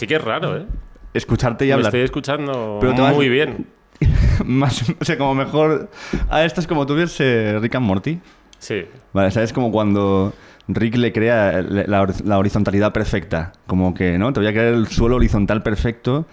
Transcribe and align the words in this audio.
sí 0.00 0.06
que 0.06 0.14
es 0.16 0.24
raro, 0.24 0.56
¿eh? 0.56 0.66
Escucharte 1.12 1.64
y 1.66 1.68
Me 1.68 1.74
hablar. 1.74 1.88
estoy 1.88 2.00
escuchando 2.00 2.78
Pero 2.80 2.94
te 2.94 3.02
vas- 3.02 3.14
muy 3.14 3.28
bien. 3.28 3.66
Más, 4.46 4.82
o 4.98 5.04
sea, 5.04 5.18
como 5.18 5.34
mejor. 5.34 5.90
Ah, 6.30 6.44
esto 6.44 6.60
es 6.60 6.66
como 6.66 6.86
tú 6.86 6.94
ves 6.94 7.16
eh, 7.20 7.58
Rick 7.60 7.74
and 7.74 7.84
Morty. 7.86 8.18
Sí. 8.58 8.84
Vale, 9.12 9.30
¿sabes? 9.30 9.52
Como 9.52 9.70
cuando 9.70 10.32
Rick 10.68 10.96
le 10.96 11.12
crea 11.12 11.60
la, 11.62 12.06
la 12.24 12.38
horizontalidad 12.38 12.92
perfecta. 12.92 13.52
Como 13.66 13.92
que, 13.92 14.16
¿no? 14.18 14.32
Te 14.32 14.40
voy 14.40 14.48
a 14.48 14.52
crear 14.52 14.68
el 14.72 14.86
suelo 14.86 15.16
horizontal 15.16 15.62
perfecto. 15.62 16.26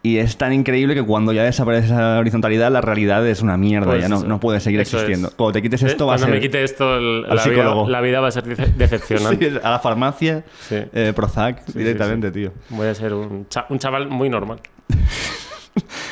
Y 0.00 0.18
es 0.18 0.36
tan 0.36 0.52
increíble 0.52 0.94
que 0.94 1.02
cuando 1.02 1.32
ya 1.32 1.42
desaparece 1.42 1.86
esa 1.86 2.18
horizontalidad, 2.20 2.70
la 2.70 2.80
realidad 2.80 3.26
es 3.26 3.42
una 3.42 3.56
mierda. 3.56 3.88
Pues 3.88 4.02
ya 4.02 4.08
no, 4.08 4.22
no 4.22 4.38
puede 4.38 4.60
seguir 4.60 4.78
existiendo. 4.80 5.28
es. 5.28 5.34
Cuando 5.34 5.52
te 5.54 5.62
quites 5.62 5.82
¿Eh? 5.82 5.86
esto, 5.88 6.06
va 6.06 6.14
a 6.14 6.16
Cuando 6.18 6.26
ser. 6.26 6.34
me 6.36 6.40
quite 6.40 6.62
esto, 6.62 6.96
el- 6.96 7.24
al 7.28 7.36
la, 7.36 7.44
vida, 7.48 7.74
la 7.88 8.00
vida 8.00 8.20
va 8.20 8.28
a 8.28 8.30
ser 8.30 8.44
dece- 8.44 8.72
decepcionante. 8.76 9.50
Sí, 9.50 9.58
a 9.60 9.70
la 9.70 9.78
farmacia, 9.80 10.44
Sí. 10.68 10.76
eh, 10.92 11.12
Prozac, 11.16 11.64
Sí, 11.66 11.78
directamente, 11.80 12.30
tío. 12.30 12.52
Voy 12.70 12.86
a 12.86 12.94
ser 12.94 13.12
un, 13.12 13.48
cha- 13.48 13.66
un 13.70 13.78
chaval 13.80 14.08
muy 14.08 14.28
normal. 14.28 14.60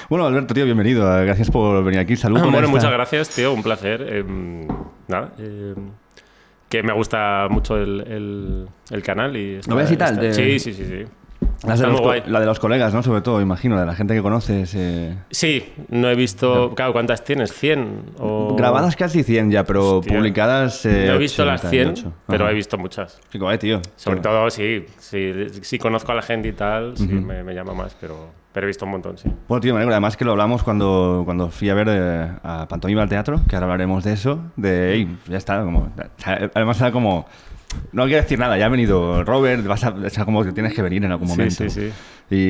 Bueno, 0.08 0.26
Alberto, 0.26 0.54
tío, 0.54 0.64
bienvenido. 0.64 1.18
eh, 1.20 1.24
Gracias 1.24 1.50
por 1.50 1.82
venir 1.82 1.98
aquí. 2.00 2.14
Salud. 2.16 2.40
con 2.40 2.52
bueno, 2.52 2.66
esta- 2.66 2.76
muchas 2.76 2.92
gracias, 2.92 3.28
tío. 3.30 3.52
Un 3.52 3.62
placer. 3.64 4.06
Eh, 4.08 4.24
nada. 5.08 5.32
eh, 5.38 5.74
que 6.68 6.82
me 6.84 6.92
gusta 6.92 7.46
mucho 7.50 7.76
el, 7.76 8.00
el- 8.06 8.66
el 8.90 9.02
canal. 9.02 9.36
y 9.36 9.56
está- 9.56 9.70
¿Lo 9.70 9.76
ves 9.76 9.90
y 9.90 9.96
tal? 9.96 10.16
De- 10.16 10.32
Sí, 10.34 10.58
sí, 10.60 10.72
sí, 10.72 10.84
sí. 10.84 11.04
Las 11.64 11.78
de 11.80 11.86
los 11.86 12.00
la 12.28 12.40
de 12.40 12.46
los 12.46 12.58
colegas, 12.58 12.92
¿no? 12.92 13.02
Sobre 13.02 13.20
todo, 13.22 13.40
imagino, 13.40 13.78
de 13.78 13.86
la 13.86 13.94
gente 13.94 14.14
que 14.14 14.22
conoces. 14.22 14.74
eh, 14.76 15.16
Sí, 15.30 15.72
no 15.88 16.08
he 16.10 16.14
visto. 16.14 16.74
Claro, 16.74 16.92
¿cuántas 16.92 17.24
tienes? 17.24 17.52
¿100? 17.52 18.14
O... 18.18 18.54
Grabadas 18.56 18.96
casi 18.96 19.22
100 19.22 19.50
ya, 19.50 19.64
pero 19.64 19.98
Hostia. 19.98 20.16
publicadas. 20.16 20.84
eh, 20.86 21.04
No 21.08 21.14
he 21.14 21.18
visto 21.18 21.44
las 21.44 21.60
100, 21.62 21.88
88. 21.90 22.12
pero 22.26 22.48
he 22.48 22.54
visto 22.54 22.76
muchas. 22.78 23.20
Qué 23.30 23.38
guay, 23.38 23.58
tío. 23.58 23.80
Sobre 23.96 24.20
todo, 24.20 24.50
sí, 24.50 24.84
sí, 24.98 25.32
sí 25.62 25.78
conozco 25.78 26.12
a 26.12 26.14
la 26.16 26.22
gente 26.22 26.48
y 26.48 26.52
tal, 26.52 26.96
sí 26.96 27.06
me, 27.08 27.42
me 27.42 27.54
llama 27.54 27.72
más, 27.74 27.96
pero, 28.00 28.28
pero 28.52 28.66
he 28.66 28.68
visto 28.68 28.84
un 28.84 28.90
montón, 28.92 29.16
sí. 29.18 29.30
Bueno, 29.48 29.60
tío, 29.60 29.72
me 29.72 29.78
alegro. 29.78 29.94
Además 29.94 30.16
que 30.16 30.24
lo 30.24 30.32
hablamos 30.32 30.62
cuando, 30.62 31.22
cuando 31.24 31.50
fui 31.50 31.70
a 31.70 31.74
ver 31.74 31.86
eh, 31.90 32.30
a 32.42 32.66
Pantomima 32.68 33.02
al 33.02 33.08
teatro, 33.08 33.40
que 33.48 33.56
ahora 33.56 33.64
hablaremos 33.66 34.04
de 34.04 34.12
eso. 34.12 34.40
De, 34.56 34.92
"Ey, 34.94 35.16
ya 35.28 35.38
está, 35.38 35.62
como... 35.62 35.90
Además 36.54 36.80
era 36.80 36.92
como... 36.92 37.26
No 37.92 38.06
que 38.06 38.16
decir 38.16 38.38
nada, 38.38 38.56
ya 38.58 38.66
ha 38.66 38.68
venido 38.68 39.22
Robert, 39.24 39.64
vas 39.66 39.84
a, 39.84 39.90
o 39.90 40.10
sea, 40.10 40.24
como 40.24 40.44
que 40.44 40.52
tienes 40.52 40.72
que 40.74 40.82
venir 40.82 41.04
en 41.04 41.12
algún 41.12 41.28
Sí, 41.28 41.32
momento. 41.36 41.68
sí, 41.68 41.70
sí. 41.70 41.90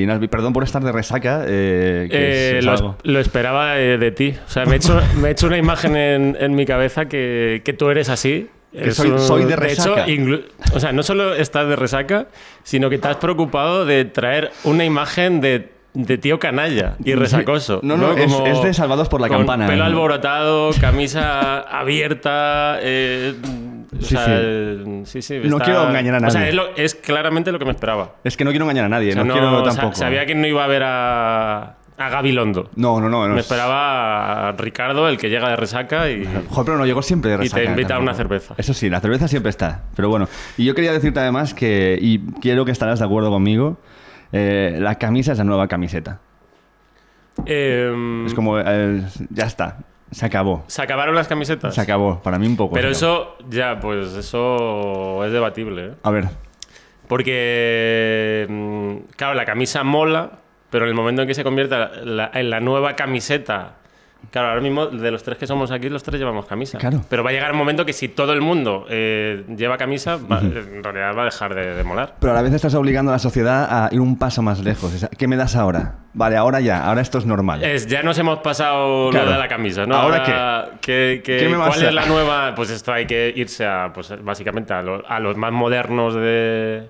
Y 0.03 0.07
nada, 0.07 0.21
perdón 0.29 0.53
por 0.53 0.63
estar 0.65 0.83
de 0.83 0.93
resaca, 0.93 1.45
eh, 1.47 2.07
que 2.11 2.17
es- 2.31 2.37
Eh, 2.55 2.59
es 2.59 2.65
lo, 2.65 2.73
algo. 2.73 2.97
lo 3.03 3.21
esperaba 3.21 3.75
de, 3.75 3.99
de 3.99 4.11
ti. 4.11 4.35
O 4.47 4.51
sea, 4.51 4.65
me 4.65 4.75
he 4.75 4.77
hecho, 4.77 5.01
me 5.21 5.29
he 5.29 5.33
hecho 5.33 5.47
una 5.49 5.59
imagen 5.59 5.97
en, 5.97 6.37
en 6.41 6.55
mi 6.55 6.65
cabeza 6.65 7.07
que, 7.07 7.63
que 7.65 7.73
tú 7.73 7.89
eres 7.91 8.09
así. 8.09 8.49
Que 8.73 8.89
Es 8.89 8.97
soy- 8.97 9.11
un- 9.11 9.19
soy 9.19 9.45
de 9.45 9.53
hecho, 9.55 9.61
resaca. 9.61 10.07
inclu- 10.07 10.45
o 10.75 10.81
sea, 10.81 10.93
no 10.93 11.03
solo 11.03 11.35
estás 11.35 11.67
de 11.69 11.77
resaca, 11.77 12.27
sino 12.63 12.91
que 12.91 12.99
te 12.99 13.09
has 13.09 13.17
preocupado 13.17 13.87
de 13.87 14.05
traer 14.05 14.51
una 14.65 14.85
imagen 14.85 15.41
de, 15.41 15.71
de 15.97 16.19
tío 16.19 16.39
canalla 16.39 16.97
y 17.05 17.15
resacoso. 17.15 17.81
No, 17.83 17.97
no, 17.97 18.13
es- 18.13 18.33
Como 18.33 18.47
es 18.47 18.63
de 18.63 18.75
Salvados 18.75 19.09
por 19.09 19.21
la 19.21 19.29
con 19.29 19.39
Campana. 19.39 19.67
Pelo 19.67 19.85
alborotado, 19.85 20.71
camisa 20.81 21.61
abierta. 21.81 22.79
eh, 22.81 23.35
o 23.43 24.03
Sí, 24.03 24.15
sea, 24.15 24.27
sí, 25.05 25.23
sí. 25.23 25.41
No 25.45 25.59
quiero 25.59 25.89
engañar 25.89 26.17
a 26.23 26.27
O 26.27 26.31
sea, 26.31 26.41
nadie. 26.41 26.51
es, 26.51 26.55
lo- 26.55 26.77
es 26.77 26.95
claramente 26.95 27.51
lo 27.51 27.59
que 27.59 27.65
me 27.65 27.71
esperaba. 27.71 28.17
Es 28.25 28.37
que 28.37 28.45
no 28.45 28.51
quiero 28.51 28.65
engañar 28.67 28.85
a 28.85 28.89
nadie, 28.91 29.11
O 29.11 29.13
sea, 29.15 29.23
no, 29.25 29.29
no- 29.29 29.33
quiero 29.41 29.63
tampoco. 29.63 29.95
sabía 29.95 30.27
que 30.27 30.35
no 30.35 30.47
iba 30.47 30.63
a 30.63 30.67
ver 30.67 30.83
a, 30.85 31.63
a 31.97 32.09
Gabilondo. 32.11 32.69
No, 32.77 33.01
no, 33.01 33.09
no. 33.09 33.27
no 33.27 33.33
Me 33.35 33.41
es- 33.41 33.47
esperaba 33.47 34.49
a 34.49 34.53
Ricardo, 34.53 35.09
el 35.09 35.17
que 35.17 35.31
llega 35.31 35.49
de 35.49 35.57
resaca 35.57 36.11
y... 36.11 36.25
Joder, 36.51 36.65
pero 36.67 36.77
no 36.77 36.85
llegó 36.85 37.01
siempre 37.01 37.31
de 37.31 37.37
Y 37.37 37.49
te 37.49 37.55
resaca. 37.57 37.65
invita 37.71 37.97
a 37.97 37.99
una 38.01 38.13
cerveza. 38.13 38.55
Eso 38.59 38.75
sí, 38.75 38.91
la 38.91 39.01
cerveza 39.01 39.29
siempre 39.29 39.49
está. 39.51 39.85
Pero 39.97 40.11
bueno, 40.11 40.29
y 40.59 40.65
yo 40.67 40.75
quería 40.75 40.93
decirte 40.93 41.21
además 41.21 41.55
que, 41.55 41.99
y 41.99 42.19
quiero 42.43 42.67
que 42.67 42.73
estarás 42.73 42.99
de 42.99 43.05
acuerdo 43.07 43.31
conmigo, 43.31 43.79
eh, 44.33 44.77
la 44.81 44.97
camisa 44.97 45.33
es 45.33 45.39
la 45.39 45.45
nueva 45.45 45.69
camiseta. 45.69 46.21
Em, 47.45 48.27
Es 48.27 48.35
como, 48.35 48.59
eh, 48.59 49.03
ya 49.31 49.45
está, 49.45 49.79
se 50.11 50.25
acabó. 50.27 50.65
¿Se 50.69 50.81
acabaron 50.83 51.15
las 51.15 51.29
camisetas? 51.29 51.75
Se 51.75 51.81
acabó, 51.81 52.21
para 52.23 52.39
mí 52.39 52.47
un 52.47 52.57
poco. 52.57 52.75
Pero 52.75 52.89
eso, 52.89 53.37
ya, 53.49 53.79
pues 53.81 54.15
eso 54.15 55.25
es 55.25 55.33
debatible. 55.33 55.87
¿eh? 55.89 55.93
A 56.03 56.11
ver, 56.11 56.29
Porque, 57.09 58.47
mm, 58.49 59.13
claro, 59.17 59.35
la 59.35 59.45
camisa 59.45 59.85
mola, 59.85 60.33
pero 60.71 60.85
en 60.87 60.89
el 60.91 60.95
momento 60.97 61.23
en 61.23 61.29
que 61.29 61.35
se 61.35 61.45
convierta 61.45 61.91
la- 62.05 62.31
en 62.35 62.51
la 62.51 62.61
nueva 62.61 62.97
camiseta... 62.97 63.75
Claro, 64.31 64.49
ahora 64.49 64.61
mismo 64.61 64.87
de 64.87 65.11
los 65.11 65.23
tres 65.23 65.39
que 65.39 65.47
somos 65.47 65.71
aquí, 65.71 65.89
los 65.89 66.03
tres 66.03 66.19
llevamos 66.21 66.47
camisa. 66.47 66.79
Claro. 66.79 67.01
Pero 67.09 67.23
va 67.25 67.31
a 67.31 67.33
llegar 67.33 67.53
un 67.53 67.59
momento 67.59 67.87
que 67.87 67.93
si 67.93 68.09
todo 68.09 68.33
el 68.33 68.41
mundo 68.41 68.87
eh, 68.91 69.45
lleva 69.57 69.77
camisa, 69.79 70.17
va- 70.17 70.41
en 70.41 70.83
realidad 70.85 71.17
va 71.17 71.23
a 71.23 71.25
dejar 71.27 71.55
de, 71.55 71.75
de 71.75 71.85
molar. 71.85 72.17
pero 72.21 72.33
a 72.33 72.37
la 72.37 72.43
vez 72.43 72.53
estás 72.53 72.75
obligando 72.75 73.11
a 73.11 73.15
la 73.15 73.19
sociedad 73.19 73.67
a 73.71 73.89
ir 73.93 74.01
un 74.01 74.19
paso 74.19 74.43
más 74.43 74.61
lejos. 74.61 75.07
¿Qué 75.17 75.27
me 75.29 75.37
das 75.37 75.57
ahora? 75.57 75.97
Vale, 76.15 76.37
ahora 76.37 76.61
ya, 76.61 76.85
ahora 76.87 77.01
esto 77.03 77.19
es 77.19 77.27
normal. 77.27 77.63
Es, 77.63 77.87
ya 77.87 78.03
nos 78.03 78.19
hemos 78.19 78.39
pasado 78.39 79.11
Claro. 79.11 79.27
lo 79.27 79.33
de 79.33 79.39
la 79.39 79.49
camisa, 79.49 79.85
¿no? 79.87 79.97
¿Ahora 79.97 80.23
qué? 80.81 81.23
¿Qué, 81.23 81.39
¿Qué 81.39 81.49
me 81.49 81.57
vas 81.57 81.69
¿Cuál 81.77 81.85
es 81.87 81.95
la 81.95 82.07
nueva? 82.07 82.55
Pues 82.55 82.71
esto 82.71 82.93
hay 82.93 83.07
que 83.07 83.33
irse 83.37 83.67
a, 83.67 83.91
pues 83.95 84.13
básicamente 84.23 84.73
a, 84.73 84.83
lo- 84.83 85.07
a 85.07 85.21
los 85.21 85.37
más 85.37 85.53
modernos 85.53 86.15
de, 86.15 86.89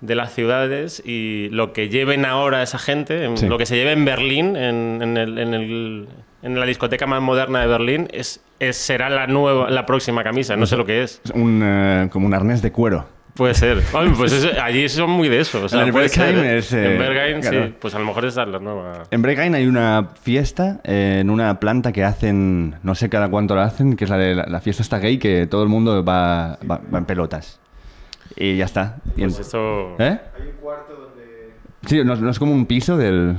de 0.00 0.14
las 0.14 0.32
ciudades 0.32 1.02
y 1.04 1.48
lo 1.50 1.72
que 1.72 1.88
lleven 1.88 2.24
ahora 2.24 2.62
esa 2.62 2.78
gente, 2.78 3.28
Sí. 3.36 3.46
lo 3.48 3.58
que 3.58 3.66
se 3.66 3.76
lleve 3.76 3.92
en 3.92 4.04
Berlín, 4.04 4.56
en, 4.56 5.00
en 5.02 5.16
el- 5.18 5.38
en 5.38 5.54
el- 5.54 6.08
en 6.44 6.60
la 6.60 6.66
discoteca 6.66 7.06
más 7.06 7.20
moderna 7.20 7.60
de 7.60 7.66
Berlín, 7.66 8.08
es, 8.12 8.40
es- 8.60 8.76
será 8.76 9.10
la 9.10 9.26
nueva, 9.26 9.68
la 9.70 9.84
próxima 9.86 10.22
camisa. 10.22 10.54
No 10.56 10.66
sé 10.66 10.76
lo 10.76 10.84
que 10.86 11.02
es. 11.02 11.20
Es 11.24 11.32
un, 11.32 11.60
eh, 11.64 12.08
como 12.12 12.26
un 12.26 12.34
arnés 12.34 12.62
de 12.62 12.70
cuero. 12.70 13.06
Puede 13.34 13.54
ser. 13.54 13.82
Ay, 13.92 14.12
pues 14.16 14.32
eso- 14.32 14.50
allí 14.62 14.88
son 14.88 15.10
muy 15.10 15.28
de 15.28 15.40
eso. 15.40 15.64
O 15.64 15.68
sea, 15.68 15.82
En 15.82 15.88
¿eh? 15.96 16.56
es, 16.58 16.72
eh, 16.72 16.92
en 16.92 16.98
Berghain, 17.00 17.40
claro. 17.40 17.66
sí. 17.66 17.74
Pues 17.80 17.92
a 17.96 17.98
lo 17.98 18.04
mejor 18.04 18.24
es 18.26 18.36
la 18.36 18.46
nueva. 18.46 19.02
En 19.10 19.22
Bregain 19.22 19.56
hay 19.56 19.66
una 19.66 20.10
fiesta 20.22 20.80
eh, 20.84 21.18
en 21.20 21.30
una 21.30 21.58
planta 21.58 21.90
que 21.90 22.04
hacen, 22.04 22.76
no 22.84 22.94
sé 22.94 23.08
cada 23.08 23.28
cuánto 23.30 23.56
la 23.56 23.64
hacen, 23.64 23.96
que 23.96 24.04
es 24.04 24.10
la 24.10 24.18
de 24.18 24.36
la, 24.36 24.46
la 24.46 24.60
fiesta 24.60 24.82
está 24.84 25.00
gay, 25.00 25.18
que 25.18 25.48
todo 25.48 25.64
el 25.64 25.68
mundo 25.68 26.04
va, 26.04 26.58
va- 26.70 26.80
va 26.94 26.98
en 26.98 27.06
pelotas. 27.06 27.58
Y 28.36 28.56
ya 28.56 28.66
está. 28.66 28.98
Y 29.16 29.22
en- 29.22 29.30
Pues 29.30 29.40
esto. 29.40 29.96
¿Eh? 29.98 30.16
Hay 30.36 30.48
un 30.48 30.56
cuarto 30.60 30.92
donde 30.94 31.54
Sí, 31.86 32.04
no, 32.04 32.14
no 32.14 32.30
es 32.30 32.38
como 32.38 32.52
un 32.52 32.66
piso 32.66 32.96
del... 32.96 33.36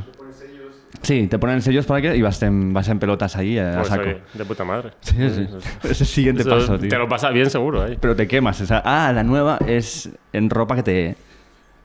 Sí, 1.02 1.28
te 1.28 1.38
ponen 1.38 1.62
sellos 1.62 1.86
para 1.86 2.02
que 2.02 2.16
y 2.16 2.22
vas 2.22 2.42
en, 2.42 2.74
vas 2.74 2.88
en 2.90 2.98
pelotas 3.00 3.36
ahí 3.36 3.58
a, 3.60 3.74
a 3.74 3.76
Pues, 3.78 3.88
saco. 3.90 4.02
oye, 4.04 4.18
de 4.34 4.46
puta 4.46 4.64
madre. 4.64 4.92
Sí, 5.02 5.16
sí. 5.30 5.48
Es 5.90 6.02
el 6.02 6.08
siguiente 6.08 6.42
Eso 6.42 6.50
paso, 6.52 6.80
tío. 6.80 6.90
Te 6.90 6.98
lo 6.98 7.08
pasas 7.08 7.34
bien 7.34 7.50
seguro 7.50 7.84
ahí. 7.84 7.98
Pero 8.00 8.16
te 8.16 8.28
quemas. 8.28 8.60
o 8.62 8.66
sea, 8.66 8.82
ah, 8.86 9.12
la 9.14 9.24
nueva 9.24 9.60
es 9.68 10.10
en 10.34 10.50
ropa 10.50 10.76
que 10.76 10.84
te... 10.84 11.16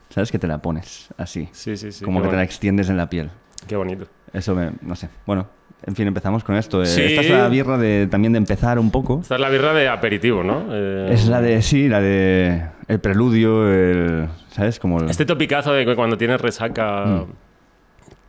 ¿Sabes? 0.09 0.31
Que 0.31 0.39
te 0.39 0.47
la 0.47 0.57
pones 0.61 1.09
así. 1.17 1.47
Sí, 1.51 1.77
sí, 1.77 1.91
sí. 1.91 2.03
como 2.03 2.21
que 2.21 2.27
te 2.29 2.35
la 2.35 2.43
extiendes 2.43 2.89
en 2.89 2.97
la 2.97 3.09
piel. 3.09 3.29
qué 3.67 3.75
bonito. 3.75 4.05
Eso 4.33 4.55
me... 4.55 4.71
No 4.81 4.95
sé. 4.95 5.07
Bueno, 5.25 5.47
en 5.85 5.95
fin, 5.95 6.07
empezamos 6.07 6.43
con 6.43 6.55
esto. 6.55 6.81
Eh, 6.81 6.85
Sí. 6.85 7.01
Esta 7.01 7.21
es 7.21 7.29
la 7.29 7.47
birra 7.47 7.77
de, 7.77 8.07
también 8.09 8.33
de 8.33 8.37
empezar 8.37 8.79
un 8.79 8.91
poco. 8.91 9.19
Esta 9.21 9.35
es 9.35 9.41
la 9.41 9.49
birra 9.49 9.73
de 9.73 9.87
aperitivo, 9.89 10.43
¿no? 10.43 10.65
Eh, 10.71 11.09
Es 11.13 11.27
la 11.27 11.41
de, 11.41 11.61
sí, 11.61 11.87
la 11.87 12.01
de 12.01 12.63
el 12.87 12.99
preludio, 12.99 13.69
el, 13.71 14.27
¿sabes? 14.49 14.79
Como 14.79 14.99
el- 14.99 15.09
Este 15.09 15.25
topicazo 15.25 15.73
de 15.73 15.85
que 15.85 15.95
cuando 15.95 16.17
tienes 16.17 16.41
resaca 16.41 17.05
Mm. 17.05 17.25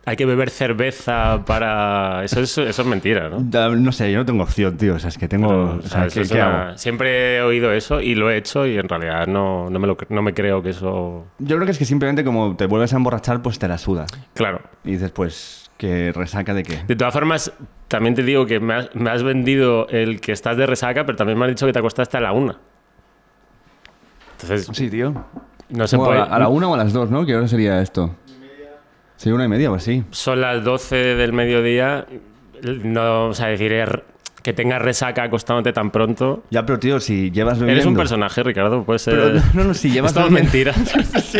Hay 0.05 0.15
que 0.17 0.25
beber 0.25 0.49
cerveza 0.49 1.43
para... 1.45 2.23
Eso 2.25 2.41
es, 2.41 2.57
eso 2.57 2.81
es 2.81 2.87
mentira, 2.87 3.29
¿no? 3.29 3.37
Da- 3.39 3.69
no 3.69 3.91
sé, 3.93 4.11
yo 4.11 4.17
no 4.19 4.25
tengo 4.25 4.43
opción, 4.43 4.75
tío. 4.77 4.95
O 4.95 4.99
sea, 4.99 5.07
es 5.09 5.17
que 5.17 5.27
tengo... 5.29 5.47
Pero, 5.47 5.61
o 5.71 5.77
o 5.77 5.81
sea, 5.81 5.89
sea, 5.89 6.01
¿qué, 6.01 6.07
eso 6.07 6.21
es 6.21 6.31
qué 6.31 6.37
una- 6.37 6.67
hago? 6.69 6.77
Siempre 6.77 7.37
he 7.37 7.41
oído 7.41 7.71
eso 7.71 8.01
y 8.01 8.13
lo 8.15 8.29
he 8.29 8.37
hecho 8.37 8.65
y 8.67 8.77
en 8.77 8.89
realidad 8.89 9.27
no, 9.27 9.69
no, 9.69 9.79
me, 9.79 9.87
lo, 9.87 9.97
no 10.09 10.21
me 10.21 10.33
creo 10.33 10.61
que 10.61 10.71
eso... 10.71 11.25
Yo 11.39 11.55
creo 11.55 11.65
que 11.65 11.71
es 11.71 11.77
que 11.77 11.85
simplemente 11.85 12.23
como 12.25 12.55
te 12.57 12.65
vuelves 12.65 12.91
a 12.93 12.97
emborrachar, 12.97 13.41
pues 13.41 13.59
te 13.59 13.67
la 13.67 13.77
suda. 13.77 14.05
Claro. 14.33 14.61
Y 14.83 14.91
dices, 14.91 15.11
pues, 15.11 15.69
¿que 15.77 16.11
resaca 16.13 16.53
de 16.53 16.63
qué? 16.63 16.79
De 16.85 16.95
todas 16.97 17.13
formas, 17.13 17.53
también 17.87 18.13
te 18.13 18.23
digo 18.23 18.45
que 18.45 18.59
me 18.59 18.73
has, 18.73 18.93
me 18.95 19.09
has 19.09 19.23
vendido 19.23 19.87
el 19.87 20.19
que 20.19 20.33
estás 20.33 20.57
de 20.57 20.65
resaca, 20.65 21.05
pero 21.05 21.15
también 21.17 21.37
me 21.39 21.45
has 21.45 21.51
dicho 21.51 21.65
que 21.65 21.71
te 21.71 21.79
acostaste 21.79 22.17
a 22.17 22.21
la 22.21 22.33
una. 22.33 22.57
Entonces, 24.41 24.67
Sí, 24.75 24.89
tío. 24.89 25.13
no 25.69 25.87
se 25.87 25.97
puede... 25.97 26.19
a, 26.19 26.25
la- 26.25 26.35
a 26.35 26.39
la 26.39 26.47
una 26.49 26.67
o 26.67 26.73
a 26.73 26.77
las 26.77 26.91
dos, 26.91 27.09
¿no? 27.09 27.25
¿Qué 27.25 27.35
hora 27.35 27.47
sería 27.47 27.81
esto? 27.81 28.13
Sí, 29.17 29.31
una 29.31 29.45
y 29.45 29.47
media 29.47 29.71
o 29.71 29.75
así. 29.75 30.03
son 30.11 30.41
las 30.41 30.63
12 30.63 30.95
del 31.15 31.33
mediodía, 31.33 32.05
no, 32.83 33.27
o 33.27 33.33
sea, 33.33 33.47
decir 33.47 34.03
que 34.41 34.51
tengas 34.51 34.81
resaca 34.81 35.23
acostándote 35.23 35.71
tan 35.71 35.89
pronto. 35.91 36.43
Ya, 36.49 36.65
pero 36.65 36.77
tío, 36.77 36.99
si 36.99 37.31
llevas 37.31 37.59
bebiendo... 37.59 37.79
Eres 37.81 37.85
un 37.85 37.95
personaje, 37.95 38.43
Ricardo, 38.43 38.83
puede 38.83 38.99
ser... 38.99 39.13
Pero, 39.13 39.41
no, 39.53 39.63
no, 39.63 39.73
si 39.73 39.89
llevas 39.89 40.11
Es 40.11 40.15
todo 40.15 40.25
bebiendo- 40.29 40.51
mentira. 40.51 40.73
sí. 41.21 41.39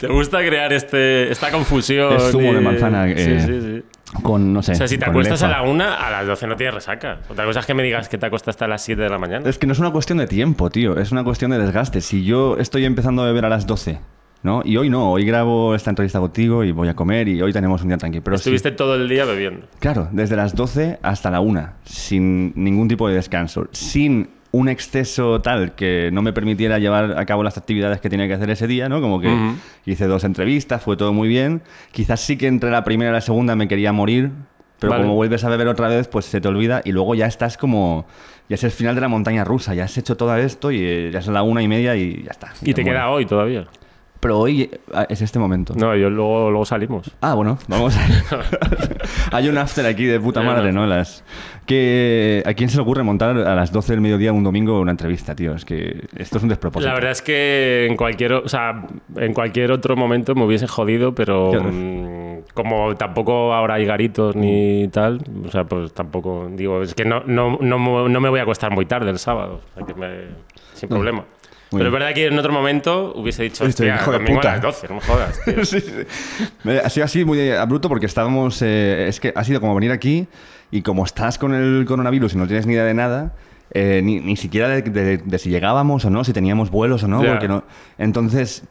Te 0.00 0.08
gusta 0.08 0.38
crear 0.38 0.72
este, 0.72 1.30
esta 1.30 1.52
confusión. 1.52 2.14
Es 2.14 2.32
zumo 2.32 2.50
y- 2.50 2.54
de 2.56 2.60
manzana, 2.60 3.04
Sí, 3.06 3.12
eh, 3.16 3.40
sí, 3.46 3.60
sí. 3.60 4.22
Con, 4.24 4.52
no 4.52 4.60
sé... 4.60 4.72
O 4.72 4.74
sea, 4.74 4.88
si 4.88 4.98
te 4.98 5.04
acuestas 5.04 5.40
a 5.44 5.48
la 5.48 5.62
una, 5.62 5.94
a 5.94 6.10
las 6.10 6.26
12 6.26 6.48
no 6.48 6.56
tienes 6.56 6.74
resaca. 6.74 7.20
Otra 7.28 7.44
cosa 7.44 7.60
es 7.60 7.66
que 7.66 7.74
me 7.74 7.84
digas 7.84 8.08
que 8.08 8.18
te 8.18 8.26
acostaste 8.26 8.64
a 8.64 8.66
las 8.68 8.82
7 8.82 9.00
de 9.00 9.08
la 9.08 9.18
mañana. 9.18 9.48
Es 9.48 9.58
que 9.58 9.68
no 9.68 9.72
es 9.72 9.78
una 9.78 9.92
cuestión 9.92 10.18
de 10.18 10.26
tiempo, 10.26 10.68
tío. 10.68 10.98
Es 10.98 11.12
una 11.12 11.22
cuestión 11.22 11.52
de 11.52 11.58
desgaste. 11.60 12.00
Si 12.00 12.24
yo 12.24 12.56
estoy 12.56 12.86
empezando 12.86 13.22
a 13.22 13.26
beber 13.26 13.44
a 13.44 13.48
las 13.50 13.68
12, 13.68 14.00
¿no? 14.42 14.62
Y 14.64 14.76
hoy 14.76 14.90
no. 14.90 15.12
Hoy 15.12 15.24
grabo 15.24 15.74
esta 15.74 15.90
entrevista 15.90 16.20
contigo 16.20 16.64
y 16.64 16.72
voy 16.72 16.88
a 16.88 16.94
comer 16.94 17.28
y 17.28 17.40
hoy 17.42 17.52
tenemos 17.52 17.82
un 17.82 17.88
día 17.88 17.98
tranquilo. 17.98 18.22
Pero 18.24 18.36
sí- 18.38 18.42
Estuviste 18.42 18.70
todo 18.72 18.94
el 18.96 19.08
día 19.08 19.24
bebiendo. 19.24 19.66
Claro, 19.78 20.08
desde 20.12 20.36
las 20.36 20.54
12 20.54 20.98
hasta 21.02 21.30
la 21.30 21.40
1, 21.40 21.70
sin 21.84 22.52
ningún 22.56 22.88
tipo 22.88 23.08
de 23.08 23.14
descanso, 23.14 23.68
sin 23.72 24.30
un 24.52 24.68
exceso 24.68 25.40
tal 25.40 25.76
que 25.76 26.10
no 26.12 26.22
me 26.22 26.32
permitiera 26.32 26.78
llevar 26.80 27.16
a 27.18 27.24
cabo 27.24 27.44
las 27.44 27.56
actividades 27.56 28.00
que 28.00 28.10
tenía 28.10 28.26
que 28.26 28.34
hacer 28.34 28.50
ese 28.50 28.66
día, 28.66 28.88
¿no? 28.88 29.00
Como 29.00 29.20
que 29.20 29.32
hice 29.86 30.06
dos 30.06 30.24
entrevistas, 30.24 30.82
fue 30.82 30.96
todo 30.96 31.12
muy 31.12 31.28
bien. 31.28 31.62
Quizás 31.92 32.20
sí 32.20 32.36
que 32.36 32.48
entre 32.48 32.70
la 32.70 32.82
primera 32.82 33.10
y 33.10 33.14
la 33.14 33.20
segunda 33.20 33.54
me 33.54 33.68
quería 33.68 33.92
morir, 33.92 34.30
pero 34.80 34.90
Vale. 34.90 35.02
como 35.04 35.14
vuelves 35.14 35.44
a 35.44 35.48
beber 35.50 35.68
otra 35.68 35.86
vez, 35.86 36.08
pues 36.08 36.24
se 36.24 36.40
te 36.40 36.48
olvida 36.48 36.80
y 36.84 36.90
luego 36.92 37.14
ya 37.14 37.26
estás 37.26 37.56
como... 37.56 38.06
Ya 38.48 38.54
es 38.56 38.64
el 38.64 38.72
final 38.72 38.96
de 38.96 39.00
la 39.02 39.06
montaña 39.06 39.44
rusa, 39.44 39.74
ya 39.74 39.84
has 39.84 39.96
hecho 39.96 40.16
todo 40.16 40.34
esto 40.34 40.72
y 40.72 40.80
eh, 40.82 41.10
ya 41.12 41.20
es 41.20 41.28
la 41.28 41.44
una 41.44 41.62
y 41.62 41.68
media 41.68 41.94
y 41.94 42.24
ya 42.24 42.32
está. 42.32 42.52
Y 42.62 42.74
te 42.74 42.82
queda 42.82 43.08
hoy 43.08 43.26
todavía. 43.26 43.66
Pero 44.20 44.38
hoy 44.38 44.62
eh, 44.62 44.78
es 45.08 45.22
este 45.22 45.38
momento. 45.38 45.72
No, 45.76 45.96
yo 45.96 46.10
luego, 46.10 46.50
luego 46.50 46.64
salimos. 46.66 47.10
Ah, 47.22 47.32
bueno, 47.34 47.58
vamos 47.68 47.96
a... 47.96 48.06
Hay 49.36 49.48
un 49.48 49.56
after 49.58 49.86
aquí 49.86 50.04
de 50.04 50.20
puta 50.20 50.42
madre. 50.42 50.72
¿no? 50.72 50.86
Las... 50.86 51.24
Que... 51.66 52.42
¿A 52.46 52.52
quién 52.54 52.68
se 52.68 52.76
le 52.76 52.82
ocurre 52.82 53.02
montar 53.02 53.36
a 53.38 53.54
las 53.54 53.72
12 53.72 53.92
del 53.94 54.00
mediodía 54.00 54.32
un 54.32 54.44
domingo 54.44 54.78
una 54.80 54.90
entrevista, 54.90 55.34
tío? 55.34 55.54
Es 55.54 55.64
que 55.64 56.04
esto 56.16 56.36
es 56.38 56.42
un 56.42 56.48
despropósito. 56.50 56.88
La 56.88 56.94
verdad 56.94 57.12
es 57.12 57.22
que 57.22 57.86
en 57.88 57.96
cualquier, 57.96 58.32
o 58.34 58.48
sea, 58.48 58.86
en 59.16 59.32
cualquier 59.32 59.72
otro 59.72 59.96
momento 59.96 60.34
me 60.34 60.44
hubiese 60.44 60.66
jodido, 60.66 61.14
pero 61.14 61.50
mm, 61.52 62.40
como 62.54 62.94
tampoco 62.96 63.54
ahora 63.54 63.74
hay 63.74 63.86
garitos 63.86 64.36
ni 64.36 64.88
tal, 64.88 65.20
o 65.46 65.50
sea, 65.50 65.64
pues 65.64 65.92
tampoco 65.94 66.48
digo, 66.52 66.82
es 66.82 66.94
que 66.94 67.04
no, 67.04 67.22
no, 67.24 67.56
no, 67.60 68.08
no 68.08 68.20
me 68.20 68.28
voy 68.28 68.40
a 68.40 68.42
acostar 68.42 68.72
muy 68.72 68.86
tarde 68.86 69.10
el 69.10 69.18
sábado, 69.18 69.60
o 69.70 69.78
sea, 69.78 69.86
que 69.86 69.94
me- 69.94 70.50
sin 70.74 70.88
problema. 70.88 71.24
Pero 71.70 71.84
bien. 71.84 71.86
es 71.86 71.92
verdad 71.92 72.14
que 72.14 72.26
en 72.26 72.38
otro 72.38 72.52
momento 72.52 73.12
hubiese 73.14 73.44
dicho, 73.44 73.64
hostia, 73.64 73.94
hijo 73.96 74.12
de 74.12 74.20
puta". 74.20 74.48
a 74.50 74.52
las 74.54 74.62
12, 74.62 74.88
no 74.88 74.94
me 74.96 75.00
jodas, 75.00 75.40
tío. 75.44 75.64
Sí, 75.64 75.80
sí. 75.80 76.70
Ha 76.84 76.88
sido 76.90 77.04
así 77.04 77.24
muy 77.24 77.50
abrupto 77.50 77.88
porque 77.88 78.06
estábamos... 78.06 78.60
eh, 78.62 79.06
es 79.08 79.20
que 79.20 79.32
ha 79.34 79.44
sido 79.44 79.60
como 79.60 79.74
venir 79.74 79.92
aquí 79.92 80.26
y 80.70 80.82
como 80.82 81.04
estás 81.04 81.38
con 81.38 81.54
el 81.54 81.84
coronavirus 81.86 82.34
y 82.34 82.38
no 82.38 82.46
tienes 82.46 82.66
ni 82.66 82.72
idea 82.74 82.84
de 82.84 82.94
nada... 82.94 83.34
eh, 83.72 84.00
ni, 84.02 84.18
ni 84.20 84.36
siquiera 84.36 84.68
de, 84.68 84.82
de- 84.82 85.18
de 85.18 85.38
si 85.38 85.48
llegábamos 85.50 86.04
o 86.04 86.10
no, 86.10 86.24
si 86.24 86.32
teníamos 86.32 86.70
vuelos 86.70 87.04
o 87.04 87.08
no, 87.08 87.22
Ya. 87.22 87.30
porque 87.32 87.46
no... 87.48 87.62
Entonces... 87.98 88.64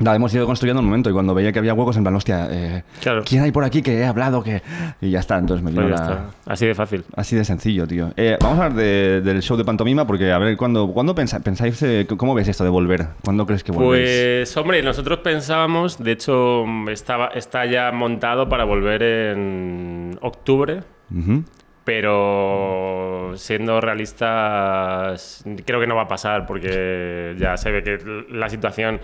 La 0.00 0.14
hemos 0.14 0.32
ido 0.34 0.46
construyendo 0.46 0.80
un 0.80 0.86
momento 0.86 1.10
y 1.10 1.12
cuando 1.12 1.34
veía 1.34 1.52
que 1.52 1.58
había 1.58 1.74
huecos 1.74 1.96
en 1.96 2.02
plan, 2.04 2.14
hostia, 2.16 2.48
eh, 2.50 2.82
Claro. 3.02 3.22
¿quién 3.26 3.42
hay 3.42 3.52
por 3.52 3.64
aquí 3.64 3.82
que 3.82 3.98
he 3.98 4.04
hablado? 4.06 4.42
que 4.42 4.62
Y 5.02 5.10
ya 5.10 5.20
está, 5.20 5.36
entonces 5.38 5.62
me 5.62 5.70
Pues 5.72 5.84
vino 5.86 5.96
la- 5.96 6.02
está, 6.02 6.30
así 6.46 6.66
de 6.66 6.74
fácil. 6.74 7.04
Así 7.14 7.36
de 7.36 7.44
sencillo, 7.44 7.86
tío. 7.86 8.10
Eh, 8.16 8.36
vamos 8.40 8.58
a 8.58 8.64
hablar 8.64 8.78
de- 8.78 9.20
del 9.20 9.42
show 9.42 9.56
de 9.58 9.64
pantomima 9.64 10.06
porque, 10.06 10.32
a 10.32 10.38
ver, 10.38 10.56
¿cuándo, 10.56 10.88
¿cuándo 10.92 11.14
pensáis, 11.14 11.82
eh, 11.82 12.06
cómo 12.16 12.34
ves 12.34 12.48
esto 12.48 12.64
de 12.64 12.70
volver? 12.70 13.08
¿Cuándo 13.22 13.44
crees 13.46 13.62
que 13.62 13.72
volvéis? 13.72 14.08
Pues, 14.08 14.56
hombre, 14.56 14.82
nosotros 14.82 15.18
pensábamos, 15.18 15.98
de 16.02 16.12
hecho, 16.12 16.64
estaba, 16.90 17.28
está 17.28 17.66
ya 17.66 17.92
montado 17.92 18.48
para 18.48 18.64
volver 18.64 19.02
en 19.02 20.18
octubre, 20.22 20.80
Ujú. 21.14 21.44
pero 21.84 23.32
siendo 23.36 23.80
realistas, 23.80 25.44
creo 25.64 25.80
que 25.80 25.86
no 25.86 25.96
va 25.96 26.02
a 26.02 26.08
pasar 26.08 26.46
porque 26.46 27.34
ya 27.38 27.56
se 27.56 27.70
ve 27.70 27.82
que 27.82 27.98
la 28.30 28.48
situación 28.48 29.00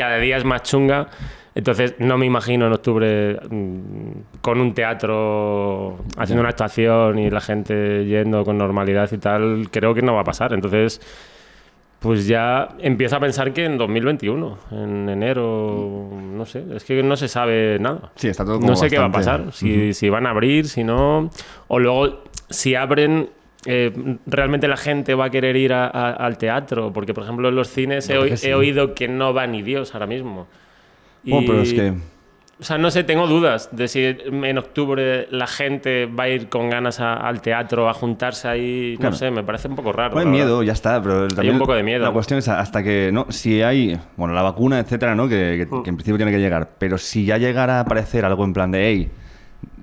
cada 0.00 0.16
día 0.18 0.38
es 0.38 0.44
más 0.44 0.62
chunga. 0.62 1.08
Entonces, 1.54 1.94
no 1.98 2.16
me 2.16 2.26
imagino 2.26 2.66
en 2.66 2.72
octubre 2.72 3.38
mm, 3.50 4.40
con 4.40 4.60
un 4.60 4.72
teatro 4.72 5.98
haciendo 6.16 6.40
una 6.40 6.50
actuación 6.50 7.18
y 7.18 7.28
la 7.28 7.40
gente 7.40 8.06
yendo 8.06 8.44
con 8.44 8.56
normalidad 8.56 9.10
y 9.12 9.18
tal. 9.18 9.68
Creo 9.70 9.92
que 9.92 10.00
no 10.00 10.14
va 10.14 10.22
a 10.22 10.24
pasar. 10.24 10.54
Entonces, 10.54 11.00
pues 11.98 12.26
ya 12.26 12.68
empiezo 12.78 13.16
a 13.16 13.20
pensar 13.20 13.52
que 13.52 13.66
en 13.66 13.76
2021, 13.76 14.58
en 14.70 15.08
enero, 15.10 16.08
no 16.10 16.46
sé, 16.46 16.64
es 16.74 16.84
que 16.84 17.02
no 17.02 17.14
se 17.16 17.28
sabe 17.28 17.78
nada. 17.78 18.10
Sí, 18.14 18.28
está 18.28 18.44
todo 18.44 18.56
como 18.56 18.68
No 18.68 18.76
sé 18.76 18.88
qué 18.88 18.98
va 18.98 19.06
a 19.06 19.12
pasar, 19.12 19.52
si, 19.52 19.92
si 19.92 20.08
van 20.08 20.26
a 20.26 20.30
abrir, 20.30 20.66
si 20.66 20.82
no, 20.82 21.28
o 21.68 21.78
luego 21.78 22.24
si 22.48 22.74
abren, 22.74 23.28
eh, 23.66 23.92
realmente 24.26 24.68
la 24.68 24.76
gente 24.76 25.14
va 25.14 25.26
a 25.26 25.30
querer 25.30 25.56
ir 25.56 25.72
a- 25.72 25.86
a- 25.86 26.12
al 26.12 26.38
teatro, 26.38 26.92
porque 26.92 27.12
por 27.14 27.24
ejemplo 27.24 27.48
en 27.48 27.54
los 27.54 27.68
cines 27.68 28.08
he, 28.08 28.14
No, 28.14 28.36
sí. 28.36 28.48
he 28.48 28.54
oído 28.54 28.94
que 28.94 29.06
no 29.08 29.34
va 29.34 29.46
ni 29.46 29.62
Dios 29.62 29.94
ahora 29.94 30.06
mismo. 30.06 30.46
Oh, 31.30 31.40
pero 31.46 31.60
es 31.60 31.72
Y- 31.72 31.76
que... 31.76 31.90
o 32.58 32.62
sea, 32.64 32.78
no 32.78 32.90
sé, 32.90 33.04
tengo 33.04 33.26
dudas 33.26 33.68
de 33.72 33.86
si 33.88 34.02
en 34.04 34.56
octubre 34.58 35.26
la 35.30 35.46
gente 35.46 36.06
va 36.06 36.24
a 36.24 36.28
ir 36.30 36.48
con 36.48 36.70
ganas 36.70 37.00
a- 37.00 37.14
al 37.14 37.42
teatro, 37.42 37.90
a 37.90 37.92
juntarse 37.92 38.48
ahí. 38.48 38.96
Claro. 38.98 39.10
No 39.10 39.16
sé, 39.18 39.30
me 39.30 39.42
parece 39.44 39.68
un 39.68 39.76
poco 39.76 39.92
raro. 39.92 40.18
Hay 40.18 40.24
la 40.24 40.30
verdad. 40.30 40.44
miedo, 40.46 40.62
ya 40.62 40.72
está, 40.72 41.02
pero 41.02 41.28
también 41.28 41.54
un 41.56 41.60
poco 41.60 41.74
de 41.74 41.82
miedo. 41.82 42.02
La 42.04 42.12
cuestión 42.12 42.38
es 42.38 42.48
hasta 42.48 42.82
que, 42.82 43.10
¿no? 43.12 43.26
Si 43.28 43.60
hay, 43.60 43.98
bueno, 44.16 44.32
la 44.32 44.40
vacuna, 44.42 44.78
etcétera, 44.78 45.14
¿no? 45.14 45.28
Que, 45.28 45.66
que- 45.68 45.76
Mm. 45.76 45.82
que 45.82 45.90
en 45.90 45.96
principio 45.96 46.16
tiene 46.16 46.32
que 46.32 46.38
llegar, 46.40 46.70
pero 46.78 46.96
si 46.96 47.26
ya 47.26 47.36
llegara 47.36 47.76
a 47.76 47.80
aparecer 47.80 48.24
algo 48.24 48.42
en 48.44 48.54
plan 48.54 48.70
de, 48.70 48.86
hey, 48.88 49.10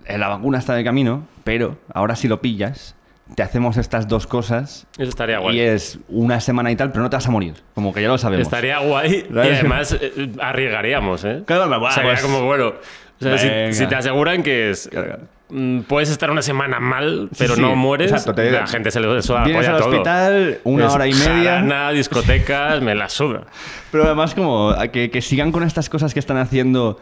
eh, 0.08 0.18
la 0.18 0.30
vacuna 0.30 0.58
está 0.58 0.74
de 0.74 0.84
camino, 0.84 1.28
pero 1.44 1.78
ahora 1.94 2.16
si 2.16 2.28
lo 2.28 2.42
pillas, 2.42 2.96
te 3.36 3.44
hacemos 3.44 3.78
estas 3.78 4.08
dos 4.08 4.26
cosas 4.28 4.88
Eso 4.98 5.10
estaría 5.10 5.40
guay. 5.40 5.58
y 5.58 5.62
es 5.62 6.00
una 6.10 6.40
semana 6.40 6.72
y 6.72 6.76
tal, 6.76 6.92
pero 6.92 7.04
no 7.04 7.10
te 7.10 7.16
vas 7.16 7.28
a 7.28 7.32
morir, 7.32 7.54
como 7.76 7.94
que 7.94 8.02
ya 8.02 8.08
lo 8.08 8.18
sabemos. 8.18 8.46
Estaría 8.48 8.80
guay 8.80 9.26
y 9.30 9.34
¿Sabes? 9.34 9.60
además 9.60 9.98
eh, 10.00 10.30
arriesgaríamos, 10.42 11.24
¿eh? 11.26 11.44
Claro, 11.46 11.68
bueno, 11.68 11.86
O 11.86 11.92
sea, 11.92 12.04
pues- 12.04 12.22
como, 12.22 12.42
bueno, 12.46 12.68
o 12.70 13.24
sea, 13.24 13.38
si, 13.38 13.74
si 13.74 13.88
te 13.88 13.96
aseguran 13.96 14.44
que 14.44 14.70
es... 14.72 14.88
Claro, 14.92 15.08
claro. 15.08 15.24
mm, 15.50 15.80
Puedes 15.82 16.10
estar 16.10 16.30
una 16.32 16.42
semana 16.44 16.80
mal, 16.80 17.30
pero 17.38 17.56
sí, 17.56 17.62
no 17.62 17.76
mueres. 17.76 18.12
exacto, 18.12 18.34
te- 18.36 18.52
la 18.52 18.68
gente 18.68 18.92
se 18.92 19.00
le 19.00 19.22
suda 19.22 19.44
Vienes 19.44 19.68
al 19.68 19.78
todo. 19.78 19.90
hospital, 19.90 20.60
una 20.64 20.86
Es 20.88 20.94
hora 20.94 21.08
y 21.08 21.14
media. 21.14 21.52
jarana, 21.56 21.92
discotecas, 21.92 22.82
me 22.82 22.94
la 22.96 23.10
suda. 23.10 23.42
Pero 23.92 24.04
además 24.06 24.36
como 24.36 24.74
que, 24.92 25.10
que 25.10 25.22
sigan 25.22 25.52
con 25.52 25.64
estas 25.64 25.90
cosas 25.90 26.14
que 26.14 26.20
están 26.20 26.38
haciendo 26.38 27.00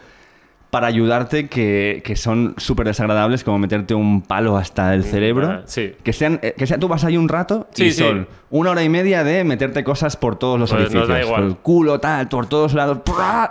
para 0.76 0.88
ayudarte 0.88 1.48
que, 1.48 2.02
que 2.04 2.16
son 2.16 2.52
súper 2.58 2.86
desagradables, 2.86 3.42
como 3.44 3.58
meterte 3.58 3.94
un 3.94 4.20
palo 4.20 4.58
hasta 4.58 4.92
el 4.92 5.04
cerebro. 5.04 5.48
ah, 5.50 5.62
sí. 5.64 5.94
Que 6.04 6.12
sean, 6.12 6.38
eh, 6.42 6.52
que 6.54 6.66
sea, 6.66 6.76
tú 6.78 6.86
vas 6.86 7.02
ahí 7.02 7.16
un 7.16 7.30
rato 7.30 7.66
y 7.76 7.84
Sí, 7.84 7.92
sí. 7.92 8.02
son 8.02 8.28
una 8.50 8.72
hora 8.72 8.82
y 8.84 8.90
media 8.90 9.24
de 9.24 9.42
meterte 9.42 9.82
cosas 9.84 10.18
por 10.18 10.38
todos 10.38 10.60
los 10.60 10.68
Pues 10.68 10.82
orificios. 10.82 11.08
da 11.08 11.22
igual. 11.22 11.40
Por 11.40 11.50
el 11.50 11.56
culo, 11.56 11.98
tal, 11.98 12.28
por 12.28 12.46
todos 12.46 12.74
lados, 12.74 12.98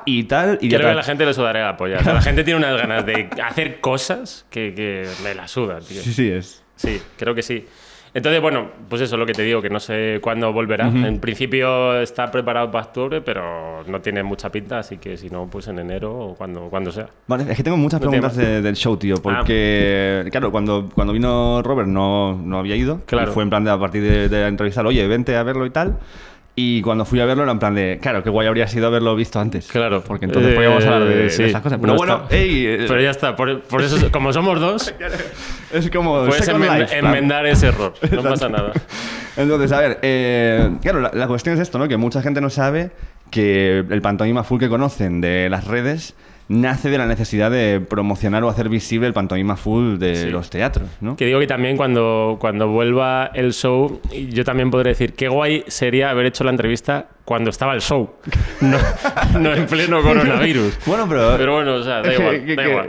y 0.06 0.26
tal. 0.26 0.60
Y 0.62 0.68
Creo 0.70 0.82
que 0.82 0.86
a 0.86 0.90
tal. 0.90 0.98
la 0.98 1.04
gente 1.04 1.26
le 1.26 1.34
sudaría 1.34 1.64
la 1.64 1.78
polla. 1.78 1.98
O 1.98 2.04
sea, 2.04 2.14
la 2.14 2.22
gente 2.22 2.44
tiene 2.44 2.60
unas 2.60 2.78
ganas 2.80 3.04
de 3.08 3.28
hacer 3.44 3.80
cosas 3.82 4.46
que, 4.52 4.76
que 4.76 5.08
me 5.24 5.34
la 5.34 5.48
sudan, 5.48 5.84
tío. 5.84 6.04
Sí, 6.04 6.14
sí, 6.14 6.30
es. 6.30 6.62
Sí, 6.76 7.02
creo 7.18 7.34
que 7.34 7.42
sí. 7.42 7.66
Entonces, 8.16 8.42
bueno, 8.42 8.70
pues 8.90 9.02
eso 9.02 9.16
es 9.16 9.20
lo 9.20 9.26
que 9.26 9.34
te 9.34 9.44
digo, 9.44 9.62
que 9.62 9.70
no 9.70 9.80
sé 9.80 10.20
cuándo 10.22 10.52
volverá. 10.54 10.88
En 10.88 11.20
principio 11.20 12.00
está 12.02 12.32
preparado 12.32 12.72
para 12.72 12.86
octubre, 12.86 13.20
pero 13.22 13.84
no 13.86 14.00
tiene 14.02 14.24
mucha 14.24 14.50
pinta, 14.50 14.80
así 14.80 14.98
que 14.98 15.18
si 15.18 15.30
no, 15.30 15.48
pues 15.52 15.68
en 15.68 15.80
enero 15.80 16.18
o 16.18 16.34
cuando, 16.36 16.62
cuando 16.70 16.92
sea. 16.94 17.08
Vale, 17.28 17.46
es 17.52 17.58
que 17.58 17.64
tengo 17.64 17.76
muchas 17.76 18.00
preguntas 18.00 18.36
de- 18.38 18.62
del 18.62 18.76
show, 18.76 18.94
Ah. 18.96 19.00
tío, 19.00 19.16
porque, 19.22 20.28
claro, 20.32 20.50
cuando, 20.50 20.90
cuando 20.96 21.12
vino 21.12 21.62
Robert 21.62 21.90
no, 21.90 22.34
no 22.42 22.58
había 22.58 22.78
ido. 22.78 23.02
Claro. 23.06 23.30
Y 23.30 23.34
fue 23.34 23.44
en 23.44 23.50
plan 23.50 23.66
de 23.66 23.72
a 23.72 23.78
partir 23.78 24.02
de, 24.02 24.30
de 24.30 24.48
entrevistar, 24.48 24.86
oye, 24.88 25.06
vente 25.08 25.36
a 25.36 25.44
verlo 25.44 25.66
y 25.66 25.70
tal. 25.72 25.98
Y 26.58 26.82
cuando 26.82 27.04
fui 27.04 27.20
a 27.20 27.26
verlo 27.26 27.44
era 27.44 27.52
en 27.52 27.60
plan 27.60 27.76
de, 27.76 28.00
claro, 28.02 28.24
qué 28.24 28.30
guay 28.30 28.48
habría 28.48 28.66
sido 28.68 28.88
haberlo 28.88 29.14
visto 29.16 29.42
antes. 29.42 29.68
Claro. 29.68 30.02
Porque 30.02 30.24
entonces 30.26 30.54
Eh, 30.54 30.56
podíamos 30.56 30.86
hablar 30.86 31.04
de, 31.04 31.16
de 31.24 31.30
sí, 31.30 31.44
esas 31.44 31.62
cosas. 31.62 31.80
Pero 31.82 31.94
no 31.94 31.98
bueno, 31.98 32.24
ey, 32.30 32.66
eh, 32.66 32.86
Pero 32.88 33.02
ya 33.02 33.10
está, 33.12 33.36
por, 33.36 33.62
por 33.64 33.82
eso, 33.82 34.10
como 34.12 34.32
somos 34.32 34.60
dos, 34.62 34.94
es 35.74 35.90
como 35.92 36.26
puedes 36.26 36.48
enmend- 36.48 36.80
Life, 36.80 36.98
enmendar 36.98 37.46
ese 37.46 37.68
error. 37.68 37.94
No 38.10 38.24
pasa 38.24 38.48
nada. 38.48 38.72
Entonces, 39.36 39.72
a 39.74 39.80
ver, 39.82 40.00
eh, 40.02 40.78
claro, 40.82 41.02
la, 41.02 41.12
la 41.14 41.28
cuestión 41.28 41.56
es 41.56 41.62
esto, 41.62 41.78
¿no? 41.78 41.90
Que 41.90 41.98
mucha 41.98 42.22
gente 42.22 42.40
no 42.40 42.50
sabe 42.50 42.92
que 43.32 43.80
el 43.90 44.02
pantomima 44.02 44.46
full 44.46 44.60
que 44.60 44.70
conocen 44.70 45.20
de 45.20 45.50
las 45.50 45.66
redes 45.68 46.16
nace 46.48 46.90
de 46.90 46.98
la 46.98 47.06
necesidad 47.08 47.50
de 47.50 47.80
promocionar 47.82 48.44
o 48.44 48.50
hacer 48.50 48.70
visible 48.70 49.08
el 49.08 49.14
pantomima 49.14 49.56
full 49.58 49.98
de 49.98 50.16
Sí. 50.16 50.30
los 50.30 50.50
teatros, 50.50 50.88
¿no? 51.02 51.16
Que 51.16 51.26
digo 51.26 51.40
que 51.40 51.48
también 51.48 51.76
cuando, 51.78 52.38
cuando 52.40 52.68
vuelva 52.68 53.32
el 53.34 53.54
show, 53.54 54.00
yo 54.30 54.44
también 54.44 54.70
podré 54.72 54.90
decir 54.90 55.14
qué 55.14 55.28
guay 55.28 55.64
sería 55.68 56.10
haber 56.12 56.28
hecho 56.28 56.44
la 56.44 56.52
entrevista 56.52 57.08
cuando 57.26 57.50
estaba 57.50 57.74
el 57.74 57.82
show, 57.82 58.12
no, 58.62 58.78
no 59.40 59.54
en 59.54 59.66
pleno 59.66 60.02
coronavirus. 60.04 60.78
Bueno, 60.86 61.08
pero... 61.10 61.36
Pero 61.38 61.54
bueno, 61.56 61.74
o 61.76 61.84
sea, 61.84 62.02
da 62.04 62.14
igual, 62.14 62.56
da 62.56 62.88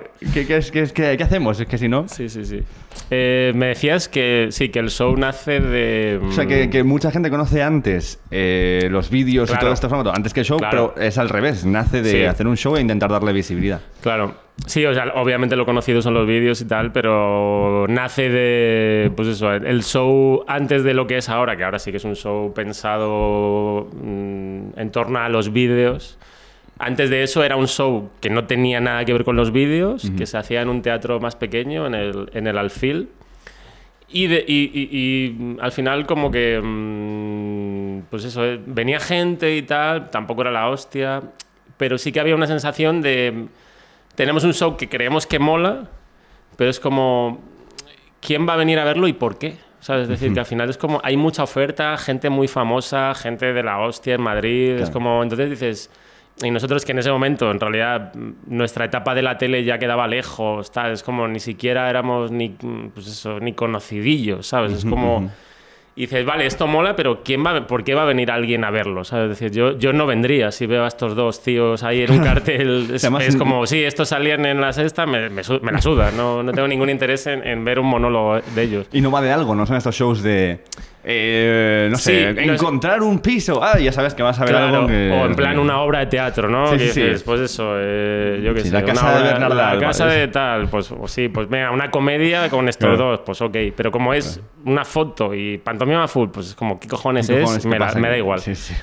¿Qué 1.17 1.23
hacemos? 1.23 1.59
Es 1.59 1.67
que 1.67 1.79
si 1.79 1.89
no... 1.89 2.07
Sí, 2.07 2.29
sí, 2.29 2.45
sí. 2.45 2.63
Eh, 3.11 3.53
me 3.55 3.69
decías 3.69 4.09
que 4.09 4.49
sí, 4.51 4.69
que 4.69 4.79
el 4.79 4.91
show 4.91 5.17
nace 5.17 5.61
de... 5.61 6.21
O 6.23 6.33
sea, 6.33 6.45
que, 6.47 6.69
que 6.69 6.83
mucha 6.83 7.11
gente 7.11 7.31
conoce 7.31 7.63
antes 7.63 8.21
eh, 8.31 8.89
los 8.91 9.11
vídeos 9.11 9.51
y 9.51 9.59
todo 9.59 9.73
este 9.73 9.89
formato, 9.89 10.13
antes 10.15 10.35
que 10.35 10.41
el 10.41 10.47
show, 10.47 10.59
Claro. 10.59 10.93
pero 10.95 11.07
es 11.07 11.17
al 11.17 11.29
revés, 11.31 11.65
nace 11.65 12.03
de 12.03 12.11
Sí. 12.11 12.25
hacer 12.25 12.47
un 12.47 12.57
show 12.57 12.77
e 12.77 12.81
intentar 12.81 13.11
darle 13.11 13.33
visibilidad. 13.33 13.81
Claro. 14.03 14.46
Sí, 14.65 14.85
o 14.87 14.95
sea, 14.95 15.13
obviamente 15.17 15.55
lo 15.55 15.67
conocido 15.67 16.01
son 16.01 16.15
los 16.15 16.27
vídeos 16.27 16.61
y 16.63 16.65
tal, 16.65 16.91
pero 16.91 17.87
nace 17.89 18.31
de, 18.31 19.13
pues 19.15 19.29
eso, 19.29 19.53
el 19.53 19.83
show 19.85 20.45
antes 20.49 20.83
de 20.83 20.95
lo 20.95 21.07
que 21.07 21.19
es 21.19 21.29
ahora, 21.29 21.57
que 21.57 21.63
ahora 21.65 21.79
sí 21.79 21.91
que 21.91 21.99
es 21.99 22.05
un 22.05 22.17
show 22.17 22.53
pensado 22.55 23.89
mm, 24.03 24.79
en 24.79 24.91
torno 24.91 25.19
a 25.19 25.29
los 25.29 25.53
vídeos. 25.53 26.19
Antes 26.79 27.11
de 27.11 27.23
eso 27.23 27.45
era 27.45 27.57
un 27.57 27.69
show 27.69 28.11
que 28.21 28.29
no 28.31 28.45
tenía 28.47 28.81
nada 28.81 29.05
que 29.05 29.13
ver 29.13 29.25
con 29.25 29.37
los 29.37 29.53
vídeos, 29.53 30.11
que 30.17 30.27
se 30.27 30.37
hacía 30.39 30.63
en 30.63 30.69
un 30.69 30.83
teatro 30.83 31.21
más 31.21 31.37
pequeño, 31.37 31.87
en 31.87 31.95
el, 31.95 32.31
en 32.35 32.47
el 32.47 32.59
Alfil. 32.59 33.09
Y, 34.09 34.27
de- 34.27 34.45
y- 34.47 34.71
y- 34.73 34.89
y, 34.93 35.57
al 35.61 35.73
final 35.73 36.07
como 36.07 36.31
que, 36.31 36.61
mm, 36.63 38.03
pues 38.11 38.25
eso, 38.25 38.45
eh, 38.45 38.61
venía 38.67 39.01
gente 39.01 39.57
y 39.57 39.63
tal, 39.63 40.11
tampoco 40.11 40.43
era 40.43 40.51
la 40.51 40.69
hostia, 40.69 41.23
pero 41.77 41.99
sí 41.99 42.13
que 42.13 42.21
había 42.21 42.35
una 42.35 42.47
sensación 42.47 43.01
de, 43.03 43.47
tenemos 44.17 44.43
un 44.45 44.53
show 44.53 44.77
que 44.77 44.89
creemos 44.89 45.27
que 45.27 45.39
mola, 45.39 45.85
pero 46.57 46.69
es 46.71 46.81
como, 46.81 47.41
¿quién 48.21 48.49
va 48.49 48.55
a 48.55 48.57
venir 48.57 48.79
a 48.79 48.85
verlo 48.85 49.07
y 49.09 49.13
por 49.13 49.39
qué? 49.39 49.57
¿sabes? 49.79 50.05
Es 50.05 50.09
decir, 50.09 50.33
que 50.33 50.41
al 50.41 50.47
final 50.47 50.69
es 50.69 50.79
como, 50.79 51.01
hay 51.05 51.17
mucha 51.17 51.45
oferta, 51.45 51.97
gente 51.97 52.29
muy 52.29 52.49
famosa, 52.49 53.15
gente 53.15 53.53
de 53.53 53.63
la 53.63 53.79
hostia 53.79 54.15
en 54.15 54.23
Madrid, 54.23 54.71
es 54.73 54.77
Claro. 54.81 54.93
como, 54.95 55.23
entonces 55.23 55.49
dices, 55.49 55.91
y 56.43 56.51
nosotros 56.51 56.85
que 56.85 56.91
en 56.91 56.99
ese 56.99 57.13
momento, 57.13 57.49
en 57.53 57.61
realidad, 57.61 58.13
nuestra 58.47 58.87
etapa 58.87 59.15
de 59.15 59.23
la 59.23 59.39
tele 59.39 59.63
ya 59.63 59.79
quedaba 59.79 60.09
lejos, 60.09 60.73
tal, 60.73 60.91
es 60.91 61.05
como 61.05 61.29
ni 61.29 61.39
siquiera 61.39 61.89
éramos 61.89 62.33
ni, 62.33 62.49
pues 62.49 63.07
eso, 63.07 63.39
ni 63.39 63.53
conocidillos, 63.53 64.47
¿sabes? 64.49 64.73
Es 64.73 64.85
como... 64.85 65.31
Y 65.99 66.03
dices, 66.03 66.27
vale, 66.27 66.45
esto 66.45 66.67
mola, 66.67 66.95
pero 66.95 67.23
¿quién 67.25 67.43
va, 67.45 67.67
¿por 67.67 67.83
qué 67.83 67.95
va 67.95 68.03
a 68.03 68.05
venir 68.05 68.31
alguien 68.31 68.65
a 68.65 68.71
verlo? 68.71 69.03
¿sabes? 69.03 69.31
Es 69.33 69.39
decir, 69.41 69.51
yo, 69.57 69.79
yo 69.79 69.95
no 69.95 70.05
vendría 70.05 70.53
si 70.53 70.67
veo 70.67 70.85
a 70.85 70.89
estos 70.89 71.17
dos 71.17 71.43
tíos 71.43 71.83
ahí 71.83 72.03
en 72.03 72.13
un 72.13 72.19
cartel. 72.23 72.91
Es, 72.93 73.03
Además, 73.05 73.25
es 73.25 73.33
en- 73.33 73.39
como, 73.39 73.67
sí, 73.67 73.83
estos 73.83 74.11
salían 74.11 74.45
en 74.45 74.61
la 74.61 74.75
sexta, 74.75 75.07
me, 75.07 75.31
me 75.31 75.43
la 75.73 75.81
suda. 75.81 76.11
No, 76.11 76.43
no 76.43 76.53
tengo 76.53 76.69
ningún 76.69 76.91
interés 76.91 77.27
en, 77.27 77.47
en 77.47 77.65
ver 77.65 77.79
un 77.79 77.87
monólogo 77.87 78.39
de 78.55 78.63
ellos. 78.63 78.87
Y 78.93 79.01
no 79.01 79.11
va 79.11 79.23
de 79.23 79.33
algo, 79.33 79.55
no 79.55 79.65
son 79.65 79.77
estos 79.77 79.95
shows 79.97 80.23
de. 80.23 80.61
Eh, 81.09 81.87
no 81.89 81.97
sé, 81.99 82.31
Sí, 82.31 82.35
no 82.47 82.53
es- 82.53 82.61
encontrar 82.61 83.01
un 83.01 83.21
piso. 83.21 83.63
Ah, 83.63 83.79
ya 83.79 83.93
sabes 83.93 84.13
que 84.13 84.25
vas 84.25 84.39
a 84.41 84.45
ver 84.45 84.51
Claro, 84.51 84.75
algo 84.75 84.87
que. 84.89 85.11
O 85.13 85.25
en 85.27 85.37
plan 85.37 85.57
una 85.59 85.81
obra 85.81 86.01
de 86.01 86.07
teatro, 86.07 86.49
¿no? 86.49 86.77
Sí, 86.77 86.91
que 86.93 87.17
pues 87.25 87.41
eso, 87.43 87.75
eh, 87.77 88.41
yo 88.45 88.53
qué 88.53 88.63
sé. 88.63 88.71
la 88.73 88.83
casa 88.85 89.23
de 89.23 89.49
La 89.55 89.79
casa 89.79 90.07
de 90.07 90.27
tal, 90.29 90.69
pues, 90.69 90.89
pues 90.89 91.13
sí, 91.13 91.29
pues 91.29 91.49
venga, 91.49 91.71
una 91.71 91.93
comedia 91.93 92.49
con 92.51 92.69
estos 92.69 92.89
Claro. 92.97 93.11
dos, 93.13 93.21
pues 93.25 93.41
ok. 93.41 93.57
Pero 93.77 93.93
como 93.93 94.13
es 94.15 94.41
una 94.65 94.85
foto 94.85 95.33
y 95.33 95.59
pantomima 95.59 96.09
full, 96.09 96.29
pues 96.31 96.49
es 96.49 96.55
como, 96.57 96.81
¿qué 96.81 96.89
cojones 96.89 97.29
¿Qué 97.29 97.35
es? 97.37 97.41
cojones, 97.43 97.67
me, 97.67 97.79
la- 97.79 97.93
me 97.95 98.09
da 98.09 98.17
igual. 98.19 98.41
Sí, 98.41 98.57
sí. 98.57 98.75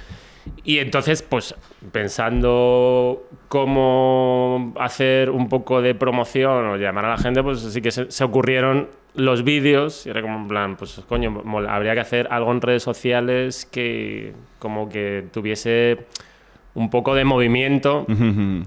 Y 0.64 0.80
entonces, 0.80 1.22
pues 1.24 1.54
pensando 1.92 3.24
cómo 3.50 4.74
hacer 4.80 5.30
un 5.30 5.50
poco 5.50 5.82
de 5.82 5.94
promoción 5.96 6.68
o 6.68 6.78
llamar 6.78 7.06
a 7.06 7.10
la 7.10 7.18
gente, 7.18 7.44
pues 7.44 7.60
sí 7.60 7.82
que 7.82 7.92
se, 7.92 8.10
se 8.12 8.24
ocurrieron 8.24 8.88
los 9.16 9.44
vídeos 9.44 10.06
y 10.06 10.10
era 10.10 10.22
como 10.22 10.38
en 10.38 10.48
plan, 10.48 10.76
pues 10.76 11.02
coño, 11.08 11.32
mola, 11.32 11.76
habría 11.76 11.94
que 11.94 12.00
hacer 12.00 12.28
algo 12.32 12.52
en 12.52 12.62
redes 12.62 12.84
sociales 12.84 13.68
que 13.72 14.34
como 14.60 14.90
que 14.90 15.26
tuviese 15.32 16.06
un 16.76 16.90
poco 16.90 17.14
de 17.14 17.24
movimiento 17.24 18.08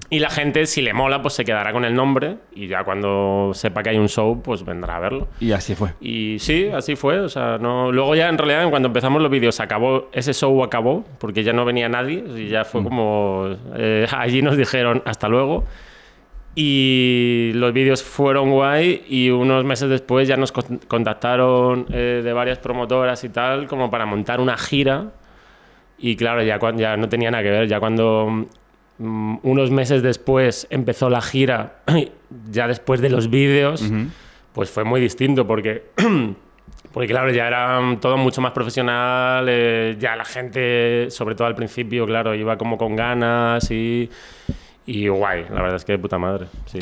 y 0.09 0.19
la 0.19 0.29
gente, 0.29 0.65
si 0.65 0.81
le 0.81 0.93
mola, 0.93 1.21
pues 1.21 1.33
se 1.33 1.43
quedará 1.43 1.73
con 1.73 1.83
el 1.83 1.93
nombre 1.93 2.37
y 2.55 2.67
ya 2.67 2.85
cuando 2.85 3.51
sepa 3.53 3.83
que 3.83 3.89
hay 3.89 3.97
un 3.97 4.07
show, 4.07 4.41
pues 4.41 4.63
vendrá 4.63 4.95
a 4.95 4.99
verlo. 4.99 5.27
Y 5.41 5.51
así 5.51 5.75
fue. 5.75 5.89
Y 5.99 6.37
sí, 6.39 6.69
así 6.73 6.95
fue. 6.95 7.19
O 7.19 7.27
sea, 7.27 7.57
no... 7.57 7.91
Luego 7.91 8.15
ya 8.15 8.29
en 8.29 8.37
realidad 8.37 8.69
cuando 8.69 8.87
empezamos 8.87 9.21
los 9.21 9.29
vídeos 9.29 9.59
acabó, 9.59 10.07
ese 10.13 10.33
show 10.33 10.63
acabó 10.63 11.03
porque 11.19 11.43
ya 11.43 11.51
no 11.51 11.65
venía 11.65 11.89
nadie 11.89 12.23
y 12.37 12.47
ya 12.47 12.63
fue 12.63 12.81
como... 12.81 13.49
eh, 13.75 14.07
allí 14.11 14.41
nos 14.41 14.55
dijeron 14.55 15.01
hasta 15.05 15.27
luego. 15.27 15.65
Y 16.59 17.51
los 17.53 17.71
vídeos 17.71 18.01
fueron 18.01 18.49
guay 18.49 19.03
y 19.07 19.29
unos 19.29 19.63
meses 19.63 19.89
después 19.91 20.27
ya 20.27 20.37
nos 20.37 20.51
con- 20.51 20.79
contactaron 20.87 21.85
eh, 21.91 22.21
de 22.23 22.33
varias 22.33 22.57
promotoras 22.57 23.23
y 23.23 23.29
tal 23.29 23.67
como 23.67 23.91
para 23.91 24.07
montar 24.07 24.39
una 24.39 24.57
gira. 24.57 25.11
Y 25.99 26.15
claro, 26.15 26.41
ya, 26.41 26.57
cuan- 26.57 26.79
ya 26.79 26.97
no 26.97 27.07
tenía 27.09 27.29
nada 27.29 27.43
que 27.43 27.51
ver. 27.51 27.67
Ya 27.67 27.79
cuando 27.79 28.47
mm, 28.97 29.35
unos 29.43 29.69
meses 29.69 30.01
después 30.01 30.65
empezó 30.71 31.11
la 31.11 31.21
gira, 31.21 31.81
ya 32.49 32.67
después 32.67 33.01
de 33.01 33.11
los 33.11 33.29
vídeos, 33.29 33.83
pues 34.53 34.71
fue 34.71 34.83
muy 34.83 34.99
distinto 34.99 35.45
porque, 35.45 35.83
porque 36.91 37.07
claro, 37.07 37.29
ya 37.29 37.47
era 37.49 37.79
mm, 37.79 37.97
todo 37.99 38.17
mucho 38.17 38.41
más 38.41 38.53
profesional, 38.53 39.45
eh, 39.47 39.95
ya 39.99 40.15
la 40.15 40.25
gente, 40.25 41.11
sobre 41.11 41.35
todo 41.35 41.45
al 41.45 41.53
principio, 41.55 42.07
claro, 42.07 42.33
iba 42.33 42.57
como 42.57 42.79
con 42.79 42.95
ganas 42.95 43.69
y, 43.69 44.09
y 44.87 45.07
guay, 45.09 45.43
la 45.49 45.61
verdad 45.61 45.75
es 45.75 45.85
que 45.85 45.91
de 45.91 45.99
puta 45.99 46.17
madre. 46.17 46.47
Sí. 46.65 46.79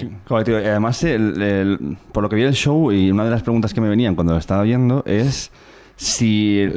Además, 0.69 1.03
el- 1.03 1.97
por 2.13 2.23
lo 2.23 2.29
que 2.29 2.37
vi 2.37 2.43
el 2.43 2.53
show, 2.53 2.91
y 2.91 3.11
una 3.11 3.25
de 3.25 3.31
las 3.31 3.43
preguntas 3.43 3.73
que 3.73 3.81
me 3.81 3.89
venían 3.89 4.15
cuando 4.15 4.31
lo 4.33 4.39
estaba 4.39 4.63
viendo 4.63 5.03
es 5.05 5.51
si, 5.97 6.67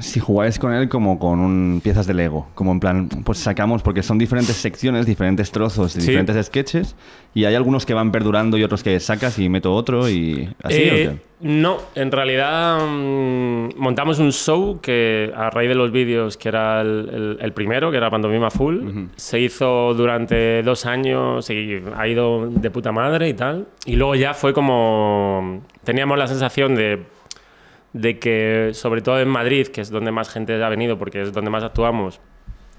si 0.00 0.20
jugáis 0.20 0.58
con 0.58 0.72
él 0.72 0.88
como 0.88 1.18
con 1.18 1.40
un, 1.40 1.80
piezas 1.82 2.06
de 2.06 2.14
Lego. 2.14 2.48
Como 2.54 2.72
en 2.72 2.80
plan, 2.80 3.08
pues 3.24 3.38
sacamos, 3.38 3.82
porque 3.82 4.02
son 4.02 4.18
diferentes 4.18 4.56
secciones, 4.56 5.04
diferentes 5.06 5.50
trozos, 5.50 5.92
Sí. 5.92 6.00
diferentes 6.00 6.46
sketches, 6.46 6.94
y 7.34 7.44
hay 7.44 7.54
algunos 7.54 7.84
que 7.86 7.94
van 7.94 8.12
perdurando 8.12 8.56
y 8.58 8.62
otros 8.64 8.82
que 8.82 8.98
sacas 9.00 9.38
y 9.38 9.48
meto 9.48 9.74
otro 9.74 10.08
y 10.08 10.48
así. 10.62 10.74
¿o 10.74 10.78
Eh, 10.94 11.10
qué? 11.10 11.18
no, 11.40 11.78
en 11.96 12.12
realidad 12.12 12.78
mm, 12.86 13.70
montamos 13.78 14.18
un 14.20 14.30
show 14.32 14.78
que 14.80 15.32
a 15.34 15.50
raíz 15.50 15.68
de 15.68 15.74
los 15.74 15.90
vídeos, 15.90 16.36
que 16.36 16.48
era 16.48 16.82
el, 16.82 17.08
el- 17.12 17.38
el 17.40 17.52
primero, 17.52 17.90
que 17.90 17.96
era 17.96 18.10
Pantomima 18.10 18.50
Full, 18.50 19.06
se 19.16 19.40
hizo 19.40 19.92
durante 19.94 20.62
dos 20.62 20.86
años 20.86 21.50
y 21.50 21.80
ha 21.96 22.06
ido 22.06 22.48
de 22.48 22.70
puta 22.70 22.92
madre 22.92 23.28
y 23.28 23.34
tal. 23.34 23.66
Y 23.86 23.96
luego 23.96 24.14
ya 24.14 24.34
fue 24.34 24.52
como... 24.52 25.62
Teníamos 25.84 26.16
la 26.16 26.28
sensación 26.28 26.76
de, 26.76 27.02
de 27.92 28.18
que, 28.18 28.70
sobre 28.72 29.00
todo 29.02 29.20
en 29.20 29.28
Madrid, 29.28 29.66
que 29.68 29.80
es 29.80 29.90
donde 29.90 30.10
más 30.12 30.28
gente 30.30 30.62
ha 30.62 30.68
venido 30.68 30.98
porque 30.98 31.22
es 31.22 31.32
donde 31.32 31.50
más 31.50 31.62
actuamos, 31.64 32.20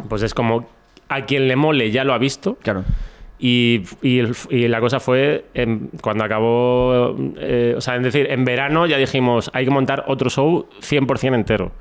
pues 0.10 0.22
es 0.24 0.34
como 0.34 0.68
a 1.10 1.26
quien 1.26 1.48
le 1.48 1.56
mole 1.56 1.92
ya 1.92 2.04
lo 2.04 2.14
ha 2.14 2.18
visto. 2.18 2.56
Claro. 2.62 2.84
Y, 3.40 3.84
y 4.02 4.68
la 4.70 4.80
cosa 4.80 5.00
fue, 5.00 5.46
en- 5.54 5.90
cuando 6.02 6.24
acabó, 6.24 7.16
eh, 7.38 7.74
o 7.76 7.82
sea, 7.82 7.98
es 7.98 8.04
decir, 8.04 8.28
en 8.32 8.46
verano 8.46 8.86
ya 8.86 8.98
dijimos, 8.98 9.50
hay 9.54 9.66
que 9.66 9.72
montar 9.72 10.06
otro 10.08 10.30
show 10.30 10.68
100% 10.80 11.36
entero, 11.36 11.72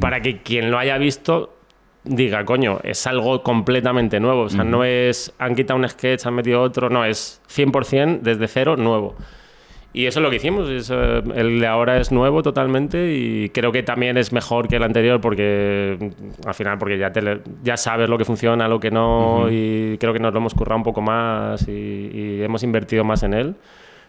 para 0.00 0.20
que 0.22 0.42
quien 0.42 0.70
lo 0.70 0.78
haya 0.78 0.96
visto 0.96 1.54
diga, 2.04 2.44
coño, 2.44 2.78
es 2.82 3.06
algo 3.06 3.42
completamente 3.42 4.20
nuevo, 4.20 4.42
o 4.42 4.48
sea, 4.48 4.64
no 4.64 4.84
es, 4.84 5.32
han 5.38 5.54
quitado 5.54 5.78
un 5.78 5.88
sketch, 5.88 6.24
han 6.26 6.34
metido 6.34 6.62
otro, 6.62 6.88
no, 6.88 7.04
es 7.04 7.40
100% 7.48 8.20
desde 8.22 8.48
cero 8.48 8.76
nuevo. 8.76 9.14
Y 9.94 10.06
eso 10.06 10.20
es 10.20 10.22
lo 10.22 10.30
que 10.30 10.36
hicimos. 10.36 10.68
es, 10.70 10.90
eh, 10.90 11.22
el 11.34 11.60
de 11.60 11.66
ahora 11.66 11.98
es 12.00 12.10
nuevo 12.12 12.42
totalmente 12.42 13.12
y 13.14 13.50
creo 13.50 13.72
que 13.72 13.82
también 13.82 14.16
es 14.16 14.32
mejor 14.32 14.66
que 14.66 14.76
el 14.76 14.82
anterior 14.84 15.20
porque 15.20 15.98
mm, 16.00 16.48
al 16.48 16.54
final 16.54 16.78
porque 16.78 16.96
ya, 16.96 17.12
te 17.12 17.20
ya 17.62 17.76
sabes 17.76 18.08
lo 18.08 18.16
que 18.16 18.24
funciona, 18.24 18.68
lo 18.68 18.80
que 18.80 18.90
no 18.90 19.50
y 19.50 19.98
creo 19.98 20.12
que 20.14 20.18
nos 20.18 20.32
lo 20.32 20.38
hemos 20.38 20.54
currado 20.54 20.78
un 20.78 20.82
poco 20.82 21.02
más 21.02 21.68
y, 21.68 21.72
y 21.72 22.42
hemos 22.42 22.62
invertido 22.62 23.04
más 23.04 23.22
en 23.22 23.34
él. 23.34 23.54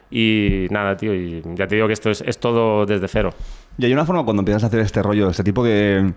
Y 0.10 0.68
nada, 0.70 0.96
tío, 0.96 1.14
y 1.14 1.42
ya 1.56 1.68
te 1.68 1.76
digo 1.76 1.88
que 1.88 1.94
esto 1.94 2.10
es, 2.12 2.22
es 2.22 2.38
todo 2.40 2.86
desde 2.86 3.08
cero. 3.08 3.32
Y 3.78 3.86
hay 3.86 3.94
una 3.94 4.06
forma 4.06 4.24
cuando 4.24 4.42
empiezas 4.42 4.64
a 4.64 4.68
hacer 4.68 4.80
este 4.82 5.02
rollo, 5.02 5.30
este 5.30 5.44
tipo 5.44 5.64
de, 5.64 6.14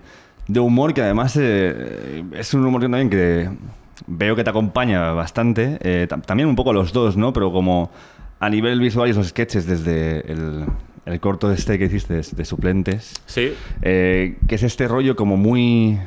de 0.47 0.61
humor 0.61 0.93
que 0.93 1.01
además 1.03 1.37
eh, 1.41 2.23
es 2.35 2.53
un 2.55 2.67
humor 2.67 2.83
que 2.83 2.89
también 2.89 3.09
que 3.11 3.49
veo 4.07 4.37
que 4.37 4.45
te 4.45 4.51
acompaña 4.51 5.13
bastante. 5.13 5.79
eh, 5.81 6.07
tam- 6.11 6.23
también 6.23 6.49
un 6.49 6.57
poco 6.57 6.73
los 6.75 6.93
dos, 6.93 7.17
¿no? 7.17 7.33
Pero 7.33 7.51
como 7.51 7.91
a 8.41 8.51
nivel 8.51 8.81
visual 8.81 9.09
y 9.09 9.13
esos 9.13 9.29
sketches 9.29 9.67
desde 9.67 10.21
el, 10.31 10.65
el 11.07 11.21
corto 11.21 11.51
este 11.53 11.79
que 11.79 11.87
hiciste 11.87 12.15
de, 12.21 12.45
suplentes. 12.45 13.15
Sí. 13.27 13.53
eh, 13.83 14.37
que 14.49 14.55
es 14.57 14.63
este 14.63 14.89
rollo 14.89 15.17
como 15.17 15.37
muy... 15.37 15.99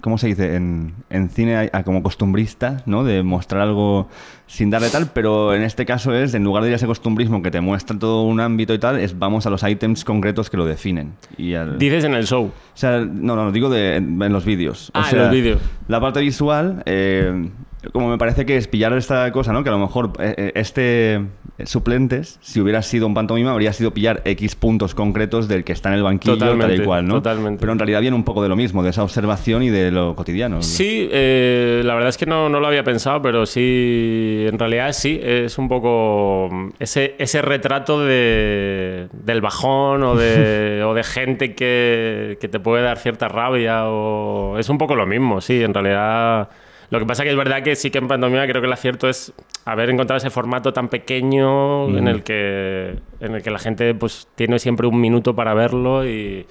¿Cómo 0.00 0.16
se 0.18 0.28
dice? 0.28 0.54
En, 0.54 0.94
en 1.10 1.28
cine 1.28 1.56
hay, 1.56 1.68
hay 1.72 1.82
como 1.82 2.02
costumbrista, 2.02 2.82
¿no? 2.86 3.02
De 3.04 3.22
mostrar 3.22 3.62
algo 3.62 4.08
sin 4.46 4.70
darle 4.70 4.90
tal, 4.90 5.10
pero 5.12 5.54
en 5.54 5.62
este 5.62 5.86
caso 5.86 6.14
es, 6.14 6.34
en 6.34 6.44
lugar 6.44 6.62
de 6.62 6.68
ir 6.68 6.72
a 6.74 6.76
ese 6.76 6.86
costumbrismo 6.86 7.42
que 7.42 7.50
te 7.50 7.60
muestra 7.60 7.98
todo 7.98 8.22
un 8.24 8.38
ámbito 8.38 8.74
y 8.74 8.78
tal, 8.78 8.98
es 9.00 9.18
vamos 9.18 9.46
a 9.46 9.50
los 9.50 9.62
ítems 9.68 10.04
concretos 10.04 10.50
que 10.50 10.56
lo 10.58 10.66
definen. 10.66 11.14
Y 11.38 11.54
al- 11.54 11.78
Dices 11.78 12.04
en 12.04 12.14
el 12.14 12.26
show. 12.26 12.44
o 12.46 12.52
sea, 12.76 12.98
no, 13.00 13.34
no, 13.34 13.50
digo 13.50 13.70
de, 13.70 13.96
en, 13.96 14.20
en 14.22 14.32
los 14.32 14.44
vídeos. 14.44 14.90
O 14.90 14.98
Ah, 14.98 15.04
en 15.04 15.10
sea, 15.10 15.22
los 15.24 15.30
vídeos. 15.32 15.60
La 15.88 16.00
parte 16.00 16.20
visual, 16.20 16.82
eh, 16.86 17.48
como 17.90 18.08
me 18.08 18.18
parece 18.18 18.46
que 18.46 18.56
es 18.56 18.68
pillar 18.68 18.92
esta 18.92 19.30
cosa, 19.32 19.52
¿no? 19.52 19.64
Que 19.64 19.70
a 19.70 19.72
lo 19.72 19.78
mejor 19.78 20.12
eh, 20.20 20.34
eh, 20.36 20.52
este 20.54 21.20
eh, 21.58 21.66
suplentes, 21.66 22.38
si 22.40 22.60
hubiera 22.60 22.80
sido 22.82 23.06
un 23.06 23.14
pantomima, 23.14 23.50
habría 23.50 23.72
sido 23.72 23.92
pillar 23.92 24.22
X 24.24 24.54
puntos 24.54 24.94
concretos 24.94 25.48
del 25.48 25.64
que 25.64 25.72
está 25.72 25.88
en 25.90 25.96
el 25.96 26.02
banquillo, 26.02 26.38
tal 26.38 26.74
y 26.74 26.84
cual, 26.84 27.06
¿no? 27.06 27.14
totalmente. 27.14 27.60
Pero 27.60 27.72
en 27.72 27.78
realidad 27.78 28.00
viene 28.00 28.16
un 28.16 28.24
poco 28.24 28.42
de 28.42 28.48
lo 28.48 28.56
mismo, 28.56 28.82
de 28.82 28.90
esa 28.90 29.02
observación 29.02 29.62
y 29.62 29.70
de 29.70 29.90
lo 29.90 30.14
cotidiano. 30.14 30.62
Sí, 30.62 31.08
eh, 31.10 31.82
la 31.84 31.94
verdad 31.94 32.10
es 32.10 32.16
que 32.16 32.26
no, 32.26 32.48
no 32.48 32.60
lo 32.60 32.68
había 32.68 32.84
pensado, 32.84 33.20
pero 33.20 33.44
sí, 33.44 34.46
en 34.48 34.58
realidad 34.58 34.92
sí, 34.92 35.20
es 35.22 35.58
un 35.58 35.68
poco 35.68 36.48
mm, 36.50 36.68
ese, 36.78 37.16
ese 37.18 37.42
retrato 37.42 38.00
de, 38.04 39.08
del 39.12 39.40
bajón 39.40 40.04
o 40.04 40.14
de, 40.14 40.82
o 40.86 40.94
de 40.94 41.02
gente 41.02 41.54
que, 41.54 42.38
que 42.40 42.48
te 42.48 42.60
puede 42.60 42.82
dar 42.82 42.98
cierta 42.98 43.28
rabia 43.28 43.88
o 43.88 44.58
es 44.58 44.68
un 44.68 44.78
poco 44.78 44.94
lo 44.94 45.06
mismo, 45.06 45.40
sí, 45.40 45.62
en 45.62 45.74
realidad... 45.74 46.48
Lo 46.92 46.98
que 47.00 47.06
pasa 47.06 47.24
que 47.24 47.30
es 47.30 47.36
verdad 47.36 47.62
que 47.62 47.74
sí 47.74 47.90
que 47.90 47.98
en 47.98 48.06
Pantomima 48.06 48.46
creo 48.46 48.60
que 48.60 48.66
el 48.66 48.72
acierto 48.72 49.08
es 49.08 49.32
haber 49.64 49.90
encontrado 49.90 50.18
ese 50.18 50.30
formato 50.30 50.72
tan 50.72 50.88
pequeño 50.88 51.96
en, 51.98 52.06
el 52.08 52.22
que, 52.22 52.96
en 53.20 53.34
el 53.34 53.42
que 53.42 53.50
la 53.50 53.58
gente 53.58 53.94
pues 53.94 54.28
tiene 54.34 54.58
siempre 54.58 54.86
un 54.86 55.00
minuto 55.00 55.34
para 55.34 55.54
verlo 55.54 56.06
y, 56.06 56.46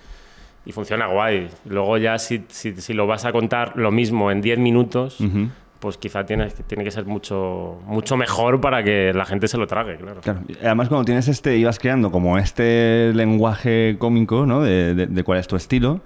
y 0.65 0.71
funciona 0.71 1.05
guay. 1.07 1.47
Luego 1.65 1.97
ya 1.97 2.17
si, 2.17 2.43
si, 2.49 2.73
si 2.75 2.93
lo 2.93 3.05
vas 3.07 3.25
a 3.25 3.31
contar 3.31 3.73
lo 3.75 3.91
mismo 3.91 4.31
en 4.31 4.41
10 4.41 4.59
minutos, 4.59 5.17
pues 5.79 5.97
quizá 5.97 6.25
tiene, 6.25 6.47
tiene 6.67 6.83
que 6.83 6.91
ser 6.91 7.05
mucho, 7.05 7.79
mucho 7.85 8.15
mejor 8.17 8.61
para 8.61 8.83
que 8.83 9.13
la 9.13 9.25
gente 9.25 9.47
se 9.47 9.57
lo 9.57 9.65
trague, 9.67 9.97
claro. 9.97 10.21
Además, 10.63 10.89
cuando 10.89 11.05
tienes 11.05 11.27
este, 11.27 11.57
ibas 11.57 11.79
creando 11.79 12.11
como 12.11 12.37
este 12.37 13.11
lenguaje 13.13 13.95
cómico, 13.99 14.45
¿no? 14.45 14.61
De, 14.61 14.93
de- 14.95 15.07
de 15.07 15.23
cuál 15.23 15.39
es 15.39 15.47
tu 15.47 15.55
estilo. 15.55 16.01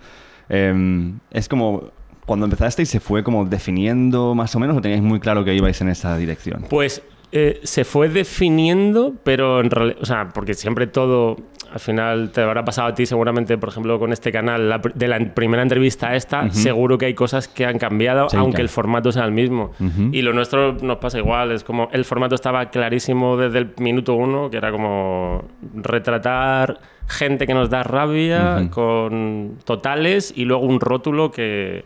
eh, 0.49 1.11
es 1.31 1.49
como 1.49 1.91
cuando 2.25 2.45
empezasteis 2.45 2.89
se 2.89 2.99
fue 2.99 3.23
como 3.23 3.45
definiendo 3.45 4.33
más 4.35 4.55
o 4.55 4.59
menos 4.59 4.77
o 4.77 4.81
teníais 4.81 5.03
muy 5.03 5.19
claro 5.19 5.43
que 5.43 5.53
ibais 5.53 5.79
en 5.81 5.89
esa 5.89 6.17
dirección. 6.17 6.65
Pues 6.69 7.01
eh, 7.31 7.59
se 7.63 7.83
fue 7.83 8.07
definiendo, 8.09 9.13
pero 9.23 9.59
en 9.59 9.69
realidad, 9.69 9.97
o 10.01 10.05
sea, 10.05 10.29
porque 10.33 10.53
siempre 10.53 10.87
todo, 10.87 11.35
al 11.71 11.79
final 11.79 12.31
te 12.31 12.41
habrá 12.41 12.63
pasado 12.63 12.87
a 12.87 12.93
ti 12.95 13.05
seguramente, 13.05 13.57
por 13.57 13.69
ejemplo, 13.69 13.99
con 13.99 14.13
este 14.13 14.31
canal, 14.31 14.69
la 14.69 14.79
de 14.93 15.07
la 15.07 15.19
primera 15.33 15.61
entrevista 15.61 16.09
a 16.09 16.15
esta, 16.15 16.49
seguro 16.51 16.97
que 16.97 17.07
hay 17.07 17.13
cosas 17.13 17.47
que 17.47 17.65
han 17.65 17.77
cambiado, 17.77 18.29
Sí, 18.29 18.37
aunque 18.37 18.51
claro. 18.53 18.63
el 18.63 18.69
formato 18.69 19.11
sea 19.11 19.25
el 19.25 19.31
mismo. 19.33 19.71
Y 20.11 20.21
lo 20.21 20.31
nuestro 20.33 20.73
nos 20.73 20.97
pasa 20.97 21.17
igual, 21.17 21.51
es 21.51 21.63
como 21.63 21.89
el 21.91 22.05
formato 22.05 22.35
estaba 22.35 22.69
clarísimo 22.69 23.35
desde 23.37 23.57
el 23.59 23.73
minuto 23.79 24.13
uno, 24.13 24.49
que 24.49 24.57
era 24.57 24.71
como 24.71 25.43
retratar 25.75 26.79
gente 27.07 27.45
que 27.45 27.53
nos 27.53 27.69
da 27.69 27.83
rabia 27.83 28.67
con 28.71 29.57
totales 29.65 30.33
y 30.35 30.45
luego 30.45 30.65
un 30.65 30.79
rótulo 30.79 31.31
que 31.31 31.85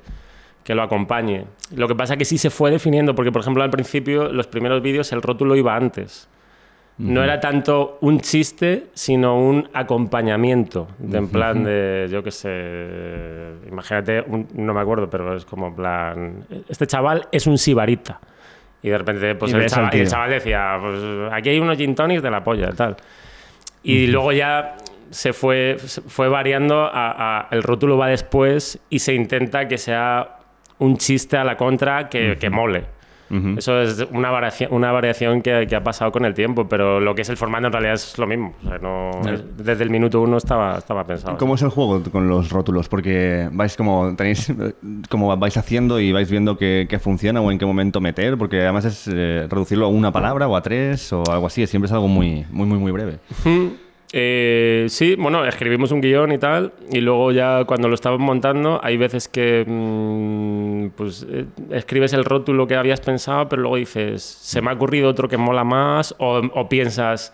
que 0.69 0.75
lo 0.75 0.83
acompañe. 0.83 1.45
Lo 1.75 1.87
que 1.87 1.95
pasa 1.95 2.13
es 2.13 2.19
que 2.19 2.25
sí 2.25 2.37
se 2.37 2.51
fue 2.51 2.69
definiendo, 2.69 3.15
porque 3.15 3.31
por 3.31 3.41
ejemplo 3.41 3.63
al 3.63 3.71
principio, 3.71 4.31
los 4.31 4.45
primeros 4.45 4.83
vídeos, 4.83 5.11
el 5.11 5.23
rótulo 5.23 5.55
iba 5.55 5.75
antes. 5.75 6.29
No 6.99 7.23
era 7.23 7.39
tanto 7.39 7.97
un 8.01 8.19
chiste, 8.19 8.85
sino 8.93 9.39
un 9.39 9.67
acompañamiento. 9.73 10.87
De, 10.99 11.17
en 11.17 11.27
plan 11.29 11.63
de, 11.63 12.07
yo 12.11 12.21
qué 12.21 12.29
sé, 12.29 13.67
imagínate, 13.67 14.21
un- 14.27 14.47
no 14.53 14.73
me 14.75 14.81
acuerdo, 14.81 15.09
pero 15.09 15.35
es 15.35 15.43
como 15.43 15.69
en 15.69 15.75
plan, 15.75 16.45
este 16.67 16.85
chaval 16.85 17.27
es 17.31 17.47
un 17.47 17.57
sibarita. 17.57 18.19
Y 18.83 18.89
de 18.89 18.97
repente, 18.99 19.33
pues 19.35 19.51
el 19.53 19.65
chaval, 19.65 20.29
el 20.29 20.29
decía, 20.29 20.77
pues 20.79 21.01
aquí 21.31 21.49
hay 21.49 21.59
unos 21.59 21.77
gin 21.77 21.95
tonics 21.95 22.21
de 22.21 22.29
la 22.29 22.43
polla, 22.43 22.73
tal. 22.73 22.95
Y 23.81 24.05
luego 24.07 24.31
ya 24.33 24.75
se 25.09 25.33
fue, 25.33 25.77
se 25.79 26.01
fue 26.01 26.29
variando, 26.29 26.81
a, 26.83 26.89
a- 27.39 27.47
el 27.49 27.63
rótulo 27.63 27.97
va 27.97 28.07
después 28.07 28.77
y 28.91 28.99
se 28.99 29.15
intenta 29.15 29.67
que 29.67 29.79
sea 29.79 30.35
un 30.79 30.97
chiste 30.97 31.37
a 31.37 31.43
la 31.43 31.55
contra 31.55 32.09
que, 32.09 32.37
que 32.39 32.49
mole. 32.49 32.83
Eso 33.59 33.79
es 33.79 34.07
una 34.11 34.31
variación, 34.31 34.73
una 34.73 34.91
variación 34.91 35.43
que, 35.43 35.67
que 35.69 35.75
ha 35.75 35.83
pasado 35.83 36.11
con 36.11 36.25
el 36.25 36.33
tiempo, 36.33 36.67
pero 36.67 36.99
lo 36.99 37.13
que 37.13 37.21
es 37.21 37.29
el 37.29 37.37
formato 37.37 37.67
en 37.67 37.71
realidad 37.73 37.93
es 37.93 38.17
lo 38.17 38.25
mismo. 38.25 38.55
O 38.65 38.67
sea, 38.67 38.79
no- 38.79 39.11
es- 39.31 39.55
desde 39.55 39.83
el 39.83 39.91
minuto 39.91 40.19
uno 40.19 40.37
estaba, 40.37 40.79
estaba 40.79 41.03
pensado. 41.05 41.37
¿Cómo 41.37 41.53
es 41.53 41.61
el 41.61 41.69
juego 41.69 42.01
con 42.11 42.27
los 42.27 42.49
rótulos? 42.49 42.89
Porque 42.89 43.47
vais 43.51 43.77
como 43.77 44.15
tenéis 44.15 44.51
como 45.11 45.37
vais 45.37 45.55
haciendo 45.57 45.99
y 45.99 46.11
vais 46.11 46.31
viendo 46.31 46.57
qué, 46.57 46.87
qué 46.89 46.97
funciona 46.97 47.39
o 47.39 47.51
en 47.51 47.59
qué 47.59 47.67
momento 47.67 48.01
meter, 48.01 48.35
porque 48.35 48.61
además 48.63 48.85
es 48.85 49.07
eh, 49.13 49.45
reducirlo 49.47 49.85
a 49.85 49.89
una 49.89 50.11
palabra 50.11 50.47
o 50.47 50.55
a 50.55 50.63
tres 50.63 51.13
o 51.13 51.21
algo 51.31 51.45
así, 51.45 51.67
siempre 51.67 51.85
es 51.85 51.91
algo 51.93 52.07
muy 52.07 52.47
muy 52.49 52.65
muy 52.65 52.79
muy 52.79 52.91
breve. 52.91 53.19
Eh, 54.11 54.87
sí, 54.89 55.15
bueno, 55.15 55.45
escribimos 55.45 55.91
un 55.91 56.01
guion 56.01 56.31
y 56.31 56.39
tal, 56.39 56.73
y 56.91 56.99
luego 56.99 57.31
ya 57.31 57.63
cuando 57.65 57.87
lo 57.87 57.93
estábamos 57.93 58.25
montando, 58.25 58.79
hay 58.83 58.97
veces 58.97 59.27
que 59.27 59.63
mm, 59.67 60.89
pues 60.97 61.27
eh, 61.29 61.45
escribes 61.71 62.13
el 62.13 62.25
rótulo 62.25 62.65
que 62.65 62.75
habías 62.75 63.01
pensado, 63.01 63.47
pero 63.47 63.61
luego 63.61 63.77
dices, 63.77 64.23
se 64.23 64.61
me 64.61 64.71
ha 64.71 64.73
ocurrido 64.73 65.09
otro 65.09 65.27
que 65.27 65.37
mola 65.37 65.63
más, 65.63 66.15
o 66.17 66.67
piensas, 66.69 67.33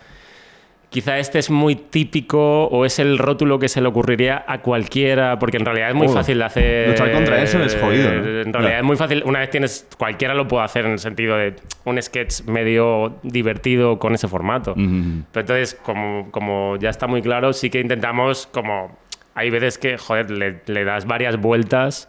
quizá 0.96 1.18
este 1.18 1.38
es 1.38 1.50
muy 1.50 1.74
típico, 1.76 2.64
o 2.68 2.86
es 2.86 2.98
el 2.98 3.18
rótulo 3.18 3.58
que 3.58 3.68
se 3.68 3.82
le 3.82 3.88
ocurriría 3.88 4.42
a 4.48 4.62
cualquiera, 4.62 5.38
porque 5.38 5.58
en 5.58 5.66
realidad 5.66 5.90
es 5.90 5.94
muy 5.94 6.06
Oh, 6.06 6.10
fácil 6.12 6.38
de 6.38 6.44
hacer. 6.44 6.88
luchar 6.88 7.12
contra 7.12 7.42
eso 7.42 7.62
es 7.62 7.76
jodido, 7.76 8.10
¿no? 8.14 8.40
En 8.40 8.50
realidad 8.50 8.78
es 8.78 8.84
muy 8.84 8.96
fácil, 8.96 9.22
una 9.26 9.40
vez 9.40 9.50
tienes, 9.50 9.86
cualquiera 9.98 10.32
lo 10.32 10.48
puede 10.48 10.64
hacer 10.64 10.86
en 10.86 10.92
el 10.92 10.98
sentido 10.98 11.36
de 11.36 11.54
un 11.84 12.00
sketch 12.00 12.44
medio 12.44 13.18
divertido 13.22 13.98
con 13.98 14.14
ese 14.14 14.26
formato. 14.26 14.72
Pero 14.74 15.40
entonces, 15.42 15.74
como, 15.74 16.30
como 16.30 16.76
ya 16.78 16.88
está 16.88 17.06
muy 17.06 17.20
claro, 17.20 17.52
sí 17.52 17.68
que 17.68 17.78
intentamos 17.80 18.46
como... 18.46 18.96
Hay 19.34 19.50
veces 19.50 19.76
que, 19.76 19.98
joder, 19.98 20.30
le, 20.30 20.62
le 20.64 20.84
das 20.84 21.04
varias 21.04 21.36
vueltas 21.38 22.08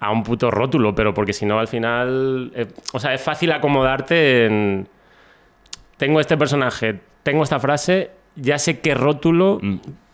a 0.00 0.10
un 0.10 0.22
puto 0.22 0.50
rótulo, 0.50 0.94
pero 0.94 1.14
porque 1.14 1.32
si 1.32 1.46
no, 1.46 1.58
al 1.60 1.68
final... 1.68 2.52
eh, 2.54 2.66
o 2.92 2.98
sea, 3.00 3.14
es 3.14 3.22
fácil 3.22 3.52
acomodarte 3.52 4.44
en... 4.44 4.86
Tengo 5.96 6.20
este 6.20 6.36
personaje, 6.36 7.00
tengo 7.22 7.42
esta 7.42 7.58
frase, 7.58 8.10
ya 8.40 8.58
sé 8.58 8.80
qué 8.80 8.94
rótulo 8.94 9.60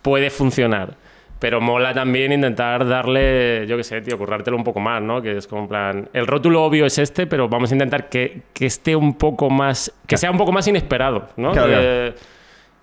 puede 0.02 0.30
funcionar. 0.30 0.96
Pero 1.40 1.60
mola 1.60 1.92
también 1.92 2.32
intentar 2.32 2.86
darle, 2.86 3.66
yo 3.66 3.76
qué 3.76 3.84
sé, 3.84 4.00
tío, 4.00 4.16
currártelo 4.16 4.56
un 4.56 4.64
poco 4.64 4.80
más, 4.80 5.02
¿no? 5.02 5.20
Que 5.20 5.36
es 5.36 5.46
como 5.46 5.62
en 5.62 5.68
plan, 5.68 6.08
el 6.14 6.26
rótulo 6.26 6.64
obvio 6.64 6.86
es 6.86 6.96
este, 6.96 7.26
pero 7.26 7.48
vamos 7.48 7.70
a 7.70 7.74
intentar 7.74 8.08
que, 8.08 8.42
que 8.54 8.64
esté 8.66 8.96
un 8.96 9.14
poco 9.18 9.50
más, 9.50 9.92
que 10.06 10.16
sea 10.16 10.30
un 10.30 10.38
poco 10.38 10.52
más 10.52 10.66
inesperado, 10.68 11.28
¿no? 11.36 11.52
Claro, 11.52 11.72
Eh, 11.74 12.14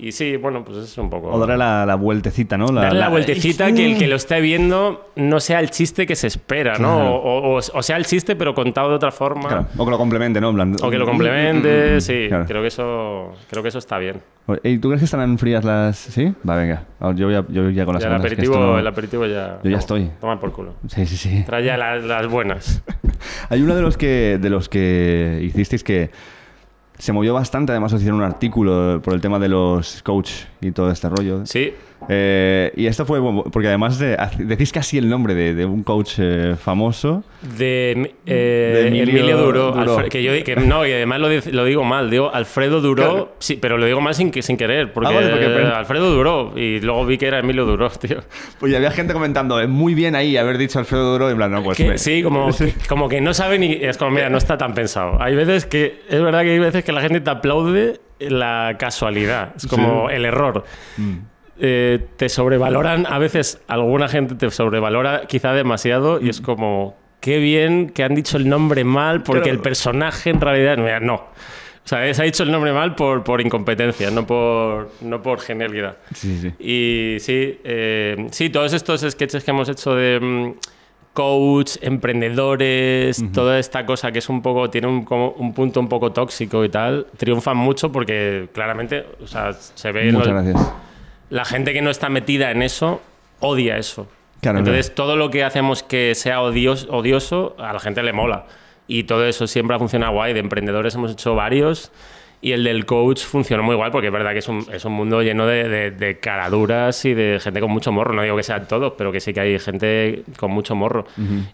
y 0.01 0.11
sí, 0.11 0.35
bueno, 0.37 0.63
pues 0.65 0.77
es 0.79 0.97
un 0.97 1.09
poco... 1.09 1.29
O 1.29 1.39
darle 1.39 1.57
la, 1.57 1.85
la 1.85 1.95
vueltecita, 1.95 2.57
¿no? 2.57 2.65
Darle 2.67 2.99
la 2.99 3.09
vueltecita 3.09 3.71
que 3.71 3.91
el 3.91 3.97
que 3.97 4.07
lo 4.07 4.15
esté 4.15 4.41
viendo 4.41 5.11
no 5.15 5.39
sea 5.39 5.59
el 5.59 5.69
chiste 5.69 6.05
que 6.07 6.15
se 6.15 6.27
espera, 6.27 6.73
¿no? 6.79 6.95
Claro. 6.97 7.15
O, 7.15 7.55
o- 7.55 7.57
o 7.57 7.83
sea 7.83 7.97
el 7.97 8.05
chiste 8.05 8.35
pero 8.35 8.53
contado 8.53 8.89
de 8.89 8.95
otra 8.95 9.11
forma. 9.11 9.47
Claro, 9.49 9.67
O 9.77 9.85
que 9.85 9.91
lo 9.91 9.97
complemente, 9.97 10.41
¿no? 10.41 10.53
Plan- 10.53 10.75
O 10.81 10.89
que 10.89 10.97
lo 10.97 11.05
complemente, 11.05 12.01
sí. 12.01 12.25
Claro. 12.29 12.45
Creo 12.47 12.61
que 12.61 12.67
eso 12.69 13.31
creo 13.49 13.61
que 13.63 13.69
eso 13.69 13.77
está 13.79 13.97
bien. 13.97 14.21
¿Y 14.63 14.79
tú 14.79 14.89
crees 14.89 14.99
que 15.01 15.05
estarán 15.05 15.37
frías 15.37 15.63
las...? 15.63 15.97
¿Sí? 15.97 16.33
Va, 16.47 16.55
venga. 16.57 16.83
Yo, 17.15 17.29
ya, 17.31 17.45
yo 17.47 17.69
ya 17.69 17.85
con 17.85 17.93
las 17.93 18.03
Ya 18.03 18.09
el 18.09 18.13
segundas, 18.15 18.19
aperitivo, 18.31 18.55
no- 18.57 18.79
el 18.79 18.87
aperitivo 18.87 19.25
ya. 19.27 19.59
Yo 19.63 19.69
ya 19.69 19.77
estoy. 19.77 20.11
Toma 20.19 20.39
por 20.39 20.51
culo. 20.51 20.73
Sí, 20.87 21.05
sí, 21.05 21.15
sí. 21.15 21.43
Trae 21.45 21.63
ya 21.63 21.77
las, 21.77 22.03
las 22.03 22.27
buenas. 22.27 22.83
Hay 23.49 23.61
uno 23.61 23.75
de 23.75 23.81
los 23.81 23.97
que 23.97 24.39
de 24.41 24.49
los 24.49 24.67
que 24.67 25.39
hicisteis 25.43 25.83
que 25.83 26.09
se 27.01 27.13
movió 27.13 27.33
bastante, 27.33 27.71
además 27.71 27.93
hicieron 27.93 28.19
un 28.19 28.25
artículo 28.25 29.01
por 29.03 29.15
el 29.15 29.21
tema 29.21 29.39
de 29.39 29.49
los 29.49 30.03
coach 30.03 30.31
y 30.61 30.71
todo 30.71 30.91
este 30.91 31.09
rollo. 31.09 31.47
Sí. 31.47 31.73
Eh, 32.09 32.71
y 32.75 32.87
esto 32.87 33.05
fue 33.05 33.19
porque 33.51 33.67
además 33.67 33.99
de, 33.99 34.17
decís 34.39 34.71
casi 34.71 34.97
el 34.97 35.07
nombre 35.09 35.35
de, 35.35 35.53
de 35.53 35.65
un 35.65 35.83
coach 35.83 36.13
eh, 36.17 36.55
famoso. 36.59 37.23
De, 37.57 38.13
eh, 38.25 38.71
De 38.73 38.87
Emilio 38.87 39.03
Emilio, 39.19 39.37
Duró. 39.37 39.71
Duró. 39.71 39.97
Alfre- 39.99 40.09
que 40.09 40.23
yo 40.23 40.31
que 40.43 40.55
no, 40.55 40.85
y 40.85 40.91
además 40.91 41.19
lo, 41.19 41.29
lo 41.29 41.65
digo 41.65 41.83
mal. 41.83 42.09
Digo 42.09 42.33
Alfredo 42.33 42.81
Duró. 42.81 43.35
Sí, 43.39 43.57
pero 43.61 43.77
lo 43.77 43.85
digo 43.85 44.01
mal 44.01 44.15
sin, 44.15 44.31
sin 44.41 44.57
querer. 44.57 44.91
Porque, 44.93 45.09
Ah, 45.09 45.15
vale, 45.15 45.29
porque- 45.29 45.45
pero- 45.45 45.75
Alfredo 45.75 46.11
Duró. 46.11 46.53
Y 46.55 46.79
luego 46.79 47.05
vi 47.05 47.17
que 47.17 47.27
era 47.27 47.39
Emilio 47.39 47.65
Duró, 47.65 47.89
tío. 48.01 48.17
Pues 48.59 48.71
ya 48.71 48.77
había 48.79 48.91
gente 48.91 49.13
comentando, 49.13 49.59
"Eh, 49.61 49.67
muy 49.67 49.93
bien 49.93 50.15
ahí 50.15 50.37
haber 50.37 50.57
dicho 50.57 50.79
Alfredo 50.79 51.11
Duro, 51.13 51.29
y 51.29 51.31
en 51.31 51.37
plan, 51.37 51.51
no, 51.51 51.63
pues... 51.63 51.77
Que- 51.77 51.87
me- 51.89 51.97
sí, 51.97 52.23
como, 52.23 52.49
que- 52.57 52.73
como 52.89 53.07
que 53.09 53.21
no 53.21 53.33
sabe 53.33 53.59
ni. 53.59 53.73
Es 53.73 53.97
como, 53.97 54.11
mira, 54.11 54.29
no 54.29 54.37
está 54.37 54.57
tan 54.57 54.73
pensado. 54.73 55.21
Hay 55.21 55.35
veces 55.35 55.65
que. 55.65 56.01
Es 56.09 56.21
verdad 56.21 56.41
que 56.41 56.51
hay 56.51 56.59
veces 56.59 56.83
que 56.83 56.91
la 56.91 57.01
gente 57.01 57.21
te 57.21 57.29
aplaude 57.29 57.99
la 58.19 58.75
casualidad. 58.77 59.53
Es 59.55 59.65
como 59.67 60.09
el 60.09 60.25
error. 60.25 60.63
Mm. 60.97 61.30
Eh, 61.63 61.99
te 62.17 62.27
sobrevaloran. 62.27 63.05
A 63.07 63.19
veces 63.19 63.61
alguna 63.67 64.07
gente 64.07 64.33
te 64.35 64.49
sobrevalora 64.49 65.21
quizá 65.27 65.53
demasiado 65.53 66.19
y 66.19 66.29
es 66.29 66.41
como. 66.41 66.95
Qué 67.19 67.37
bien 67.37 67.91
que 67.91 68.03
han 68.03 68.15
dicho 68.15 68.37
el 68.37 68.49
nombre 68.49 68.83
mal 68.83 69.21
porque 69.21 69.43
Claro. 69.43 69.57
el 69.57 69.61
personaje 69.61 70.31
en 70.31 70.41
realidad. 70.41 70.77
Mira, 70.77 70.99
no. 70.99 71.15
O 71.15 71.87
sea, 71.87 72.11
se 72.13 72.21
ha 72.21 72.25
dicho 72.25 72.41
el 72.43 72.51
nombre 72.51 72.73
mal 72.73 72.95
por, 72.95 73.23
por 73.23 73.41
incompetencia, 73.41 74.09
no 74.09 74.25
por, 74.25 74.89
no 75.01 75.21
por 75.21 75.39
genialidad. 75.39 75.97
Sí, 76.15 76.37
sí. 76.41 76.47
Y 76.59 77.19
sí, 77.19 77.59
eh, 77.63 78.27
sí, 78.31 78.49
todos 78.49 78.73
estos 78.73 79.01
sketches 79.01 79.43
que 79.43 79.51
hemos 79.51 79.69
hecho 79.69 79.93
de 79.95 80.19
mm, 80.19 80.51
coach, 81.13 81.77
emprendedores, 81.81 83.23
toda 83.33 83.59
esta 83.59 83.85
cosa 83.85 84.11
que 84.11 84.19
es 84.19 84.29
un 84.29 84.41
poco, 84.41 84.69
tiene 84.69 84.87
un, 84.87 85.03
como 85.03 85.29
un 85.31 85.53
punto 85.53 85.79
un 85.79 85.87
poco 85.89 86.11
tóxico 86.11 86.63
y 86.65 86.69
tal, 86.69 87.07
triunfan 87.17 87.57
mucho 87.57 87.91
porque 87.91 88.49
claramente, 88.53 89.05
o 89.21 89.27
sea, 89.27 89.53
se 89.53 89.91
ve 89.91 90.07
en 90.09 90.15
Muchas 90.15 90.27
los- 90.33 90.43
gracias. 90.43 90.73
La 91.31 91.43
gente 91.45 91.73
que 91.73 91.81
no 91.81 91.89
está 91.89 92.09
metida 92.09 92.51
en 92.51 92.61
eso 92.61 93.01
odia 93.39 93.77
eso. 93.77 94.07
Claro, 94.41 94.59
Entonces, 94.59 94.93
todo 94.93 95.15
lo 95.15 95.29
que 95.31 95.43
hacemos 95.43 95.81
que 95.81 96.13
sea 96.13 96.41
odios- 96.41 96.87
odioso, 96.89 97.55
a 97.59 97.73
la 97.73 97.79
gente 97.79 98.03
le 98.03 98.13
mola. 98.13 98.45
Y 98.87 99.03
todo 99.05 99.25
eso 99.25 99.47
siempre 99.47 99.75
ha 99.75 99.79
funcionado 99.79 100.13
guay. 100.13 100.33
De 100.33 100.39
emprendedores 100.39 100.93
hemos 100.95 101.11
hecho 101.11 101.33
varios. 101.35 101.91
Y 102.43 102.53
el 102.53 102.63
del 102.63 102.87
coach 102.87 103.21
funcionó 103.23 103.61
muy 103.61 103.75
guay 103.75 103.91
porque 103.91 104.07
es 104.07 104.13
verdad 104.13 104.31
que 104.31 104.39
es 104.39 104.47
un, 104.47 104.65
es 104.73 104.83
un 104.83 104.93
mundo 104.93 105.21
lleno 105.21 105.45
de, 105.45 105.69
de- 105.69 105.91
de 105.91 106.19
caraduras 106.19 107.05
y 107.05 107.13
de 107.13 107.39
gente 107.39 107.59
con 107.61 107.69
mucho 107.69 107.91
morro. 107.91 108.13
No 108.15 108.23
digo 108.23 108.35
que 108.35 108.41
sean 108.41 108.67
todos, 108.67 108.93
pero 108.97 109.11
que 109.11 109.19
sí 109.19 109.31
que 109.31 109.41
hay 109.41 109.59
gente 109.59 110.23
con 110.39 110.49
mucho 110.49 110.75
morro. 110.75 111.05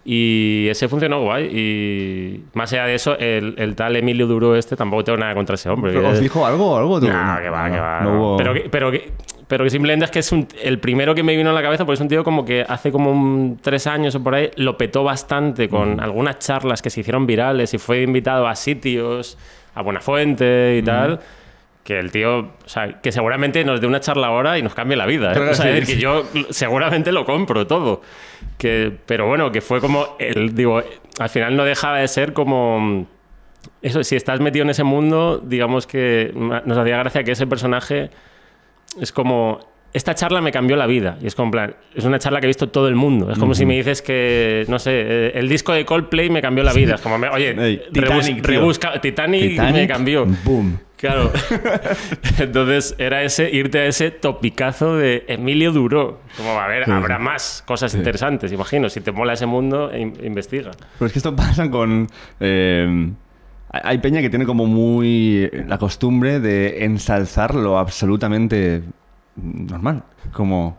Y 0.05 0.67
ese 0.69 0.87
funcionó 0.87 1.21
guay. 1.23 1.45
Y 1.53 2.43
más 2.53 2.71
allá 2.71 2.85
de 2.85 2.95
eso, 2.95 3.17
el, 3.19 3.55
el 3.57 3.75
tal 3.75 3.97
Emilio 3.97 4.27
Duro 4.27 4.55
este 4.55 4.75
tampoco 4.77 5.03
tengo 5.03 5.17
nada 5.17 5.33
contra 5.35 5.55
ese 5.55 5.69
hombre. 5.69 5.95
¿Os 5.97 6.21
dijo 6.21 6.45
algo? 6.45 6.77
algo 6.77 6.99
tú? 7.01 7.07
que 7.07 7.11
va, 7.11 7.35
No, 7.35 7.41
que 7.73 7.79
va. 7.81 8.01
no 8.01 8.13
no. 8.13 8.19
hubo- 8.21 8.37
Pero, 8.37 8.53
que, 8.53 8.59
pero, 8.71 8.91
que, 8.91 9.11
pero 9.47 9.63
que 9.63 9.69
simplemente 9.69 10.05
es 10.05 10.12
que 10.12 10.19
es 10.19 10.31
un- 10.31 10.47
el 10.62 10.79
primero 10.79 11.15
que 11.15 11.23
me 11.23 11.36
vino 11.38 11.49
a 11.49 11.53
la 11.53 11.62
cabeza, 11.62 11.86
porque 11.86 11.95
es 11.95 12.01
un 12.01 12.07
tío 12.10 12.23
como 12.23 12.43
que 12.45 12.65
hace 12.67 12.91
como 12.91 13.12
un- 13.12 13.60
tres 13.62 13.88
años 13.88 14.13
o 14.15 14.23
por 14.23 14.36
ahí 14.36 14.51
lo 14.57 14.77
petó 14.77 15.03
bastante 15.03 15.69
con 15.69 15.99
algunas 15.99 16.39
charlas 16.39 16.81
que 16.81 16.89
se 16.89 16.99
hicieron 17.01 17.25
virales 17.25 17.73
y 17.73 17.77
fue 17.77 18.01
invitado 18.01 18.47
a 18.47 18.55
sitios, 18.55 19.38
a 19.75 19.81
Buenafuente 19.81 20.77
y 20.79 20.83
tal. 20.83 21.19
Que 21.83 21.99
el 21.99 22.12
tío, 22.12 22.39
o 22.39 22.51
sea, 22.65 22.99
que 23.01 23.13
seguramente 23.13 23.63
nos 23.63 23.79
dé 23.79 23.88
una 23.88 24.01
charla 24.01 24.27
ahora 24.27 24.57
y 24.60 24.62
nos 24.62 24.73
cambie 24.73 24.97
la 24.97 25.05
vida. 25.05 25.31
¿eh? 25.31 25.36
Claro, 25.36 25.51
O 25.51 25.53
sea, 25.53 25.67
sí, 25.67 25.69
es 25.69 25.75
decir, 25.75 25.88
sí. 25.88 25.93
que 25.95 26.01
yo 26.01 26.25
seguramente 26.49 27.13
lo 27.13 27.23
compro 27.23 27.65
todo. 27.65 28.01
Que, 28.57 28.91
pero 29.05 29.25
bueno, 29.27 29.53
que 29.53 29.62
fue 29.62 29.79
como, 29.79 30.17
el, 30.19 30.53
digo, 30.53 30.81
al 31.19 31.29
final 31.29 31.55
no 31.55 31.63
dejaba 31.63 31.99
de 31.99 32.07
ser 32.10 32.33
como 32.33 33.07
eso, 33.81 34.03
si 34.03 34.17
estás 34.17 34.41
metido 34.41 34.63
en 34.63 34.71
ese 34.71 34.83
mundo, 34.83 35.41
digamos 35.41 35.88
que 35.88 36.33
nos 36.36 36.77
hacía 36.77 36.97
gracia 36.97 37.23
que 37.23 37.31
ese 37.31 37.47
personaje 37.47 38.10
es 39.00 39.12
como. 39.12 39.60
Esta 39.93 40.13
charla 40.13 40.41
me 40.41 40.52
cambió 40.52 40.76
la 40.76 40.86
vida. 40.86 41.17
Y 41.21 41.28
es 41.28 41.34
como, 41.34 41.50
plan, 41.50 41.73
es 41.95 42.04
una 42.04 42.19
charla 42.19 42.39
que 42.39 42.45
he 42.45 42.50
visto 42.50 42.69
todo 42.69 42.88
el 42.88 42.95
mundo. 42.95 43.32
Es 43.32 43.39
como 43.39 43.56
si 43.56 43.65
me 43.65 43.76
dices 43.78 44.02
que, 44.04 44.65
no 44.67 44.78
sé, 44.80 44.91
eh, 44.93 45.32
el 45.36 45.47
disco 45.50 45.71
de 45.73 45.86
Coldplay 45.86 46.30
me 46.30 46.41
cambió 46.41 46.63
la 46.63 46.73
vida. 46.73 46.95
Es 46.95 47.02
como, 47.02 47.17
me- 47.17 47.30
oye, 47.30 47.54
Titanic, 47.91 48.45
rebusca- 48.45 49.00
Titanic, 49.02 49.60
me 49.60 49.88
cambió. 49.88 50.26
Boom. 50.43 50.78
Claro. 50.97 51.32
Entonces 52.39 52.95
era 52.97 53.23
ese, 53.23 53.50
irte 53.50 53.80
a 53.80 53.86
ese 53.86 54.12
topicazo 54.12 54.97
de 54.97 55.23
Emilio 55.28 55.71
Duró. 55.71 56.19
Como, 56.36 56.52
a 56.60 56.67
ver, 56.67 56.89
habrá 56.91 57.17
más 57.17 57.63
cosas 57.65 57.93
interesantes, 57.95 58.52
imagino. 58.52 58.89
Si 58.89 59.02
te 59.02 59.12
mola 59.12 59.34
ese 59.34 59.45
mundo, 59.45 59.89
in- 59.95 60.17
investiga. 60.23 60.71
Pero 61.00 61.08
es 61.08 61.13
que 61.13 61.19
esto 61.19 61.36
pasa 61.36 61.71
con... 61.71 62.08
eh, 62.39 63.10
hay 63.69 63.97
peña 63.99 64.21
que 64.21 64.30
tiene 64.30 64.45
como 64.45 64.65
muy 64.65 65.49
la 65.67 65.77
costumbre 65.77 66.39
de 66.39 66.86
ensalzar 66.86 67.53
lo 67.56 67.77
absolutamente 67.77 68.82
normal. 69.36 70.03
Como... 70.34 70.77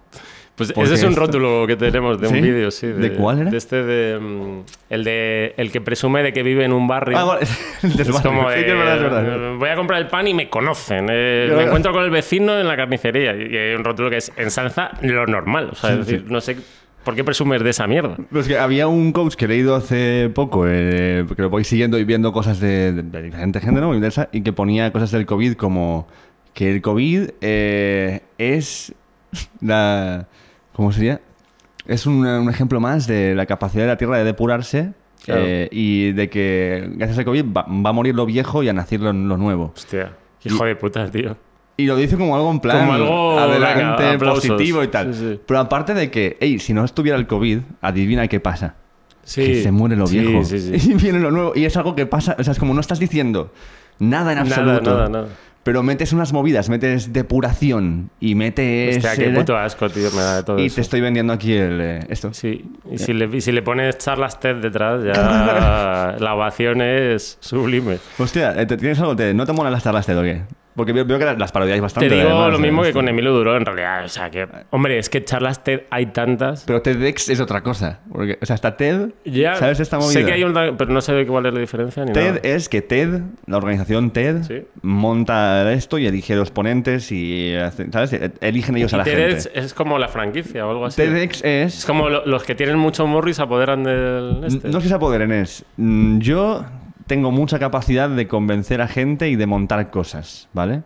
Pues 0.57 0.70
ese 0.70 0.94
es 0.94 1.03
un 1.05 1.11
esto- 1.11 1.20
rótulo 1.20 1.64
que 1.68 1.77
tenemos 1.77 2.20
de 2.20 2.27
¿Sí? 2.27 2.35
un 2.35 2.42
vídeo, 2.42 2.70
sí. 2.72 2.88
¿De 2.88 3.12
cuál 3.12 3.42
era? 3.42 3.51
De 3.51 3.57
este 3.57 3.81
de... 3.85 4.18
mm, 4.18 4.61
El 4.90 5.05
de... 5.05 5.55
El 5.57 5.70
que 5.70 5.81
presume 5.81 6.20
de 6.24 6.33
que 6.33 6.42
vive 6.42 6.64
en 6.64 6.72
un 6.72 6.88
barrio. 6.88 7.16
Ah. 7.16 7.38
El 7.85 8.01
Es 8.01 8.11
como 8.20 8.51
Sí 8.51 8.59
de, 8.59 8.64
que 8.64 8.72
es 8.72 8.77
verdad, 8.77 8.96
es 8.96 9.03
verdad. 9.03 9.55
voy 9.57 9.68
a 9.68 9.77
comprar 9.77 10.01
el 10.03 10.09
pan 10.09 10.27
y 10.27 10.35
me 10.35 10.51
conocen. 10.51 11.07
eh, 11.11 11.53
me 11.57 11.62
encuentro 11.62 11.92
con 11.92 12.03
el 12.03 12.11
vecino 12.11 12.59
en 12.59 12.66
la 12.66 12.77
carnicería. 12.77 13.37
Y 13.37 13.57
hay 13.57 13.74
un 13.77 13.85
rótulo 13.85 14.11
que 14.11 14.16
es 14.16 14.33
ensalza 14.37 14.90
lo 15.03 15.27
normal. 15.29 15.68
O 15.70 15.74
sea, 15.77 15.90
Sí, 15.94 16.01
es 16.01 16.07
decir, 16.07 16.24
no 16.29 16.40
sé 16.40 16.57
por 17.09 17.14
qué 17.14 17.25
presumes 17.25 17.62
de 17.64 17.71
esa 17.71 17.87
mierda. 17.87 18.18
Pues 18.31 18.47
que 18.47 18.59
había 18.59 18.87
un 18.87 19.12
coach 19.12 19.35
que 19.35 19.47
he 19.47 19.49
leído 19.49 19.75
hace 19.75 20.31
poco, 20.35 20.64
eh, 20.68 21.25
que 21.35 21.40
lo 21.40 21.49
voy 21.49 21.64
siguiendo 21.64 21.99
y 21.99 22.05
viendo 22.05 22.35
cosas 22.35 22.61
de, 22.61 22.92
diferente 23.23 23.61
gente, 23.61 23.81
¿no? 23.81 23.94
Y 23.94 24.01
de 24.01 24.09
esa- 24.09 24.29
Y 24.31 24.42
que 24.42 24.53
ponía 24.53 24.92
cosas 24.92 25.11
del 25.12 25.25
COVID 25.25 25.55
como 25.55 26.07
que 26.53 26.71
el 26.71 26.83
COVID 26.83 27.31
eh, 27.40 28.21
es 28.37 28.92
la... 29.62 30.29
¿Cómo 30.75 30.92
sería? 30.92 31.23
Es 31.87 32.05
un, 32.05 32.27
un 32.27 32.51
ejemplo 32.51 32.79
más 32.79 33.07
de 33.07 33.35
la 33.35 33.47
capacidad 33.47 33.85
de 33.85 33.88
la 33.88 33.97
Tierra 33.97 34.18
de 34.18 34.25
depurarse 34.25 34.92
Claro. 35.25 35.40
eh, 35.47 35.68
y 35.73 36.12
de 36.12 36.29
que 36.29 36.90
gracias 36.92 37.18
al 37.21 37.25
COVID 37.25 37.44
va, 37.57 37.62
va 37.62 37.88
a 37.90 37.92
morir 37.94 38.14
lo 38.14 38.27
viejo 38.27 38.62
y 38.62 38.68
a 38.68 38.75
nacer 38.75 39.01
lo, 39.01 39.14
lo 39.14 39.38
nuevo. 39.38 39.73
Hostia, 39.75 40.12
hijo 40.44 40.62
de 40.66 40.77
puta, 40.77 41.11
tío. 41.11 41.38
Y 41.79 41.87
lo 41.87 41.97
dice 41.97 42.17
como 42.19 42.35
algo 42.37 42.51
en 42.51 42.61
plan 42.61 42.81
Como 42.81 42.93
algo, 42.93 43.38
adelante, 43.38 44.03
venga, 44.03 44.19
positivo 44.35 44.83
y 44.83 44.88
tal. 44.88 45.14
Sí, 45.14 45.21
sí. 45.21 45.41
Pero 45.47 45.61
aparte 45.61 45.95
de 45.95 46.11
que, 46.11 46.37
hey, 46.41 46.59
si 46.59 46.75
no 46.75 46.85
estuviera 46.85 47.17
el 47.17 47.27
COVID, 47.27 47.61
adivina 47.81 48.27
qué 48.29 48.41
pasa. 48.41 48.75
Sí. 49.23 49.43
Que 49.45 49.62
se 49.62 49.71
muere 49.71 49.95
lo 49.97 50.07
Sí, 50.07 50.19
viejo. 50.19 50.45
sí, 50.45 50.59
sí. 50.59 50.91
Y 50.91 50.95
viene 50.95 51.21
lo 51.21 51.31
nuevo. 51.31 51.53
Y 51.55 51.64
es 51.64 51.77
algo 51.77 51.95
que 51.95 52.05
pasa, 52.05 52.35
o 52.38 52.43
sea, 52.43 52.53
es 52.53 52.59
como 52.59 52.75
no 52.75 52.81
estás 52.81 52.99
diciendo 52.99 53.53
nada 54.01 54.33
en 54.33 54.38
Nada, 54.38 54.57
absoluto. 54.57 54.91
nada, 54.95 55.09
nada. 55.09 55.29
Pero 55.62 55.83
metes 55.83 56.12
unas 56.12 56.33
movidas, 56.33 56.69
metes 56.71 57.12
depuración 57.12 58.11
y 58.21 58.35
metes... 58.35 58.97
Hostia, 58.97 59.17
qué 59.17 59.31
puto 59.31 59.57
asco, 59.57 59.88
tío, 59.91 60.11
me 60.12 60.23
da 60.23 60.37
de 60.37 60.43
todo 60.43 60.59
y 60.59 60.67
eso. 60.67 60.77
te 60.77 60.81
estoy 60.81 61.01
vendiendo 61.03 61.33
aquí 61.33 61.53
el, 61.53 61.79
eh, 61.81 62.01
esto. 62.09 62.33
Sí, 62.33 62.64
y 62.91 62.97
si, 62.99 63.12
le, 63.12 63.27
y 63.37 63.41
si 63.43 63.53
le 63.53 63.61
pones 63.62 63.99
charlas 63.99 64.41
TED 64.41 64.57
detrás, 64.57 65.03
ya 65.05 65.12
la 66.19 66.35
ovación 66.35 66.81
es 66.81 67.37
sublime. 67.41 67.99
Hostia, 68.19 68.55
eh, 68.61 68.67
¿te- 68.67 68.79
¿tienes 68.79 68.99
algo? 69.01 69.14
¿Te- 69.14 69.35
¿No 69.35 69.45
te 69.47 69.53
molan 69.53 69.73
las 69.73 69.85
charlas 69.85 70.07
de 70.07 70.17
o 70.17 70.23
qué? 70.23 70.43
Porque 70.79 70.93
veo, 70.95 71.05
veo 71.05 71.19
que 71.19 71.25
las 71.27 71.53
parodiáis 71.53 71.83
bastante. 71.83 72.09
Te 72.09 72.14
digo 72.14 72.29
además, 72.31 72.53
lo 72.53 72.59
eh, 72.59 72.62
mismo 72.62 72.83
que 72.83 72.93
con 72.95 73.07
Emilio 73.09 73.33
Duró, 73.35 73.55
en 73.57 73.67
realidad. 73.67 74.05
O 74.07 74.09
sea, 74.09 74.31
que, 74.31 74.49
hombre, 74.71 74.99
es 74.99 75.11
que 75.11 75.23
charlas 75.23 75.62
TED 75.62 75.83
hay 75.91 76.07
tantas. 76.07 76.64
Pero 76.64 76.81
TEDx 76.81 77.29
es 77.29 77.41
otra 77.41 77.61
cosa. 77.62 78.01
Porque, 78.11 78.38
o 78.41 78.47
sea, 78.47 78.55
hasta 78.55 78.77
TED, 78.77 79.11
Ya 79.27 79.57
¿sabes 79.57 79.81
esta 79.81 79.99
movida? 79.99 80.12
Sé 80.12 80.25
que 80.25 80.33
hay 80.33 80.45
una, 80.45 80.75
pero 80.79 80.91
no 80.91 81.03
sé 81.03 81.27
cuál 81.27 81.45
es 81.45 81.53
la 81.53 81.61
diferencia 81.61 82.03
ni 82.07 82.12
TED 82.12 82.27
nada. 82.37 82.41
es 82.45 82.69
que 82.71 82.81
TED, 82.81 83.21
la 83.47 83.57
organización 83.59 84.11
TED, 84.12 84.43
Sí. 84.45 84.62
monta 84.83 85.71
esto 85.73 85.99
y 85.99 86.07
elige 86.07 86.37
los 86.37 86.51
ponentes 86.51 87.11
y, 87.12 87.55
¿sabes? 87.93 88.17
Eligen 88.41 88.77
ellos 88.77 88.95
a 88.95 88.99
la 88.99 89.03
Y 89.03 89.07
TED 89.07 89.19
es, 89.29 89.45
gente. 89.45 89.61
es 89.61 89.75
como 89.75 89.99
la 89.99 90.09
franquicia 90.09 90.67
o 90.67 90.71
algo 90.71 90.87
así. 90.87 91.03
TEDx 91.03 91.43
Es 91.45 91.79
es... 91.79 91.85
como 91.85 92.09
lo- 92.09 92.25
los 92.25 92.45
que 92.45 92.55
tienen 92.55 92.79
mucho 92.79 93.05
humor 93.05 93.29
y 93.29 93.35
se 93.35 93.43
apoderan 93.43 93.83
del 93.85 94.43
este. 94.47 94.69
No 94.69 94.79
es 94.79 94.83
que 94.85 94.88
se 94.88 94.95
apoderen, 94.95 95.33
es... 95.33 95.64
mm, 95.77 96.19
Yo 96.21 96.64
tengo 97.09 97.33
mucha 97.33 97.59
capacidad 97.59 98.09
de 98.09 98.29
convencer 98.29 98.81
a 98.81 98.87
gente 98.87 99.29
y 99.29 99.35
de 99.35 99.47
montar 99.47 99.90
cosas, 99.90 100.49
¿vale? 100.53 100.83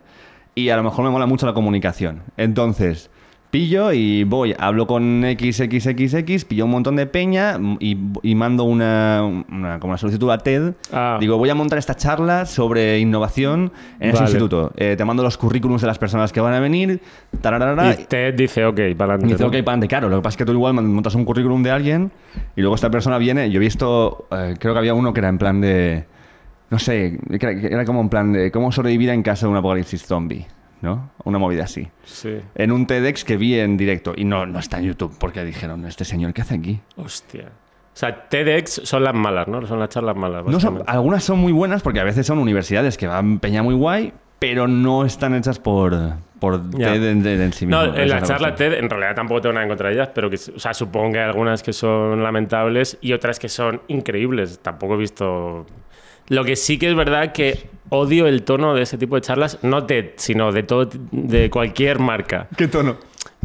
Y 0.55 0.69
a 0.69 0.77
lo 0.77 0.83
mejor 0.83 1.05
me 1.05 1.11
mola 1.11 1.27
mucho 1.27 1.45
la 1.45 1.53
comunicación. 1.53 2.21
Entonces, 2.37 3.09
pillo 3.51 3.91
y 3.91 4.23
voy, 4.23 4.55
hablo 4.57 4.87
con 4.87 5.23
XXXX, 5.23 6.45
pillo 6.45 6.65
un 6.65 6.71
montón 6.71 6.95
de 6.95 7.05
peña 7.05 7.59
y, 7.79 7.97
y 8.23 8.35
mando 8.35 8.63
una, 8.63 9.21
una, 9.23 9.79
como 9.79 9.91
una 9.91 9.97
solicitud 9.97 10.29
a 10.31 10.37
TED. 10.39 10.73
Ah. 10.91 11.17
Digo, 11.19 11.37
voy 11.37 11.49
a 11.49 11.55
montar 11.55 11.77
esta 11.79 11.95
charla 11.95 12.45
sobre 12.45 12.99
innovación 12.99 13.71
en 13.99 14.09
este 14.09 14.21
Vale. 14.21 14.31
instituto. 14.31 14.71
Eh, 14.75 14.95
te 14.97 15.05
mando 15.05 15.21
los 15.23 15.37
currículums 15.37 15.81
de 15.81 15.87
las 15.87 15.99
personas 15.99 16.31
que 16.31 16.41
van 16.41 16.53
a 16.53 16.59
venir. 16.59 16.99
tararara, 17.41 17.93
Y 17.93 18.05
TED 18.05 18.33
dice, 18.35 18.65
ok, 18.65 18.79
para 18.97 19.13
adelante. 19.15 19.33
dice, 19.35 19.43
ok, 19.43 19.51
para 19.51 19.59
adelante, 19.61 19.87
claro. 19.87 20.09
Lo 20.09 20.17
que 20.17 20.21
pasa 20.23 20.33
es 20.33 20.37
que 20.37 20.45
tú 20.45 20.51
igual 20.53 20.73
montas 20.75 21.13
un 21.15 21.25
currículum 21.25 21.61
de 21.63 21.71
alguien 21.71 22.11
y 22.55 22.61
luego 22.61 22.75
esta 22.75 22.89
persona 22.89 23.17
viene. 23.17 23.49
Yo 23.51 23.57
he 23.57 23.59
visto, 23.63 24.27
eh, 24.31 24.55
creo 24.59 24.73
que 24.73 24.79
había 24.79 24.93
uno 24.93 25.13
que 25.13 25.19
era 25.19 25.29
en 25.29 25.37
plan 25.37 25.61
de. 25.61 26.05
No 26.73 26.79
sé, 26.79 27.19
era, 27.29 27.85
como 27.85 28.01
en 28.01 28.09
plan 28.09 28.33
de 28.33 28.49
cómo 28.49 28.71
sobrevivir 28.71 29.09
en 29.09 29.21
caso 29.21 29.45
de 29.45 29.51
un 29.51 29.57
apocalipsis 29.57 30.07
zombie, 30.07 30.47
¿no? 30.81 31.11
Una 31.23 31.37
movida 31.37 31.65
así. 31.65 31.87
Sí. 32.03 32.39
En 32.55 32.71
un 32.71 32.87
TEDx 32.87 33.23
que 33.23 33.37
vi 33.37 33.59
en 33.59 33.77
directo 33.77 34.13
y 34.17 34.25
no, 34.25 34.47
no 34.47 34.57
está 34.57 34.79
en 34.79 34.85
YouTube 34.85 35.15
porque 35.19 35.45
dijeron, 35.45 35.85
este 35.85 36.03
señor, 36.03 36.33
¿qué 36.33 36.41
hace 36.41 36.55
aquí? 36.55 36.79
Hostia. 36.95 37.49
O 37.49 37.95
sea, 37.95 38.27
TEDx 38.27 38.81
son 38.85 39.03
las 39.03 39.13
malas, 39.13 39.47
¿no? 39.47 39.63
Son 39.67 39.77
las 39.77 39.89
charlas 39.89 40.15
malas. 40.15 40.45
No 40.47 40.59
son, 40.59 40.81
algunas 40.87 41.23
son 41.23 41.37
muy 41.37 41.51
buenas 41.51 41.83
porque 41.83 41.99
a 41.99 42.03
veces 42.03 42.25
son 42.25 42.39
universidades 42.39 42.97
que 42.97 43.05
van 43.05 43.37
peña 43.37 43.61
muy 43.61 43.75
guay, 43.75 44.11
pero 44.39 44.67
no 44.67 45.05
están 45.05 45.35
hechas 45.35 45.59
por, 45.59 45.95
por. 46.39 46.71
TED 46.71 47.03
en, 47.03 47.23
en 47.23 47.53
sí 47.53 47.67
mismo. 47.67 47.83
No, 47.83 47.95
en 47.95 48.09
la 48.09 48.19
la 48.19 48.21
charla. 48.23 48.55
TED 48.55 48.73
en 48.79 48.89
realidad 48.89 49.13
tampoco 49.13 49.41
tengo 49.41 49.53
nada 49.53 49.65
en 49.65 49.69
contra 49.69 49.89
de 49.89 49.93
ellas, 49.93 50.09
pero 50.15 50.27
que, 50.27 50.37
o 50.37 50.57
sea, 50.59 50.73
supongo 50.73 51.11
que 51.11 51.19
hay 51.19 51.25
algunas 51.25 51.61
que 51.61 51.71
son 51.71 52.23
lamentables 52.23 52.97
y 52.99 53.13
otras 53.13 53.37
que 53.37 53.47
son 53.47 53.83
increíbles. 53.89 54.57
Tampoco 54.59 54.95
he 54.95 54.97
visto... 54.97 55.67
Lo 56.29 56.43
que 56.43 56.55
sí 56.55 56.77
que 56.77 56.89
es 56.89 56.95
verdad 56.95 57.31
que 57.31 57.67
odio 57.89 58.27
el 58.27 58.43
tono 58.43 58.73
de 58.73 58.83
ese 58.83 58.97
tipo 58.97 59.15
de 59.15 59.21
charlas, 59.21 59.59
no 59.61 59.85
TED, 59.85 60.11
sino 60.15 60.51
de 60.51 60.63
todo, 60.63 60.89
de 61.11 61.49
cualquier 61.49 61.99
marca. 61.99 62.47
¿Qué 62.57 62.67
tono? 62.67 62.97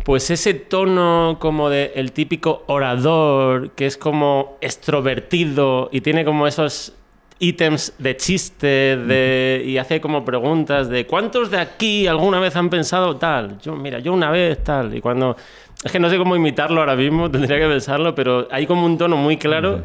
Pues 0.05 0.31
ese 0.31 0.55
tono 0.55 1.37
como 1.39 1.69
de 1.69 1.93
el 1.97 2.13
típico 2.13 2.65
orador, 2.67 3.73
que 3.73 3.87
es 3.87 3.97
como 3.97 4.57
extrovertido 4.61 5.91
y 5.93 6.01
tiene 6.01 6.25
como 6.25 6.47
esos 6.47 6.95
ítems 7.41 7.95
de 7.99 8.17
chiste 8.17 8.67
de, 8.97 9.63
y 9.65 9.79
hace 9.79 10.01
como 10.01 10.25
preguntas 10.25 10.89
de 10.89 11.07
¿cuántos 11.07 11.51
de 11.51 11.59
aquí 11.59 12.07
alguna 12.07 12.41
vez 12.41 12.57
han 12.57 12.71
pensado 12.71 13.17
tal? 13.17 13.59
Yo, 13.61 13.77
mira, 13.77 13.99
yo 13.99 14.13
una 14.13 14.31
vez 14.31 14.63
tal. 14.65 14.97
Y 14.97 15.01
cuando... 15.01 15.37
Es 15.85 15.93
que 15.93 16.01
no 16.01 16.11
sé 16.11 16.19
cómo 16.19 16.35
imitarlo 16.35 16.81
ahora 16.81 16.97
mismo, 16.97 17.31
tendría 17.31 17.59
que 17.59 17.69
pensarlo, 17.69 18.13
pero 18.13 18.49
hay 18.51 18.67
como 18.67 18.85
un 18.85 18.99
tono 18.99 19.17
muy 19.17 19.37
claro. 19.37 19.85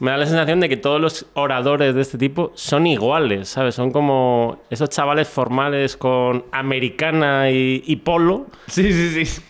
Me 0.00 0.10
da 0.10 0.16
la 0.18 0.26
sensación 0.26 0.60
de 0.60 0.68
que 0.68 0.76
todos 0.76 1.00
los 1.00 1.26
oradores 1.34 1.94
de 1.94 2.02
este 2.02 2.18
tipo 2.18 2.52
son 2.54 2.86
iguales, 2.86 3.48
¿sabes? 3.48 3.74
Son 3.74 3.90
como 3.90 4.60
esos 4.70 4.90
chavales 4.90 5.26
formales 5.28 5.96
con 5.96 6.44
americana 6.52 7.50
y, 7.50 7.82
y 7.86 7.96
polo, 7.96 8.46
Sí, 8.66 8.92
sí, 8.92 9.24
sí. 9.24 9.42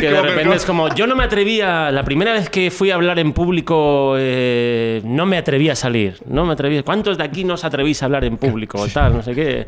que 0.00 0.10
de 0.10 0.22
repente 0.22 0.54
es 0.56 0.64
como, 0.64 0.88
yo 0.94 1.06
no 1.06 1.14
me 1.16 1.24
atrevía, 1.24 1.90
la 1.90 2.02
primera 2.04 2.32
vez 2.32 2.48
que 2.48 2.70
fui 2.70 2.90
a 2.90 2.94
hablar 2.94 3.18
en 3.18 3.32
público, 3.32 4.14
eh, 4.16 5.02
no 5.04 5.26
me 5.26 5.36
atreví 5.36 5.68
a 5.68 5.74
salir, 5.74 6.18
no 6.26 6.46
me 6.46 6.52
atreví. 6.54 6.82
¿Cuántos 6.82 7.18
de 7.18 7.24
aquí 7.24 7.44
no 7.44 7.54
os 7.54 7.64
atrevís 7.64 8.00
a 8.02 8.06
hablar 8.06 8.24
en 8.24 8.36
público? 8.38 8.86
Tal, 8.94 9.14
no 9.16 9.22
sé 9.22 9.34
qué. 9.34 9.66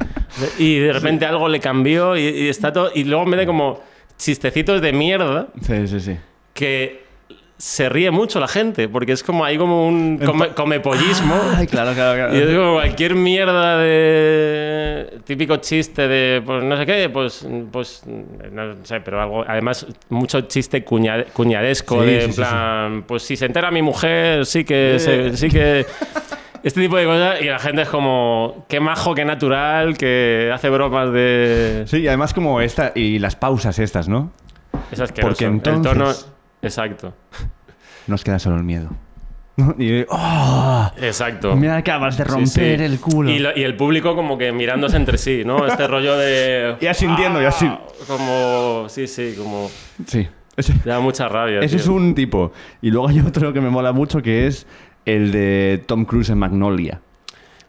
Y 0.59 0.79
de 0.79 0.93
repente 0.93 1.27
algo 1.27 1.49
le 1.49 1.61
cambió 1.61 2.17
y, 2.17 2.21
y 2.23 2.49
está 2.49 2.73
todo, 2.73 2.91
y 2.95 3.05
luego 3.05 3.27
me 3.27 3.37
da 3.37 3.45
como 3.45 3.81
chistecitos 4.17 4.81
de 4.81 4.93
mierda 4.93 5.49
Sí, 5.63 5.87
sí, 5.89 5.99
sí. 6.01 6.17
que 6.55 7.00
se 7.63 7.91
ríe 7.91 8.11
mucho 8.11 8.41
la 8.41 8.49
gente, 8.49 8.89
porque 8.89 9.13
es 9.13 9.23
como, 9.23 9.45
hay 9.45 9.59
como 9.59 9.87
un 9.87 10.17
come, 10.19 10.49
comepollismo. 10.55 11.35
Ay, 11.57 11.67
claro, 11.67 11.93
claro, 11.93 12.15
claro. 12.17 12.35
Y 12.35 12.39
es 12.41 12.57
como 12.57 12.73
cualquier 12.75 13.15
mierda 13.15 13.77
de 14.25 15.19
típico 15.25 15.57
chiste 15.59 16.09
de 16.09 16.43
pues 16.45 16.65
no 16.65 16.77
sé 16.77 16.87
qué, 16.87 17.11
pues 17.11 17.47
pues 17.71 18.03
no 18.07 18.77
sé, 18.85 19.01
pero 19.01 19.21
algo 19.21 19.45
además 19.47 19.87
mucho 20.09 20.41
chiste 20.43 20.85
cuña- 20.85 21.27
cuñadesco 21.35 22.01
Sí, 22.03 22.07
de 22.07 22.19
sí, 22.21 22.25
en 22.27 22.33
sí, 22.33 22.41
plan, 22.41 23.05
pues 23.07 23.23
si 23.25 23.37
se 23.37 23.45
entera 23.47 23.71
mi 23.71 23.83
mujer, 23.83 24.47
sí 24.47 24.65
que 24.65 24.97
se- 24.99 25.27
Eh. 25.29 25.37
sí 25.37 25.49
que 25.51 25.85
este 26.63 26.81
tipo 26.81 26.97
de 26.97 27.05
cosas 27.05 27.43
y 27.43 27.45
la 27.45 27.59
gente 27.59 27.83
es 27.83 27.89
como 27.91 28.65
qué 28.69 28.81
majo, 28.81 29.15
qué 29.15 29.25
natural, 29.27 29.99
que 29.99 30.51
hace 30.53 30.71
bromas 30.71 31.13
de 31.13 31.85
Sí, 31.87 31.99
y 31.99 32.09
además 32.09 32.33
como 32.33 32.61
esta 32.63 32.93
y 32.95 33.19
las 33.19 33.37
pausas 33.37 33.79
estas, 33.79 34.09
¿no? 34.09 34.33
esas 34.91 35.13
que 35.13 35.21
Porque 35.23 35.45
el 35.45 35.61
tono 35.61 35.77
entonces- 35.77 36.27
exacto. 36.63 37.15
Nos 38.07 38.25
queda 38.25 38.39
solo 38.39 38.57
el 38.57 38.65
miedo. 38.65 38.91
Y 39.79 40.05
¡oh! 40.09 40.91
Exacto. 41.03 41.55
Me 41.55 41.71
acabas 41.71 42.17
de 42.17 42.25
romper 42.25 42.79
sí. 42.79 42.85
el 42.85 42.99
culo. 42.99 43.31
Y, 43.31 43.39
lo- 43.41 43.57
y 43.57 43.63
el 43.63 43.77
público 43.77 44.15
como 44.17 44.39
que 44.39 44.53
mirándose 44.53 44.97
entre 44.97 45.19
sí, 45.19 45.43
¿no? 45.45 45.67
Este 45.67 45.87
rollo 45.89 46.17
de... 46.17 46.77
Y 46.81 46.87
asintiendo, 46.87 47.43
y 47.43 47.45
así. 47.45 47.67
Ah, 47.67 47.81
Como... 48.07 48.87
Sí, 48.89 49.07
sí, 49.07 49.35
como... 49.37 49.71
Sí. 50.07 50.27
Ese, 50.57 50.75
Da 50.85 50.99
mucha 51.01 51.29
rabia. 51.29 51.59
ese 51.61 51.77
tío. 51.77 51.79
es 51.85 51.89
un 51.89 52.15
tipo. 52.15 52.53
Y 52.81 52.91
luego 52.91 53.09
hay 53.09 53.21
otro 53.21 53.53
que 53.53 53.61
me 53.61 53.69
mola 53.71 53.93
mucho 53.93 54.23
que 54.23 54.47
es 54.47 54.67
el 55.05 55.31
de 55.31 55.83
Tom 55.87 56.05
Cruise 56.07 56.31
en 56.31 56.39
Magnolia. 56.39 57.01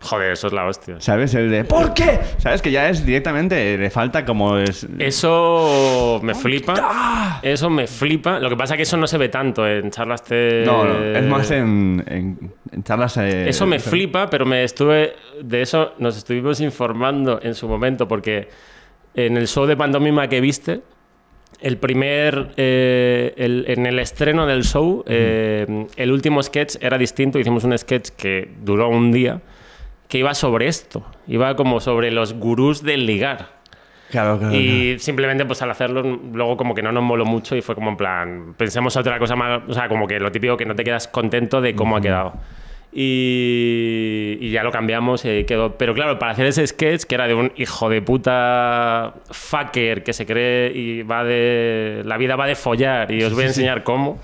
Joder, 0.04 0.32
eso 0.32 0.48
es 0.48 0.54
la 0.54 0.66
hostia. 0.66 0.96
¿Sabes? 1.00 1.34
El 1.36 1.52
de 1.52 1.64
¿por 1.64 1.94
qué? 1.94 2.20
¿Sabes? 2.40 2.62
Que 2.62 2.72
ya 2.72 2.90
es 2.90 3.06
directamente, 3.06 3.78
le 3.78 3.90
falta 3.92 4.26
como 4.26 4.58
es... 4.58 4.88
Eso 4.98 6.20
me 6.24 6.34
flipa. 6.34 7.40
Eso 7.44 7.70
me 7.70 7.86
flipa. 7.88 8.40
Lo 8.40 8.50
que 8.50 8.56
pasa 8.58 8.74
es 8.74 8.78
que 8.78 8.84
eso 8.84 8.98
no 8.98 9.06
se 9.06 9.18
ve 9.18 9.30
tanto 9.30 9.68
en 9.68 9.92
charlas 9.92 10.28
de... 10.28 10.64
No, 10.66 10.86
no, 10.86 11.04
es 11.20 11.24
más 11.26 11.52
en, 11.52 12.04
en, 12.08 12.52
en 12.72 12.84
charlas... 12.84 13.18
eh, 13.18 13.48
Eso 13.48 13.68
me 13.68 13.78
flipa, 13.80 14.30
pero 14.30 14.46
me 14.46 14.64
estuve. 14.64 15.14
De 15.42 15.62
eso 15.62 15.94
nos 16.00 16.18
estuvimos 16.18 16.60
informando 16.62 17.40
en 17.44 17.54
su 17.54 17.68
momento, 17.68 18.08
porque 18.08 18.50
en 19.14 19.38
el 19.38 19.48
show 19.48 19.66
de 19.68 19.78
pantomima 19.78 20.28
que 20.28 20.42
viste, 20.42 20.82
el 21.60 21.78
primer. 21.78 22.54
eh, 22.58 23.34
el- 23.38 23.66
en 23.68 23.86
el 23.86 24.00
estreno 24.00 24.48
del 24.48 24.64
show, 24.64 25.04
eh, 25.06 25.86
el 25.96 26.12
último 26.12 26.42
sketch 26.42 26.78
era 26.82 26.98
distinto. 26.98 27.38
Hicimos 27.38 27.64
un 27.66 27.78
sketch 27.78 28.10
que 28.18 28.50
duró 28.64 28.90
un 28.90 29.12
día, 29.12 29.40
que 30.12 30.18
iba 30.18 30.34
sobre 30.34 30.68
esto. 30.68 31.06
Iba 31.26 31.56
como 31.56 31.80
sobre 31.80 32.12
los 32.12 32.34
gurús 32.34 32.84
del 32.84 33.06
ligar. 33.06 33.62
Claro, 34.10 34.38
claro. 34.38 34.54
Y 34.54 35.00
simplemente, 35.00 35.46
pues 35.46 35.62
al 35.62 35.72
hacerlo, 35.72 36.04
luego 36.04 36.58
como 36.58 36.76
que 36.76 36.82
no 36.82 36.92
nos 36.92 37.02
moló 37.02 37.24
mucho 37.24 37.56
y 37.56 37.62
fue 37.62 37.76
como 37.76 37.92
en 37.92 37.96
plan, 37.96 38.54
pensemos 38.58 38.98
otra 38.98 39.18
cosa 39.20 39.38
más, 39.38 39.62
o 39.70 39.74
sea, 39.74 39.88
como 39.88 40.08
que 40.08 40.20
lo 40.20 40.30
típico 40.30 40.58
que 40.58 40.66
no 40.66 40.76
te 40.76 40.84
quedas 40.84 41.08
contento 41.08 41.62
de 41.62 41.76
cómo 41.76 41.96
ha 41.96 42.02
quedado. 42.02 42.34
Y, 42.92 44.38
y 44.42 44.52
ya 44.52 44.64
lo 44.64 44.72
cambiamos 44.72 45.24
y 45.24 45.46
quedó. 45.46 45.78
Pero 45.78 45.94
claro, 45.94 46.20
para 46.20 46.34
hacer 46.34 46.46
ese 46.46 46.68
sketch, 46.68 47.04
que 47.04 47.16
era 47.16 47.26
de 47.26 47.34
un 47.34 47.54
hijo 47.56 47.88
de 47.88 48.02
puta 48.02 49.14
fucker 49.30 50.04
que 50.04 50.12
se 50.12 50.26
cree 50.26 50.74
y 50.76 51.04
va 51.04 51.24
de. 51.24 52.02
La 52.04 52.18
vida 52.18 52.36
va 52.36 52.48
de 52.48 52.56
follar 52.56 53.14
y 53.14 53.24
os 53.24 53.34
voy 53.34 53.46
a 53.46 53.48
enseñar 53.48 53.84
cómo. 53.84 54.20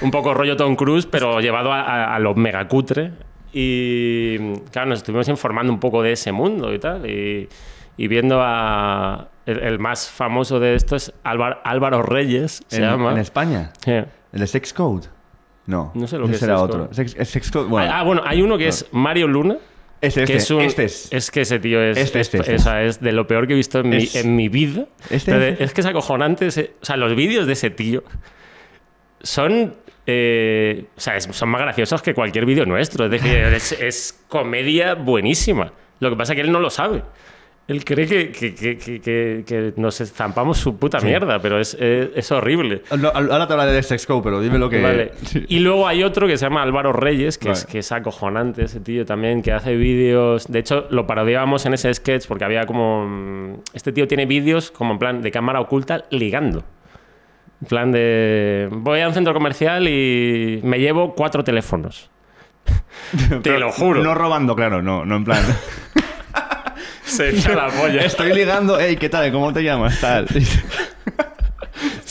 Un 0.00 0.10
poco 0.10 0.32
rollo 0.32 0.56
Tom 0.56 0.76
Cruise, 0.76 1.04
pero 1.04 1.40
llevado 1.40 1.74
a, 1.74 1.82
a, 1.82 2.14
a 2.14 2.18
lo 2.20 2.34
megacutre. 2.34 3.12
Y 3.58 4.36
claro, 4.70 4.90
nos 4.90 4.98
estuvimos 4.98 5.28
informando 5.28 5.72
un 5.72 5.80
poco 5.80 6.02
de 6.02 6.12
ese 6.12 6.30
mundo 6.30 6.74
y 6.74 6.78
tal. 6.78 7.08
Y, 7.08 7.48
y 7.96 8.06
viendo 8.08 8.38
a. 8.42 9.28
El, 9.46 9.60
el 9.60 9.78
más 9.78 10.10
famoso 10.10 10.60
de 10.60 10.74
esto 10.74 10.94
es 10.96 11.12
Álvaro, 11.24 12.02
Reyes, 12.02 12.62
se 12.66 12.76
en, 12.76 12.82
llama. 12.82 13.12
en 13.12 13.18
España. 13.18 13.72
Sí. 13.82 13.92
¿El 13.92 14.40
de 14.40 14.46
Sex 14.46 14.74
Code? 14.74 15.06
No. 15.66 15.90
No 15.94 16.06
sé 16.06 16.18
lo 16.18 16.24
ese 16.24 16.30
que 16.32 16.34
es 16.34 16.40
será 16.40 16.56
Sex 16.58 16.62
otro. 16.64 16.88
Sex, 16.92 17.16
es 17.18 17.28
Sex 17.30 17.50
Code. 17.50 17.68
Bueno, 17.68 17.90
Ah, 17.94 18.02
bueno, 18.02 18.22
hay 18.26 18.42
uno 18.42 18.58
que 18.58 18.68
es 18.68 18.86
Mario 18.92 19.26
Luna. 19.28 19.56
este, 20.02 20.22
este, 20.24 20.32
que 20.32 20.38
es 20.38 20.50
un- 20.50 20.60
este 20.60 20.84
es. 20.84 21.30
que 21.30 21.40
ese 21.40 21.58
tío 21.60 21.80
es, 21.80 21.96
Este, 21.96 22.20
este, 22.20 22.36
es, 22.38 22.42
este. 22.42 22.54
o 22.56 22.58
sea, 22.58 22.82
es 22.82 23.00
de 23.00 23.12
lo 23.12 23.26
peor 23.26 23.46
que 23.46 23.54
he 23.54 23.56
visto 23.56 23.78
en, 23.80 23.88
mi, 23.88 23.96
Es- 23.96 24.16
en 24.16 24.36
mi 24.36 24.48
vida. 24.50 24.86
Este, 25.08 25.30
este. 25.50 25.64
Es 25.64 25.72
que 25.72 25.80
es 25.80 25.86
acojonante. 25.86 26.48
ese- 26.48 26.74
o 26.82 26.84
sea, 26.84 26.96
los 26.98 27.14
vídeos 27.16 27.46
de 27.46 27.54
ese 27.54 27.70
tío 27.70 28.02
son. 29.22 29.74
Eh, 30.06 30.84
o 30.96 31.00
sea, 31.00 31.16
es- 31.16 31.24
son 31.30 31.48
más 31.48 31.60
graciosos 31.60 32.02
que 32.02 32.14
cualquier 32.14 32.46
vídeo 32.46 32.64
nuestro. 32.66 33.04
Es 33.06 33.10
decir, 33.10 33.36
es, 33.54 33.72
es 33.72 34.24
comedia 34.28 34.94
buenísima. 34.94 35.72
Lo 36.00 36.10
que 36.10 36.16
pasa 36.16 36.32
es 36.32 36.36
que 36.36 36.42
él 36.42 36.52
no 36.52 36.60
lo 36.60 36.70
sabe. 36.70 37.02
Él 37.68 37.84
cree 37.84 38.06
que, 38.06 38.30
que- 38.30 38.54
que- 38.54 38.78
que- 38.78 39.00
que- 39.00 39.42
que 39.44 39.72
nos 39.76 40.00
estampamos 40.00 40.56
su 40.56 40.76
puta 40.78 41.00
mierda, 41.00 41.40
pero 41.40 41.58
es, 41.58 41.74
es- 41.74 42.10
es 42.14 42.30
horrible. 42.30 42.82
No, 42.96 43.08
ahora 43.08 43.48
te 43.48 43.52
hablaré 43.54 43.72
de 43.72 43.82
Sex 43.82 44.06
Code, 44.06 44.20
pero 44.22 44.40
dime 44.40 44.56
lo 44.56 44.70
que. 44.70 44.80
Vale. 44.80 45.10
Sí. 45.24 45.44
Y 45.48 45.58
luego 45.58 45.88
hay 45.88 46.04
otro 46.04 46.28
que 46.28 46.36
se 46.38 46.44
llama 46.46 46.62
Álvaro 46.62 46.92
Reyes, 46.92 47.38
que, 47.38 47.50
es, 47.50 47.64
Vale. 47.64 47.72
que 47.72 47.78
es 47.80 47.90
acojonante 47.90 48.62
ese 48.66 48.78
tío 48.78 49.04
también, 49.04 49.42
que 49.42 49.50
hace 49.50 49.74
vídeos. 49.74 50.46
De 50.46 50.60
hecho, 50.60 50.86
lo 50.90 51.08
parodiábamos 51.08 51.66
en 51.66 51.74
ese 51.74 51.92
sketch 51.92 52.28
porque 52.28 52.44
había 52.44 52.66
como. 52.66 53.04
mm, 53.08 53.54
Este 53.74 53.90
tío 53.90 54.06
tiene 54.06 54.26
vídeos 54.26 54.70
como 54.70 54.92
en 54.92 55.00
plan 55.00 55.20
de 55.20 55.32
cámara 55.32 55.60
oculta 55.60 56.04
ligando. 56.10 56.62
En 57.62 57.68
plan 57.68 57.92
de. 57.92 58.68
Voy 58.70 59.00
a 59.00 59.08
un 59.08 59.14
centro 59.14 59.32
comercial 59.32 59.88
y 59.88 60.60
me 60.62 60.78
llevo 60.78 61.14
cuatro 61.14 61.42
teléfonos. 61.42 62.10
Te 63.42 63.58
lo 63.58 63.72
juro. 63.72 64.02
No 64.02 64.14
robando, 64.14 64.54
claro, 64.54 64.82
no, 64.82 65.04
no 65.04 65.16
en 65.16 65.24
plan. 65.24 65.42
Se 67.04 67.30
echa 67.30 67.54
la 67.54 67.68
polla. 67.68 68.02
Estoy 68.02 68.32
ligando, 68.32 68.78
hey, 68.78 68.96
¿qué 68.96 69.08
tal? 69.08 69.30
¿Cómo 69.32 69.52
te 69.52 69.62
llamas? 69.62 70.00
Tal. 70.00 70.26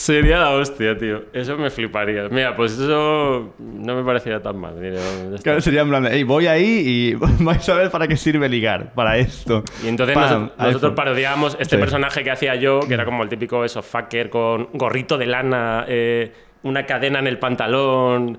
Sería 0.06 0.38
la 0.38 0.50
hostia, 0.52 0.96
tío. 0.96 1.24
Eso 1.32 1.56
me 1.56 1.68
fliparía. 1.68 2.28
Mira, 2.30 2.54
pues 2.54 2.72
eso 2.78 3.54
no 3.58 3.96
me 3.96 4.04
parecería 4.04 4.40
tan 4.40 4.56
mal. 4.56 4.74
Mira. 4.74 5.00
Claro, 5.42 5.60
sería 5.60 5.80
en 5.80 5.88
plan, 5.88 6.06
hey, 6.08 6.22
voy 6.22 6.46
ahí 6.46 6.82
y 6.86 7.14
vais 7.42 7.68
a 7.68 7.74
ver 7.74 7.90
para 7.90 8.06
qué 8.06 8.16
sirve 8.16 8.48
ligar. 8.48 8.92
Para 8.94 9.18
esto. 9.18 9.64
Y 9.84 9.88
entonces 9.88 10.14
Pam, 10.14 10.50
nosotros 10.58 10.74
iPhone. 10.82 10.94
parodiábamos 10.94 11.56
este 11.58 11.74
Sí. 11.76 11.80
personaje 11.80 12.22
que 12.22 12.30
hacía 12.30 12.54
yo, 12.54 12.80
que 12.86 12.94
era 12.94 13.04
como 13.04 13.24
el 13.24 13.28
típico 13.28 13.64
eso, 13.64 13.82
fucker 13.82 14.30
con 14.30 14.68
gorrito 14.74 15.18
de 15.18 15.26
lana, 15.26 15.84
eh, 15.88 16.32
una 16.62 16.86
cadena 16.86 17.18
en 17.18 17.26
el 17.26 17.38
pantalón, 17.40 18.38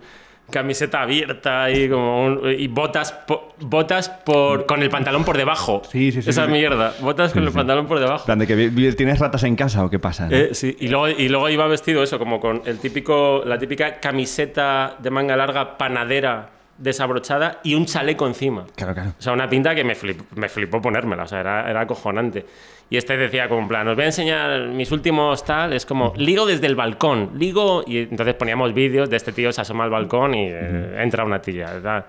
camiseta 0.49 1.01
abierta 1.01 1.69
y 1.69 1.89
como 1.89 2.25
un- 2.25 2.49
y 2.57 2.67
botas 2.67 3.11
po- 3.11 3.53
botas 3.59 4.09
por 4.09 4.65
con 4.65 4.81
el 4.81 4.89
pantalón 4.89 5.23
por 5.25 5.37
debajo. 5.37 5.81
Sí, 5.91 6.11
sí, 6.11 6.21
sí, 6.21 6.29
Esa 6.29 6.45
sí. 6.45 6.51
mierda, 6.51 6.93
botas 7.01 7.33
con 7.33 7.43
el 7.43 7.51
pantalón 7.51 7.85
por 7.87 7.99
debajo. 7.99 8.25
plan, 8.25 8.39
de 8.39 8.47
que 8.47 8.55
vi- 8.55 8.69
vi- 8.69 8.93
tienes 8.93 9.19
ratas 9.19 9.43
en 9.43 9.55
casa 9.55 9.83
o 9.83 9.89
qué 9.89 9.99
pasa. 9.99 10.27
Eh, 10.31 10.49
sí, 10.53 10.75
y 10.79 10.87
luego, 10.87 11.09
y 11.09 11.27
luego 11.29 11.49
iba 11.49 11.67
vestido 11.67 12.01
eso, 12.03 12.17
como 12.17 12.39
con 12.39 12.61
el 12.65 12.79
típico, 12.79 13.43
la 13.45 13.57
típica 13.59 13.99
camiseta 13.99 14.95
de 14.99 15.09
manga 15.09 15.35
larga 15.35 15.77
panadera 15.77 16.49
desabrochada 16.77 17.59
y 17.63 17.75
un 17.75 17.85
chaleco 17.85 18.27
encima. 18.27 18.65
Claro, 18.75 18.93
claro. 18.93 19.09
O 19.17 19.21
sea, 19.21 19.33
una 19.33 19.49
pinta 19.49 19.73
que 19.75 19.83
me, 19.83 19.95
flip- 19.95 20.23
me 20.35 20.49
flipó 20.49 20.81
ponérmela, 20.81 21.23
o 21.23 21.27
sea, 21.27 21.39
era, 21.39 21.69
era 21.69 21.81
acojonante. 21.81 22.45
Y 22.89 22.95
este 22.95 23.17
decía 23.17 23.49
como 23.49 23.61
en 23.61 23.67
plan, 23.67 23.87
os 23.89 23.95
voy 23.95 24.03
a 24.03 24.07
enseñar 24.07 24.67
mis 24.67 24.91
últimos 24.91 25.43
tal, 25.43 25.73
es 25.73 25.85
como, 25.85 26.13
ligo 26.15 26.45
desde 26.45 26.67
el 26.67 26.75
balcón, 26.75 27.31
ligo... 27.35 27.83
Y 27.85 27.97
entonces 27.99 28.33
poníamos 28.35 28.73
vídeos 28.73 29.09
de 29.09 29.17
este 29.17 29.33
tío 29.33 29.51
se 29.51 29.59
asoma 29.61 29.83
al 29.83 29.89
balcón 29.89 30.33
y 30.35 30.47
eh, 30.49 30.95
entra 31.01 31.25
una 31.25 31.41
tía, 31.41 31.81
tal. 31.83 32.05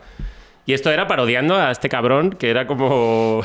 Y 0.67 0.75
esto 0.75 0.91
era 0.93 1.09
parodiando 1.09 1.57
a 1.57 1.71
este 1.73 1.89
cabrón 1.89 2.31
que 2.31 2.51
era 2.51 2.67
como... 2.67 3.43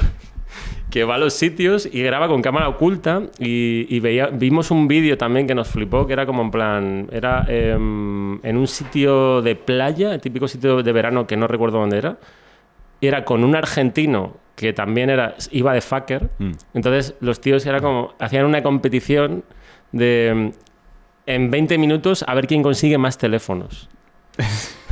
que 0.93 1.05
va 1.05 1.15
a 1.15 1.17
los 1.17 1.33
sitios 1.33 1.89
y 1.91 2.03
graba 2.03 2.27
con 2.27 2.43
cámara 2.43 2.69
oculta 2.69 3.23
y, 3.39 3.87
y 3.89 3.99
veía, 3.99 4.27
vimos 4.27 4.69
un 4.69 4.87
vídeo 4.87 5.17
también 5.17 5.47
que 5.47 5.55
nos 5.55 5.67
flipó, 5.67 6.05
que 6.05 6.13
era 6.13 6.27
como 6.27 6.43
en 6.43 6.51
plan, 6.51 7.07
era 7.11 7.45
em, 7.47 8.39
en 8.45 8.57
un 8.57 8.67
sitio 8.67 9.41
de 9.41 9.55
playa, 9.55 10.13
el 10.13 10.21
típico 10.21 10.47
sitio 10.47 10.83
de 10.83 10.91
verano 10.91 11.25
que 11.25 11.35
no 11.35 11.47
recuerdo 11.47 11.79
dónde 11.79 11.97
era, 11.97 12.17
era 13.01 13.25
con 13.25 13.43
un 13.43 13.55
argentino 13.55 14.37
que 14.55 14.71
también 14.71 15.09
era, 15.09 15.33
iba 15.49 15.73
de 15.73 15.81
fucker, 15.81 16.29
entonces 16.75 17.15
los 17.21 17.41
tíos 17.41 17.65
era 17.65 17.81
como, 17.81 18.13
hacían 18.19 18.45
una 18.45 18.61
competición 18.61 19.43
de 19.93 20.27
em, 20.27 20.51
en 21.25 21.49
20 21.49 21.79
minutos 21.79 22.23
a 22.27 22.35
ver 22.35 22.45
quién 22.45 22.61
consigue 22.61 22.99
más 22.99 23.17
teléfonos. 23.17 23.89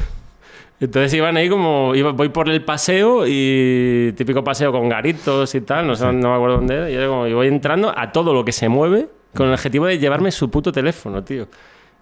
Entonces 0.82 1.14
iban 1.14 1.38
ahí 1.38 1.48
como, 1.48 1.94
iba, 1.96 2.12
voy 2.12 2.30
por 2.30 2.50
el 2.50 2.64
paseo 2.66 3.24
y 3.28 4.12
típico 4.18 4.44
paseo 4.44 4.72
con 4.72 4.90
garitos 4.90 5.54
y 5.56 5.62
tal, 5.62 5.86
no 5.88 5.96
sé, 5.96 6.12
no 6.12 6.30
me 6.32 6.36
acuerdo 6.36 6.56
dónde 6.58 6.76
era, 6.76 6.90
y 6.90 6.96
era 6.96 7.08
como, 7.08 7.28
y 7.28 7.34
voy 7.34 7.48
entrando 7.48 7.94
a 7.96 8.12
todo 8.12 8.34
lo 8.34 8.44
que 8.44 8.52
se 8.52 8.68
mueve 8.68 9.08
con 9.36 9.48
el 9.48 9.54
objetivo 9.54 9.86
de 9.86 10.00
llevarme 10.00 10.32
su 10.32 10.50
puto 10.50 10.72
teléfono, 10.72 11.24
tío. 11.24 11.48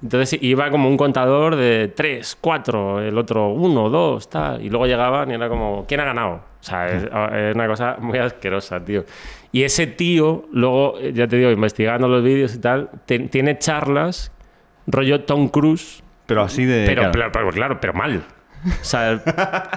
Entonces 0.02 0.42
iba 0.42 0.72
como 0.72 0.88
un 0.88 0.96
contador 0.96 1.58
de 1.58 1.92
3, 1.94 2.38
4, 2.40 3.02
el 3.02 3.18
otro 3.18 3.50
1, 3.50 3.90
2, 3.90 4.30
tal, 4.30 4.62
y 4.64 4.70
luego 4.70 4.88
llegaban 4.88 5.30
y 5.30 5.34
era 5.34 5.50
como, 5.50 5.84
¿quién 5.86 6.00
ha 6.00 6.06
ganado? 6.06 6.36
O 6.36 6.64
sea, 6.64 6.88
es, 6.88 7.04
es 7.04 7.56
una 7.56 7.68
cosa 7.68 7.98
muy 8.00 8.18
asquerosa, 8.18 8.84
tío. 8.84 9.04
Y 9.52 9.64
ese 9.64 9.88
tío, 9.88 10.46
luego, 10.54 10.98
ya 11.02 11.28
te 11.28 11.36
digo, 11.36 11.52
investigando 11.52 12.08
los 12.08 12.24
vídeos 12.24 12.56
y 12.56 12.60
tal, 12.62 12.90
te- 13.06 13.20
tiene 13.28 13.58
charlas 13.60 14.32
rollo 14.88 15.26
Tom 15.26 15.50
Cruise, 15.50 16.02
Pero 16.26 16.44
así 16.44 16.64
de. 16.64 16.86
pero, 16.86 17.02
claro. 17.02 17.12
pero, 17.12 17.32
pero 17.34 17.50
claro, 17.52 17.78
pero 17.82 17.94
mal. 17.94 18.24
O 18.66 18.84
sea, 18.84 19.22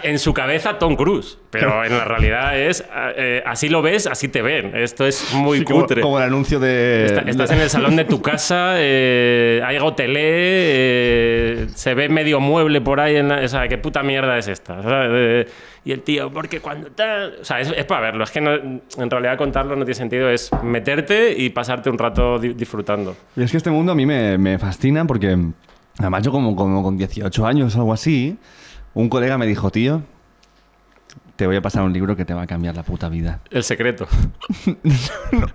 en 0.03 0.19
su 0.19 0.35
cabeza 0.35 0.79
Tom 0.79 0.97
Cruise, 0.97 1.39
pero 1.51 1.85
en 1.85 1.97
la 1.97 2.05
realidad 2.05 2.59
es 2.59 2.85
eh, 3.17 3.43
así 3.47 3.69
lo 3.69 3.81
ves, 3.83 4.07
así 4.07 4.29
te 4.29 4.43
ven. 4.43 4.73
Esto 4.75 5.07
es 5.07 5.33
muy 5.35 5.59
Sí, 5.61 5.65
como, 5.65 5.83
cutre. 5.83 6.01
como 6.03 6.19
el 6.19 6.25
anuncio 6.25 6.59
de. 6.59 7.07
Está- 7.07 7.21
estás 7.23 7.51
en 7.53 7.61
el 7.61 7.71
salón 7.71 7.95
de 7.97 8.05
tu 8.05 8.21
casa, 8.21 8.75
eh, 8.79 9.63
hay 9.65 9.79
gotelé, 9.79 10.21
eh, 10.25 11.67
se 11.75 11.95
ve 11.95 12.09
medio 12.09 12.41
mueble 12.41 12.81
por 12.81 13.01
ahí. 13.01 13.17
En 13.17 13.29
la- 13.29 13.41
o 13.45 13.49
sea, 13.49 13.69
¿qué 13.69 13.79
puta 13.79 14.03
mierda 14.03 14.37
es 14.39 14.49
esta? 14.49 14.83
¿sabes? 14.83 15.11
Eh, 15.13 15.47
y 15.85 15.93
el 15.93 16.03
tío, 16.03 16.33
porque 16.33 16.61
cuando 16.61 16.89
tal. 16.91 17.37
O 17.41 17.45
sea, 17.45 17.61
es, 17.61 17.73
es 17.77 17.85
para 17.85 18.01
verlo. 18.01 18.25
Es 18.25 18.31
que 18.31 18.41
no- 18.41 18.55
en 18.55 19.11
realidad 19.11 19.37
contarlo 19.37 19.77
no 19.77 19.85
tiene 19.85 19.95
sentido. 19.95 20.29
Es 20.31 20.51
meterte 20.63 21.35
y 21.37 21.51
pasarte 21.51 21.91
un 21.91 21.99
rato 21.99 22.39
di- 22.39 22.55
disfrutando. 22.55 23.17
Y 23.37 23.43
es 23.43 23.51
que 23.51 23.57
este 23.57 23.71
mundo 23.71 23.93
a 23.93 23.95
mí 23.95 24.07
me, 24.07 24.39
me 24.39 24.59
fascina 24.59 25.05
porque, 25.05 25.37
además, 25.99 26.23
yo 26.23 26.31
como, 26.33 26.55
como 26.57 26.83
con 26.83 26.97
18 26.97 27.47
años 27.47 27.75
o 27.77 27.79
algo 27.79 27.93
así, 27.93 28.37
un 28.95 29.09
colega 29.09 29.39
me 29.39 29.47
dijo, 29.47 29.71
tío, 29.71 30.03
te 31.37 31.47
voy 31.47 31.57
a 31.57 31.61
pasar 31.63 31.83
un 31.83 31.93
libro 31.93 32.15
que 32.17 32.25
te 32.25 32.35
va 32.35 32.43
a 32.43 32.47
cambiar 32.47 32.77
la 32.77 32.83
puta 32.83 33.09
vida. 33.09 33.41
El 33.51 33.65
secreto. 33.65 34.07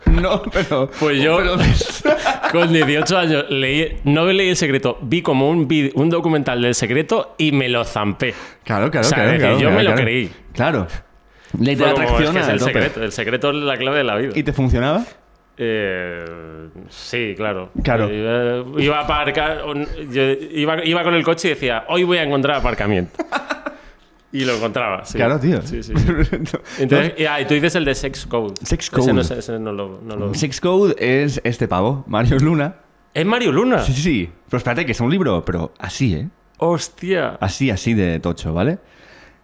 No, 0.06 0.42
pero. 0.52 0.90
Pues 1.00 1.22
yo, 1.22 1.38
pero- 1.38 1.58
con 2.52 2.74
18 2.74 3.18
años, 3.18 3.46
leí, 3.50 4.00
no 4.04 4.26
leí 4.26 4.50
El 4.50 4.56
Secreto, 4.58 4.98
vi 5.02 5.22
como 5.22 5.50
un, 5.50 5.68
un 5.96 6.10
documental 6.10 6.62
del 6.62 6.76
Secreto 6.76 7.36
y 7.38 7.52
me 7.52 7.70
lo 7.70 7.84
zampé. 7.86 8.34
Claro, 8.64 8.90
claro, 8.92 9.08
O 9.08 9.10
sea, 9.10 9.38
claro. 9.38 9.60
yo 9.60 9.72
me 9.72 9.84
lo 9.84 9.96
creí. 9.96 10.32
Claro. 10.54 10.88
Ley 11.60 11.76
de 11.76 11.86
atracción 11.86 12.24
es 12.24 12.32
que 12.32 12.40
es 12.40 12.48
a 12.48 12.52
el 12.54 12.60
tope. 12.60 12.74
secreto. 12.74 13.04
El 13.04 13.12
secreto 13.12 13.50
es 13.52 13.56
la 13.56 13.78
clave 13.78 13.98
de 14.00 14.04
la 14.04 14.16
vida. 14.18 14.32
¿Y 14.36 14.44
te 14.44 14.52
funcionaba? 14.54 15.06
Eh, 15.58 16.70
sí, 16.90 17.34
claro. 17.36 17.72
Claro. 17.84 18.08
Eh, 18.12 18.64
Iba, 18.78 19.00
a 19.00 19.04
aparcar, 19.04 19.64
yo 20.12 20.22
iba, 20.52 20.86
iba 20.86 21.04
con 21.04 21.16
el 21.16 21.24
coche 21.24 21.48
y 21.50 21.52
decía, 21.52 21.86
hoy 21.90 22.04
voy 22.04 22.18
a 22.20 22.24
encontrar 22.24 22.58
aparcamiento. 22.58 23.24
Y 24.32 24.44
lo 24.46 24.56
encontraba, 24.56 25.04
sí. 25.06 25.18
Claro, 25.18 25.40
tío. 25.40 25.62
Sí, 25.62 25.82
sí. 25.82 25.94
sí. 25.96 26.58
Entonces, 26.80 27.14
y, 27.18 27.26
ah, 27.26 27.42
y 27.42 27.46
tú 27.46 27.54
dices 27.54 27.74
el 27.76 27.86
de 27.86 27.96
Sex 27.96 28.26
Code. 28.28 28.54
Sex 28.62 28.86
Ese 28.88 28.96
Code. 28.96 29.14
no, 29.14 29.24
sé, 29.24 29.40
ese 29.40 29.58
no 29.58 29.72
lo... 29.72 30.02
no 30.04 30.16
lo- 30.16 30.34
Six 30.34 30.60
Code 30.62 30.96
es 31.00 31.42
este 31.44 31.68
pavo, 31.68 32.04
Mario 32.08 32.38
Luna. 32.40 32.76
¿Es 33.14 33.26
Mario 33.26 33.52
Luna? 33.52 33.80
Sí, 33.80 33.94
sí, 33.94 34.02
sí. 34.02 34.30
Pero 34.50 34.58
espérate, 34.58 34.86
que 34.86 34.92
es 34.92 35.00
un 35.00 35.10
libro, 35.10 35.44
pero 35.44 35.74
así, 35.80 36.14
¿eh? 36.14 36.28
Hostia. 36.60 37.38
Así, 37.40 37.72
así 37.72 37.94
de 37.94 38.20
tocho, 38.20 38.54
¿vale? 38.54 38.78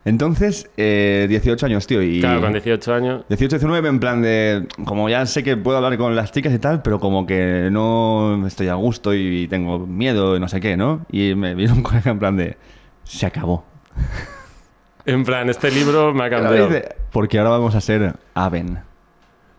Entonces, 0.05 0.69
eh, 0.75 1.27
18 1.29 1.65
años, 1.65 1.87
tío, 1.87 2.01
y... 2.01 2.19
Claro, 2.19 2.41
con 2.41 2.51
18 2.51 2.93
años. 2.93 3.23
18, 3.29 3.55
19 3.57 3.87
en 3.87 3.99
plan 3.99 4.21
de... 4.21 4.67
Como 4.85 5.07
ya 5.07 5.25
sé 5.25 5.43
que 5.43 5.55
puedo 5.55 5.77
hablar 5.77 5.97
con 5.97 6.15
las 6.15 6.31
chicas 6.31 6.53
y 6.53 6.59
tal, 6.59 6.81
pero 6.81 6.99
como 6.99 7.25
que 7.25 7.69
no 7.71 8.45
estoy 8.45 8.67
a 8.67 8.73
gusto 8.73 9.13
y 9.13 9.47
tengo 9.47 9.79
miedo 9.79 10.35
y 10.35 10.39
no 10.41 10.49
sé 10.49 10.59
qué, 10.59 10.75
¿no? 10.75 11.05
Y 11.09 11.35
me 11.35 11.55
vino 11.55 11.73
un 11.73 11.83
colega 11.83 12.11
en 12.11 12.19
plan 12.19 12.35
de... 12.35 12.57
Se 13.03 13.25
acabó. 13.25 13.65
En 15.05 15.25
plan, 15.25 15.49
este 15.49 15.69
libro 15.69 16.13
me 16.13 16.23
ha 16.23 16.29
cambiado. 16.29 16.69
Porque 17.11 17.37
ahora 17.37 17.49
vamos 17.49 17.75
a 17.75 17.81
ser 17.81 18.13
Aven. 18.35 18.79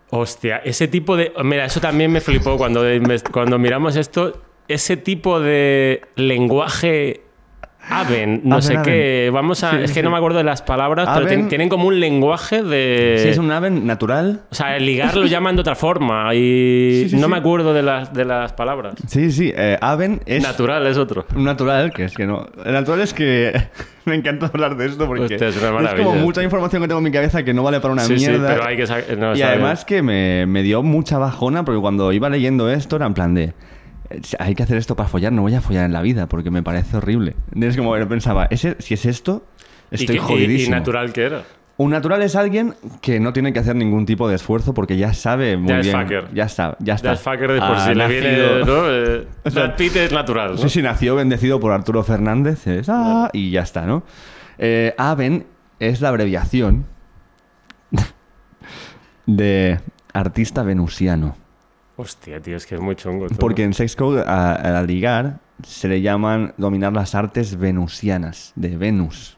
Hostia, 0.09 0.57
ese 0.64 0.88
tipo 0.88 1.18
de... 1.18 1.35
Mira, 1.44 1.66
eso 1.66 1.80
también 1.80 2.11
me 2.11 2.22
flipó 2.22 2.57
cuando, 2.57 2.83
cuando 3.30 3.59
miramos 3.59 3.96
esto. 3.96 4.40
Ese 4.68 4.96
tipo 4.96 5.40
de 5.40 6.00
lenguaje... 6.16 7.23
Aven, 7.90 8.40
no 8.44 8.56
Aven, 8.56 8.62
sé 8.62 8.72
Aven. 8.72 8.84
qué. 8.84 9.30
Vamos 9.32 9.62
a. 9.64 9.70
Sí, 9.70 9.76
es 9.82 9.90
que 9.92 10.00
sí. 10.00 10.02
no 10.02 10.10
me 10.10 10.16
acuerdo 10.16 10.38
de 10.38 10.44
las 10.44 10.62
palabras, 10.62 11.08
pero 11.14 11.48
tienen 11.48 11.68
como 11.68 11.88
un 11.88 12.00
lenguaje 12.00 12.62
de. 12.62 13.18
Si 13.22 13.28
es 13.28 13.38
un 13.38 13.50
Aven 13.50 13.86
natural... 13.86 14.40
O 14.50 14.54
sea, 14.54 14.76
el 14.76 14.86
ligar 14.86 15.16
lo 15.16 15.26
llaman 15.26 15.56
de 15.56 15.60
otra 15.60 15.74
forma 15.74 16.34
y 16.34 17.02
Sí, 17.04 17.08
sí, 17.10 17.16
no 17.16 17.26
sí. 17.26 17.30
me 17.30 17.36
acuerdo 17.36 17.74
de 17.74 17.82
las, 17.82 18.12
de 18.12 18.24
las 18.24 18.52
palabras. 18.52 18.94
Sí, 19.06 19.30
sí, 19.30 19.52
eh, 19.54 19.78
Aven 19.80 20.20
es... 20.26 20.42
Natural 20.42 20.86
es 20.86 20.96
otro. 20.96 21.26
Natural, 21.36 21.92
que 21.92 22.04
es 22.04 22.14
que 22.14 22.26
no. 22.26 22.46
El 22.64 22.72
natural 22.72 23.00
es 23.00 23.12
que 23.14 23.52
me 24.04 24.14
encanta 24.14 24.46
hablar 24.46 24.76
de 24.76 24.86
esto 24.86 25.06
porque 25.06 25.24
Hostia, 25.24 25.48
es 25.48 25.56
como 25.96 26.14
mucha 26.14 26.42
información 26.42 26.82
que 26.82 26.88
tengo 26.88 26.98
en 26.98 27.04
mi 27.04 27.12
cabeza 27.12 27.42
que 27.42 27.54
no 27.54 27.62
vale 27.62 27.80
para 27.80 27.92
una 27.92 28.02
sí, 28.02 28.18
sí, 28.18 28.28
mierda. 28.28 28.48
pero 28.48 28.66
hay 28.66 28.76
que 28.76 29.16
no, 29.16 29.36
y 29.36 29.42
además 29.42 29.84
que 29.84 30.02
me, 30.02 30.46
me 30.46 30.62
dio 30.62 30.82
mucha 30.82 31.18
bajona 31.18 31.64
porque 31.64 31.80
cuando 31.80 32.12
iba 32.12 32.28
leyendo 32.28 32.70
esto 32.70 32.96
era 32.96 33.06
en 33.06 33.14
plan 33.14 33.34
de. 33.34 33.52
Hay 34.38 34.54
que 34.54 34.62
hacer 34.62 34.76
esto 34.76 34.96
para 34.96 35.08
follar, 35.08 35.32
no 35.32 35.42
voy 35.42 35.54
a 35.54 35.60
follar 35.60 35.84
en 35.86 35.92
la 35.92 36.02
vida 36.02 36.26
porque 36.26 36.50
me 36.50 36.62
parece 36.62 36.96
horrible. 36.98 37.34
Es 37.58 37.76
como 37.76 37.96
yo 37.96 38.08
pensaba, 38.08 38.46
¿ese, 38.50 38.76
si 38.78 38.94
es 38.94 39.06
esto, 39.06 39.44
estoy 39.90 40.16
¿Y, 40.16 40.18
qué- 40.18 40.24
y- 40.24 40.28
jodidísimo. 40.28 40.76
y 40.76 40.78
natural 40.78 41.12
que 41.12 41.22
era. 41.24 41.42
Un 41.76 41.90
natural 41.90 42.22
es 42.22 42.36
alguien 42.36 42.74
que 43.02 43.18
no 43.18 43.32
tiene 43.32 43.52
que 43.52 43.58
hacer 43.58 43.74
ningún 43.74 44.06
tipo 44.06 44.28
de 44.28 44.36
esfuerzo 44.36 44.74
porque 44.74 44.96
ya 44.96 45.12
sabe 45.12 45.56
muy 45.56 45.70
Ya 45.70 45.80
es 45.80 45.86
bien. 45.86 46.00
fucker. 46.02 46.28
Ya 46.32 46.44
está, 46.44 46.76
ya 46.78 46.94
está. 46.94 47.08
Ya 47.08 47.12
es 47.14 47.20
fucker 47.20 47.50
de 47.52 47.58
por 47.60 47.80
si 47.80 47.94
le 47.96 48.06
viene. 48.06 48.64
¿no? 48.64 48.84
Eh, 48.88 49.26
Pitt 49.76 49.96
es 49.96 50.12
natural. 50.12 50.52
¿no? 50.52 50.58
Sí, 50.58 50.68
sí, 50.68 50.82
nació 50.82 51.16
bendecido 51.16 51.58
por 51.58 51.72
Arturo 51.72 52.04
Fernández. 52.04 52.64
es, 52.68 52.88
ah, 52.88 53.28
y 53.32 53.50
ya 53.50 53.62
está, 53.62 53.86
¿no? 53.86 54.04
Eh, 54.58 54.94
Aven 54.98 55.46
es 55.80 56.00
la 56.00 56.10
abreviación 56.10 56.86
de 59.26 59.80
artista 60.12 60.62
venusiano. 60.62 61.36
Hostia, 61.96 62.40
tío, 62.40 62.57
es 62.57 62.66
que 62.66 62.74
es 62.74 62.80
muy 62.80 62.96
chungo. 62.96 63.28
todo. 63.28 63.38
Porque 63.38 63.62
en 63.62 63.72
Sex 63.74 63.94
Code, 63.96 64.24
a, 64.26 64.78
a 64.78 64.83
ligar, 64.83 65.38
se 65.62 65.88
le 65.88 66.00
llaman 66.02 66.52
dominar 66.57 66.92
las 66.92 67.14
artes 67.14 67.57
venusianas, 67.59 68.52
de 68.57 68.76
Venus. 68.76 69.37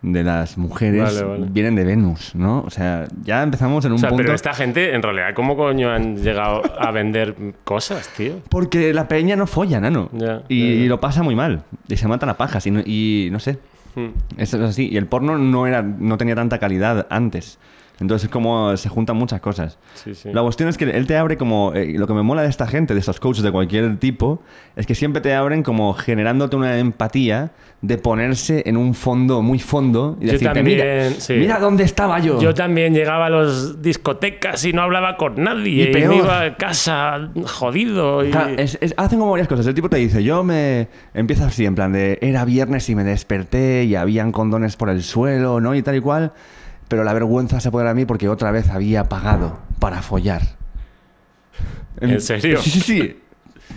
De 0.00 0.24
las 0.24 0.58
mujeres 0.58 1.00
Vale, 1.00 1.22
vale. 1.22 1.46
vienen 1.48 1.76
de 1.76 1.84
Venus, 1.84 2.34
¿no? 2.34 2.62
O 2.62 2.70
sea, 2.70 3.06
ya 3.22 3.40
empezamos 3.44 3.84
en 3.84 3.92
un 3.92 3.96
O 3.96 3.98
sea, 4.00 4.08
punto. 4.08 4.24
pero 4.24 4.34
esta 4.34 4.52
gente, 4.52 4.96
en 4.96 5.00
realidad, 5.00 5.28
¿cómo 5.32 5.56
coño 5.56 5.90
han 5.92 6.16
llegado 6.16 6.60
a 6.76 6.90
vender 6.90 7.36
cosas, 7.62 8.08
tío? 8.16 8.40
Porque 8.48 8.92
la 8.92 9.06
peña 9.06 9.36
no 9.36 9.46
folla, 9.46 9.78
nano. 9.80 10.08
Ya, 10.12 10.42
y, 10.48 10.58
ya, 10.60 10.66
ya. 10.66 10.72
y 10.82 10.88
lo 10.88 10.98
pasa 10.98 11.22
muy 11.22 11.36
mal. 11.36 11.62
Y 11.88 11.96
se 11.96 12.08
matan 12.08 12.30
a 12.30 12.36
pajas. 12.36 12.66
Y 12.66 12.72
no, 12.72 12.80
y 12.84 13.28
no 13.30 13.38
sé. 13.38 13.58
Hmm. 13.94 14.08
Eso 14.38 14.56
es 14.56 14.70
así. 14.70 14.88
Y 14.90 14.96
el 14.96 15.06
porno 15.06 15.38
no, 15.38 15.68
era, 15.68 15.82
no 15.82 16.18
tenía 16.18 16.34
tanta 16.34 16.58
calidad 16.58 17.06
antes. 17.08 17.60
Entonces, 18.00 18.28
como 18.30 18.76
se 18.76 18.88
juntan 18.88 19.16
muchas 19.16 19.40
cosas. 19.40 19.78
Sí, 19.94 20.14
sí. 20.14 20.30
La 20.32 20.42
cuestión 20.42 20.68
es 20.68 20.76
que 20.76 20.84
él 20.84 21.06
te 21.06 21.16
abre 21.16 21.36
como. 21.36 21.72
eh, 21.74 21.94
lo 21.96 22.06
que 22.08 22.14
me 22.14 22.22
mola 22.22 22.42
de 22.42 22.48
esta 22.48 22.66
gente, 22.66 22.94
de 22.94 23.00
estos 23.00 23.20
coaches 23.20 23.44
de 23.44 23.52
cualquier 23.52 23.96
tipo, 23.98 24.42
es 24.74 24.86
que 24.86 24.94
siempre 24.96 25.20
te 25.20 25.34
abren 25.34 25.62
como 25.62 25.92
generándote 25.94 26.56
una 26.56 26.78
empatía 26.78 27.52
de 27.80 27.98
ponerse 27.98 28.62
en 28.66 28.76
un 28.76 28.94
fondo 28.94 29.42
muy 29.42 29.58
fondo 29.60 30.16
y 30.20 30.26
Yo 30.26 30.32
decirte: 30.32 30.54
también, 30.54 30.78
mira, 30.78 31.10
sí. 31.20 31.34
mira 31.34 31.58
dónde 31.60 31.84
estaba 31.84 32.18
yo. 32.18 32.40
Yo 32.40 32.54
también 32.54 32.92
llegaba 32.94 33.26
a 33.26 33.30
las 33.30 33.80
discotecas 33.82 34.64
y 34.64 34.72
no 34.72 34.82
hablaba 34.82 35.16
con 35.16 35.40
nadie. 35.42 35.84
Y 35.84 35.88
Y, 35.90 35.92
peor. 35.92 36.08
me 36.08 36.16
iba 36.16 36.40
a 36.42 36.56
casa 36.56 37.30
jodido. 37.44 38.24
Y... 38.24 38.30
Claro, 38.30 38.54
es- 38.56 38.78
es- 38.80 38.94
hacen 38.96 39.18
como 39.20 39.30
varias 39.30 39.48
cosas. 39.48 39.66
El 39.66 39.74
tipo 39.74 39.88
te 39.88 39.98
dice, 39.98 40.24
yo 40.24 40.42
me... 40.42 40.88
Empieza 41.14 41.46
así, 41.46 41.64
en 41.66 41.74
plan 41.76 41.92
de... 41.92 42.18
Era 42.20 42.44
viernes 42.44 42.88
y 42.88 42.94
me 42.96 43.04
desperté 43.04 43.84
y 43.84 43.94
habían 43.94 44.32
condones 44.32 44.76
por 44.76 44.88
el 44.90 45.02
suelo, 45.04 45.60
¿no? 45.60 45.74
Y 45.74 45.82
tal 45.82 45.94
y 45.96 46.00
cual. 46.00 46.32
Pero 46.92 47.04
la 47.04 47.14
vergüenza 47.14 47.58
se 47.58 47.68
apodera 47.68 47.92
a 47.92 47.94
mí 47.94 48.04
porque 48.04 48.28
otra 48.28 48.50
vez 48.50 48.68
había 48.68 49.04
pagado 49.04 49.58
para 49.78 50.02
follar. 50.02 50.42
¿En 51.98 52.20
serio? 52.20 52.60
Sí, 52.60 52.68
sí, 52.68 52.80
sí. 52.80 53.16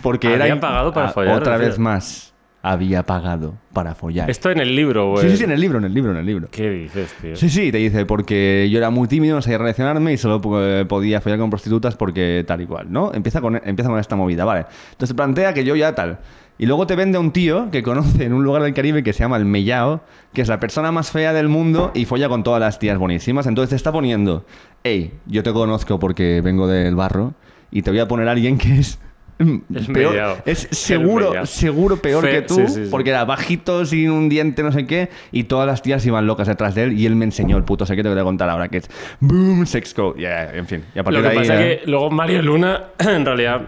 Porque 0.02 0.34
era... 0.34 0.44
Había 0.44 0.60
pagado 0.60 0.92
para 0.92 1.08
follar, 1.08 1.38
Otra 1.38 1.56
vez 1.56 1.78
más. 1.78 2.34
Había 2.60 3.04
pagado 3.04 3.54
para 3.72 3.94
follar. 3.94 4.28
Esto 4.28 4.50
en 4.50 4.60
el 4.60 4.76
libro, 4.76 5.12
güey. 5.12 5.24
Sí, 5.24 5.30
sí, 5.30 5.36
sí, 5.38 5.44
en 5.44 5.52
el 5.52 5.60
libro, 5.62 5.78
en 5.78 5.86
el 5.86 5.94
libro, 5.94 6.10
en 6.10 6.18
el 6.18 6.26
libro. 6.26 6.48
¿Qué 6.50 6.68
dices, 6.68 7.14
tío? 7.22 7.34
Sí, 7.36 7.48
sí, 7.48 7.72
te 7.72 7.78
dice, 7.78 8.04
porque 8.04 8.68
yo 8.70 8.76
era 8.76 8.90
muy 8.90 9.08
tímido, 9.08 9.34
no 9.34 9.40
sabía 9.40 9.56
relacionarme 9.56 10.12
y 10.12 10.18
solo 10.18 10.42
eh, 10.60 10.84
podía 10.86 11.22
follar 11.22 11.38
con 11.38 11.48
prostitutas 11.48 11.96
porque 11.96 12.44
tal 12.46 12.60
y 12.60 12.66
cual, 12.66 12.92
¿no? 12.92 13.14
Empieza 13.14 13.40
con, 13.40 13.56
empieza 13.64 13.88
con 13.88 13.98
esta 13.98 14.14
movida, 14.14 14.44
¿vale? 14.44 14.66
Entonces 14.90 15.16
plantea 15.16 15.54
que 15.54 15.64
yo 15.64 15.74
ya 15.74 15.94
tal. 15.94 16.18
Y 16.58 16.66
luego 16.66 16.86
te 16.86 16.96
vende 16.96 17.18
a 17.18 17.20
un 17.20 17.32
tío 17.32 17.68
que 17.70 17.82
conoce 17.82 18.24
en 18.24 18.32
un 18.32 18.42
lugar 18.42 18.62
del 18.62 18.72
Caribe 18.72 19.02
que 19.02 19.12
se 19.12 19.20
llama 19.20 19.36
el 19.36 19.44
Mellao, 19.44 20.00
que 20.32 20.40
es 20.42 20.48
la 20.48 20.58
persona 20.58 20.90
más 20.90 21.10
fea 21.10 21.32
del 21.34 21.48
mundo 21.48 21.90
y 21.94 22.06
folla 22.06 22.28
con 22.28 22.42
todas 22.42 22.60
las 22.60 22.78
tías 22.78 22.96
buenísimas. 22.98 23.46
Entonces 23.46 23.70
te 23.70 23.76
está 23.76 23.92
poniendo, 23.92 24.44
hey, 24.82 25.12
yo 25.26 25.42
te 25.42 25.52
conozco 25.52 25.98
porque 25.98 26.40
vengo 26.42 26.66
del 26.66 26.94
barro 26.94 27.34
y 27.70 27.82
te 27.82 27.90
voy 27.90 28.00
a 28.00 28.08
poner 28.08 28.28
a 28.28 28.32
alguien 28.32 28.56
que 28.58 28.78
es... 28.78 28.98
Es 29.38 29.86
peor, 29.88 30.12
Mellao. 30.14 30.36
es 30.46 30.66
seguro, 30.70 31.28
Mellao. 31.28 31.44
seguro 31.44 31.96
peor 31.98 32.24
Fe- 32.24 32.30
que 32.30 32.40
tú, 32.40 32.54
sí, 32.54 32.68
sí, 32.68 32.84
sí. 32.84 32.88
porque 32.90 33.10
era 33.10 33.26
bajito, 33.26 33.84
sin 33.84 34.10
un 34.10 34.30
diente, 34.30 34.62
no 34.62 34.72
sé 34.72 34.86
qué, 34.86 35.10
y 35.30 35.44
todas 35.44 35.66
las 35.66 35.82
tías 35.82 36.06
iban 36.06 36.26
locas 36.26 36.48
detrás 36.48 36.74
de 36.74 36.84
él, 36.84 36.98
y 36.98 37.04
él 37.04 37.16
me 37.16 37.26
enseñó 37.26 37.58
el 37.58 37.64
puto 37.64 37.84
secreto 37.84 38.08
que 38.08 38.12
te 38.14 38.20
voy 38.22 38.22
a 38.22 38.24
contar 38.24 38.48
ahora, 38.48 38.68
que 38.70 38.78
es 38.78 38.88
Boom 39.20 39.66
Sex 39.66 39.92
Code. 39.92 40.22
Ya, 40.22 40.44
en 40.54 40.66
fin. 40.66 40.84
Y 40.94 40.98
a 41.00 41.04
partir 41.04 41.20
Lo 41.22 41.28
que 41.28 41.34
de 41.34 41.40
ahí, 41.42 41.48
pasa 41.48 41.62
eh, 41.62 41.72
es 41.74 41.80
que 41.82 41.90
luego 41.90 42.10
Mario 42.10 42.40
Luna, 42.40 42.84
en 42.98 43.26
realidad, 43.26 43.60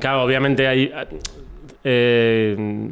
claro, 0.00 0.24
obviamente 0.24 0.66
hay. 0.66 0.92
Eh, 1.84 2.90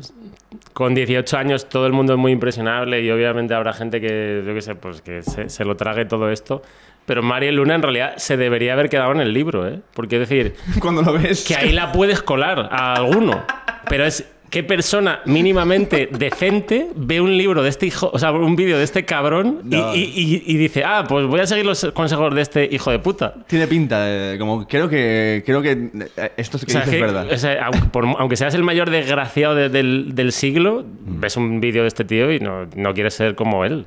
con 0.72 0.94
18 0.94 1.36
años 1.36 1.68
todo 1.68 1.86
el 1.86 1.92
mundo 1.92 2.14
es 2.14 2.18
muy 2.18 2.32
impresionable 2.32 3.00
y 3.02 3.10
obviamente 3.10 3.54
habrá 3.54 3.72
gente 3.72 4.00
que, 4.00 4.42
yo 4.46 4.54
qué 4.54 4.62
sé, 4.62 4.74
pues 4.74 5.02
que 5.02 5.22
se, 5.22 5.48
se 5.48 5.64
lo 5.64 5.76
trague 5.76 6.04
todo 6.04 6.30
esto. 6.30 6.62
Pero 7.08 7.22
Mario 7.22 7.52
Luna 7.52 7.74
en 7.74 7.82
realidad 7.82 8.16
se 8.18 8.36
debería 8.36 8.74
haber 8.74 8.90
quedado 8.90 9.12
en 9.12 9.20
el 9.20 9.32
libro, 9.32 9.66
¿eh? 9.66 9.80
Porque 9.94 10.16
es 10.16 10.28
decir, 10.28 10.54
cuando 10.80 11.00
lo 11.00 11.14
ves. 11.14 11.42
que 11.46 11.56
ahí 11.56 11.72
la 11.72 11.90
puedes 11.90 12.22
colar 12.22 12.68
a 12.70 12.94
alguno. 12.94 13.44
Pero 13.88 14.04
es 14.04 14.30
qué 14.50 14.62
persona 14.62 15.20
mínimamente 15.26 16.08
decente 16.18 16.90
ve 16.96 17.20
un 17.20 17.36
libro 17.36 17.62
de 17.62 17.68
este 17.68 17.86
hijo, 17.86 18.10
o 18.12 18.18
sea, 18.18 18.32
un 18.32 18.56
vídeo 18.56 18.78
de 18.78 18.84
este 18.84 19.04
cabrón 19.04 19.60
y- 19.64 19.76
No. 19.76 19.94
y, 19.94 20.00
y- 20.00 20.42
y 20.46 20.56
dice, 20.56 20.84
ah, 20.84 21.04
pues 21.08 21.26
voy 21.26 21.40
a 21.40 21.46
seguir 21.46 21.66
los 21.66 21.84
consejos 21.94 22.34
de 22.34 22.40
este 22.42 22.68
hijo 22.70 22.90
de 22.90 22.98
puta. 22.98 23.34
Tiene 23.46 23.66
pinta, 23.66 24.06
como 24.38 24.66
creo 24.66 24.88
que 24.88 25.42
creo 25.44 25.60
que 25.62 25.90
esto 26.36 26.58
que 26.58 26.66
O 26.66 26.68
sea, 26.68 26.80
dices 26.82 26.88
que- 26.90 26.96
es 26.96 27.00
verdad. 27.00 27.26
o 27.32 27.36
sea, 27.36 27.66
aunque, 27.66 27.88
por- 27.88 28.06
aunque 28.18 28.36
seas 28.36 28.54
el 28.54 28.62
mayor 28.62 28.90
desgraciado 28.90 29.54
de- 29.54 29.68
del, 29.68 30.14
del 30.14 30.32
siglo, 30.32 30.84
Mm. 30.84 31.20
ves 31.20 31.36
un 31.36 31.60
vídeo 31.60 31.82
de 31.82 31.88
este 31.88 32.04
tío 32.04 32.32
y 32.32 32.40
no, 32.40 32.66
no 32.76 32.94
quieres 32.94 33.14
ser 33.14 33.34
como 33.34 33.64
él. 33.64 33.86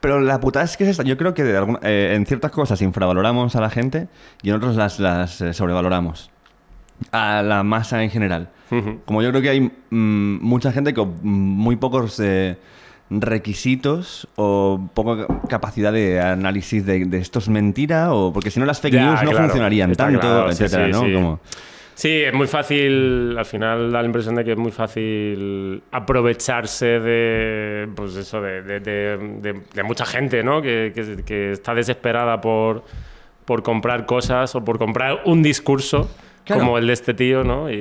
Pero 0.00 0.18
la 0.20 0.40
putada 0.40 0.64
es 0.64 0.76
que 0.76 0.82
es 0.82 0.90
esta. 0.90 1.04
Yo 1.04 1.16
creo 1.16 1.32
que 1.32 1.44
de 1.44 1.56
alguna- 1.56 1.78
eh, 1.84 2.14
en 2.16 2.26
ciertas 2.26 2.50
cosas 2.50 2.82
infravaloramos 2.82 3.54
a 3.54 3.60
la 3.60 3.70
gente 3.70 4.08
y 4.42 4.50
en 4.50 4.56
otras 4.56 4.74
las, 4.74 4.98
las 4.98 5.40
eh, 5.40 5.52
sobrevaloramos. 5.54 6.31
A 7.10 7.42
la 7.42 7.62
masa 7.62 8.02
en 8.02 8.10
general. 8.10 8.48
Como 9.04 9.20
yo 9.22 9.28
creo 9.30 9.42
que 9.42 9.50
hay 9.50 9.60
mm, 9.60 10.38
mucha 10.40 10.72
gente 10.72 10.94
con 10.94 11.18
muy 11.22 11.76
pocos 11.76 12.18
eh, 12.20 12.56
requisitos 13.10 14.26
o 14.36 14.88
poca 14.94 15.26
capacidad 15.48 15.92
de 15.92 16.20
análisis 16.20 16.84
de, 16.86 17.04
de 17.04 17.18
esto 17.18 17.38
es 17.38 17.48
mentira 17.48 18.12
o 18.14 18.32
porque 18.32 18.50
si 18.50 18.58
no 18.60 18.66
las 18.66 18.80
fake 18.80 18.94
Ya, 18.94 19.06
news 19.10 19.22
no 19.24 19.32
funcionarían 19.32 19.90
está 19.90 20.04
tanto, 20.06 20.20
claro, 20.20 20.50
etcétera, 20.50 20.86
sí, 20.86 20.90
¿no? 20.92 21.04
sí. 21.04 21.12
Como- 21.14 21.40
Sí, 21.94 22.08
es 22.08 22.32
muy 22.32 22.46
fácil, 22.46 23.36
al 23.36 23.44
final 23.44 23.92
da 23.92 24.00
la 24.00 24.06
impresión 24.06 24.34
de 24.34 24.44
que 24.44 24.52
es 24.52 24.56
muy 24.58 24.72
fácil 24.72 25.82
aprovecharse 25.92 26.86
de, 26.98 27.86
pues 27.94 28.16
eso, 28.16 28.40
de, 28.40 28.62
de- 28.62 28.80
de- 28.80 29.18
de- 29.18 29.60
de 29.74 29.82
mucha 29.82 30.06
gente, 30.06 30.42
¿no? 30.42 30.62
Que, 30.62 30.92
que- 30.94 31.22
que 31.22 31.52
está 31.52 31.74
desesperada 31.74 32.40
por, 32.40 32.82
por 33.44 33.62
comprar 33.62 34.06
cosas 34.06 34.54
o 34.54 34.64
por 34.64 34.78
comprar 34.78 35.20
un 35.26 35.42
discurso 35.42 36.10
Claro. 36.44 36.62
como 36.62 36.78
el 36.78 36.86
de 36.86 36.92
este 36.92 37.14
tío, 37.14 37.44
¿no? 37.44 37.70
Y, 37.70 37.74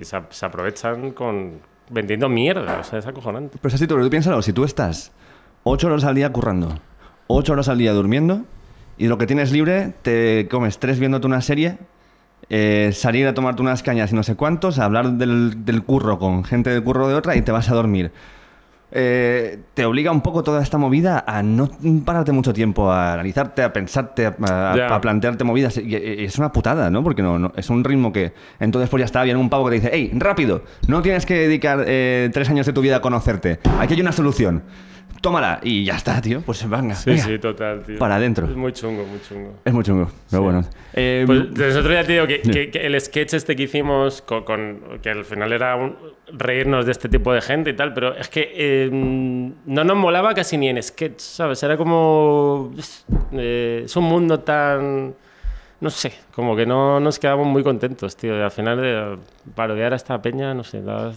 y 0.00 0.04
se, 0.04 0.20
se 0.30 0.46
aprovechan 0.46 1.10
con 1.10 1.60
vendiendo 1.90 2.28
mierda, 2.28 2.80
o 2.80 2.84
sea, 2.84 2.98
es 2.98 3.06
acojonante. 3.06 3.58
Pero 3.60 3.68
es 3.68 3.74
así, 3.74 3.86
pero 3.86 4.02
tú 4.02 4.10
piénsalo, 4.10 4.40
si 4.42 4.52
tú 4.52 4.64
estás 4.64 5.12
ocho 5.64 5.88
horas 5.88 6.04
al 6.04 6.14
día 6.14 6.32
currando, 6.32 6.78
ocho 7.26 7.52
horas 7.52 7.68
al 7.68 7.78
día 7.78 7.92
durmiendo 7.92 8.42
y 8.98 9.08
lo 9.08 9.18
que 9.18 9.26
tienes 9.26 9.52
libre 9.52 9.94
te 10.02 10.48
comes 10.50 10.78
tres 10.78 10.98
viéndote 10.98 11.26
una 11.26 11.40
serie, 11.40 11.78
eh, 12.48 12.90
salir 12.92 13.26
a 13.26 13.34
tomarte 13.34 13.62
unas 13.62 13.82
cañas 13.82 14.12
y 14.12 14.14
no 14.14 14.22
sé 14.22 14.36
cuántos, 14.36 14.78
hablar 14.78 15.12
del, 15.12 15.64
del 15.64 15.82
curro 15.82 16.18
con 16.18 16.44
gente 16.44 16.70
del 16.70 16.82
curro 16.82 17.08
de 17.08 17.14
otra 17.14 17.36
y 17.36 17.42
te 17.42 17.52
vas 17.52 17.70
a 17.70 17.74
dormir. 17.74 18.12
Eh, 18.92 19.58
te 19.74 19.84
obliga 19.84 20.10
un 20.12 20.20
poco 20.20 20.42
toda 20.42 20.62
esta 20.62 20.78
movida 20.78 21.24
a 21.26 21.42
no 21.42 21.68
pararte 22.04 22.32
mucho 22.32 22.52
tiempo, 22.52 22.90
a 22.90 23.14
analizarte, 23.14 23.62
a 23.62 23.72
pensarte, 23.72 24.26
a, 24.26 24.34
a- 24.42 24.76
Ya. 24.76 24.94
a 24.94 25.00
plantearte 25.00 25.44
movidas. 25.44 25.76
Y, 25.78 25.96
y 25.96 26.24
es 26.24 26.38
una 26.38 26.52
putada, 26.52 26.90
¿no? 26.90 27.02
Porque 27.02 27.22
no, 27.22 27.38
no- 27.38 27.52
es 27.56 27.70
un 27.70 27.82
ritmo 27.84 28.12
que 28.12 28.32
entonces 28.60 28.88
pues 28.90 29.00
ya 29.00 29.06
está, 29.06 29.22
viene 29.22 29.38
un 29.40 29.48
pavo 29.50 29.64
que 29.64 29.70
te 29.70 29.76
dice, 29.76 29.90
hey, 29.92 30.10
rápido, 30.14 30.62
no 30.88 31.02
tienes 31.02 31.26
que 31.26 31.34
dedicar 31.34 31.84
eh, 31.86 32.30
tres 32.32 32.48
años 32.50 32.66
de 32.66 32.72
tu 32.72 32.80
vida 32.80 32.96
a 32.96 33.00
conocerte. 33.00 33.58
Aquí 33.80 33.94
hay 33.94 34.00
una 34.00 34.12
solución. 34.12 34.62
Tómala. 35.22 35.60
Y 35.62 35.84
ya 35.84 35.94
está, 35.94 36.20
tío. 36.20 36.42
Pues 36.42 36.68
venga. 36.68 36.94
Sí, 36.94 37.10
venga. 37.10 37.22
sí, 37.24 37.38
total, 37.38 37.82
tío. 37.84 37.98
Para 37.98 38.16
adentro. 38.16 38.46
Es 38.46 38.54
muy 38.56 38.72
chungo, 38.72 39.04
muy 39.06 39.20
chungo. 39.26 39.54
Es 39.64 39.72
muy 39.72 39.84
chungo, 39.84 40.10
pero 40.28 40.42
bueno. 40.42 40.64
Eh, 40.92 41.22
Pues 41.26 41.50
nosotros 41.52 41.94
ya 41.94 42.04
te 42.04 42.12
digo 42.12 42.26
que, 42.26 42.42
que- 42.42 42.70
que 42.70 42.84
el 42.86 43.00
sketch 43.00 43.34
este 43.34 43.56
que 43.56 43.62
hicimos, 43.62 44.20
con, 44.20 44.42
con- 44.44 44.98
que 45.00 45.10
al 45.10 45.24
final 45.24 45.52
era 45.52 45.76
un- 45.76 45.96
reírnos 46.34 46.86
de 46.86 46.92
este 46.92 47.08
tipo 47.08 47.32
de 47.32 47.40
gente 47.40 47.70
y 47.70 47.76
tal, 47.76 47.94
pero 47.94 48.14
es 48.16 48.28
que 48.28 48.52
eh, 48.54 48.88
no 48.92 49.84
nos 49.84 49.96
molaba 49.96 50.34
casi 50.34 50.56
ni 50.58 50.68
en 50.68 50.82
sketch, 50.82 51.20
¿sabes? 51.20 51.62
Era 51.62 51.76
como... 51.76 52.72
eh, 53.32 53.82
es 53.84 53.96
un 53.96 54.04
mundo 54.04 54.40
tan... 54.40 55.14
No 55.80 55.90
sé, 55.90 56.12
como 56.34 56.54
que 56.54 56.64
no 56.66 57.00
nos 57.00 57.18
quedamos 57.18 57.46
muy 57.46 57.62
contentos, 57.64 58.16
tío. 58.16 58.42
Al 58.44 58.50
final 58.52 58.80
de 58.80 59.18
parodiar 59.54 59.92
a 59.92 59.96
esta 59.96 60.20
peña, 60.22 60.54
no 60.54 60.62
sé, 60.64 60.80
la- 60.80 61.12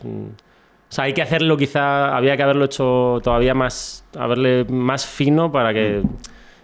o 0.89 0.93
sea, 0.95 1.05
hay 1.05 1.13
que 1.13 1.21
hacerlo 1.21 1.57
quizá, 1.57 2.15
había 2.15 2.38
que 2.38 2.43
haberlo 2.43 2.65
hecho 2.65 3.19
todavía 3.23 3.53
más, 3.53 4.05
haberle 4.17 4.65
más 4.65 5.05
fino 5.05 5.51
para 5.51 5.73
que... 5.73 6.01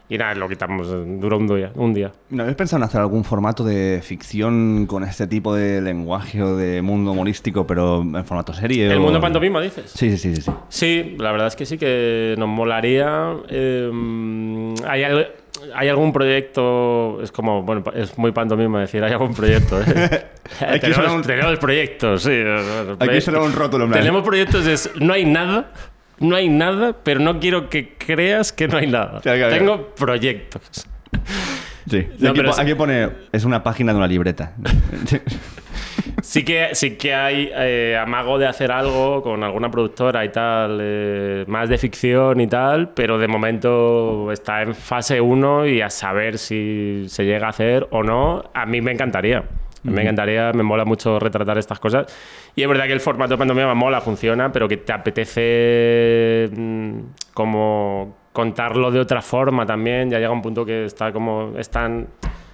Y 0.09 0.17
nada, 0.17 0.35
lo 0.35 0.49
quitamos, 0.49 0.89
duró 1.21 1.37
un 1.37 1.47
día. 1.47 1.71
Un 1.73 1.93
día. 1.93 2.11
¿No 2.31 2.43
habéis 2.43 2.57
pensado 2.57 2.79
en 2.79 2.83
hacer 2.83 2.99
algún 2.99 3.23
formato 3.23 3.63
de 3.63 4.01
ficción 4.03 4.85
con 4.85 5.05
este 5.05 5.25
tipo 5.25 5.55
de 5.55 5.79
lenguaje 5.81 6.41
o 6.43 6.57
de 6.57 6.81
mundo 6.81 7.13
humorístico, 7.13 7.65
pero 7.65 8.01
en 8.01 8.25
formato 8.25 8.53
serie? 8.53 8.91
¿El 8.91 8.97
o- 8.97 9.01
mundo 9.03 9.21
pantomima, 9.21 9.61
dices? 9.61 9.89
Sí, 9.95 10.17
sí, 10.17 10.35
sí, 10.35 10.41
sí, 10.41 10.51
sí. 10.67 11.15
La 11.17 11.31
verdad 11.31 11.47
es 11.47 11.55
que 11.55 11.65
sí 11.65 11.77
que 11.77 12.35
nos 12.37 12.49
molaría. 12.49 13.35
eh, 13.47 13.89
hay, 14.85 15.03
al- 15.03 15.31
hay 15.75 15.89
algún 15.89 16.11
proyecto, 16.13 17.19
es 17.21 17.31
como, 17.31 17.63
bueno, 17.63 17.83
es 17.93 18.17
muy 18.17 18.31
pantomima 18.31 18.81
decir, 18.81 19.03
hay 19.03 19.11
algún 19.11 19.33
proyecto. 19.33 19.81
¿eh? 19.81 20.25
Aquí 20.67 20.79
tenemos, 20.79 21.11
un- 21.13 21.21
tenemos 21.21 21.59
proyectos, 21.59 22.23
sí. 22.23 22.31
Aquí 22.99 23.21
suena 23.21 23.41
un 23.41 23.53
rótulo. 23.53 23.89
Tenemos 23.89 24.23
proyectos, 24.23 24.65
es, 24.67 24.89
no 24.99 25.13
hay 25.13 25.25
nada, 25.25 25.71
no 26.19 26.35
hay 26.35 26.49
nada, 26.49 26.93
pero 27.03 27.19
no 27.19 27.39
quiero 27.39 27.69
que 27.69 27.95
creas 27.97 28.51
que 28.51 28.67
no 28.67 28.77
hay 28.77 28.87
nada. 28.87 29.21
Tengo 29.57 29.87
proyectos. 29.95 30.61
Sí. 31.89 32.07
No, 32.19 32.29
aquí, 32.31 32.41
po- 32.41 32.49
es- 32.51 32.59
aquí 32.59 32.73
pone, 32.75 33.09
es 33.31 33.43
una 33.43 33.63
página 33.63 33.91
de 33.91 33.97
una 33.97 34.07
libreta. 34.07 34.53
Sí 36.21 36.43
que, 36.43 36.69
sí 36.73 36.97
que 36.97 37.13
hay 37.13 37.51
eh, 37.53 37.97
amago 38.01 38.37
de 38.37 38.47
hacer 38.47 38.71
algo 38.71 39.21
con 39.21 39.43
alguna 39.43 39.69
productora 39.69 40.23
y 40.23 40.29
tal, 40.29 40.79
eh, 40.81 41.45
más 41.47 41.69
de 41.69 41.77
ficción 41.77 42.39
y 42.39 42.47
tal, 42.47 42.89
pero 42.89 43.17
de 43.17 43.27
momento 43.27 44.31
está 44.31 44.61
en 44.61 44.75
fase 44.75 45.19
1 45.19 45.67
y 45.67 45.81
a 45.81 45.89
saber 45.89 46.37
si 46.37 47.05
se 47.07 47.25
llega 47.25 47.47
a 47.47 47.49
hacer 47.49 47.87
o 47.91 48.03
no, 48.03 48.43
a 48.53 48.65
mí 48.65 48.81
me 48.81 48.91
encantaría. 48.91 49.43
Me 49.83 50.03
encantaría, 50.03 50.53
me 50.53 50.61
mola 50.61 50.85
mucho 50.85 51.19
retratar 51.19 51.57
estas 51.57 51.79
cosas. 51.79 52.05
Y 52.55 52.61
es 52.61 52.67
verdad 52.67 52.85
que 52.85 52.93
el 52.93 52.99
formato 52.99 53.33
de 53.33 53.37
pantomima 53.39 53.73
mola, 53.73 53.99
funciona, 53.99 54.51
pero 54.51 54.67
que 54.67 54.77
te 54.77 54.93
apetece 54.93 56.49
mm, 56.55 56.99
como 57.33 58.15
contarlo 58.31 58.91
de 58.91 58.99
otra 58.99 59.23
forma 59.23 59.65
también. 59.65 60.11
Ya 60.11 60.19
llega 60.19 60.31
un 60.31 60.41
punto 60.41 60.63
que 60.65 60.85
está 60.85 61.11
como 61.11 61.53
es 61.57 61.69
tan, 61.69 62.07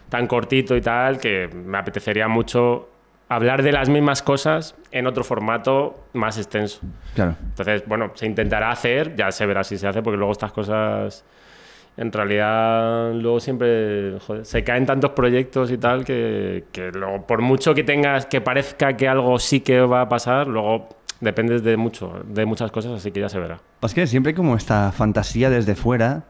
tan 0.07 0.25
cortito 0.25 0.75
y 0.75 0.81
tal 0.81 1.19
que 1.19 1.49
me 1.53 1.77
apetecería 1.77 2.29
mucho 2.29 2.87
hablar 3.29 3.63
de 3.63 3.71
las 3.71 3.89
mismas 3.89 4.21
cosas 4.21 4.75
en 4.91 5.07
otro 5.07 5.23
formato 5.23 6.05
más 6.13 6.37
extenso. 6.37 6.79
claro. 7.13 7.35
Entonces, 7.41 7.83
bueno, 7.87 8.11
se 8.15 8.25
intentará 8.25 8.71
hacer, 8.71 9.15
ya 9.15 9.31
se 9.31 9.45
verá 9.45 9.63
si 9.63 9.77
se 9.77 9.87
hace, 9.87 10.01
porque 10.01 10.17
luego 10.17 10.31
estas 10.31 10.51
cosas, 10.51 11.25
en 11.97 12.11
realidad, 12.11 13.11
luego 13.13 13.39
siempre 13.39 14.17
joder, 14.19 14.45
se 14.45 14.63
caen 14.63 14.85
tantos 14.85 15.11
proyectos 15.11 15.71
y 15.71 15.77
tal 15.77 16.05
que, 16.05 16.65
que 16.71 16.91
luego, 16.91 17.25
por 17.25 17.41
mucho 17.41 17.73
que 17.73 17.83
tengas, 17.83 18.25
que 18.25 18.39
parezca 18.39 18.95
que 18.95 19.07
algo 19.07 19.37
sí 19.39 19.59
que 19.59 19.81
va 19.81 20.01
a 20.01 20.09
pasar, 20.09 20.47
luego 20.47 20.89
dependes 21.19 21.63
de 21.63 21.77
mucho, 21.77 22.21
de 22.25 22.45
muchas 22.45 22.71
cosas, 22.71 22.93
así 22.93 23.11
que 23.11 23.19
ya 23.19 23.29
se 23.29 23.39
verá. 23.39 23.59
Es 23.81 23.93
que 23.93 24.07
siempre 24.07 24.31
hay 24.31 24.35
como 24.35 24.55
esta 24.55 24.91
fantasía 24.91 25.49
desde 25.49 25.75
fuera 25.75 26.23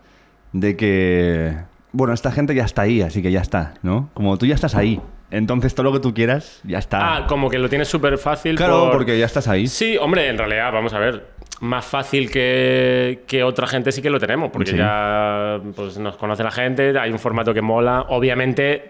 de 0.54 0.76
que, 0.78 1.56
bueno, 1.92 2.14
esta 2.14 2.32
gente 2.32 2.56
ya 2.56 2.64
está 2.64 2.84
ahí, 2.84 3.02
así 3.02 3.22
que 3.22 3.32
ya 3.32 3.42
está, 3.42 3.74
¿no? 3.84 4.10
Como 4.14 4.38
tú 4.38 4.46
ya 4.46 4.56
estás 4.56 4.76
ahí. 4.76 5.00
Entonces 5.30 5.76
todo 5.76 5.86
lo 5.86 5.94
que 5.94 6.00
tú 6.00 6.14
quieras 6.14 6.62
ya 6.64 6.78
está. 6.80 7.16
Ah, 7.18 7.28
como 7.28 7.50
que 7.50 7.60
lo 7.60 7.68
tienes 7.70 7.88
súper 7.88 8.18
fácil. 8.18 8.56
claro, 8.56 8.84
por- 8.86 8.92
porque 8.98 9.18
ya 9.20 9.26
estás 9.26 9.48
ahí. 9.48 9.68
Sí, 9.68 9.98
hombre, 9.98 10.30
en 10.30 10.38
realidad, 10.38 10.72
vamos 10.72 10.94
a 10.94 11.00
ver, 11.00 11.26
más 11.60 11.86
fácil 11.86 12.32
que, 12.32 13.24
que 13.28 13.44
otra 13.44 13.68
gente 13.68 13.92
sí 13.92 14.02
que 14.02 14.10
lo 14.10 14.20
tenemos, 14.20 14.52
porque 14.52 14.72
Sí. 14.72 14.78
ya 14.78 15.60
pues, 15.76 15.98
nos 15.98 16.16
conoce 16.18 16.44
la 16.44 16.52
gente, 16.52 16.98
hay 16.98 17.12
un 17.12 17.20
formato 17.20 17.54
que 17.54 17.62
mola. 17.62 18.06
Obviamente, 18.10 18.88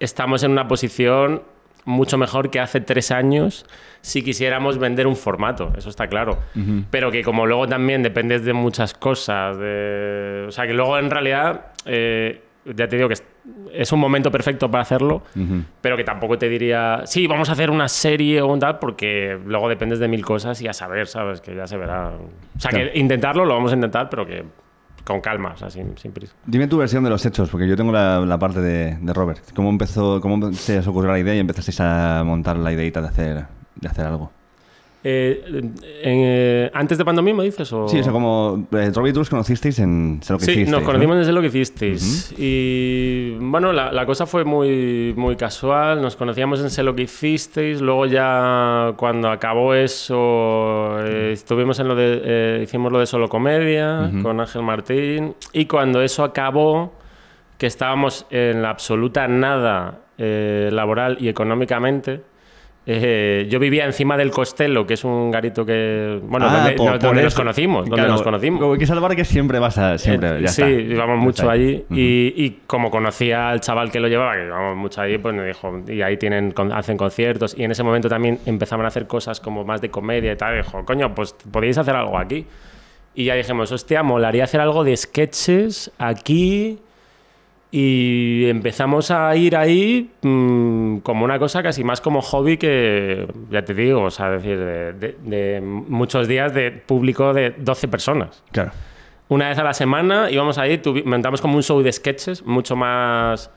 estamos 0.00 0.42
en 0.42 0.50
una 0.50 0.68
posición 0.68 1.42
mucho 1.86 2.16
mejor 2.18 2.50
que 2.50 2.60
hace 2.60 2.80
tres 2.80 3.10
años 3.10 3.66
si 4.00 4.22
quisiéramos 4.22 4.78
vender 4.78 5.06
un 5.06 5.16
formato, 5.16 5.72
eso 5.78 5.88
está 5.88 6.08
claro. 6.08 6.38
Pero 6.90 7.10
que 7.10 7.22
como 7.22 7.46
luego 7.46 7.66
también 7.68 8.02
dependes 8.02 8.44
de 8.44 8.52
muchas 8.52 8.92
cosas, 8.94 9.56
de... 9.58 10.44
o 10.48 10.50
sea, 10.50 10.66
que 10.66 10.74
luego 10.74 10.98
en 10.98 11.10
realidad, 11.10 11.66
eh, 11.86 12.42
ya 12.66 12.88
te 12.88 12.96
digo 12.96 13.08
que 13.08 13.14
es, 13.14 13.24
es 13.72 13.92
un 13.92 14.00
momento 14.00 14.30
perfecto 14.30 14.70
para 14.70 14.82
hacerlo, 14.82 15.22
pero 15.80 15.96
que 15.96 16.04
tampoco 16.04 16.38
te 16.38 16.48
diría, 16.48 17.02
sí, 17.04 17.26
vamos 17.26 17.48
a 17.48 17.52
hacer 17.52 17.70
una 17.70 17.88
serie 17.88 18.40
o 18.40 18.46
un 18.46 18.58
tal, 18.60 18.78
porque 18.78 19.38
luego 19.44 19.68
dependes 19.68 19.98
de 19.98 20.08
mil 20.08 20.24
cosas 20.24 20.60
y 20.62 20.68
a 20.68 20.72
saber, 20.72 21.06
¿sabes? 21.06 21.40
Que 21.40 21.54
ya 21.54 21.66
se 21.66 21.76
verá. 21.76 22.12
O 22.56 22.60
sea, 22.60 22.70
Claro. 22.70 22.90
que 22.92 22.98
intentarlo 22.98 23.44
lo 23.44 23.54
vamos 23.54 23.72
a 23.72 23.74
intentar, 23.74 24.08
pero 24.08 24.26
que 24.26 24.44
con 25.04 25.20
calma, 25.20 25.50
o 25.52 25.56
sea, 25.58 25.68
sin, 25.68 25.98
sin 25.98 26.12
prisa. 26.12 26.32
Dime 26.46 26.66
tu 26.66 26.78
versión 26.78 27.04
de 27.04 27.10
los 27.10 27.26
hechos, 27.26 27.50
porque 27.50 27.68
yo 27.68 27.76
tengo 27.76 27.92
la, 27.92 28.20
la 28.20 28.38
parte 28.38 28.60
de, 28.60 28.96
de 28.98 29.12
Robert. 29.12 29.40
¿Cómo 29.54 29.68
empezó, 29.68 30.20
cómo 30.22 30.50
se 30.54 30.78
os 30.78 30.86
ocurrió 30.86 31.12
la 31.12 31.18
idea 31.18 31.34
y 31.34 31.40
empezasteis 31.40 31.78
a 31.80 32.22
montar 32.24 32.56
la 32.56 32.72
ideita 32.72 33.02
de 33.02 33.08
hacer, 33.08 33.44
de 33.74 33.88
hacer 33.88 34.06
algo? 34.06 34.32
Eh, 35.06 35.44
eh, 36.02 36.70
¿Antes 36.72 36.96
de 36.96 37.04
Pantomima 37.04 37.42
dices? 37.42 37.70
O... 37.74 37.86
Sí, 37.86 37.98
o 37.98 38.02
sea, 38.02 38.10
como 38.10 38.66
eh, 38.72 38.90
y 38.90 39.12
tú 39.12 39.20
os 39.20 39.28
conocisteis 39.28 39.78
en 39.78 40.20
Sé 40.22 40.32
lo 40.32 40.38
que 40.38 40.46
Sí, 40.46 40.50
hicisteis, 40.52 40.70
nos 40.70 40.80
¿no? 40.80 40.86
conocimos 40.86 41.18
desde 41.18 41.32
lo 41.32 41.42
que 41.42 41.48
hicisteis. 41.48 42.34
Y 42.38 43.36
bueno, 43.38 43.74
la, 43.74 43.92
la 43.92 44.06
cosa 44.06 44.24
fue 44.24 44.44
muy, 44.44 45.12
muy 45.14 45.36
casual. 45.36 46.00
Nos 46.00 46.16
conocíamos 46.16 46.62
en 46.62 46.70
Sé 46.70 46.82
lo 46.82 46.96
que 46.96 47.02
hicisteis. 47.02 47.82
Luego 47.82 48.06
ya 48.06 48.94
cuando 48.96 49.28
acabó 49.28 49.74
eso, 49.74 50.98
eh, 51.04 51.32
estuvimos 51.32 51.78
en 51.80 51.88
lo 51.88 51.94
de, 51.94 52.22
eh, 52.24 52.60
hicimos 52.64 52.90
lo 52.90 52.98
de 52.98 53.06
Solo 53.06 53.28
Comedia 53.28 54.10
con 54.22 54.40
Ángel 54.40 54.62
Martín. 54.62 55.34
Y 55.52 55.66
cuando 55.66 56.00
eso 56.00 56.24
acabó, 56.24 56.94
que 57.58 57.66
estábamos 57.66 58.26
en 58.30 58.62
la 58.62 58.70
absoluta 58.70 59.28
nada 59.28 59.98
eh, 60.16 60.70
laboral 60.72 61.18
y 61.20 61.28
económicamente. 61.28 62.22
Eh, 62.86 63.46
yo 63.48 63.58
vivía 63.58 63.86
encima 63.86 64.16
del 64.16 64.30
Costello, 64.30 64.86
que 64.86 64.94
es 64.94 65.04
un 65.04 65.30
garito 65.30 65.64
que. 65.64 66.20
Bueno, 66.22 66.46
Ah, 66.48 66.56
donde, 66.58 66.72
por- 66.72 66.92
no, 66.92 66.98
por 66.98 67.16
nos 67.22 67.34
conocimos. 67.34 67.80
Donde 67.84 67.96
Claro, 67.96 68.10
nos 68.12 68.22
conocimos. 68.22 68.60
Como 68.60 68.76
que 68.76 68.86
salvar 68.86 69.16
que 69.16 69.24
siempre 69.24 69.58
vas 69.58 69.78
a... 69.78 69.96
Siempre, 69.96 70.38
Eh, 70.38 70.42
ya 70.42 70.48
sí, 70.48 70.62
está. 70.62 70.70
íbamos 70.94 71.18
mucho 71.18 71.48
allí 71.48 71.84
Ujú. 71.88 71.94
y, 71.98 72.34
y 72.36 72.58
como 72.66 72.90
conocía 72.90 73.48
al 73.48 73.60
chaval 73.60 73.90
que 73.90 74.00
lo 74.00 74.08
llevaba, 74.08 74.34
que 74.36 74.44
íbamos 74.46 74.76
mucho 74.76 75.00
allí, 75.00 75.16
pues 75.18 75.34
me 75.34 75.46
dijo, 75.46 75.80
y 75.88 76.02
ahí 76.02 76.16
tienen, 76.18 76.52
hacen 76.74 76.96
conciertos 76.98 77.54
y 77.56 77.64
en 77.64 77.70
ese 77.70 77.82
momento 77.82 78.08
también 78.08 78.38
empezaban 78.44 78.84
a 78.84 78.88
hacer 78.88 79.06
cosas 79.06 79.40
como 79.40 79.64
más 79.64 79.80
de 79.80 79.90
comedia 79.90 80.32
y 80.32 80.36
tal, 80.36 80.54
y 80.54 80.56
dijo, 80.58 80.84
coño, 80.84 81.14
pues 81.14 81.34
podéis 81.50 81.78
hacer 81.78 81.96
algo 81.96 82.18
aquí. 82.18 82.44
Y 83.14 83.24
ya 83.24 83.34
dijimos, 83.34 83.70
hostia, 83.72 84.02
molaría 84.02 84.44
hacer 84.44 84.60
algo 84.60 84.84
de 84.84 84.96
sketches 84.96 85.90
aquí 85.98 86.78
y 87.76 88.48
empezamos 88.48 89.10
a 89.10 89.34
ir 89.34 89.56
ahí 89.56 90.08
mm, 90.22 90.98
como 90.98 91.24
una 91.24 91.40
cosa 91.40 91.60
casi 91.60 91.82
más 91.82 92.00
como 92.00 92.22
hobby 92.22 92.56
que, 92.56 93.26
ya 93.50 93.64
te 93.64 93.74
digo, 93.74 94.02
o 94.02 94.10
sea, 94.12 94.30
decir, 94.30 94.56
de, 94.56 94.92
de- 94.92 95.16
de 95.24 95.60
muchos 95.60 96.28
días 96.28 96.54
de 96.54 96.70
público 96.70 97.34
de 97.34 97.50
12 97.58 97.88
personas 97.88 98.44
Claro. 98.52 98.70
una 99.28 99.48
vez 99.48 99.58
a 99.58 99.64
la 99.64 99.74
semana 99.74 100.30
íbamos 100.30 100.56
ahí, 100.58 100.80
montamos 101.04 101.40
como 101.40 101.56
un 101.56 101.64
show 101.64 101.82
de 101.82 101.90
sketches, 101.90 102.46
mucho 102.46 102.76
más, 102.76 103.50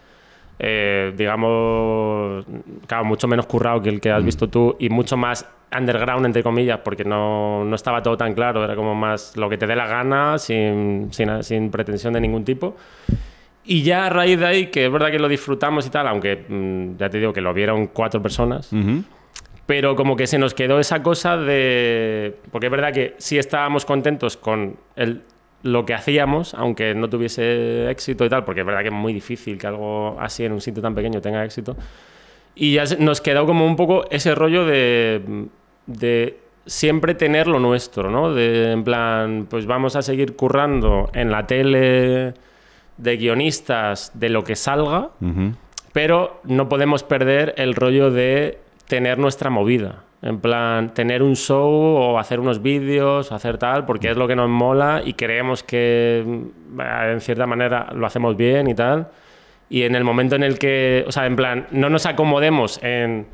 eh, 0.57 1.13
digamos, 1.15 2.43
claro, 2.87 3.05
mucho 3.05 3.27
menos 3.27 3.45
currado 3.45 3.83
que 3.83 3.89
el 3.89 4.01
que 4.01 4.09
has 4.09 4.23
visto 4.25 4.47
tú 4.47 4.75
y 4.79 4.89
mucho 4.89 5.15
más 5.15 5.47
underground, 5.77 6.25
entre 6.25 6.41
comillas, 6.41 6.79
porque 6.83 7.03
no, 7.03 7.63
no 7.65 7.75
estaba 7.75 8.01
todo 8.01 8.17
tan 8.17 8.33
claro, 8.33 8.63
era 8.63 8.75
como 8.75 8.95
más 8.95 9.37
lo 9.37 9.47
que 9.47 9.59
te 9.59 9.67
dé 9.67 9.75
la 9.75 9.85
gana, 9.85 10.39
sin, 10.39 11.09
sin, 11.11 11.43
sin 11.43 11.69
pretensión 11.69 12.13
de 12.13 12.21
ningún 12.21 12.43
tipo. 12.43 12.75
Y 13.69 13.83
ya 13.83 14.05
a 14.05 14.09
raíz 14.09 14.39
de 14.39 14.45
ahí, 14.45 14.67
que 14.67 14.85
es 14.85 14.91
verdad 14.91 15.11
que 15.11 15.19
lo 15.19 15.27
disfrutamos 15.27 15.85
y 15.85 15.89
tal, 15.89 16.07
aunque 16.07 16.45
mm, 16.47 16.97
ya 16.97 17.09
te 17.09 17.19
digo 17.19 17.33
que 17.33 17.41
lo 17.41 17.53
vieron 17.53 17.87
cuatro 17.87 18.21
personas, 18.21 18.71
Ujú. 18.71 19.03
pero 19.65 19.97
como 19.97 20.15
que 20.15 20.25
se 20.25 20.37
nos 20.39 20.53
quedó 20.53 20.79
esa 20.79 21.03
cosa 21.03 21.35
de... 21.35 22.37
Porque 22.49 22.67
es 22.67 22.71
verdad 22.71 22.93
que 22.93 23.15
sí 23.17 23.37
estábamos 23.37 23.83
contentos 23.83 24.37
con 24.37 24.77
el, 24.95 25.21
lo 25.63 25.85
que 25.85 25.93
hacíamos, 25.93 26.53
aunque 26.53 26.95
no 26.95 27.09
tuviese 27.09 27.91
éxito 27.91 28.23
y 28.23 28.29
tal, 28.29 28.45
porque 28.45 28.61
es 28.61 28.65
verdad 28.65 28.83
que 28.83 28.87
es 28.87 28.93
muy 28.93 29.11
difícil 29.11 29.57
que 29.57 29.67
algo 29.67 30.17
así 30.17 30.45
en 30.45 30.53
un 30.53 30.61
sitio 30.61 30.81
tan 30.81 30.95
pequeño 30.95 31.19
tenga 31.19 31.43
éxito. 31.43 31.75
Y 32.55 32.73
ya 32.73 32.85
nos 32.99 33.19
quedó 33.19 33.45
como 33.45 33.65
un 33.65 33.75
poco 33.75 34.05
ese 34.09 34.33
rollo 34.33 34.65
de, 34.65 35.47
de 35.87 36.37
siempre 36.65 37.15
tener 37.15 37.47
lo 37.47 37.59
nuestro, 37.59 38.09
¿no? 38.09 38.33
De, 38.33 38.71
en 38.71 38.85
plan, 38.85 39.45
pues 39.49 39.65
vamos 39.65 39.97
a 39.97 40.01
seguir 40.01 40.37
currando 40.37 41.09
en 41.13 41.31
la 41.31 41.45
tele 41.45 42.33
de 42.97 43.17
guionistas 43.17 44.11
de 44.13 44.29
lo 44.29 44.43
que 44.43 44.55
salga, 44.55 45.09
Ujú. 45.21 45.53
pero 45.93 46.39
no 46.43 46.67
podemos 46.69 47.03
perder 47.03 47.53
el 47.57 47.73
rollo 47.75 48.11
de 48.11 48.59
tener 48.87 49.17
nuestra 49.17 49.49
movida. 49.49 50.03
En 50.23 50.39
plan, 50.39 50.93
tener 50.95 51.21
un 51.21 51.35
show 51.35 51.69
o 51.69 52.17
hacer 52.17 52.39
unos 52.39 52.61
vídeos, 52.63 53.31
hacer 53.31 53.59
tal, 53.59 53.85
porque 53.85 54.09
es 54.09 54.17
lo 54.17 54.27
que 54.27 54.35
nos 54.35 54.49
mola 54.49 55.01
y 55.05 55.13
creemos 55.13 55.61
que 55.61 56.23
mm, 56.25 56.81
en 57.11 57.21
cierta 57.21 57.45
manera 57.45 57.89
lo 57.93 58.07
hacemos 58.07 58.35
bien 58.35 58.67
y 58.67 58.73
tal. 58.73 59.09
Y 59.69 59.83
en 59.83 59.93
el 59.95 60.03
momento 60.03 60.35
en 60.35 60.43
el 60.43 60.57
que, 60.57 61.03
o 61.07 61.11
sea, 61.11 61.27
en 61.27 61.35
plan, 61.35 61.67
no 61.71 61.89
nos 61.89 62.05
acomodemos 62.07 62.81
en 62.81 63.27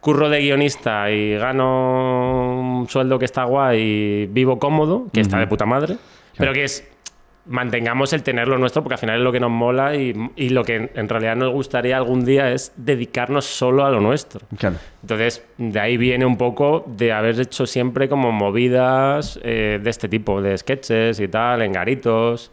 curro 0.00 0.28
de 0.28 0.40
guionista 0.40 1.10
y 1.10 1.36
gano 1.36 2.60
un 2.80 2.88
sueldo 2.88 3.18
que 3.18 3.24
está 3.24 3.44
guay 3.44 3.80
y 3.80 4.26
vivo 4.26 4.58
cómodo, 4.58 5.06
que 5.12 5.20
está 5.20 5.38
de 5.38 5.46
puta 5.46 5.64
madre, 5.66 5.96
pero 6.36 6.52
que 6.52 6.64
es 6.64 6.89
mantengamos 7.50 8.12
el 8.12 8.22
tener 8.22 8.46
lo 8.46 8.58
nuestro 8.58 8.82
porque 8.84 8.94
al 8.94 9.00
final 9.00 9.16
es 9.18 9.24
lo 9.24 9.32
que 9.32 9.40
nos 9.40 9.50
mola 9.50 9.96
y, 9.96 10.14
y 10.36 10.50
lo 10.50 10.64
que 10.64 10.90
en 10.94 11.08
realidad 11.08 11.34
nos 11.34 11.52
gustaría 11.52 11.96
algún 11.96 12.24
día 12.24 12.52
es 12.52 12.72
dedicarnos 12.76 13.44
solo 13.44 13.84
a 13.84 13.90
lo 13.90 14.00
nuestro. 14.00 14.40
Claro. 14.56 14.76
Entonces, 15.02 15.44
de 15.58 15.80
ahí 15.80 15.96
viene 15.96 16.24
un 16.24 16.36
poco 16.36 16.84
de 16.86 17.12
haber 17.12 17.40
hecho 17.40 17.66
siempre 17.66 18.08
como 18.08 18.30
movidas 18.30 19.40
eh, 19.42 19.80
de 19.82 19.90
este 19.90 20.08
tipo, 20.08 20.40
de 20.40 20.56
sketches 20.56 21.18
y 21.18 21.26
tal, 21.26 21.62
en 21.62 21.72
garitos. 21.72 22.52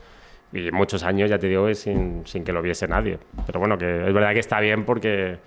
Y 0.51 0.71
muchos 0.71 1.03
años, 1.03 1.29
ya 1.29 1.37
te 1.37 1.47
digo, 1.47 1.71
sin, 1.75 2.25
sin 2.25 2.43
que 2.43 2.51
lo 2.51 2.63
viese 2.63 2.87
nadie. 2.87 3.19
Pero 3.45 3.59
bueno, 3.59 3.77
que 3.77 4.07
es 4.07 4.13
verdad 4.13 4.33
que 4.33 4.39
está 4.39 4.59
bien 4.59 4.83
porque, 4.83 5.37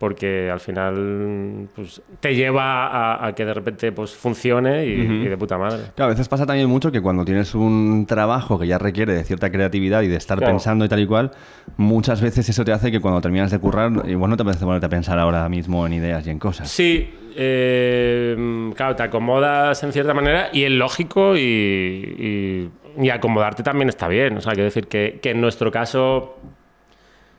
porque 0.00 0.48
al 0.50 0.60
final 0.60 1.68
pues, 1.76 2.00
te 2.20 2.34
lleva 2.34 2.86
a, 2.86 3.26
a 3.26 3.34
que 3.34 3.44
de 3.44 3.52
repente 3.52 3.92
pues, 3.92 4.16
funcione 4.16 4.86
y, 4.86 4.92
y 4.92 5.28
de 5.28 5.36
puta 5.36 5.58
madre. 5.58 5.82
Claro, 5.94 6.06
a 6.10 6.14
veces 6.14 6.26
pasa 6.26 6.46
también 6.46 6.70
mucho 6.70 6.90
que 6.90 7.02
cuando 7.02 7.22
tienes 7.22 7.54
un 7.54 8.06
trabajo 8.08 8.58
que 8.58 8.66
ya 8.66 8.78
requiere 8.78 9.12
de 9.12 9.24
cierta 9.24 9.52
creatividad 9.52 10.00
y 10.00 10.08
de 10.08 10.16
estar 10.16 10.38
Claro. 10.38 10.54
pensando 10.54 10.86
y 10.86 10.88
tal 10.88 11.00
y 11.00 11.06
cual, 11.06 11.32
muchas 11.76 12.22
veces 12.22 12.48
eso 12.48 12.64
te 12.64 12.72
hace 12.72 12.90
que 12.90 12.98
cuando 12.98 13.20
terminas 13.20 13.50
de 13.50 13.58
currar, 13.58 13.92
igual 14.08 14.30
no 14.30 14.38
te 14.38 14.42
apetece 14.42 14.64
ponerte 14.64 14.86
a 14.86 14.88
pensar 14.88 15.18
ahora 15.18 15.46
mismo 15.50 15.86
en 15.86 15.92
ideas 15.92 16.26
y 16.26 16.30
en 16.30 16.38
cosas. 16.38 16.70
Sí, 16.70 17.12
eh, 17.36 18.72
claro, 18.74 18.96
te 18.96 19.02
acomodas 19.02 19.82
en 19.82 19.92
cierta 19.92 20.14
manera 20.14 20.48
y 20.50 20.64
es 20.64 20.70
lógico 20.70 21.36
y, 21.36 21.40
y- 21.40 22.70
y 22.98 23.10
acomodarte 23.10 23.62
también 23.62 23.90
está 23.90 24.08
bien. 24.08 24.38
O 24.38 24.40
sea, 24.40 24.52
quiero 24.54 24.64
decir 24.64 24.86
que, 24.88 25.20
que 25.22 25.32
en 25.32 25.42
nuestro 25.42 25.70
caso 25.70 26.38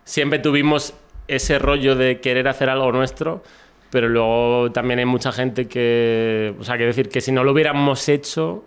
siempre 0.03 0.37
tuvimos 0.39 0.93
ese 1.35 1.59
rollo 1.59 1.95
de 1.95 2.19
querer 2.19 2.47
hacer 2.47 2.69
algo 2.69 2.91
nuestro, 2.91 3.43
pero 3.89 4.07
luego 4.09 4.71
también 4.71 4.99
hay 4.99 5.05
mucha 5.05 5.31
gente 5.31 5.67
que, 5.67 6.53
o 6.59 6.63
sea, 6.63 6.75
quiero 6.75 6.87
decir 6.89 7.09
que 7.09 7.21
si 7.21 7.31
no 7.31 7.43
lo 7.43 7.51
hubiéramos 7.51 8.07
hecho, 8.09 8.63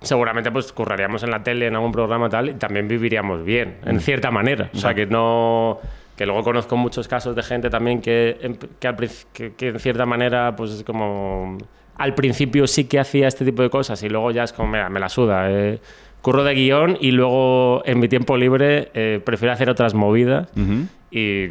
seguramente 0.00 0.50
pues 0.52 0.72
curraríamos 0.72 1.22
en 1.24 1.30
la 1.30 1.42
tele, 1.42 1.66
en 1.66 1.74
algún 1.74 1.92
programa 1.92 2.28
tal, 2.28 2.50
y 2.50 2.54
también 2.54 2.86
viviríamos 2.88 3.44
bien, 3.44 3.78
en 3.84 4.00
cierta 4.00 4.30
manera. 4.30 4.70
O 4.74 4.78
sea, 4.78 4.94
que 4.94 5.06
no... 5.06 5.78
Que 6.16 6.26
luego 6.26 6.42
conozco 6.42 6.76
muchos 6.76 7.06
casos 7.06 7.36
de 7.36 7.44
gente 7.44 7.70
también 7.70 8.00
que, 8.00 8.38
en- 8.42 8.56
que, 8.56 9.10
que- 9.32 9.52
que 9.54 9.68
en 9.68 9.78
cierta 9.78 10.04
manera, 10.04 10.54
pues 10.56 10.72
es 10.72 10.82
como... 10.82 11.58
Al 11.96 12.14
principio 12.14 12.66
sí 12.66 12.84
que 12.86 12.98
hacía 12.98 13.28
este 13.28 13.44
tipo 13.44 13.62
de 13.62 13.70
cosas 13.70 14.02
y 14.02 14.08
luego 14.08 14.30
ya 14.32 14.42
es 14.44 14.52
como, 14.52 14.68
mira, 14.72 14.88
me 14.88 14.98
la 15.00 15.08
suda. 15.08 15.48
eh, 15.50 15.78
curro 16.20 16.42
de 16.42 16.54
guion 16.54 16.98
y 17.00 17.12
luego 17.12 17.82
en 17.84 18.00
mi 18.00 18.08
tiempo 18.08 18.36
libre 18.36 18.90
eh, 18.94 19.20
prefiero 19.24 19.52
hacer 19.52 19.70
otras 19.70 19.94
movidas 19.94 20.48
Ujú. 20.56 20.86
Y 21.10 21.48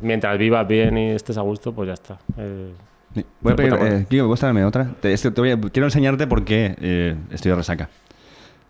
mientras 0.00 0.36
vivas 0.38 0.66
bien 0.66 0.96
y 0.98 1.10
estés 1.10 1.38
a 1.38 1.42
gusto, 1.42 1.72
pues 1.72 1.86
ya 1.88 1.94
está. 1.94 2.18
Eh. 2.36 2.72
Voy 3.40 3.52
a 3.52 3.56
De 3.56 3.68
pedir, 3.70 3.74
eh, 3.80 4.06
Kiko, 4.08 4.26
¿puedes 4.26 4.40
traerme 4.40 4.64
otra? 4.64 4.90
Te, 5.00 5.12
es 5.12 5.22
que 5.22 5.30
te 5.30 5.40
voy 5.40 5.50
a- 5.50 5.56
quiero 5.60 5.86
enseñarte 5.86 6.26
por 6.26 6.44
qué 6.44 6.74
eh, 6.80 7.16
estoy 7.30 7.50
de 7.50 7.56
resaca. 7.56 7.88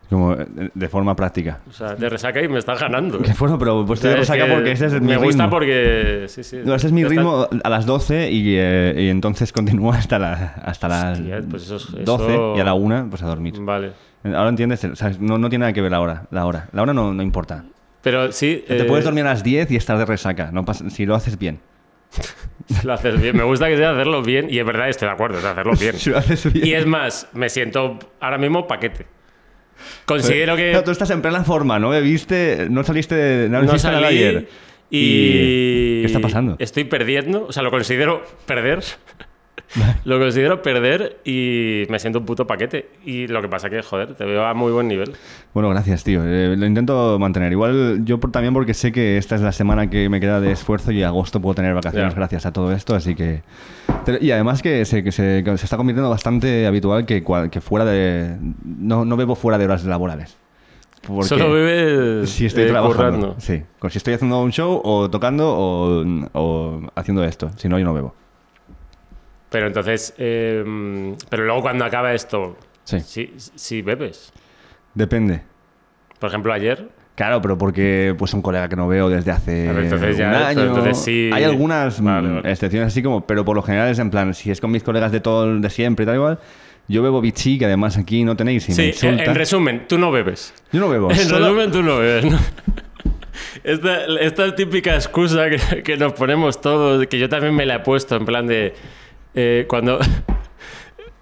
Como 0.09 0.33
eh, 0.33 0.47
de 0.73 0.89
forma 0.89 1.15
práctica. 1.15 1.59
o 1.69 1.71
sea, 1.71 1.95
te 1.95 2.09
resaca 2.09 2.41
y 2.41 2.47
me 2.47 2.57
estás 2.57 2.79
ganando. 2.79 3.19
Que 3.21 3.33
bueno, 3.37 3.59
pero 3.59 3.85
pues 3.85 3.99
estoy 3.99 4.09
de 4.11 4.15
Es 4.15 4.19
resaca 4.27 4.47
que 4.47 4.53
porque 4.53 4.71
ese 4.71 4.85
es 4.87 4.93
mi 4.93 4.99
Me 5.01 5.13
ritmo. 5.13 5.25
gusta 5.25 5.49
porque... 5.51 6.25
Sí, 6.29 6.43
sí. 6.43 6.57
No, 6.65 6.73
ese 6.73 6.87
es 6.87 6.93
mi 6.93 7.03
ritmo 7.03 7.47
a 7.63 7.69
las 7.69 7.85
12 7.85 8.31
y, 8.31 8.55
eh, 8.57 8.95
y 8.97 9.09
entonces 9.09 9.51
continúa 9.53 9.97
hasta, 9.97 10.17
la, 10.17 10.33
hasta 10.63 10.87
las 10.87 11.19
Hostia, 11.19 11.41
pues 11.47 11.63
eso 11.63 11.75
es- 11.75 12.05
12 12.05 12.23
eso- 12.33 12.53
y 12.57 12.59
a 12.59 12.63
la 12.63 12.73
1 12.73 13.07
pues 13.09 13.21
a 13.21 13.27
dormir. 13.27 13.53
Vale. 13.59 13.91
Ahora 14.23 14.49
entiendes, 14.49 14.83
O 14.83 14.95
sea, 14.95 15.11
no, 15.19 15.37
no 15.37 15.47
tiene 15.49 15.63
nada 15.63 15.73
que 15.73 15.81
ver 15.81 15.91
la 15.91 16.01
hora. 16.01 16.23
La 16.31 16.45
hora, 16.47 16.69
la 16.71 16.81
hora 16.81 16.93
no, 16.93 17.13
no 17.13 17.21
importa. 17.21 17.65
Pero 18.01 18.31
sí... 18.31 18.63
Te 18.67 18.81
eh, 18.81 18.83
puedes 18.85 19.05
dormir 19.05 19.25
a 19.25 19.29
las 19.29 19.43
10 19.43 19.71
y 19.71 19.75
estar 19.75 19.97
de 19.97 20.05
resaca, 20.05 20.51
no 20.51 20.63
pasa- 20.65 20.89
si 20.89 21.05
lo 21.05 21.15
haces 21.15 21.37
bien. 21.37 21.59
Lo 22.83 22.93
haces 22.93 23.19
bien. 23.21 23.35
Me 23.35 23.43
gusta 23.43 23.67
que 23.67 23.77
sea 23.77 23.91
hacerlo 23.91 24.21
bien 24.21 24.47
y 24.49 24.59
es 24.59 24.65
verdad, 24.65 24.89
estoy 24.89 25.07
de 25.07 25.13
acuerdo, 25.13 25.39
es 25.39 25.45
hacerlo 25.45 25.73
bien. 25.79 25.93
Si 25.97 26.09
lo 26.09 26.17
haces 26.17 26.51
bien. 26.51 26.65
Y 26.65 26.73
es 26.73 26.85
más, 26.85 27.27
me 27.33 27.49
siento 27.49 27.99
ahora 28.19 28.37
mismo 28.37 28.67
paquete. 28.67 29.05
Considero 30.05 30.55
que... 30.55 30.71
Claro, 30.71 30.83
tú 30.83 30.91
estás 30.91 31.09
en 31.11 31.21
plena 31.21 31.43
forma, 31.43 31.79
no 31.79 31.89
bebiste, 31.89 32.67
no 32.69 32.83
saliste, 32.83 33.15
de- 33.15 33.49
no, 33.49 33.61
no 33.63 33.77
salí 33.77 34.03
ayer. 34.03 34.47
y... 34.89 36.01
¿Qué 36.01 36.05
está 36.07 36.19
pasando? 36.19 36.55
Estoy 36.59 36.83
perdiendo, 36.85 37.45
o 37.47 37.51
sea, 37.51 37.63
lo 37.63 37.71
considero 37.71 38.23
perder. 38.45 38.83
lo 40.05 40.19
considero 40.19 40.61
perder 40.61 41.17
y 41.25 41.83
me 41.89 41.99
siento 41.99 42.19
un 42.19 42.25
puto 42.25 42.47
paquete. 42.47 42.89
Y 43.05 43.27
lo 43.27 43.41
que 43.41 43.47
pasa 43.47 43.69
que, 43.69 43.81
joder, 43.81 44.15
te 44.15 44.25
veo 44.25 44.45
a 44.45 44.53
muy 44.53 44.71
buen 44.71 44.87
nivel. 44.87 45.13
Bueno, 45.53 45.69
gracias, 45.69 46.03
tío. 46.03 46.21
Eh, 46.25 46.55
lo 46.57 46.65
intento 46.65 47.17
mantener. 47.19 47.51
Igual 47.51 48.01
yo 48.05 48.19
por- 48.19 48.31
también 48.31 48.53
porque 48.53 48.73
sé 48.73 48.91
que 48.91 49.17
esta 49.17 49.35
es 49.35 49.41
la 49.41 49.51
semana 49.51 49.89
que 49.89 50.09
me 50.09 50.19
queda 50.19 50.39
de 50.39 50.51
esfuerzo 50.51 50.91
y 50.91 51.03
agosto 51.03 51.39
puedo 51.41 51.55
tener 51.55 51.73
vacaciones 51.73 52.13
Ya. 52.13 52.17
gracias 52.17 52.45
a 52.45 52.53
todo 52.53 52.71
esto, 52.71 52.95
así 52.95 53.15
que... 53.15 53.43
Y 54.21 54.31
además 54.31 54.61
que 54.61 54.85
se, 54.85 55.03
que 55.03 55.11
se, 55.11 55.43
que 55.43 55.57
se 55.57 55.65
está 55.65 55.77
convirtiendo 55.77 56.09
bastante 56.09 56.65
habitual 56.65 57.05
que, 57.05 57.23
que 57.51 57.61
fuera 57.61 57.85
de... 57.85 58.37
No, 58.63 59.05
no 59.05 59.17
bebo 59.17 59.35
fuera 59.35 59.57
de 59.57 59.65
horas 59.65 59.83
laborales. 59.85 60.35
Porque 61.07 61.23
Solo 61.27 61.51
bebes 61.53 62.29
Si 62.29 62.45
estoy 62.45 62.63
eh, 62.63 62.67
trabajando. 62.67 62.95
currando. 62.97 63.35
Sí. 63.39 63.61
Con- 63.79 63.89
Si 63.91 63.97
estoy 63.97 64.15
haciendo 64.15 64.41
un 64.41 64.51
show 64.51 64.81
o 64.83 65.09
tocando 65.09 65.47
o, 65.55 66.03
o 66.33 66.81
haciendo 66.95 67.23
esto. 67.23 67.51
Si 67.55 67.69
no, 67.69 67.77
yo 67.79 67.85
no 67.85 67.93
bebo. 67.93 68.13
Pero 69.49 69.67
entonces, 69.67 70.13
eh, 70.17 70.63
pero 71.29 71.45
luego 71.45 71.61
cuando 71.61 71.85
acaba 71.85 72.13
esto, 72.13 72.57
Sí. 72.83 72.99
si, 73.01 73.33
si 73.55 73.81
bebes. 73.81 74.31
Depende. 74.93 75.41
Por 76.19 76.29
ejemplo, 76.29 76.51
ayer, 76.53 76.89
Claro, 77.15 77.41
pero 77.41 77.57
porque 77.57 78.15
pues 78.17 78.33
un 78.33 78.41
colega 78.41 78.69
que 78.69 78.77
no 78.77 78.87
veo 78.87 79.09
desde 79.09 79.31
hace 79.31 79.65
Pero 79.67 79.81
entonces 79.81 80.15
ya- 80.17 80.29
un 80.29 80.35
año. 80.35 80.61
entonces 80.67 80.99
sí- 80.99 81.29
Hay 81.33 81.43
algunas 81.43 81.99
mm, 81.99 82.05
Vale, 82.05 82.29
vale. 82.35 82.49
excepciones 82.51 82.87
así 82.87 83.03
como, 83.03 83.27
pero 83.27 83.43
por 83.43 83.57
lo 83.57 83.61
general 83.61 83.89
es 83.89 83.99
en 83.99 84.09
plan, 84.09 84.33
si 84.33 84.51
es 84.51 84.61
con 84.61 84.71
mis 84.71 84.83
colegas 84.83 85.11
de 85.11 85.19
todo 85.19 85.43
el- 85.43 85.59
de 85.61 85.69
siempre 85.69 86.03
y 86.03 86.05
tal 86.05 86.15
igual, 86.15 86.39
yo 86.87 87.03
bebo 87.03 87.19
bichi, 87.19 87.59
que 87.59 87.65
además 87.65 87.97
aquí 87.97 88.23
no 88.23 88.37
tenéis 88.37 88.69
y 88.69 88.71
sí, 88.93 89.05
en 89.05 89.35
resumen, 89.35 89.85
tú 89.89 89.97
no 89.97 90.11
bebes. 90.13 90.53
yo 90.71 90.79
no 90.79 90.87
bebo. 90.87 91.11
En 91.11 91.17
solo- 91.17 91.47
resumen, 91.47 91.71
tú 91.73 91.83
no 91.83 91.97
bebes. 91.97 92.23
¿no? 92.23 92.39
Esta, 93.63 94.05
esta 94.21 94.55
típica 94.55 94.95
excusa 94.95 95.49
que, 95.49 95.83
que 95.83 95.97
nos 95.97 96.13
ponemos 96.13 96.61
todos, 96.61 97.05
que 97.07 97.19
yo 97.19 97.27
también 97.29 97.53
me 97.55 97.65
la 97.65 97.75
he 97.75 97.79
puesto, 97.79 98.15
en 98.15 98.25
plan 98.25 98.47
de. 98.47 98.73
Eh, 99.39 99.65
cuando. 99.67 99.99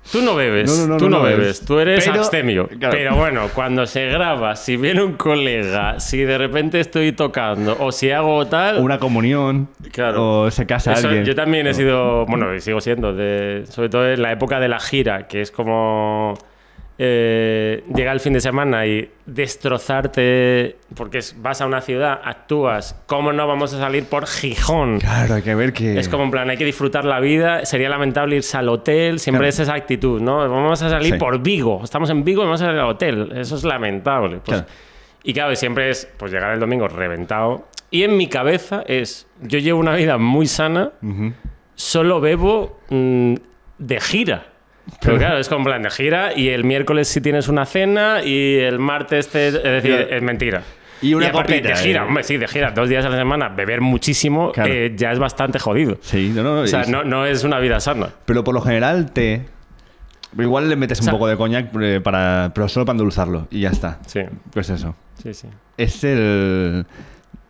Tú 0.09 0.22
no 0.22 0.36
bebes, 0.36 0.72
No, 0.72 0.84
no, 0.88 0.93
no, 0.93 0.97
tú 0.97 1.09
no, 1.09 1.22
bebes, 1.22 1.59
es- 1.59 1.65
tú 1.65 1.80
eres 1.80 2.05
pero- 2.05 2.20
abstemio. 2.22 2.70
claro. 2.80 2.95
Pero 2.97 3.15
bueno, 3.18 3.49
cuando 3.53 3.86
se 3.86 4.05
graba, 4.07 4.55
si 4.55 4.78
viene 4.78 5.03
un 5.03 5.15
colega, 5.18 5.99
si 5.99 6.20
de 6.20 6.38
repente 6.38 6.80
estoy 6.80 7.11
tocando 7.11 7.76
o 7.78 7.91
si 7.91 8.09
hago 8.11 8.47
tal. 8.47 8.80
Una 8.80 8.99
comunión. 8.99 9.68
Claro. 9.91 10.43
O 10.43 10.49
se 10.51 10.65
casa 10.65 10.93
Eso, 10.93 11.07
alguien. 11.09 11.26
yo 11.26 11.36
también 11.36 11.68
he 11.68 11.74
sido, 11.74 12.26
bueno, 12.26 12.55
y 12.55 12.61
sigo 12.61 12.80
siendo, 12.80 13.13
de, 13.13 13.65
sobre 13.70 13.89
todo 13.89 14.07
en 14.09 14.22
la 14.22 14.32
época 14.32 14.61
de 14.61 14.70
la 14.70 14.80
gira, 14.80 15.28
que 15.28 15.41
es 15.41 15.51
como 15.51 16.36
eh, 17.00 17.84
llega 17.95 18.12
el 18.12 18.20
fin 18.20 18.34
de 18.34 18.39
semana 18.41 18.86
y 18.88 19.10
destrozarte, 19.26 20.78
porque 20.95 21.20
es- 21.20 21.36
vas 21.41 21.62
a 21.62 21.66
una 21.66 21.82
ciudad, 21.82 22.20
actúas, 22.24 23.00
¿cómo 23.06 23.32
no 23.34 23.48
vamos 23.48 23.74
a 23.74 23.80
salir 23.80 24.06
por 24.06 24.26
Gijón? 24.28 25.00
Claro, 25.00 25.36
hay 25.36 25.41
que 25.41 25.56
ver 25.56 25.74
que. 25.74 26.00
Es 26.00 26.10
como 26.10 26.24
en 26.24 26.32
plan, 26.32 26.50
hay 26.50 26.58
que 26.58 26.66
disfrutar 26.66 27.06
la 27.06 27.20
vida, 27.20 27.66
sería 27.66 27.89
lamentable 27.89 28.36
irse 28.38 28.58
al 28.58 28.70
hotel, 28.70 29.20
siempre 29.20 29.39
Claro. 29.41 29.50
es 29.50 29.60
esa 29.60 29.74
actitud, 29.76 30.22
¿no? 30.22 30.38
Vamos 30.50 30.82
a 30.82 30.89
salir 30.89 31.14
Sí. 31.14 31.20
por 31.20 31.39
Vigo, 31.41 31.82
estamos 31.84 32.10
en 32.10 32.24
Vigo 32.24 32.41
y 32.41 32.45
vamos 32.45 32.62
a 32.62 32.66
salir 32.66 32.80
al 32.80 32.89
hotel, 32.89 33.32
eso 33.36 33.56
es 33.56 33.64
lamentable. 33.64 34.38
Pues, 34.43 34.58
Claro. 34.62 34.66
Y 35.24 35.34
claro, 35.34 35.56
siempre 35.56 35.89
es 35.89 36.08
pues 36.18 36.32
llegar 36.32 36.54
el 36.54 36.60
domingo 36.60 36.88
reventado. 36.88 37.68
Y 37.91 38.04
en 38.04 38.16
mi 38.18 38.28
cabeza 38.28 38.84
es, 38.88 39.28
yo 39.41 39.60
llevo 39.60 39.80
una 39.80 39.95
vida 39.95 40.18
muy 40.18 40.45
sana, 40.48 40.91
Ujú. 41.02 41.34
solo 41.76 42.20
bebo 42.22 42.80
mm, 42.89 43.36
de 43.78 44.00
gira. 44.00 44.45
Pero 45.02 45.18
claro, 45.18 45.38
es 45.38 45.50
como 45.50 45.66
plan 45.66 45.82
de 45.82 45.90
gira 45.90 46.38
y 46.38 46.50
el 46.50 46.64
miércoles 46.64 47.08
si 47.08 47.22
tienes 47.22 47.48
una 47.48 47.66
cena 47.66 48.24
y 48.24 48.56
el 48.58 48.80
martes 48.80 49.30
te... 49.30 49.48
Es 49.48 49.54
decir, 49.54 49.96
Claro. 49.96 50.16
es 50.16 50.22
mentira. 50.22 50.64
Y 51.02 51.14
una 51.14 51.28
aparte 51.28 51.58
copita, 51.60 51.70
de 51.70 51.84
gira, 51.84 52.02
eh. 52.02 52.06
hombre, 52.08 52.24
sí, 52.24 52.38
de 52.38 52.48
gira, 52.48 52.72
dos 52.72 52.90
días 52.90 53.06
a 53.06 53.10
la 53.10 53.18
semana, 53.18 53.50
beber 53.50 53.82
muchísimo 53.82 54.52
Claro. 54.52 54.74
eh, 54.74 54.94
ya 54.96 55.12
es 55.12 55.20
bastante 55.20 55.60
jodido. 55.60 55.98
Sí, 56.02 56.32
no, 56.36 56.42
no, 56.42 56.62
O 56.62 56.68
sea, 56.68 56.82
es- 56.82 56.90
no, 56.90 57.04
no 57.04 57.26
es 57.26 57.44
una 57.44 57.60
vida 57.60 57.80
sana. 57.80 58.10
Pero 58.26 58.44
por 58.44 58.56
lo 58.56 58.62
general 58.62 59.12
té. 59.12 59.46
Igual 60.38 60.70
le 60.70 60.76
metes 60.76 61.00
un 61.00 61.06
sea- 61.06 61.14
poco 61.14 61.28
de 61.28 61.38
coñac 61.38 61.70
eh, 61.82 62.02
para, 62.04 62.52
pero 62.54 62.68
solo 62.68 62.86
para 62.86 62.96
endulzarlo 62.96 63.48
y 63.52 63.62
ya 63.62 63.70
está. 63.70 64.00
Sí, 64.08 64.22
Pues 64.52 64.70
eso. 64.70 64.96
sí, 65.22 65.34
sí. 65.34 65.48
Es 65.78 66.04
el. 66.04 66.86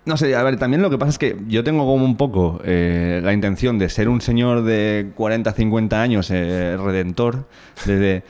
No 0.08 0.18
sé, 0.18 0.36
a 0.36 0.42
ver, 0.44 0.58
también 0.58 0.82
lo 0.82 0.90
que 0.90 0.98
pasa 0.98 1.10
es 1.12 1.18
que 1.20 1.36
yo 1.48 1.64
tengo 1.64 1.86
como 1.86 2.04
un 2.06 2.18
poco 2.18 2.60
eh, 2.64 3.20
la 3.24 3.34
intención 3.34 3.78
de 3.78 3.90
ser 3.90 4.10
un 4.10 4.22
señor 4.22 4.64
de 4.64 5.08
40, 5.16 5.52
50 5.52 6.02
años, 6.02 6.32
eh, 6.32 6.78
redentor, 6.78 7.48
de, 7.86 8.24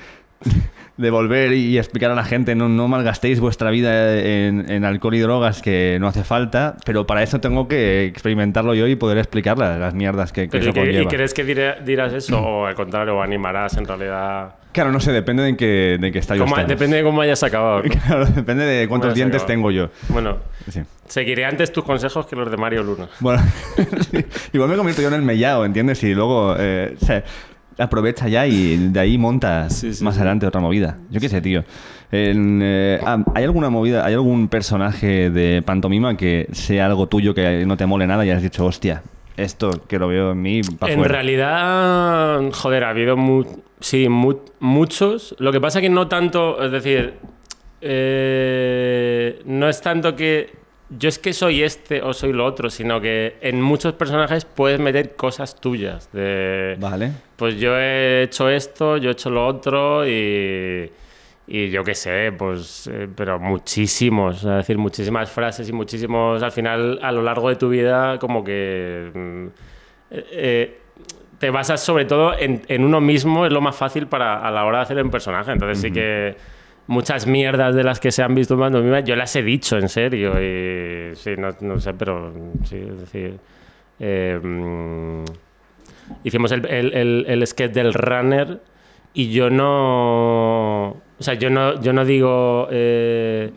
volver 1.11 1.53
y 1.53 1.77
explicar 1.77 2.09
a 2.11 2.15
la 2.15 2.23
gente, 2.23 2.55
no, 2.55 2.67
no 2.69 2.87
malgastéis 2.87 3.39
vuestra 3.39 3.69
vida 3.69 4.17
en, 4.19 4.69
en 4.69 4.83
alcohol 4.85 5.13
y 5.15 5.19
drogas, 5.19 5.61
que 5.61 5.97
no 5.99 6.07
hace 6.07 6.23
falta, 6.23 6.75
pero 6.85 7.05
para 7.05 7.21
eso 7.23 7.39
tengo 7.39 7.67
que 7.67 8.05
experimentarlo 8.05 8.73
yo 8.73 8.87
y 8.87 8.95
poder 8.95 9.19
explicar 9.19 9.57
las, 9.59 9.79
las 9.79 9.93
mierdas 9.93 10.31
que, 10.31 10.43
que 10.43 10.49
Pero 10.49 10.63
eso 10.63 10.69
¿y 10.71 10.73
qué- 10.73 10.79
¿Y 10.79 10.85
conlleva. 10.93 11.09
crees 11.11 11.33
que 11.35 11.45
diré- 11.45 11.83
dirás 11.85 12.13
eso 12.13 12.39
o 12.39 12.65
al 12.65 12.73
contrario, 12.75 13.21
animarás 13.21 13.77
en 13.77 13.85
realidad? 13.85 14.55
Claro, 14.77 14.91
no 14.91 14.99
sé, 14.99 15.11
depende 15.11 15.41
de 15.41 15.49
en 15.49 15.55
qué, 15.57 15.97
de 15.99 16.05
en 16.07 16.13
qué 16.13 16.19
estadio 16.19 16.43
estemos. 16.45 16.67
depende 16.67 16.97
de 16.97 17.03
cómo 17.03 17.19
hayas 17.21 17.41
acabado. 17.41 17.81
¿no? 17.83 17.89
Claro, 17.89 18.25
depende 18.27 18.63
de 18.63 18.87
cuántos 18.87 19.15
dientes 19.15 19.41
acabado. 19.41 19.53
tengo 19.55 19.71
yo. 19.71 19.89
Bueno, 20.09 20.37
Sí. 20.69 20.81
seguiré 21.07 21.45
antes 21.45 21.71
tus 21.71 21.83
consejos 21.83 22.27
que 22.27 22.35
los 22.35 22.51
de 22.51 22.57
Mario 22.57 22.83
Luna. 22.83 23.07
Bueno, 23.19 23.41
sí. 24.11 24.23
igual 24.53 24.69
me 24.69 24.75
convierto 24.75 25.01
yo 25.01 25.07
en 25.07 25.15
el 25.15 25.23
mellao, 25.23 25.65
¿entiendes? 25.65 26.03
Y 26.03 26.13
luego 26.13 26.53
eh, 26.59 26.95
se 27.03 27.23
aprovecha 27.79 28.27
ya 28.27 28.45
y 28.45 28.89
de 28.91 28.99
ahí 28.99 29.17
montas 29.17 29.77
Sí, 29.79 29.95
sí, 29.95 30.03
más 30.03 30.13
sí. 30.13 30.19
adelante 30.19 30.45
otra 30.45 30.61
movida. 30.61 30.97
Yo 31.09 31.19
qué 31.19 31.27
sé, 31.27 31.41
tío. 31.41 31.63
En, 32.11 32.59
eh, 32.63 32.99
ah, 33.03 33.17
¿Hay 33.33 33.45
alguna 33.45 33.71
movida, 33.71 34.05
hay 34.05 34.13
algún 34.13 34.47
personaje 34.47 35.31
de 35.31 35.63
pantomima 35.63 36.15
que 36.15 36.47
sea 36.51 36.85
algo 36.85 37.07
tuyo 37.07 37.33
que 37.33 37.65
no 37.65 37.77
te 37.77 37.87
mole 37.87 38.05
nada 38.05 38.23
y 38.27 38.29
has 38.29 38.43
dicho, 38.43 38.63
hostia, 38.63 39.01
esto 39.37 39.69
que 39.87 39.97
lo 39.99 40.07
veo 40.07 40.31
en 40.31 40.41
mí, 40.41 40.61
En 40.87 41.03
realidad, 41.03 42.41
joder, 42.53 42.83
ha 42.83 42.89
habido 42.89 43.15
mu- 43.15 43.45
sí, 43.79 44.09
mu- 44.09 44.41
muchos. 44.59 45.35
Lo 45.39 45.51
que 45.51 45.61
pasa 45.61 45.79
que 45.79 45.89
no 45.89 46.07
tanto, 46.07 46.61
es 46.63 46.71
decir, 46.71 47.13
eh, 47.81 49.39
no 49.45 49.69
es 49.69 49.81
tanto 49.81 50.15
que 50.15 50.49
yo 50.89 51.09
es 51.09 51.19
que 51.19 51.33
soy 51.33 51.63
este 51.63 52.01
o 52.01 52.13
soy 52.13 52.31
lo 52.33 52.45
otro, 52.45 52.69
sino 52.69 52.99
que 53.01 53.35
en 53.41 53.61
muchos 53.61 53.93
personajes 53.93 54.45
puedes 54.45 54.79
meter 54.79 55.15
cosas 55.15 55.59
tuyas. 55.59 56.09
De, 56.13 56.75
Vale. 56.79 57.11
pues 57.35 57.59
yo 57.59 57.77
he 57.77 58.23
hecho 58.23 58.49
esto, 58.49 58.97
yo 58.97 59.09
he 59.09 59.13
hecho 59.13 59.29
lo 59.29 59.45
otro 59.45 60.07
y, 60.07 60.89
y 61.47 61.69
yo 61.69 61.83
qué 61.83 61.95
sé, 61.95 62.33
pues, 62.37 62.87
eh, 62.91 63.07
pero 63.15 63.39
muchísimos, 63.39 64.37
es 64.43 64.43
decir, 64.57 64.77
muchísimas 64.77 65.31
frases 65.31 65.69
y 65.69 65.73
muchísimos, 65.73 66.43
al 66.43 66.51
final, 66.51 66.99
a 67.01 67.11
lo 67.11 67.21
largo 67.23 67.47
de 67.49 67.55
tu 67.55 67.69
vida, 67.69 68.19
como 68.19 68.43
que 68.43 69.09
mm, 69.13 69.45
eh, 70.11 70.25
eh, 70.31 70.79
te 71.39 71.49
basas 71.49 71.81
sobre 71.81 72.05
todo 72.05 72.37
en, 72.37 72.61
en 72.67 72.83
uno 72.83 72.99
mismo, 72.99 73.45
es 73.45 73.51
lo 73.53 73.61
más 73.61 73.75
fácil 73.75 74.07
para 74.07 74.45
a 74.45 74.51
la 74.51 74.65
hora 74.65 74.79
de 74.79 74.83
hacer 74.83 75.01
un 75.03 75.09
personaje, 75.11 75.51
entonces 75.51 75.79
sí 75.79 75.91
que 75.91 76.35
muchas 76.87 77.27
mierdas 77.27 77.75
de 77.75 77.83
las 77.83 77.99
que 77.99 78.11
se 78.11 78.23
han 78.23 78.35
visto 78.35 78.55
en 78.55 78.59
Pantomima, 78.61 78.99
yo 79.01 79.15
las 79.15 79.35
he 79.35 79.43
dicho 79.43 79.77
en 79.77 79.87
serio 79.89 80.33
y 80.41 81.15
sí, 81.15 81.31
no, 81.37 81.49
no 81.61 81.79
sé, 81.79 81.93
pero 81.93 82.33
sí, 82.63 82.75
es 82.77 82.99
decir... 82.99 83.39
eh, 83.99 84.39
mm, 84.41 85.23
hicimos 86.23 86.51
el, 86.51 86.65
el, 86.65 86.93
el, 86.93 87.25
el 87.27 87.47
sketch 87.47 87.71
del 87.73 87.93
runner 87.93 88.59
y 89.13 89.31
yo 89.31 89.49
no. 89.49 90.97
O 91.19 91.23
sea, 91.23 91.33
yo 91.35 91.49
no, 91.49 91.79
yo 91.81 91.93
no 91.93 92.05
digo. 92.05 92.67
eh, 92.71 93.51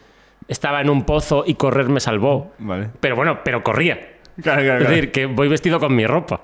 estaba 0.48 0.80
en 0.80 0.90
un 0.90 1.04
pozo 1.04 1.44
y 1.46 1.54
correr 1.54 1.88
me 1.88 2.00
salvó. 2.00 2.52
Vale. 2.58 2.88
Pero 3.00 3.14
bueno, 3.16 3.40
pero 3.44 3.62
corría. 3.62 4.16
Claro, 4.42 4.62
claro, 4.62 4.82
Es 4.84 4.88
decir, 4.88 5.12
que 5.12 5.26
voy 5.26 5.48
vestido 5.48 5.78
con 5.78 5.94
mi 5.94 6.06
ropa. 6.06 6.40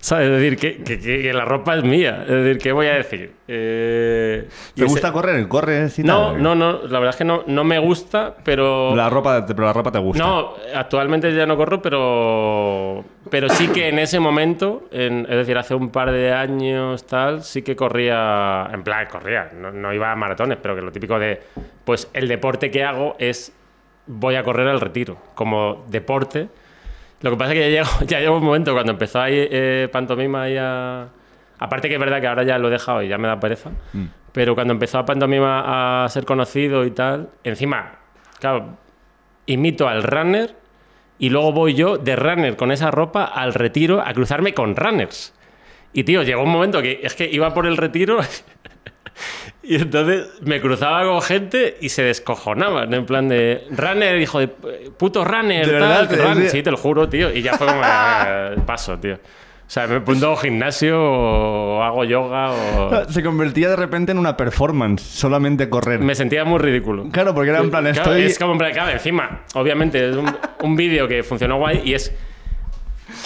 ¿Sabes? 0.00 0.28
Es 0.28 0.40
decir, 0.40 0.56
que, 0.56 0.82
que- 0.84 0.98
que 1.22 1.32
la 1.32 1.44
ropa 1.44 1.76
es 1.76 1.82
mía. 1.84 2.22
Es 2.22 2.28
decir, 2.44 2.58
¿qué 2.58 2.72
voy 2.72 2.86
a 2.86 2.94
decir? 2.94 3.32
Eh, 3.48 4.48
¿Te 4.74 4.84
gusta 4.84 5.12
correr? 5.12 5.46
¿Corres 5.48 5.98
y 5.98 6.02
No, 6.04 6.32
tal? 6.32 6.42
no, 6.42 6.54
no. 6.54 6.72
La 6.86 6.98
verdad 7.00 7.10
es 7.10 7.16
que 7.16 7.24
no, 7.24 7.42
no 7.46 7.64
me 7.64 7.78
gusta, 7.78 8.34
pero. 8.44 8.94
La 8.94 9.10
ropa, 9.10 9.44
pero 9.46 9.64
la 9.64 9.72
ropa 9.72 9.90
te 9.92 9.98
gusta. 9.98 10.22
No, 10.24 10.54
actualmente 10.74 11.34
ya 11.34 11.46
no 11.46 11.56
corro, 11.56 11.82
pero, 11.82 13.04
pero 13.30 13.48
sí 13.48 13.68
que 13.68 13.88
en 13.88 13.98
ese 13.98 14.20
momento, 14.20 14.88
en- 14.92 15.26
es 15.28 15.36
decir, 15.36 15.56
hace 15.58 15.74
un 15.74 15.90
par 15.90 16.10
de 16.12 16.32
años 16.32 17.04
tal, 17.06 17.42
sí 17.42 17.62
que 17.62 17.74
corría, 17.76 18.68
en 18.72 18.82
plan, 18.82 19.06
corría, 19.10 19.50
no, 19.54 19.70
no 19.72 19.92
iba 19.92 20.12
a 20.12 20.16
maratones, 20.16 20.58
pero 20.62 20.74
que 20.74 20.82
lo 20.82 20.92
típico 20.92 21.18
de, 21.18 21.40
pues 21.84 22.08
el 22.14 22.28
deporte 22.28 22.70
que 22.70 22.84
hago 22.84 23.16
es, 23.18 23.52
voy 24.06 24.36
a 24.36 24.42
correr 24.42 24.68
al 24.68 24.80
retiro, 24.80 25.18
como 25.34 25.84
deporte. 25.88 26.48
Lo 27.20 27.30
que 27.30 27.36
pasa 27.36 27.52
es 27.52 27.58
que 27.58 27.72
ya 27.72 27.82
llegó, 27.82 27.90
ya 28.06 28.20
llegó 28.20 28.36
un 28.36 28.44
momento 28.44 28.72
cuando 28.72 28.92
empezó 28.92 29.20
ahí 29.20 29.34
eh, 29.36 29.88
pantomima 29.90 30.42
ahí 30.42 30.56
a... 30.58 31.08
Aparte 31.58 31.88
que 31.88 31.94
es 31.94 32.00
verdad 32.00 32.20
que 32.20 32.28
ahora 32.28 32.44
ya 32.44 32.56
lo 32.58 32.68
he 32.68 32.70
dejado 32.70 33.02
y 33.02 33.08
ya 33.08 33.18
me 33.18 33.26
da 33.26 33.40
pereza, 33.40 33.70
pero 34.30 34.54
cuando 34.54 34.72
empezó 34.72 34.98
a 34.98 35.04
pantomima 35.04 36.04
a 36.04 36.08
ser 36.08 36.24
conocido 36.24 36.84
y 36.84 36.92
tal, 36.92 37.30
encima, 37.42 37.98
claro, 38.38 38.76
imito 39.46 39.88
al 39.88 40.04
runner 40.04 40.54
y 41.18 41.30
luego 41.30 41.52
voy 41.52 41.74
yo 41.74 41.98
de 41.98 42.14
runner 42.14 42.56
con 42.56 42.70
esa 42.70 42.92
ropa 42.92 43.24
al 43.24 43.54
retiro 43.54 44.00
a 44.00 44.12
cruzarme 44.12 44.54
con 44.54 44.76
runners. 44.76 45.34
Y 45.92 46.04
tío, 46.04 46.22
llegó 46.22 46.44
un 46.44 46.50
momento 46.50 46.80
que 46.80 47.00
es 47.02 47.14
que 47.14 47.28
iba 47.28 47.52
por 47.54 47.66
el 47.66 47.76
retiro 47.76 48.20
y 49.68 49.76
entonces 49.76 50.26
me 50.42 50.60
cruzaba 50.60 51.04
con 51.04 51.20
gente 51.22 51.76
y 51.80 51.88
se 51.90 52.02
descojonaban, 52.02 52.92
en 52.94 53.04
plan 53.06 53.28
de 53.28 53.64
runner, 53.70 54.18
hijo 54.20 54.40
de 54.40 54.48
puto 54.48 55.24
runner, 55.24 55.66
¿De 55.66 55.72
tal, 55.78 55.80
verdad? 55.80 56.08
que 56.08 56.16
¿Te- 56.16 56.22
run". 56.24 56.34
te- 56.42 56.48
Sí, 56.50 56.62
te 56.62 56.70
lo 56.70 56.76
juro, 56.76 57.08
tío. 57.08 57.32
Y 57.32 57.42
ya 57.42 57.54
fue 57.58 57.66
como 57.66 57.80
eh, 57.84 58.56
paso, 58.66 58.98
tío. 58.98 59.14
O 59.14 59.70
sea, 59.70 59.86
me 59.86 59.96
apunto 59.96 60.28
a 60.28 60.30
un 60.30 60.36
gimnasio 60.38 60.98
o 60.98 61.82
hago 61.82 62.02
yoga 62.04 62.52
o... 62.52 63.04
Se 63.10 63.22
convertía 63.22 63.68
de 63.68 63.76
repente 63.76 64.12
en 64.12 64.18
una 64.18 64.34
performance, 64.34 65.02
solamente 65.02 65.68
correr. 65.68 66.00
Me 66.00 66.14
sentía 66.14 66.42
muy 66.46 66.58
ridículo. 66.58 67.10
Claro, 67.12 67.34
porque 67.34 67.50
era 67.50 67.58
en 67.58 67.68
plan, 67.70 67.84
Claro, 67.84 67.98
estoy... 68.14 68.22
Es 68.22 68.38
como 68.38 68.52
en 68.52 68.58
plan, 68.58 68.72
claro, 68.72 68.92
encima, 68.92 69.42
obviamente, 69.54 70.08
es 70.08 70.16
un, 70.16 70.34
un 70.62 70.74
vídeo 70.76 71.06
que 71.06 71.22
funcionó 71.22 71.58
guay 71.58 71.82
y 71.84 71.92
es. 71.92 72.10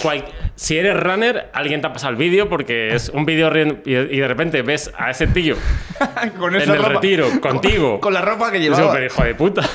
Cual- 0.01 0.25
si 0.55 0.77
eres 0.77 0.97
runner, 0.99 1.49
alguien 1.53 1.81
te 1.81 1.87
ha 1.87 1.93
pasado 1.93 2.11
el 2.11 2.17
vídeo 2.17 2.47
porque 2.49 2.93
es 2.95 3.09
un 3.09 3.25
vídeo 3.25 3.51
y, 3.85 3.91
y 3.91 4.19
de 4.19 4.27
repente 4.27 4.61
ves 4.61 4.91
a 4.97 5.09
ese 5.11 5.27
tío 5.27 5.55
con 6.39 6.55
en 6.55 6.61
el 6.61 6.77
ropa- 6.77 6.89
retiro 6.89 7.27
contigo. 7.41 7.99
Con 7.99 8.13
la 8.13 8.21
ropa 8.21 8.51
que 8.51 8.59
llevaba. 8.59 8.83
súper 8.87 9.03
hijo 9.05 9.23
de 9.23 9.35
puta. 9.35 9.61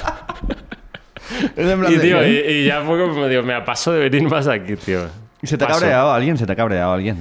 Es 1.56 1.68
en 1.68 1.78
plan 1.78 1.92
Y, 1.92 1.96
de- 1.96 2.00
tío, 2.02 2.26
y, 2.26 2.36
y 2.38 2.64
ya 2.66 2.80
fue 2.82 2.98
como, 2.98 3.26
digo, 3.28 3.42
me 3.42 3.60
paso 3.60 3.92
de 3.92 4.08
venir 4.08 4.28
más 4.30 4.48
aquí, 4.48 4.76
tío. 4.76 5.00
¿Y 5.42 5.46
¿Se 5.46 5.58
te 5.58 5.64
ha 5.64 5.68
cabreado 5.68 6.10
alguien? 6.10 6.38
¿Se 6.38 6.46
te 6.46 6.52
ha 6.52 6.56
cabreado 6.56 6.92
alguien? 6.94 7.18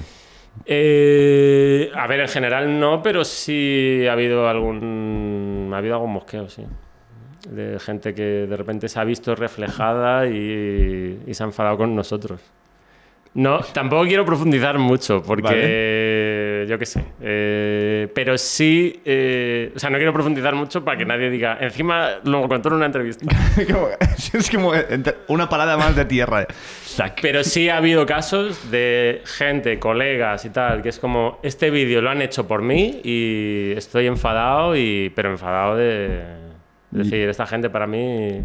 Eh, 0.65 1.91
a 1.95 2.07
ver, 2.07 2.21
en 2.21 2.27
general 2.27 2.79
no, 2.79 3.01
pero 3.03 3.23
sí 3.25 4.05
ha 4.09 4.13
habido 4.13 4.47
algún. 4.47 5.69
Ha 5.73 5.77
habido 5.77 5.95
algún 5.95 6.13
mosqueo, 6.13 6.47
sí. 6.49 6.63
De 7.49 7.79
gente 7.79 8.13
que 8.13 8.21
de 8.47 8.57
repente 8.57 8.87
se 8.89 8.99
ha 8.99 9.03
visto 9.03 9.35
reflejada 9.35 10.25
y, 10.27 11.19
y 11.27 11.33
se 11.33 11.43
ha 11.43 11.45
enfadado 11.45 11.77
con 11.77 11.95
nosotros. 11.95 12.39
No, 13.37 13.59
tampoco 13.59 14.03
quiero 14.05 14.25
profundizar 14.25 14.79
mucho 14.79 15.21
porque 15.21 16.65
yo 16.67 16.79
qué 16.79 16.85
sé. 16.87 17.03
eh, 17.21 18.07
pero 18.15 18.35
sí, 18.35 18.99
eh, 19.05 19.71
o 19.75 19.79
sea, 19.79 19.91
no 19.91 19.97
quiero 19.97 20.11
profundizar 20.11 20.55
mucho 20.55 20.83
para 20.83 20.97
que 20.97 21.05
nadie 21.05 21.29
diga. 21.29 21.55
Encima 21.61 22.13
lo 22.23 22.47
contó 22.47 22.69
en 22.69 22.75
una 22.75 22.87
entrevista. 22.87 23.25
Como- 23.71 23.89
es 24.33 24.49
como 24.49 24.73
entre- 24.73 25.17
una 25.27 25.47
parada 25.47 25.77
más 25.77 25.95
de 25.95 26.05
tierra. 26.05 26.47
Pero 27.21 27.43
sí 27.43 27.69
ha 27.69 27.77
habido 27.77 28.07
casos 28.07 28.71
de 28.71 29.21
gente, 29.25 29.77
colegas 29.77 30.43
y 30.45 30.49
tal, 30.49 30.81
que 30.81 30.89
es 30.89 30.97
como, 30.97 31.39
este 31.43 31.69
vídeo 31.69 32.01
lo 32.01 32.09
han 32.09 32.23
hecho 32.23 32.47
por 32.47 32.63
mí 32.63 33.01
y 33.03 33.73
estoy 33.77 34.07
enfadado, 34.07 34.75
y, 34.75 35.11
pero 35.15 35.29
enfadado 35.29 35.75
de... 35.77 36.46
Es 37.01 37.09
decir, 37.09 37.29
esta 37.29 37.45
gente 37.45 37.69
para 37.69 37.87
mí... 37.87 38.41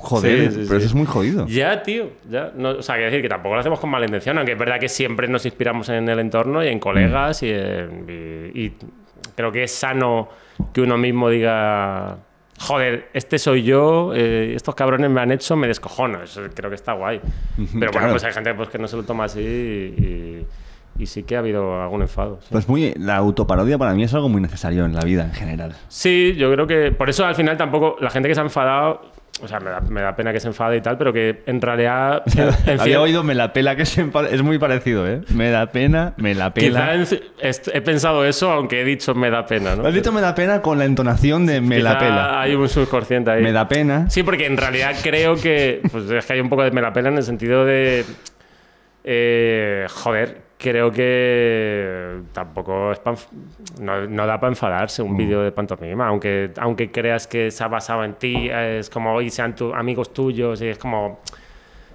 Joder, 0.00 0.50
Sí, 0.50 0.60
sí, 0.62 0.64
pero 0.68 0.80
sí. 0.80 0.86
eso 0.86 0.86
es 0.86 0.94
muy 0.94 1.06
jodido. 1.06 1.46
Ya, 1.46 1.82
tío, 1.82 2.10
ya. 2.28 2.52
No, 2.56 2.70
o 2.70 2.82
sea, 2.82 2.96
que 2.96 3.02
decir 3.02 3.22
que 3.22 3.28
tampoco 3.28 3.54
lo 3.54 3.60
hacemos 3.60 3.78
con 3.80 3.90
mala 3.90 4.04
intención, 4.06 4.36
aunque 4.38 4.52
es 4.52 4.58
verdad 4.58 4.78
que 4.80 4.88
siempre 4.88 5.28
nos 5.28 5.44
inspiramos 5.46 5.88
en 5.88 6.08
el 6.08 6.18
entorno 6.18 6.64
y 6.64 6.68
en 6.68 6.78
colegas 6.78 7.42
y, 7.42 7.50
en- 7.50 8.04
y- 8.54 8.64
y 8.64 8.72
creo 9.36 9.52
que 9.52 9.62
es 9.64 9.72
sano 9.72 10.28
que 10.72 10.80
uno 10.80 10.96
mismo 10.98 11.30
diga, 11.30 12.18
joder, 12.60 13.08
este 13.14 13.38
soy 13.38 13.62
yo, 13.62 14.12
eh, 14.14 14.52
estos 14.54 14.74
cabrones 14.74 15.10
me 15.10 15.20
han 15.20 15.32
hecho, 15.32 15.56
me 15.56 15.66
descojono. 15.68 16.22
Eso 16.22 16.42
creo 16.54 16.70
que 16.70 16.76
está 16.76 16.92
guay. 16.92 17.20
Pero 17.56 17.68
bueno, 17.72 17.90
claro. 17.92 18.10
pues 18.12 18.24
hay 18.24 18.32
gente 18.32 18.54
pues, 18.54 18.68
que 18.68 18.78
no 18.78 18.86
se 18.88 18.96
lo 18.96 19.02
toma 19.04 19.24
así 19.24 19.40
y, 19.40 20.02
y 20.04 20.46
sí 21.06 21.22
que 21.24 21.36
ha 21.36 21.40
habido 21.40 21.80
algún 21.82 22.02
enfado. 22.02 22.38
sí. 22.42 22.48
Pues 22.52 22.68
muy, 22.68 22.92
la 22.98 23.16
autoparodia 23.16 23.78
para 23.78 23.92
mí 23.94 24.04
es 24.04 24.14
algo 24.14 24.28
muy 24.28 24.40
necesario 24.40 24.84
en 24.84 24.94
la 24.94 25.02
vida 25.02 25.24
en 25.24 25.32
general. 25.32 25.74
Sí, 25.88 26.34
yo 26.36 26.52
creo 26.52 26.66
que 26.66 26.92
por 26.92 27.08
eso 27.10 27.24
al 27.24 27.34
final 27.34 27.56
tampoco 27.56 27.96
la 28.00 28.10
gente 28.10 28.28
que 28.28 28.34
se 28.34 28.40
ha 28.40 28.44
enfadado, 28.44 29.10
o 29.42 29.48
sea, 29.48 29.58
me 29.58 29.70
da, 29.70 29.80
me 29.80 30.02
da 30.02 30.14
pena 30.14 30.32
que 30.32 30.38
se 30.38 30.46
enfade 30.46 30.76
y 30.76 30.80
tal, 30.82 30.98
pero 30.98 31.12
que 31.12 31.42
en 31.46 31.60
realidad... 31.60 32.22
en- 32.36 32.70
en 32.70 32.80
Había 32.80 33.00
oído 33.00 33.24
me 33.24 33.34
la 33.34 33.52
pela, 33.52 33.74
que 33.74 33.82
empa- 33.82 34.28
es 34.30 34.42
muy 34.42 34.58
parecido, 34.58 35.08
¿eh? 35.08 35.22
Me 35.30 35.50
da 35.50 35.66
pena, 35.72 36.12
me 36.18 36.34
la 36.34 36.52
Quizá 36.52 36.92
pela. 36.92 36.94
est- 37.40 37.68
he 37.74 37.80
pensado 37.80 38.24
eso, 38.24 38.52
aunque 38.52 38.82
he 38.82 38.84
dicho 38.84 39.14
me 39.14 39.30
da 39.30 39.46
pena, 39.46 39.74
¿no? 39.74 39.86
Has 39.86 39.94
dicho 39.94 40.12
me 40.12 40.20
da 40.20 40.34
pena 40.34 40.60
con 40.62 40.78
la 40.78 40.84
entonación 40.84 41.46
de 41.46 41.60
me 41.60 41.80
la 41.80 41.92
Quizá 41.94 41.98
pela. 42.00 42.40
Hay 42.42 42.54
un 42.54 42.68
subconsciente 42.68 43.30
ahí. 43.32 43.42
Me 43.42 43.50
da 43.52 43.66
pena. 43.66 44.08
Sí, 44.10 44.22
porque 44.22 44.46
en 44.46 44.56
realidad 44.58 44.94
creo 45.02 45.34
que. 45.36 45.80
Pues 45.90 46.08
es 46.10 46.24
que 46.26 46.34
hay 46.34 46.40
un 46.40 46.50
poco 46.50 46.62
de 46.62 46.70
me 46.70 46.82
la 46.82 46.92
pena 46.92 47.08
en 47.08 47.16
el 47.16 47.22
sentido 47.24 47.64
de. 47.64 48.04
eh, 49.04 49.86
joder, 49.90 50.42
creo 50.62 50.90
que 50.92 52.20
tampoco 52.32 52.92
es 52.92 52.98
pa 53.00 53.14
no, 53.80 54.06
no 54.06 54.26
da 54.26 54.38
para 54.38 54.52
enfadarse 54.52 55.02
Mm. 55.02 55.06
un 55.10 55.16
vídeo 55.16 55.42
de 55.42 55.50
pantomima, 55.50 56.06
aunque, 56.06 56.52
aunque 56.58 56.90
creas 56.90 57.26
que 57.26 57.50
se 57.50 57.64
ha 57.64 57.68
basado 57.68 58.04
en 58.04 58.14
ti, 58.14 58.48
es 58.48 58.88
como 58.88 59.12
hoy 59.14 59.28
sean 59.30 59.56
tu- 59.56 59.74
amigos 59.74 60.12
tuyos 60.14 60.62
y 60.62 60.68
es 60.68 60.78
como. 60.78 61.20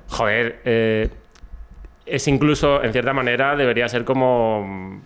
joder, 0.10 0.62
eh, 0.66 1.10
es 2.06 2.28
incluso, 2.28 2.82
en 2.84 2.92
cierta 2.94 3.14
manera, 3.14 3.56
debería 3.56 3.88
ser 3.90 4.04
como. 4.06 5.02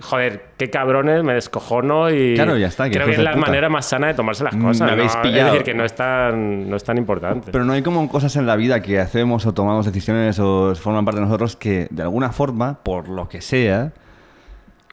Joder, 0.00 0.46
qué 0.56 0.70
cabrones, 0.70 1.22
me 1.22 1.34
descojono 1.34 2.10
y. 2.10 2.34
Claro, 2.34 2.56
ya 2.56 2.66
está, 2.68 2.84
que 2.88 2.92
Creo 2.94 3.06
que 3.06 3.12
es 3.12 3.18
la 3.18 3.32
puta. 3.34 3.46
manera 3.46 3.68
más 3.68 3.86
sana 3.86 4.06
de 4.08 4.14
tomarse 4.14 4.42
las 4.42 4.54
Mm, 4.56 4.62
cosas. 4.64 4.86
me 4.86 4.92
habéis 4.92 5.14
¿no? 5.14 5.22
pillado. 5.22 5.46
Es 5.48 5.52
decir, 5.52 5.64
que 5.64 5.74
no 5.74 5.84
es 5.84 5.94
tan, 5.94 6.70
no 6.70 6.76
es 6.76 6.82
tan 6.84 6.96
importante. 6.98 7.52
Pero 7.52 7.64
no 7.64 7.74
hay 7.74 7.82
como 7.82 8.08
cosas 8.08 8.34
en 8.36 8.46
la 8.46 8.56
vida 8.56 8.80
que 8.80 8.98
hacemos 8.98 9.44
o 9.46 9.52
tomamos 9.52 9.84
decisiones 9.86 10.38
o 10.38 10.74
forman 10.74 11.04
parte 11.04 11.20
de 11.20 11.26
nosotros 11.26 11.56
que 11.56 11.88
de 11.90 12.02
alguna 12.02 12.32
forma, 12.32 12.78
por 12.82 13.08
lo 13.10 13.28
que 13.28 13.42
sea, 13.42 13.92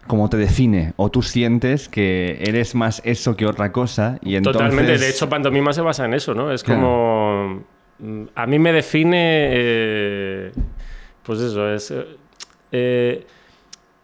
como 0.06 0.30
te 0.30 0.36
define 0.38 0.94
o 0.98 1.10
tú 1.10 1.22
sientes 1.22 1.88
que 1.88 2.38
eres 2.42 2.76
más 2.76 3.02
eso 3.06 3.36
que 3.38 3.46
otra 3.46 3.72
cosa 3.72 4.18
y 4.22 4.36
entonces... 4.36 4.62
Totalmente. 4.62 4.98
De 4.98 5.10
hecho, 5.10 5.30
pantomima 5.30 5.72
se 5.72 5.82
basa 5.82 6.06
en 6.06 6.14
eso, 6.14 6.34
¿no? 6.34 6.52
Es 6.52 6.64
como. 6.64 7.64
mm, 8.00 8.24
A 8.36 8.46
mí 8.46 8.60
me 8.60 8.74
define. 8.74 9.48
eh, 9.52 10.52
pues 11.24 11.40
eso, 11.40 11.72
es. 11.74 11.94
eh, 12.72 13.26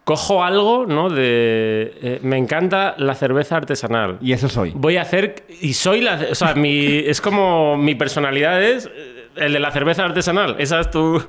cojo 0.06 0.42
algo, 0.44 0.86
¿no? 0.86 1.10
De. 1.10 1.92
eh, 2.00 2.20
me 2.22 2.38
encanta 2.38 2.94
la 2.96 3.14
cerveza 3.14 3.56
artesanal. 3.56 4.18
Y 4.22 4.32
eso 4.32 4.48
soy. 4.48 4.72
Voy 4.74 4.96
a 4.96 5.02
hacer. 5.02 5.44
Y 5.60 5.72
soy 5.74 6.00
la. 6.00 6.28
O 6.30 6.34
sea, 6.34 6.54
mi, 6.54 6.86
es 7.06 7.20
como. 7.20 7.76
Mi 7.76 7.94
personalidad 7.96 8.62
es 8.62 8.86
eh, 8.86 9.24
el 9.36 9.52
de 9.52 9.58
la 9.60 9.70
cerveza 9.72 10.04
artesanal. 10.04 10.54
Esa 10.58 10.80
es 10.80 10.90
tu. 10.90 11.22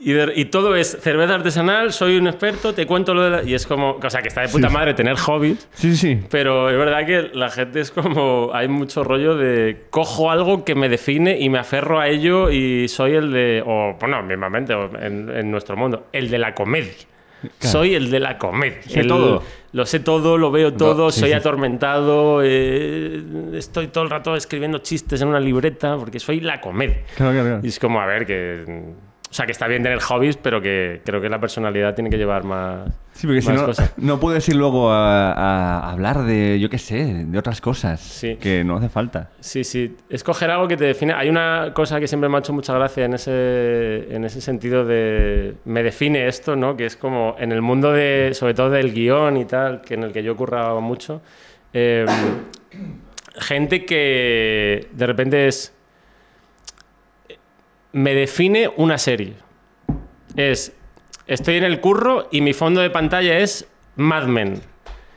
Y, 0.00 0.12
de- 0.12 0.32
y 0.36 0.44
todo 0.44 0.76
es 0.76 0.96
cerveza 1.02 1.34
artesanal, 1.34 1.92
soy 1.92 2.16
un 2.18 2.28
experto, 2.28 2.72
te 2.72 2.86
cuento 2.86 3.12
lo 3.14 3.24
de 3.24 3.30
la. 3.30 3.42
Y 3.42 3.52
es 3.52 3.66
como. 3.66 3.98
O 4.02 4.10
sea, 4.10 4.22
que 4.22 4.28
está 4.28 4.40
de 4.40 4.48
puta 4.48 4.68
Sí. 4.68 4.74
madre 4.74 4.94
tener 4.94 5.16
hobbies. 5.18 5.68
Sí, 5.72 5.94
sí. 5.96 6.18
Pero 6.30 6.70
es 6.70 6.78
verdad 6.78 7.04
que 7.04 7.30
la 7.36 7.50
gente 7.50 7.80
es 7.80 7.90
como. 7.90 8.50
Hay 8.54 8.68
mucho 8.68 9.04
rollo 9.04 9.36
de. 9.36 9.86
Cojo 9.90 10.30
algo 10.30 10.64
que 10.64 10.74
me 10.74 10.88
define 10.88 11.38
y 11.38 11.50
me 11.50 11.58
aferro 11.58 12.00
a 12.00 12.08
ello 12.08 12.50
y 12.50 12.88
soy 12.88 13.14
el 13.14 13.32
de. 13.32 13.62
O, 13.66 13.96
bueno, 14.00 14.22
mismamente, 14.22 14.72
en, 14.72 15.28
en 15.30 15.50
nuestro 15.50 15.76
mundo, 15.76 16.06
el 16.12 16.30
de 16.30 16.38
la 16.38 16.54
comedia. 16.54 16.94
Soy 17.60 17.94
el 17.94 18.10
de 18.10 18.20
la 18.20 18.38
comedia. 18.38 18.82
Sé 18.82 19.00
El- 19.00 19.08
todo. 19.08 19.42
Lo 19.72 19.84
sé 19.84 20.00
todo, 20.00 20.38
lo 20.38 20.50
veo 20.50 20.72
todo, 20.72 21.10
sí, 21.10 21.20
soy 21.20 21.28
sí. 21.28 21.34
atormentado, 21.34 22.40
eh, 22.42 23.22
estoy 23.52 23.88
todo 23.88 24.02
el 24.04 24.08
rato 24.10 24.34
escribiendo 24.34 24.78
chistes 24.78 25.20
en 25.20 25.28
una 25.28 25.40
libreta 25.40 25.96
porque 25.98 26.18
soy 26.18 26.40
la 26.40 26.58
comedia. 26.60 27.02
Claro, 27.16 27.32
claro. 27.32 27.60
Y 27.62 27.68
es 27.68 27.78
como, 27.78 28.00
a 28.00 28.06
ver, 28.06 28.24
que. 28.24 28.64
O 29.30 29.34
sea, 29.34 29.44
que 29.44 29.52
está 29.52 29.66
bien 29.68 29.82
tener 29.82 30.00
hobbies, 30.00 30.38
pero 30.38 30.62
que 30.62 31.02
creo 31.04 31.20
que 31.20 31.28
la 31.28 31.38
personalidad 31.38 31.94
tiene 31.94 32.08
que 32.08 32.16
llevar 32.16 32.44
más. 32.44 32.88
Sí, 33.12 33.26
porque 33.26 33.42
si 33.42 33.52
no, 33.52 33.66
cosas. 33.66 33.92
no 33.98 34.18
puedes 34.20 34.48
ir 34.48 34.56
luego 34.56 34.90
a, 34.90 35.32
a 35.32 35.90
hablar 35.92 36.22
de, 36.22 36.58
yo 36.58 36.70
qué 36.70 36.78
sé, 36.78 37.24
de 37.26 37.38
otras 37.38 37.60
cosas 37.60 38.00
Sí. 38.00 38.36
que 38.36 38.64
no 38.64 38.76
hace 38.76 38.88
falta. 38.88 39.28
Sí, 39.40 39.64
sí. 39.64 39.94
Escoger 40.08 40.50
algo 40.50 40.66
que 40.66 40.78
te 40.78 40.84
define. 40.84 41.12
Hay 41.12 41.28
una 41.28 41.72
cosa 41.74 42.00
que 42.00 42.08
siempre 42.08 42.30
me 42.30 42.36
ha 42.36 42.40
hecho 42.40 42.54
mucha 42.54 42.72
gracia 42.72 43.04
en 43.04 43.12
ese, 43.14 44.14
en 44.14 44.24
ese 44.24 44.40
sentido 44.40 44.86
de. 44.86 45.56
Me 45.66 45.82
define 45.82 46.26
esto, 46.26 46.56
¿no? 46.56 46.74
Que 46.76 46.86
es 46.86 46.96
como 46.96 47.36
en 47.38 47.52
el 47.52 47.60
mundo 47.60 47.92
de. 47.92 48.30
Sobre 48.32 48.54
todo 48.54 48.70
del 48.70 48.94
guion 48.94 49.36
y 49.36 49.44
tal, 49.44 49.82
que 49.82 49.92
en 49.94 50.04
el 50.04 50.12
que 50.12 50.22
yo 50.22 50.36
curraba 50.36 50.80
mucho. 50.80 51.20
eh, 51.74 52.06
gente 53.36 53.84
que 53.84 54.88
de 54.92 55.06
repente 55.06 55.48
es. 55.48 55.74
Me 57.92 58.14
define 58.14 58.70
una 58.76 58.98
serie. 58.98 59.34
Es. 60.36 60.72
Estoy 61.26 61.56
en 61.56 61.64
el 61.64 61.80
curro 61.80 62.28
y 62.32 62.40
mi 62.40 62.52
fondo 62.54 62.80
de 62.80 62.90
pantalla 62.90 63.38
es 63.38 63.66
Mad 63.96 64.24
Men. 64.26 64.60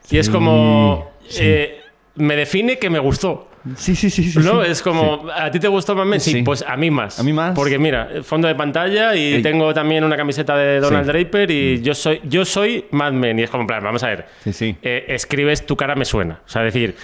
Y 0.09 0.17
es 0.17 0.29
como. 0.29 1.11
sí. 1.27 1.39
eh, 1.43 1.77
me 2.15 2.35
define 2.35 2.77
que 2.77 2.89
me 2.89 2.99
gustó. 2.99 3.47
Sí, 3.75 3.95
sí, 3.95 4.09
sí. 4.09 4.23
sí 4.31 4.39
¿No? 4.39 4.63
sí. 4.65 4.71
Es 4.71 4.81
como, 4.81 5.29
¿a 5.33 5.51
ti 5.51 5.59
te 5.59 5.67
gustó 5.67 5.93
Mad 5.95 6.05
Men? 6.05 6.19
Sí, 6.19 6.41
pues 6.41 6.63
a 6.67 6.75
mí 6.75 6.89
más. 6.91 7.19
A 7.19 7.23
mí 7.23 7.31
más. 7.31 7.53
Porque 7.55 7.77
mira, 7.77 8.09
fondo 8.23 8.47
de 8.47 8.55
pantalla 8.55 9.15
y 9.15 9.35
Ey. 9.35 9.41
tengo 9.43 9.71
también 9.73 10.03
una 10.03 10.17
camiseta 10.17 10.57
de 10.57 10.79
Donald. 10.79 11.05
Mm. 11.05 11.11
Draper 11.11 11.51
y 11.51 11.81
yo 11.81 11.93
soy 11.93 12.19
yo 12.23 12.43
soy 12.43 12.85
Mad 12.91 13.13
Men. 13.13 13.39
Y 13.39 13.43
es 13.43 13.49
como, 13.49 13.61
en 13.61 13.67
plan, 13.67 13.83
vamos 13.83 14.03
a 14.03 14.07
ver. 14.07 14.25
Sí, 14.43 14.51
sí. 14.51 14.75
Eh, 14.81 15.05
escribes 15.09 15.65
tu 15.65 15.77
cara 15.77 15.95
me 15.95 16.05
suena. 16.05 16.41
O 16.45 16.49
sea, 16.49 16.63
decir, 16.63 16.95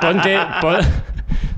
ponte, 0.00 0.38
pon- 0.60 0.76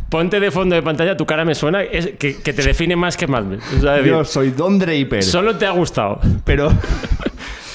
ponte 0.09 0.39
de 0.41 0.51
fondo 0.51 0.75
de 0.77 0.83
pantalla 0.83 1.17
tu 1.17 1.27
cara 1.27 1.45
me 1.45 1.55
suena 1.55 1.83
es, 1.83 2.13
que, 2.19 2.41
que 2.41 2.53
te 2.53 2.63
define 2.63 2.97
más 2.97 3.17
que 3.17 3.27
Mad 3.27 3.43
Men. 3.45 3.61
O 3.77 3.81
sea, 3.81 3.93
decir, 3.95 4.11
Yo 4.13 4.25
soy 4.25 4.51
Don 4.51 4.79
Draper, 4.79 5.23
solo 5.23 5.57
te 5.57 5.67
ha 5.67 5.71
gustado. 5.73 6.21
pero... 6.45 6.71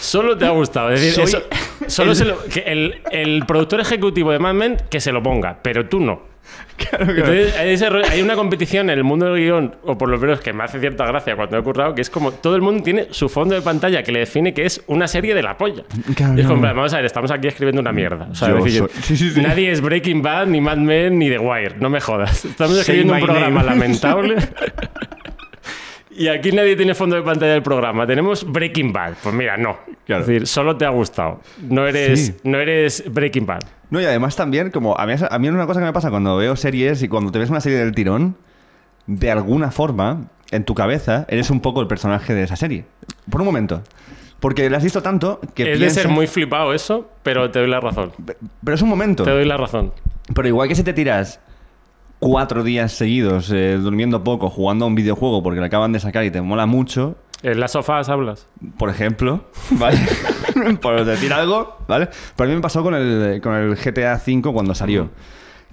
Solo 0.01 0.37
te 0.37 0.45
ha 0.45 0.51
gustado. 0.51 0.91
Es 0.91 1.01
decir, 1.01 1.13
Soy 1.13 1.23
eso- 1.25 1.43
solo 1.87 2.11
el- 2.11 2.15
se 2.17 2.25
lo- 2.25 2.43
que 2.45 2.61
el, 2.61 3.01
el 3.11 3.45
productor 3.45 3.81
ejecutivo 3.81 4.31
de 4.31 4.39
Mad 4.39 4.53
Men 4.53 4.77
que 4.89 5.01
se 5.01 5.11
lo 5.11 5.21
ponga, 5.21 5.59
pero 5.61 5.87
tú 5.87 5.99
no. 5.99 6.21
Entonces, 6.99 7.55
hay, 7.57 7.71
ese 7.71 7.89
rollo- 7.89 8.07
hay 8.09 8.21
una 8.21 8.35
competición 8.35 8.89
en 8.89 8.97
el 8.97 9.03
mundo 9.03 9.25
del 9.33 9.43
guion, 9.43 9.75
o 9.83 9.97
por 9.97 10.09
lo 10.09 10.17
menos 10.17 10.39
que 10.39 10.53
me 10.53 10.63
hace 10.63 10.79
cierta 10.79 11.05
gracia 11.05 11.35
cuando 11.35 11.57
he 11.57 11.61
currado, 11.63 11.93
que 11.93 12.01
es 12.01 12.09
como 12.09 12.31
todo 12.31 12.55
el 12.55 12.61
mundo 12.61 12.83
tiene 12.83 13.07
su 13.11 13.27
fondo 13.29 13.53
de 13.55 13.61
pantalla 13.61 14.01
que 14.03 14.11
le 14.11 14.19
define 14.19 14.53
que 14.53 14.65
es 14.65 14.81
una 14.87 15.07
serie 15.07 15.35
de 15.35 15.43
la 15.43 15.57
polla. 15.57 15.83
Claro, 16.15 16.37
y 16.37 16.41
es 16.41 16.47
como, 16.47 16.61
claro. 16.61 16.75
vamos 16.77 16.93
a 16.93 16.97
ver, 16.97 17.05
estamos 17.05 17.31
aquí 17.31 17.47
escribiendo 17.47 17.81
una 17.81 17.91
mierda. 17.91 18.27
O 18.31 18.35
sea, 18.35 18.53
decir, 18.53 18.79
soy- 18.79 18.89
sí, 19.03 19.17
sí, 19.17 19.29
sí. 19.31 19.41
Nadie 19.41 19.71
es 19.71 19.81
Breaking 19.81 20.21
Bad, 20.21 20.47
ni 20.47 20.61
Mad 20.61 20.77
Men, 20.77 21.19
ni 21.19 21.29
The 21.29 21.39
Wire. 21.39 21.75
No 21.79 21.89
me 21.89 21.99
jodas. 21.99 22.45
Estamos 22.45 22.77
escribiendo 22.77 23.13
un 23.13 23.19
programa 23.21 23.61
name. 23.63 23.65
lamentable. 23.81 24.35
Y 26.19 26.27
aquí 26.27 26.51
nadie 26.51 26.75
tiene 26.75 26.93
fondo 26.93 27.15
de 27.15 27.21
pantalla 27.21 27.53
del 27.53 27.63
programa. 27.63 28.05
Tenemos 28.05 28.43
Breaking 28.45 28.91
Bad. 28.91 29.13
Pues 29.23 29.33
mira, 29.33 29.55
no. 29.55 29.77
Claro. 30.05 30.21
Es 30.21 30.27
decir, 30.27 30.47
solo 30.47 30.75
te 30.75 30.83
ha 30.85 30.89
gustado. 30.89 31.39
No 31.61 31.87
eres, 31.87 32.25
Sí. 32.27 32.35
no 32.43 32.59
eres 32.59 33.05
Breaking 33.09 33.45
Bad. 33.45 33.61
No, 33.89 34.01
y 34.01 34.05
además 34.05 34.35
también, 34.35 34.69
como 34.69 34.97
a 34.99 35.05
mí, 35.05 35.13
a 35.29 35.39
mí 35.39 35.47
es 35.47 35.53
una 35.53 35.65
cosa 35.65 35.79
que 35.79 35.85
me 35.85 35.93
pasa 35.93 36.09
cuando 36.09 36.35
veo 36.35 36.57
series 36.57 37.01
y 37.03 37.07
cuando 37.07 37.31
te 37.31 37.39
ves 37.39 37.49
una 37.49 37.61
serie 37.61 37.77
del 37.79 37.95
tirón, 37.95 38.35
de 39.07 39.31
alguna 39.31 39.71
forma, 39.71 40.27
en 40.51 40.65
tu 40.65 40.75
cabeza, 40.75 41.25
eres 41.29 41.49
un 41.51 41.61
poco 41.61 41.79
el 41.79 41.87
personaje 41.87 42.33
de 42.33 42.43
esa 42.43 42.57
serie. 42.57 42.83
Por 43.31 43.39
un 43.39 43.45
momento. 43.45 43.81
Porque 44.41 44.69
la 44.69 44.75
has 44.77 44.83
visto 44.83 45.01
tanto 45.01 45.39
que 45.55 45.71
es 45.71 45.79
de 45.79 45.89
ser 45.89 46.09
muy 46.09 46.27
flipado 46.27 46.73
eso, 46.73 47.09
pero 47.23 47.49
te 47.49 47.59
doy 47.59 47.69
la 47.69 47.79
razón. 47.79 48.11
Pero 48.63 48.75
es 48.75 48.81
un 48.81 48.89
momento. 48.89 49.23
Te 49.23 49.31
doy 49.31 49.45
la 49.45 49.55
razón. 49.55 49.93
Pero 50.35 50.47
igual 50.49 50.67
que 50.67 50.75
si 50.75 50.83
te 50.83 50.91
tiras 50.91 51.39
cuatro 52.19 52.63
días 52.63 52.91
seguidos 52.91 53.49
eh, 53.51 53.77
durmiendo 53.77 54.23
poco, 54.23 54.49
jugando 54.49 54.85
a 54.85 54.87
un 54.87 54.95
videojuego 54.95 55.41
porque 55.41 55.59
lo 55.59 55.65
acaban 55.65 55.91
de 55.91 55.99
sacar 55.99 56.23
y 56.25 56.31
te 56.31 56.41
mola 56.41 56.65
mucho, 56.65 57.15
En 57.43 57.59
las 57.59 57.71
sofás 57.71 58.09
hablas. 58.09 58.47
por 58.77 58.89
ejemplo, 58.89 59.45
¿vale? 59.71 59.97
por 60.81 61.03
decir 61.05 61.33
algo, 61.33 61.77
¿vale? 61.87 62.09
Pero 62.35 62.47
a 62.47 62.49
mí 62.49 62.55
me 62.55 62.61
pasó 62.61 62.83
con 62.83 62.93
el, 62.95 63.39
con 63.41 63.55
el 63.55 63.75
GTA 63.75 64.15
V 64.15 64.53
cuando 64.53 64.75
salió, 64.75 65.09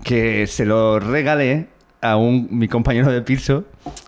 que 0.04 0.46
se 0.46 0.64
lo 0.64 1.00
regalé 1.00 1.68
a 2.02 2.16
un, 2.16 2.48
mi 2.50 2.68
compañero 2.68 3.10
de 3.10 3.22
piso 3.22 3.64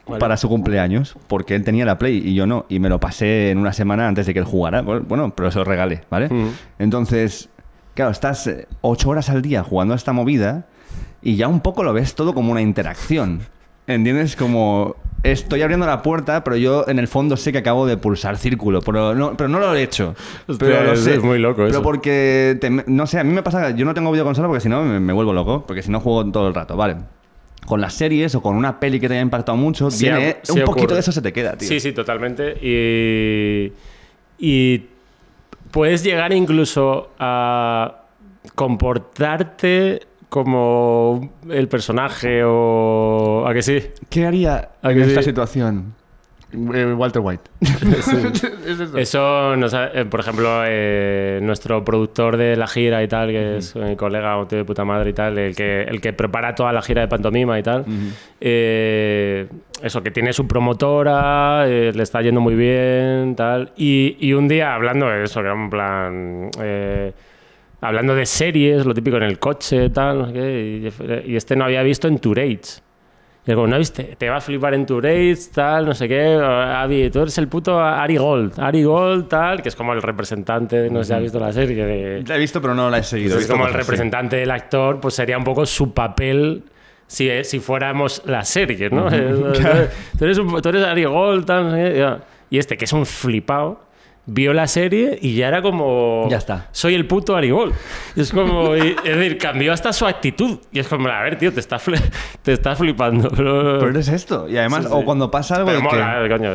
Vale. 0.06 0.20
para 0.20 0.36
su 0.36 0.48
cumpleaños, 0.48 1.16
porque 1.26 1.56
él 1.56 1.64
tenía 1.64 1.84
la 1.84 1.98
Play 1.98 2.18
y 2.18 2.34
yo 2.34 2.46
no, 2.46 2.66
y 2.68 2.78
me 2.78 2.88
lo 2.88 3.00
pasé 3.00 3.50
en 3.50 3.58
una 3.58 3.72
semana 3.72 4.06
antes 4.06 4.26
de 4.26 4.34
que 4.34 4.38
él 4.38 4.44
jugara, 4.44 4.82
bueno, 4.82 5.34
pero 5.34 5.50
se 5.50 5.58
lo 5.58 5.64
regalé, 5.64 6.02
¿vale? 6.10 6.28
Entonces, 6.78 7.48
claro, 7.94 8.12
estás 8.12 8.46
eh, 8.46 8.68
ocho 8.82 9.08
horas 9.10 9.30
al 9.30 9.42
día 9.42 9.64
jugando 9.64 9.94
a 9.94 9.96
esta 9.96 10.12
movida 10.12 10.66
y 11.28 11.36
ya 11.36 11.48
un 11.48 11.60
poco 11.60 11.82
lo 11.82 11.92
ves 11.92 12.14
todo 12.14 12.34
como 12.34 12.52
una 12.52 12.62
interacción. 12.62 13.40
¿Entiendes? 13.86 14.36
Como 14.36 14.96
estoy 15.22 15.62
abriendo 15.62 15.86
la 15.86 16.02
puerta, 16.02 16.44
pero 16.44 16.56
yo 16.56 16.84
en 16.88 16.98
el 16.98 17.08
fondo 17.08 17.36
sé 17.36 17.52
que 17.52 17.58
acabo 17.58 17.86
de 17.86 17.96
pulsar 17.96 18.36
círculo, 18.36 18.80
pero 18.82 19.14
no, 19.14 19.34
pero 19.36 19.48
no 19.48 19.58
lo 19.58 19.74
he 19.74 19.82
hecho. 19.82 20.14
Hostia, 20.46 20.68
pero 20.68 20.84
lo 20.84 20.92
es- 20.92 21.00
sé. 21.04 21.14
es 21.14 21.22
muy 21.22 21.38
loco 21.38 21.56
Pero 21.58 21.68
eso. 21.70 21.82
porque, 21.82 22.58
te- 22.60 22.68
no 22.70 23.06
sé, 23.06 23.18
a 23.18 23.24
mí 23.24 23.32
me 23.32 23.42
pasa, 23.42 23.70
yo 23.70 23.84
no 23.86 23.94
tengo 23.94 24.12
videoconsola 24.12 24.46
porque 24.46 24.60
si 24.60 24.68
no 24.68 24.82
me, 24.84 25.00
me 25.00 25.12
vuelvo 25.12 25.32
loco, 25.32 25.64
porque 25.66 25.82
si 25.82 25.90
no 25.90 26.00
juego 26.00 26.30
todo 26.30 26.48
el 26.48 26.54
rato, 26.54 26.76
¿vale? 26.76 26.96
Con 27.66 27.80
las 27.80 27.94
series 27.94 28.34
o 28.34 28.42
con 28.42 28.54
una 28.56 28.78
peli 28.78 29.00
que 29.00 29.08
te 29.08 29.14
haya 29.14 29.22
impactado 29.22 29.56
mucho, 29.56 29.90
Sí, 29.90 30.04
viene, 30.04 30.36
sí 30.42 30.52
un 30.52 30.60
poquito 30.60 30.70
ocurre. 30.84 30.94
de 30.94 31.00
eso 31.00 31.12
se 31.12 31.22
te 31.22 31.32
queda, 31.32 31.56
tío. 31.56 31.68
Sí, 31.68 31.80
sí, 31.80 31.92
totalmente. 31.92 32.56
Y, 32.62 33.72
y 34.38 34.86
puedes 35.70 36.02
llegar 36.04 36.32
incluso 36.32 37.10
a 37.18 38.02
comportarte 38.54 40.00
como 40.28 41.30
el 41.50 41.68
personaje 41.68 42.42
o... 42.44 43.44
¿A 43.46 43.54
que 43.54 43.62
sí? 43.62 43.82
¿Qué 44.10 44.26
haría 44.26 44.70
¿A 44.82 44.90
en 44.92 44.98
que 44.98 45.04
esta 45.04 45.22
sí? 45.22 45.30
situación 45.30 45.94
eh, 46.52 46.94
Walter 46.96 47.20
White? 47.22 47.42
Es 48.68 48.80
eso. 48.80 48.98
Eso, 48.98 49.56
nos 49.56 49.72
ha- 49.74 49.88
eh, 49.94 50.04
por 50.04 50.20
ejemplo, 50.20 50.62
eh, 50.66 51.40
nuestro 51.42 51.84
productor 51.84 52.36
de 52.36 52.56
la 52.56 52.66
gira 52.66 53.02
y 53.02 53.08
tal, 53.08 53.28
que 53.30 53.56
es 53.58 53.74
mi 53.76 53.96
colega, 53.96 54.38
un 54.38 54.46
tío 54.48 54.58
de 54.58 54.64
puta 54.64 54.84
madre 54.84 55.10
y 55.10 55.12
tal, 55.14 55.38
el 55.38 55.54
que, 55.56 55.82
el 55.82 56.00
que 56.02 56.12
prepara 56.12 56.54
toda 56.54 56.72
la 56.72 56.82
gira 56.82 57.00
de 57.02 57.08
pantomima 57.08 57.58
y 57.58 57.62
tal, 57.62 57.84
eh, 58.40 59.48
eso, 59.82 60.02
que 60.02 60.10
tiene 60.10 60.32
su 60.32 60.46
promotora, 60.46 61.64
eh, 61.66 61.92
le 61.94 62.02
está 62.02 62.20
yendo 62.22 62.40
muy 62.40 62.54
bien, 62.54 63.34
tal. 63.36 63.72
Y, 63.76 64.16
y 64.20 64.32
un 64.34 64.48
día 64.48 64.74
hablando 64.74 65.06
de 65.08 65.24
eso, 65.24 65.40
que 65.40 65.46
era 65.46 65.54
en 65.54 65.70
plan. 65.70 66.50
Eh, 67.80 67.86
hablando 67.86 68.14
de 68.14 68.26
series, 68.26 68.84
lo 68.86 68.94
típico 68.94 69.16
en 69.16 69.22
el 69.24 69.38
coche, 69.38 69.90
tal, 69.90 70.18
no 70.18 70.26
sé 70.28 70.32
qué, 70.32 70.92
y, 71.26 71.32
y 71.32 71.36
este 71.36 71.56
no 71.56 71.64
había 71.64 71.82
visto 71.82 72.08
en 72.08 72.18
Tourage. 72.18 72.80
Y 73.46 73.54
como, 73.54 73.66
¿no 73.66 73.78
viste? 73.78 74.14
Te 74.18 74.28
va 74.28 74.36
a 74.36 74.40
flipar 74.42 74.74
en 74.74 74.84
Tourage, 74.84 75.36
tal, 75.54 75.86
no 75.86 75.94
sé 75.94 76.06
qué. 76.06 76.38
Tú 77.10 77.20
eres 77.20 77.38
el 77.38 77.48
puto 77.48 77.80
Ari 77.80 78.18
Gold. 78.18 78.60
Ari 78.60 78.82
Gold, 78.82 79.26
tal, 79.28 79.62
que 79.62 79.70
es 79.70 79.74
como 79.76 79.94
el 79.94 80.02
representante, 80.02 80.76
de- 80.82 80.90
no 80.90 80.98
sé 81.02 81.06
si 81.08 81.12
has 81.14 81.22
visto 81.22 81.40
la 81.40 81.50
serie, 81.52 81.82
de, 81.86 82.24
La 82.26 82.36
he 82.36 82.38
visto, 82.38 82.60
pero 82.60 82.74
no 82.74 82.90
la 82.90 82.98
he 82.98 83.02
seguido. 83.02 83.38
he 83.38 83.40
es 83.40 83.46
como 83.46 83.66
el 83.66 83.72
representante 83.72 84.36
del 84.36 84.50
actor, 84.50 85.00
pues 85.00 85.14
sería 85.14 85.38
un 85.38 85.44
poco 85.44 85.64
su 85.64 85.94
papel 85.94 86.64
si, 87.06 87.30
si 87.44 87.58
fuéramos 87.58 88.20
la 88.26 88.44
serie, 88.44 88.90
¿no? 88.90 89.08
Eh, 89.10 89.88
tú, 90.18 90.24
eres 90.26 90.36
un, 90.36 90.60
tú 90.60 90.68
eres 90.68 90.84
Ari 90.84 91.04
Gold, 91.04 91.46
tal, 91.46 91.64
no 91.64 91.70
sé 91.70 91.92
qué. 91.94 92.16
Y 92.50 92.58
este, 92.58 92.76
que 92.76 92.84
es 92.84 92.92
un 92.92 93.06
flipado, 93.06 93.80
vio 94.30 94.52
la 94.52 94.66
serie 94.66 95.18
y 95.22 95.34
ya 95.34 95.48
era 95.48 95.62
como... 95.62 96.26
Ya 96.30 96.36
está. 96.36 96.68
Soy 96.72 96.94
el 96.94 97.06
puto 97.06 97.34
Ari 97.34 97.50
Gold. 97.50 97.72
Y 98.14 98.20
es 98.20 98.30
como... 98.30 98.76
y- 98.76 98.94
es 99.04 99.16
decir, 99.16 99.38
cambió 99.38 99.72
hasta 99.72 99.92
su 99.92 100.06
actitud. 100.06 100.58
Y 100.70 100.78
es 100.80 100.86
como, 100.86 101.08
a 101.08 101.22
ver, 101.22 101.38
tío, 101.38 101.50
te 101.52 101.60
estás, 101.60 101.82
te 102.42 102.52
estás 102.52 102.78
flipando. 102.78 103.30
Pero, 103.30 103.78
Pero 103.80 103.98
es 103.98 104.08
esto. 104.08 104.46
Y 104.48 104.58
además, 104.58 104.84
Sí, 104.84 104.90
o 104.92 104.98
sí. 104.98 105.04
cuando 105.04 105.30
pasa 105.30 105.56
algo 105.56 105.68
pero 105.68 105.78
que- 105.80 105.84
mola, 105.84 106.24
eh, 106.24 106.28
coño. 106.28 106.50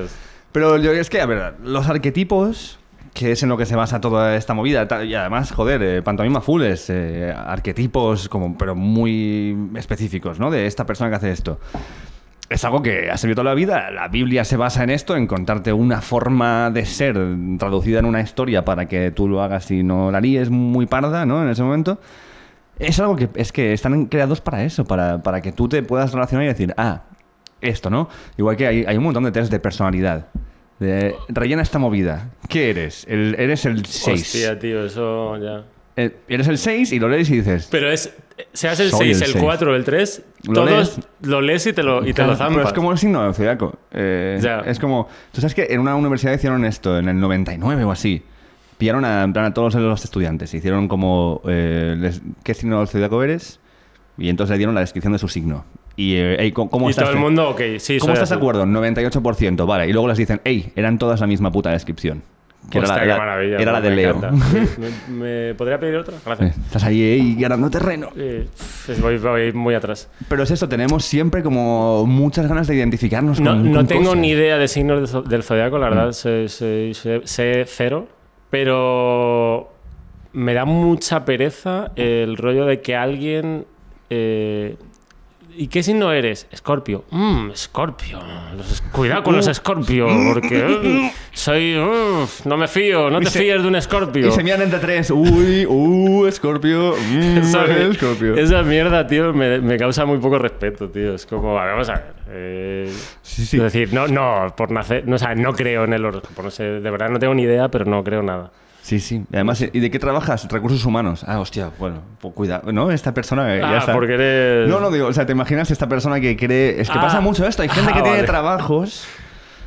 Pero 0.51 0.78
yo 0.78 0.91
es 0.91 1.09
que, 1.09 1.19
a 1.19 1.26
ver, 1.26 1.55
los 1.63 1.89
arquetipos, 1.89 2.78
que 3.15 3.32
es 3.32 3.41
en 3.41 3.49
lo 3.49 3.57
que 3.57 3.65
se 3.65 3.76
basa 3.76 3.99
toda 3.99 4.36
esta 4.36 4.53
movida, 4.53 4.88
y 5.03 5.15
además, 5.15 5.51
joder, 5.51 5.82
eh, 5.82 6.01
pantomima 6.03 6.41
full 6.41 6.61
es 6.61 6.91
eh, 6.91 7.34
arquetipos 7.36 8.30
como, 8.30 8.55
pero 8.55 8.76
muy 8.76 9.57
específicos, 9.76 10.39
¿no? 10.39 10.51
De 10.51 10.67
esta 10.67 10.86
persona 10.86 11.09
que 11.09 11.15
hace 11.15 11.32
esto. 11.32 11.59
Es 12.54 12.64
algo 12.66 12.84
que 12.84 13.10
ha 13.10 13.18
servido 13.18 13.38
toda 13.38 13.49
la 13.49 13.56
vida. 13.56 13.89
La 13.89 14.10
Biblia 14.10 14.45
se 14.45 14.58
basa 14.58 14.84
en 14.84 14.91
esto, 14.91 15.16
en 15.16 15.26
contarte 15.26 15.74
una 15.74 16.01
forma 16.01 16.70
de 16.70 16.86
ser 16.86 17.18
traducida 17.58 17.97
en 17.97 18.06
una 18.06 18.22
historia 18.22 18.64
para 18.64 18.88
que 18.88 19.10
tú 19.10 19.28
lo 19.28 19.41
hagas 19.41 19.72
y 19.72 19.82
no 19.82 20.12
la 20.12 20.22
líes 20.22 20.51
muy 20.51 20.86
parda, 20.86 21.26
¿no? 21.26 21.41
En 21.41 21.49
ese 21.49 21.64
momento. 21.64 21.99
Es 22.78 22.99
algo 22.99 23.16
que 23.16 23.28
es 23.34 23.51
que 23.51 23.74
están 23.74 24.06
creados 24.06 24.39
para 24.39 24.64
eso, 24.64 24.86
para, 24.86 25.24
para 25.24 25.41
que 25.41 25.51
tú 25.51 25.68
te 25.68 25.82
puedas 25.82 26.14
relacionar 26.14 26.45
y 26.45 26.49
decir, 26.49 26.76
ah, 26.78 27.01
esto, 27.60 27.89
¿no? 27.89 28.08
Igual 28.38 28.56
que 28.56 28.68
hay, 28.68 28.86
hay 28.86 28.97
un 28.97 29.04
montón 29.04 29.24
de 29.24 29.32
test 29.32 29.51
de 29.51 29.60
personalidad. 29.60 30.28
De, 30.80 31.16
rellena 31.30 31.64
esta 31.64 31.80
movida. 31.80 32.30
¿Qué 32.49 32.70
eres? 32.70 33.04
El- 33.10 33.36
eres 33.39 33.66
el 33.66 33.84
6. 33.84 34.22
Hostia, 34.22 34.60
tío, 34.60 34.86
eso 34.86 35.38
ya... 35.38 35.64
eres 35.95 36.47
el 36.47 36.60
6 36.60 36.91
y 36.91 36.99
lo 36.99 37.10
lees 37.10 37.32
y 37.32 37.38
dices... 37.38 37.68
Pero 37.72 37.89
es... 37.89 38.14
Seas 38.54 38.80
el 38.80 38.90
Soy 38.90 39.08
6, 39.14 39.18
el 39.18 39.24
el 39.24 39.32
seis. 39.34 39.44
4 39.44 39.72
o 39.72 39.76
el 39.76 39.84
3, 39.84 40.24
Lo 40.48 40.54
todos 40.54 40.70
lees. 40.70 41.00
lo 41.22 41.42
lees 41.42 41.68
y 41.68 41.74
te 41.74 41.84
lo, 41.84 42.02
y 42.04 42.08
te 42.08 42.14
Claro, 42.14 42.32
lo 42.32 42.38
zampas. 42.38 42.56
pero 42.56 42.68
es 42.68 42.74
como 42.74 42.92
el 42.92 42.98
signo 42.98 43.34
zodiaco. 43.34 43.78
Eh, 43.92 44.40
Ya. 44.42 44.60
Es 44.62 44.80
como... 44.80 45.08
Tú 45.32 45.42
sabes 45.42 45.54
que 45.54 45.68
en 45.70 45.80
una 45.80 45.96
universidad 45.96 46.34
hicieron 46.34 46.66
esto, 46.66 46.98
en 46.98 47.10
el 47.10 47.20
99 47.20 47.84
o 47.84 47.92
así. 47.92 48.24
Pillaron 48.78 49.06
a, 49.06 49.24
en 49.24 49.34
plan, 49.34 49.46
a 49.46 49.54
todos 49.54 49.76
los 49.76 50.04
estudiantes. 50.04 50.54
Hicieron 50.54 50.88
como... 50.88 51.42
eh, 51.48 51.96
les- 51.98 52.22
¿Qué 52.44 52.54
signo 52.54 52.80
del 52.80 52.88
zodiaco 52.88 53.22
eres? 53.24 53.60
Y 54.18 54.30
entonces 54.30 54.52
le 54.54 54.58
dieron 54.58 54.74
la 54.76 54.82
descripción 54.82 55.14
de 55.14 55.20
su 55.20 55.28
signo. 55.28 55.66
Y, 55.96 56.16
eh, 56.16 56.36
"Ey, 56.42 56.52
¿cómo, 56.52 56.88
y 56.88 56.90
estás? 56.92 57.06
todo 57.06 57.14
el 57.14 57.20
mundo, 57.20 57.50
ok, 57.52 57.62
sí, 57.78 58.00
¿Cómo 58.00 58.14
estás 58.14 58.30
de 58.30 58.36
acuerdo? 58.36 58.66
98%, 58.66 59.66
vale. 59.68 59.88
Y 59.88 59.94
luego 59.94 60.08
les 60.08 60.18
dicen, 60.18 60.42
hey, 60.44 60.72
eran 60.76 60.98
todas 60.98 61.20
la 61.20 61.28
misma 61.28 61.52
puta 61.52 61.70
descripción. 61.70 62.24
Que 62.74 62.80
era, 62.80 62.88
la, 62.97 63.01
qué 63.03 63.07
maravilla, 63.19 63.57
era 63.59 63.71
la 63.71 63.80
me 63.80 63.89
de 63.89 63.95
Leo. 63.95 64.19
¿Me, 65.09 65.13
me 65.47 65.53
podría 65.55 65.80
pedir 65.80 65.95
otra? 65.95 66.15
Gracias. 66.26 66.57
Estás 66.57 66.84
ahí, 66.84 67.36
ganando 67.39 67.69
terreno. 67.69 68.09
Eh, 68.17 68.47
voy, 69.01 69.17
voy 69.17 69.53
muy 69.53 69.76
atrás. 69.76 70.09
Pero 70.28 70.43
es 70.43 70.51
eso, 70.51 70.67
tenemos 70.67 71.05
siempre 71.05 71.41
como 71.43 72.05
muchas 72.05 72.47
ganas 72.47 72.67
de 72.67 72.76
identificarnos 72.76 73.39
No, 73.39 73.51
con 73.51 73.71
no 73.71 73.78
con 73.78 73.88
tengo 73.88 74.03
cosas. 74.03 74.17
ni 74.19 74.30
idea 74.30 74.57
de 74.57 74.67
signos 74.67 74.97
del 74.99 75.07
zo- 75.07 75.28
del 75.28 75.43
zodiaco, 75.43 75.78
la 75.78 75.88
Mm. 75.88 75.89
verdad, 75.95 76.11
sé, 76.11 76.49
sé- 76.49 76.93
sé- 76.93 77.21
sé 77.26 77.65
cero, 77.67 78.07
pero 78.49 79.69
me 80.34 80.53
da 80.53 80.65
mucha 80.65 81.26
pereza 81.26 81.91
el 81.95 82.38
rollo 82.38 82.65
de 82.65 82.82
que 82.82 82.95
alguien... 82.95 83.65
eh, 84.09 84.76
¿Y 85.56 85.68
qué 85.68 85.84
signo 85.84 86.12
eres? 86.12 86.47
Escorpio. 86.51 87.04
Mmm, 87.12 87.51
Escorpio. 87.51 88.20
Cuidado 88.91 89.24
con 89.24 89.34
Uh. 89.34 89.38
los 89.38 89.47
Escorpio, 89.47 90.08
porque 90.34 90.64
uh, 91.12 91.12
soy... 91.32 91.78
uh, 91.78 92.28
no 92.45 92.58
me 92.58 92.68
fío, 92.68 93.10
no 93.10 93.20
te 93.20 93.30
se- 93.30 93.39
fíes 93.39 93.62
de 93.62 93.68
un 93.68 93.76
Escorpio. 93.76 94.28
Y 94.28 94.32
se 94.32 94.43
miran 94.43 94.62
entre 94.64 94.80
tres. 94.80 95.12
Uy, 95.12 95.66
uh, 95.68 96.26
Escorpio. 96.26 96.95
mm, 96.95 97.38
Esa, 97.38 97.66
esa 98.38 98.64
mierda, 98.64 99.06
tío, 99.06 99.32
me, 99.34 99.60
me 99.60 99.78
causa 99.78 100.06
muy 100.06 100.18
poco 100.18 100.39
respeto, 100.39 100.89
tío. 100.89 101.14
Es 101.16 101.26
como, 101.26 101.58
a 101.60 101.64
ver, 101.66 101.72
vamos 101.74 101.89
a 101.89 101.93
ver. 101.93 102.14
eh, 102.30 102.93
Sí, 103.22 103.45
sí. 103.45 103.58
Es 103.58 103.64
decir, 103.64 103.93
no, 103.93 104.08
no, 104.08 104.54
por 104.58 104.72
nacer, 104.72 105.08
no, 105.08 105.16
o 105.16 105.20
sea, 105.20 105.36
no 105.36 105.54
creo 105.54 105.84
en 105.84 105.93
el 105.93 106.04
horóscopo, 106.06 106.41
no 106.43 106.51
sé, 106.51 106.64
de 106.64 106.89
verdad 106.91 107.10
no 107.10 107.20
tengo 107.20 107.34
ni 107.36 107.43
idea, 107.43 107.70
pero 107.70 107.86
no 107.86 108.04
creo 108.04 108.22
nada. 108.24 108.51
Sí, 108.84 109.00
sí. 109.00 109.24
Y 109.32 109.36
además, 109.36 109.62
¿y 109.62 109.80
de 109.80 109.90
qué 109.90 109.98
trabajas? 109.98 110.46
Recursos 110.50 110.86
humanos. 110.86 111.24
Ah, 111.26 111.40
hostia, 111.40 111.72
bueno, 111.80 112.02
pues 112.20 112.34
cuidado. 112.34 112.72
¿No? 112.72 112.92
Esta 112.92 113.14
persona 113.14 113.56
eh, 113.56 113.62
ya 113.62 113.70
Ah, 113.70 113.78
está. 113.78 113.94
porque 113.94 114.14
eres... 114.14 114.70
No, 114.70 114.80
no 114.82 114.92
digo, 114.92 115.08
o 115.08 115.14
sea, 115.14 115.26
te 115.26 115.32
imaginas 115.32 115.72
esta 115.72 115.88
persona 115.88 116.20
que 116.20 116.36
cree. 116.36 116.82
Es 116.82 116.90
que 116.90 116.98
Ah. 117.00 117.02
pasa 117.02 117.22
mucho 117.22 117.48
esto. 117.48 117.62
Hay 117.62 117.70
gente 117.74 117.92
Ah, 117.92 117.96
que 117.96 118.02
tiene 118.02 118.18
vale. 118.18 118.28
trabajos. 118.28 119.06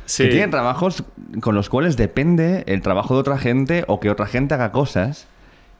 Sí. 0.05 0.23
Que 0.23 0.29
tiene 0.29 0.47
trabajos 0.49 1.03
con 1.41 1.55
los 1.55 1.67
cuales 1.67 1.97
depende 1.97 2.63
el 2.67 2.81
trabajo 2.81 3.15
de 3.15 3.19
otra 3.21 3.37
gente 3.37 3.83
o 3.87 3.99
que 3.99 4.09
otra 4.09 4.27
gente 4.27 4.53
haga 4.53 4.71
cosas 4.71 5.27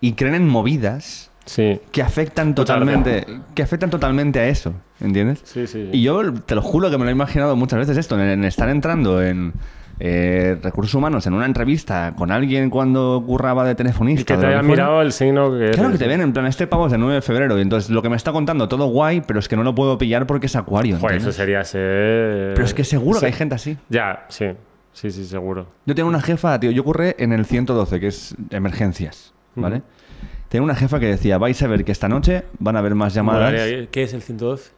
y 0.01 0.13
creen 0.13 0.35
en 0.35 0.47
movidas 0.49 1.31
Sí, 1.45 1.79
que 1.93 2.01
afectan 2.01 2.53
totalmente, 2.55 3.25
que 3.55 3.63
afectan 3.63 3.89
totalmente 3.89 4.39
a 4.41 4.47
eso, 4.49 4.73
¿entiendes? 4.99 5.39
sí, 5.45 5.65
sí. 5.65 5.87
Y 5.93 6.01
yo 6.01 6.33
te 6.33 6.55
lo 6.55 6.61
juro 6.61 6.89
que 6.91 6.97
me 6.97 7.05
lo 7.05 7.09
he 7.09 7.13
imaginado 7.13 7.55
muchas 7.55 7.79
veces 7.79 7.95
esto, 7.95 8.15
en, 8.19 8.27
en 8.27 8.43
estar 8.43 8.67
entrando 8.67 9.23
en 9.23 9.53
eh, 9.99 10.57
recursos 10.61 10.93
humanos 10.93 11.25
en 11.27 11.33
una 11.33 11.45
entrevista 11.45 12.13
con 12.15 12.31
alguien 12.31 12.69
cuando 12.69 13.23
curraba 13.25 13.65
de 13.65 13.75
telefonista. 13.75 14.21
Y 14.21 14.25
que 14.25 14.37
te 14.41 14.45
haya 14.47 14.61
mirado 14.61 15.01
el 15.01 15.11
signo 15.11 15.51
que 15.57 15.71
Claro 15.71 15.91
que 15.91 15.97
te 15.97 16.07
ven, 16.07 16.21
en 16.21 16.33
plan, 16.33 16.45
este 16.45 16.67
pavo 16.67 16.85
es 16.85 16.91
del 16.91 17.01
9 17.01 17.15
de 17.15 17.21
febrero 17.21 17.57
y 17.57 17.61
entonces 17.61 17.89
lo 17.89 18.01
que 18.01 18.09
me 18.09 18.15
está 18.15 18.31
contando 18.31 18.67
todo 18.67 18.85
guay, 18.87 19.21
pero 19.25 19.39
es 19.39 19.47
que 19.47 19.55
no 19.55 19.63
lo 19.63 19.73
puedo 19.73 19.97
pillar 19.97 20.27
porque 20.27 20.45
es 20.45 20.55
acuario. 20.55 20.97
Joder, 20.99 21.17
eso 21.17 21.31
sería 21.31 21.63
ser... 21.63 22.53
Pero 22.53 22.63
es 22.65 22.73
que 22.73 22.83
seguro 22.83 23.15
Sí. 23.15 23.21
que 23.21 23.25
hay 23.27 23.33
gente 23.33 23.55
así. 23.55 23.77
Ya, 23.89 24.25
sí, 24.29 24.45
sí, 24.93 25.09
sí, 25.11 25.25
seguro. 25.25 25.67
Yo 25.85 25.95
tengo 25.95 26.09
una 26.09 26.21
jefa, 26.21 26.59
tío, 26.59 26.71
yo 26.71 26.81
ocurre 26.83 27.15
en 27.19 27.31
el 27.33 27.45
112, 27.45 27.99
que 27.99 28.07
es 28.07 28.35
emergencias, 28.51 29.33
¿vale? 29.55 29.81
Tengo 30.49 30.63
una 30.63 30.75
jefa 30.75 30.99
que 30.99 31.07
decía, 31.07 31.37
vais 31.37 31.61
a 31.61 31.67
ver 31.67 31.83
que 31.83 31.91
esta 31.91 32.07
noche 32.07 32.45
van 32.59 32.75
a 32.75 32.79
haber 32.79 32.95
más 32.95 33.13
llamadas. 33.13 33.51
¿Qué 33.91 34.03
es 34.03 34.13
el 34.13 34.21
112? 34.21 34.71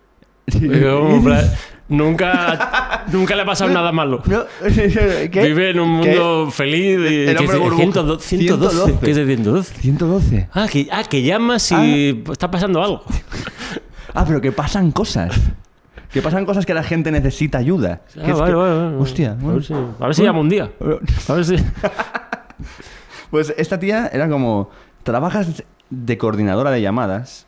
Como, 0.51 1.31
nunca, 1.89 3.05
nunca 3.11 3.35
le 3.35 3.41
ha 3.41 3.45
pasado 3.45 3.71
nada 3.71 3.91
malo. 3.91 4.21
No, 4.25 4.43
¿qué? 4.63 5.29
Vive 5.43 5.71
en 5.71 5.79
un 5.79 6.01
¿Qué? 6.01 6.09
mundo 6.09 6.51
feliz 6.51 6.99
y... 6.99 7.27
El 7.27 7.35
¿qué 7.35 7.43
hombre 7.43 7.57
es? 7.57 7.63
burbuja. 7.63 7.81
112, 7.83 8.27
112. 8.37 8.75
112. 8.75 8.99
¿Qué 9.05 9.11
es 9.11 9.17
el 9.17 9.25
112? 9.27 9.73
112. 9.81 10.49
Ah, 10.53 10.67
que, 10.71 10.87
ah, 10.91 11.03
que 11.03 11.21
llamas 11.23 11.71
y 11.71 12.23
está 12.31 12.49
pasando 12.51 12.83
algo. 12.83 13.03
Ah, 14.15 14.25
pero 14.27 14.41
que 14.41 14.51
pasan 14.51 14.91
cosas. 14.91 15.39
Que 16.11 16.23
pasan 16.23 16.43
cosas 16.43 16.65
que 16.65 16.73
la 16.73 16.81
gente 16.81 17.11
necesita 17.11 17.59
ayuda. 17.59 18.01
Ah, 18.17 18.21
Que 18.25 18.31
es 18.31 18.37
vale, 18.37 18.51
que- 18.51 18.55
vale, 18.57 18.75
vale. 18.85 18.97
Hostia. 18.97 19.31
A 19.33 19.35
bueno. 19.35 19.53
ver 19.53 19.63
si, 19.63 19.73
a 19.73 20.05
ver 20.07 20.15
si 20.15 20.23
llamo 20.23 20.41
un 20.41 20.49
día. 20.49 20.71
A 21.27 21.33
ver 21.33 21.45
si... 21.45 21.55
Pues 23.29 23.53
esta 23.55 23.77
tía 23.79 24.09
era 24.11 24.27
como, 24.27 24.71
trabajas 25.03 25.63
de 25.91 26.17
coordinadora 26.17 26.71
de 26.71 26.81
llamadas 26.81 27.45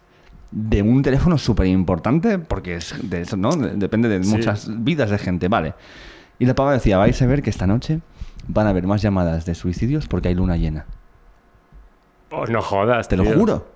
de 0.51 0.81
un 0.81 1.01
teléfono 1.01 1.37
súper 1.37 1.67
importante, 1.67 2.37
porque 2.39 2.75
es 2.75 2.93
de 3.01 3.21
eso, 3.21 3.37
¿no? 3.37 3.55
De- 3.55 3.75
depende 3.75 4.09
de 4.09 4.23
Sí. 4.23 4.29
muchas 4.29 4.67
vidas 4.83 5.09
de 5.09 5.17
gente, 5.17 5.47
vale. 5.47 5.73
Y 6.39 6.45
la 6.45 6.55
pava 6.55 6.73
decía, 6.73 6.97
vais 6.97 7.21
a 7.21 7.25
ver 7.25 7.41
que 7.41 7.49
esta 7.49 7.67
noche 7.67 7.99
van 8.47 8.67
a 8.67 8.71
haber 8.71 8.87
más 8.87 9.01
llamadas 9.01 9.45
de 9.45 9.55
suicidios 9.55 10.07
porque 10.07 10.27
hay 10.29 10.35
luna 10.35 10.57
llena. 10.57 10.85
Oh, 12.31 12.45
no 12.47 12.61
jodas, 12.61 13.07
Te 13.07 13.15
lo 13.17 13.25
juro. 13.25 13.67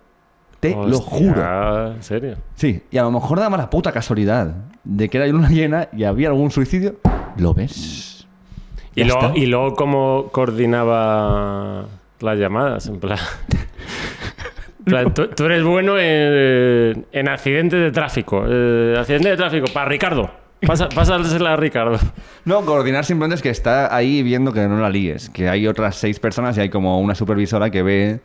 Te 0.59 0.71
lo 0.75 0.99
juro. 0.99 1.91
¿En 1.93 2.01
serio? 2.03 2.37
Sí, 2.55 2.81
y 2.89 2.97
a 2.97 3.03
lo 3.03 3.11
mejor 3.11 3.39
daba 3.39 3.55
la 3.57 3.69
puta 3.69 3.91
casualidad 3.91 4.55
de 4.83 5.09
que 5.09 5.17
era 5.17 5.27
luna 5.27 5.49
llena 5.49 5.89
y 5.93 6.05
había 6.05 6.29
algún 6.29 6.49
suicidio. 6.51 6.95
¿Lo 7.37 7.53
ves? 7.53 8.25
Y 8.95 9.03
luego, 9.03 9.33
y 9.35 9.45
luego, 9.45 9.75
¿cómo 9.75 10.29
coordinaba 10.31 11.85
las 12.21 12.37
llamadas? 12.39 12.87
En 12.87 12.99
plan... 12.99 13.19
plan, 14.85 15.13
tú, 15.13 15.27
tú 15.27 15.45
eres 15.45 15.63
bueno 15.63 15.97
en, 15.99 17.05
en 17.11 17.27
accidentes 17.27 17.79
de 17.79 17.91
tráfico. 17.91 18.45
Eh, 18.47 18.95
accidente 18.97 19.29
de 19.29 19.37
tráfico, 19.37 19.65
para 19.73 19.89
Ricardo. 19.89 20.31
Pasa, 20.65 20.87
pásasela 20.89 21.53
a 21.53 21.55
Ricardo. 21.57 21.99
No, 22.45 22.61
coordinar 22.65 23.03
simplemente 23.05 23.35
es 23.35 23.41
que 23.41 23.49
está 23.49 23.93
ahí 23.95 24.23
viendo 24.23 24.51
que 24.53 24.67
no 24.67 24.79
la 24.79 24.89
líes, 24.89 25.29
que 25.29 25.49
hay 25.49 25.67
otras 25.67 25.95
seis 25.97 26.19
personas 26.19 26.57
y 26.57 26.61
hay 26.61 26.69
como 26.69 26.99
una 27.01 27.13
supervisora 27.15 27.69
que 27.69 27.83
ve... 27.83 28.19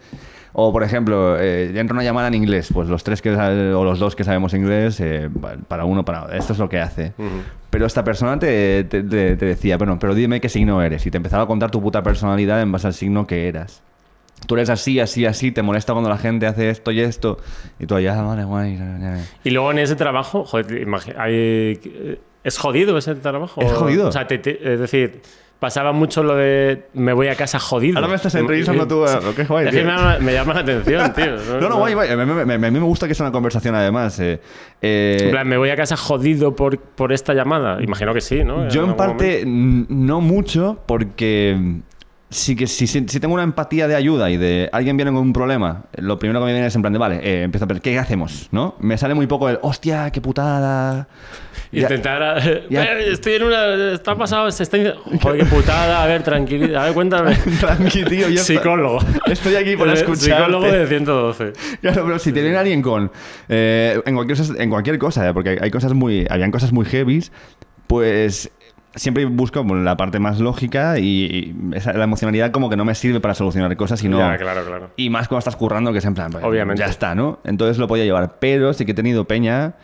O, 0.53 0.73
por 0.73 0.83
ejemplo, 0.83 1.37
eh, 1.39 1.71
entra 1.77 1.95
una 1.95 2.03
llamada 2.03 2.27
en 2.27 2.35
inglés, 2.35 2.71
pues 2.75 2.89
los 2.89 3.05
tres 3.05 3.23
que 3.23 3.31
o 3.31 3.85
los 3.85 4.01
dos 4.01 4.17
que 4.17 4.25
sabemos 4.25 4.53
inglés, 4.53 4.99
eh, 5.01 5.31
para 5.69 5.85
uno, 5.85 6.05
para 6.05 6.25
otro. 6.25 6.35
Esto 6.37 6.55
es 6.55 6.59
lo 6.59 6.69
que 6.69 6.81
hace. 6.81 7.13
Pero 7.71 7.87
esta 7.87 8.03
persona 8.03 8.37
te, 8.37 8.83
te- 8.83 9.05
te- 9.05 9.37
te 9.37 9.45
decía, 9.47 9.77
bueno, 9.79 9.99
pero 10.01 10.13
dime 10.13 10.41
qué 10.41 10.49
signo 10.49 10.83
eres. 10.83 11.07
Y 11.07 11.11
te 11.13 11.19
empezaba 11.19 11.45
a 11.45 11.47
contar 11.47 11.71
tu 11.71 11.81
puta 11.81 12.03
personalidad 12.03 12.61
en 12.63 12.73
base 12.73 12.89
al 12.89 12.95
signo 12.95 13.29
que 13.29 13.47
eras. 13.47 13.85
Tú 14.47 14.55
eres 14.55 14.71
así, 14.71 14.99
así, 15.01 15.27
así, 15.27 15.53
te 15.53 15.63
molesta 15.63 15.93
cuando 15.93 16.09
la 16.11 16.19
gente 16.19 16.47
hace 16.47 16.71
esto 16.71 16.91
y 16.91 17.01
esto. 17.01 17.39
Y 17.79 17.87
tú 17.87 17.95
allá, 17.95 18.21
vale, 18.23 18.45
guay. 18.45 18.77
ya, 18.79 18.99
ya, 18.99 19.17
ya". 19.17 19.25
Y 19.45 19.51
luego 19.51 19.71
en 19.71 19.79
ese 19.79 19.97
trabajo, 19.97 20.45
joder, 20.45 20.87
hay- 21.19 21.79
¿es 22.43 22.59
jodido 22.59 22.97
ese 22.99 23.15
trabajo? 23.17 23.61
Es 23.61 23.73
jodido. 23.73 24.09
O 24.09 24.13
sea, 24.13 24.27
te- 24.27 24.39
te- 24.39 24.73
es 24.75 24.81
decir, 24.81 25.21
pasaba 25.61 25.93
mucho 25.93 26.23
lo 26.23 26.37
de 26.37 26.87
me 26.95 27.13
voy 27.13 27.29
a 27.29 27.35
casa 27.37 27.59
jodido. 27.59 27.99
Ahora 27.99 28.09
me 28.09 28.15
estás 28.15 28.35
entrevistando 28.35 28.89
tú, 28.89 29.05
eh, 29.05 29.09
qué 29.37 29.45
guay, 29.45 29.67
Es 29.69 29.73
que 29.75 29.83
tío. 29.83 29.87
me, 29.91 29.93
llama, 29.95 30.19
me 30.19 30.33
llama 30.33 30.55
la 30.55 30.61
atención, 30.61 31.13
tío. 31.13 31.37
No, 31.61 31.69
no, 31.69 31.77
guay, 31.77 31.93
guay. 31.93 32.09
A 32.09 32.17
mí, 32.17 32.25
me- 32.25 32.59
me- 32.59 32.71
me 32.71 32.81
gusta 32.81 33.07
que 33.07 33.15
sea 33.15 33.27
una 33.27 33.33
conversación, 33.33 33.75
además. 33.75 34.19
eh. 34.21 34.41
Eh, 34.81 35.19
En 35.21 35.31
plan, 35.33 35.47
me 35.47 35.59
voy 35.59 35.69
a 35.69 35.77
casa 35.77 35.99
jodido 35.99 36.57
por, 36.57 36.79
por 36.81 37.13
esta 37.13 37.35
llamada. 37.35 37.83
Imagino 37.83 38.15
que 38.15 38.23
sí, 38.23 38.43
¿no? 38.43 38.69
Yo 38.71 38.85
en 38.85 38.97
parte 38.97 39.43
n- 39.43 39.85
no 39.91 40.23
mucho 40.23 40.79
porque 40.87 41.81
sí 42.31 42.57
que 42.57 42.67
si, 42.67 42.87
si, 42.87 43.05
si 43.09 43.21
tengo 43.21 43.35
una 43.35 43.43
empatía 43.43 43.89
de 43.89 43.95
ayuda 43.97 44.31
y 44.31 44.37
de 44.37 44.69
alguien 44.73 44.97
viene 44.97 45.11
con 45.13 45.21
un 45.21 45.33
problema, 45.33 45.85
lo 45.97 46.19
primero 46.19 46.41
que 46.41 46.47
me 46.47 46.53
viene 46.53 46.67
es 46.69 46.75
en 46.77 46.83
plan 46.83 46.93
de, 46.93 46.99
vale, 46.99 47.17
eh, 47.23 47.43
empiezo 47.43 47.65
a 47.65 47.69
pensar, 47.69 47.83
¿qué 47.83 47.99
hacemos? 47.99 48.49
¿No? 48.53 48.77
Me 48.81 48.97
sale 48.97 49.15
muy 49.15 49.27
poco 49.27 49.49
el, 49.49 49.59
hostia, 49.63 50.11
qué 50.11 50.21
putada. 50.21 51.09
Intentar. 51.73 52.43
ya. 52.69 52.83
eh, 52.85 53.13
Estoy 53.13 53.35
en 53.35 53.45
una. 53.45 53.93
Está 53.95 54.17
pasado. 54.17 54.51
Se 54.51 54.65
está. 54.65 54.77
Joder, 55.23 55.41
qué 55.41 55.45
putada. 55.47 56.03
A 56.03 56.07
ver, 56.07 56.23
tranquilidad. 56.25 56.83
A 56.83 56.85
ver, 56.87 56.95
cuéntame. 56.95 57.35
Tranqui, 57.61 58.05
tío, 58.05 58.29
yo 58.29 58.41
estoy- 58.41 58.57
Psicólogo. 58.57 58.99
Estoy 59.27 59.55
aquí 59.55 59.77
para 59.77 59.93
Eh, 59.95 59.95
escucharte. 59.95 60.35
Psicólogo 60.35 60.67
de 60.67 60.87
112. 60.89 61.53
Claro, 61.81 62.03
pero 62.07 62.19
si 62.19 62.33
te 62.33 62.43
viene 62.43 62.57
alguien 62.57 62.83
con. 62.83 63.13
eh, 63.49 64.01
en, 64.05 64.15
cualquier, 64.17 64.37
cosa- 64.39 64.55
en 64.61 64.69
cualquier 64.71 64.99
cosa, 64.99 65.29
eh, 65.29 65.33
porque 65.33 65.59
hay 65.61 65.71
cosas 65.71 65.93
muy. 65.93 66.27
Habían 66.29 66.51
cosas 66.51 66.73
muy 66.73 66.87
heavies, 66.87 67.31
pues. 67.87 68.51
Siempre 68.95 69.25
busco 69.25 69.63
bueno, 69.63 69.83
la 69.85 69.97
parte 69.97 70.19
más 70.19 70.41
lógica 70.41 70.99
y, 70.99 71.05
y 71.73 71.77
esa- 71.77 71.93
la 71.93 72.05
emocionalidad 72.05 72.51
como 72.51 72.69
que 72.69 72.77
no 72.77 72.85
me 72.85 72.95
sirve 72.95 73.21
para 73.21 73.35
solucionar 73.35 73.77
cosas, 73.77 74.01
sino. 74.01 74.19
Ya, 74.19 74.37
claro, 74.37 74.65
claro. 74.67 74.91
Y 74.97 75.11
más 75.11 75.29
cuando 75.29 75.39
estás 75.41 75.55
currando, 75.57 75.93
que 75.93 75.99
es 75.99 76.05
en 76.05 76.15
plan. 76.15 76.31
pues, 76.33 76.43
Obviamente. 76.45 76.81
Ya 76.81 76.87
está, 76.89 77.15
¿no? 77.15 77.39
Entonces 77.45 77.79
lo 77.79 77.87
podía 77.87 78.05
llevar. 78.05 78.37
Pero 78.41 78.73
sí 78.73 78.85
que 78.85 78.93
he 78.93 78.95
tenido 78.95 79.25
peña 79.27 79.75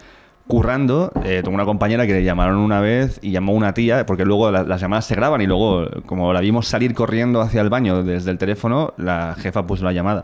currando. 0.49 1.13
Eh, 1.25 1.41
tengo 1.43 1.55
una 1.55 1.65
compañera 1.65 2.07
que 2.07 2.13
le 2.15 2.23
llamaron 2.25 2.57
una 2.57 2.81
vez 2.81 3.19
y 3.23 3.31
llamó 3.31 3.53
una 3.53 3.75
tía, 3.75 4.07
porque 4.07 4.25
luego 4.25 4.51
la- 4.51 4.63
las 4.65 4.81
llamadas 4.81 5.05
se 5.05 5.15
graban 5.15 5.41
y 5.41 5.47
luego, 5.47 5.87
como 6.07 6.33
la 6.33 6.41
vimos 6.41 6.67
salir 6.69 6.95
corriendo 6.95 7.41
hacia 7.41 7.61
el 7.61 7.69
baño 7.69 8.03
desde 8.03 8.31
el 8.31 8.39
teléfono, 8.39 8.93
la 8.97 9.35
jefa 9.39 9.67
puso 9.67 9.85
la 9.85 9.93
llamada. 9.93 10.23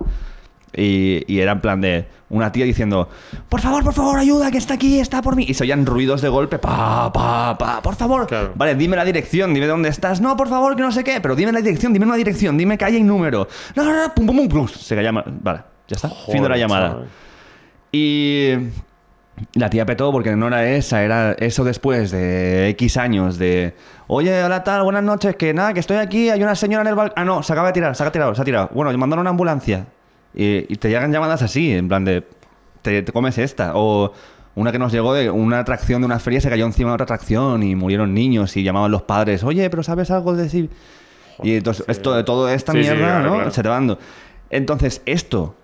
Y, 0.75 1.23
y 1.27 1.41
era 1.41 1.53
en 1.53 1.61
plan 1.61 1.81
de 1.81 2.07
una 2.31 2.51
tía 2.51 2.65
diciendo, 2.65 3.09
por 3.49 3.61
favor, 3.61 3.85
por 3.85 3.93
favor, 3.93 4.19
ayuda, 4.19 4.51
que 4.51 4.57
está 4.59 4.75
aquí, 4.75 4.99
está 5.01 5.21
por 5.21 5.37
mí. 5.37 5.45
Y 5.47 5.55
se 5.55 5.65
oían 5.65 5.85
ruidos 5.85 6.23
de 6.23 6.29
golpe, 6.31 6.59
pa, 6.59 7.13
pa, 7.13 7.59
pa, 7.59 7.83
por 7.83 7.95
favor. 7.95 8.27
Claro. 8.27 8.53
Vale, 8.55 8.75
dime 8.75 8.97
la 8.97 9.05
dirección, 9.05 9.53
dime 9.53 9.67
dónde 9.67 9.91
estás. 9.91 10.21
No, 10.21 10.37
por 10.37 10.49
favor, 10.49 10.75
que 10.75 10.83
no 10.83 10.91
sé 10.93 11.05
qué, 11.05 11.21
pero 11.21 11.37
dime 11.37 11.53
la 11.53 11.61
dirección, 11.61 11.93
dime 11.93 12.07
una 12.07 12.17
dirección, 12.17 12.57
dime 12.57 12.79
calle 12.79 12.99
y 12.99 13.03
número. 13.03 13.49
No, 13.77 13.85
no, 13.85 13.93
no, 13.93 14.15
pum, 14.15 14.27
pum, 14.27 14.37
pum, 14.37 14.49
pum. 14.49 14.69
Se 14.69 15.01
llama. 15.03 15.23
Vale, 15.27 15.61
ya 15.89 15.97
está. 15.97 16.09
fin 16.09 16.43
de 16.43 16.49
la 16.49 16.55
Joder, 16.55 16.59
llamada. 16.59 16.89
chaval. 16.91 17.09
Y 17.93 18.53
la 19.55 19.69
tía 19.69 19.85
petó 19.85 20.11
porque 20.13 20.35
no 20.35 20.47
era 20.47 20.67
esa, 20.71 21.03
era 21.03 21.33
eso 21.33 21.65
después 21.65 22.11
de 22.11 22.69
X 22.71 22.97
años 22.97 23.39
de, 23.39 23.75
oye, 24.07 24.43
hola 24.43 24.65
tal, 24.65 24.83
buenas 24.85 25.03
noches, 25.03 25.37
que 25.37 25.53
nada, 25.53 25.75
que 25.75 25.81
estoy 25.81 25.99
aquí, 25.99 26.31
hay 26.31 26.43
una 26.43 26.55
señora 26.55 26.83
en 26.83 26.89
el 26.89 26.95
balcón. 26.95 27.15
Ah, 27.17 27.25
no, 27.25 27.43
se 27.43 27.53
acaba 27.53 27.69
de 27.69 27.75
tirar, 27.75 27.95
se 27.95 28.03
ha 28.05 28.11
tirado, 28.13 28.35
se 28.35 28.41
ha 28.41 28.45
tirado. 28.45 28.71
Bueno, 28.73 28.97
mandaron 28.97 29.23
una 29.23 29.31
ambulancia. 29.31 29.87
Y, 30.35 30.73
y 30.73 30.77
te 30.77 30.89
llegan 30.89 31.13
llamadas 31.13 31.43
así, 31.43 31.73
en 31.73 31.89
plan 31.89 32.05
de, 32.05 32.25
te, 32.83 33.03
te 33.03 33.13
comes 33.13 33.37
esta. 33.39 33.73
O 33.75 34.13
una 34.55 34.73
que 34.73 34.79
nos 34.79 34.93
llegó 34.93 35.15
de 35.15 35.31
una 35.31 35.59
atracción 35.61 36.03
de 36.03 36.07
una 36.07 36.19
feria, 36.19 36.41
se 36.41 36.49
cayó 36.51 36.67
encima 36.67 36.91
de 36.91 36.95
otra 36.95 37.05
atracción 37.05 37.63
y 37.63 37.75
murieron 37.75 38.15
niños 38.15 38.57
y 38.57 38.63
llamaban 38.63 38.91
los 38.91 39.03
padres, 39.03 39.45
oye, 39.45 39.69
pero 39.71 39.83
¿sabes 39.83 40.11
algo 40.11 40.35
de 40.35 40.49
si 40.49 40.69
Y 41.43 41.57
entonces, 41.57 41.85
esto, 41.89 42.15
de 42.15 42.25
toda 42.25 42.53
esta 42.55 42.73
Sí, 42.73 42.83
sí, 42.85 42.91
mierda, 42.91 43.07
claro, 43.07 43.29
¿no? 43.29 43.35
claro. 43.37 43.51
Se 43.51 43.63
te 43.63 43.69
va 43.69 43.75
dando. 43.77 43.99
Entonces, 44.51 45.01
esto 45.07 45.55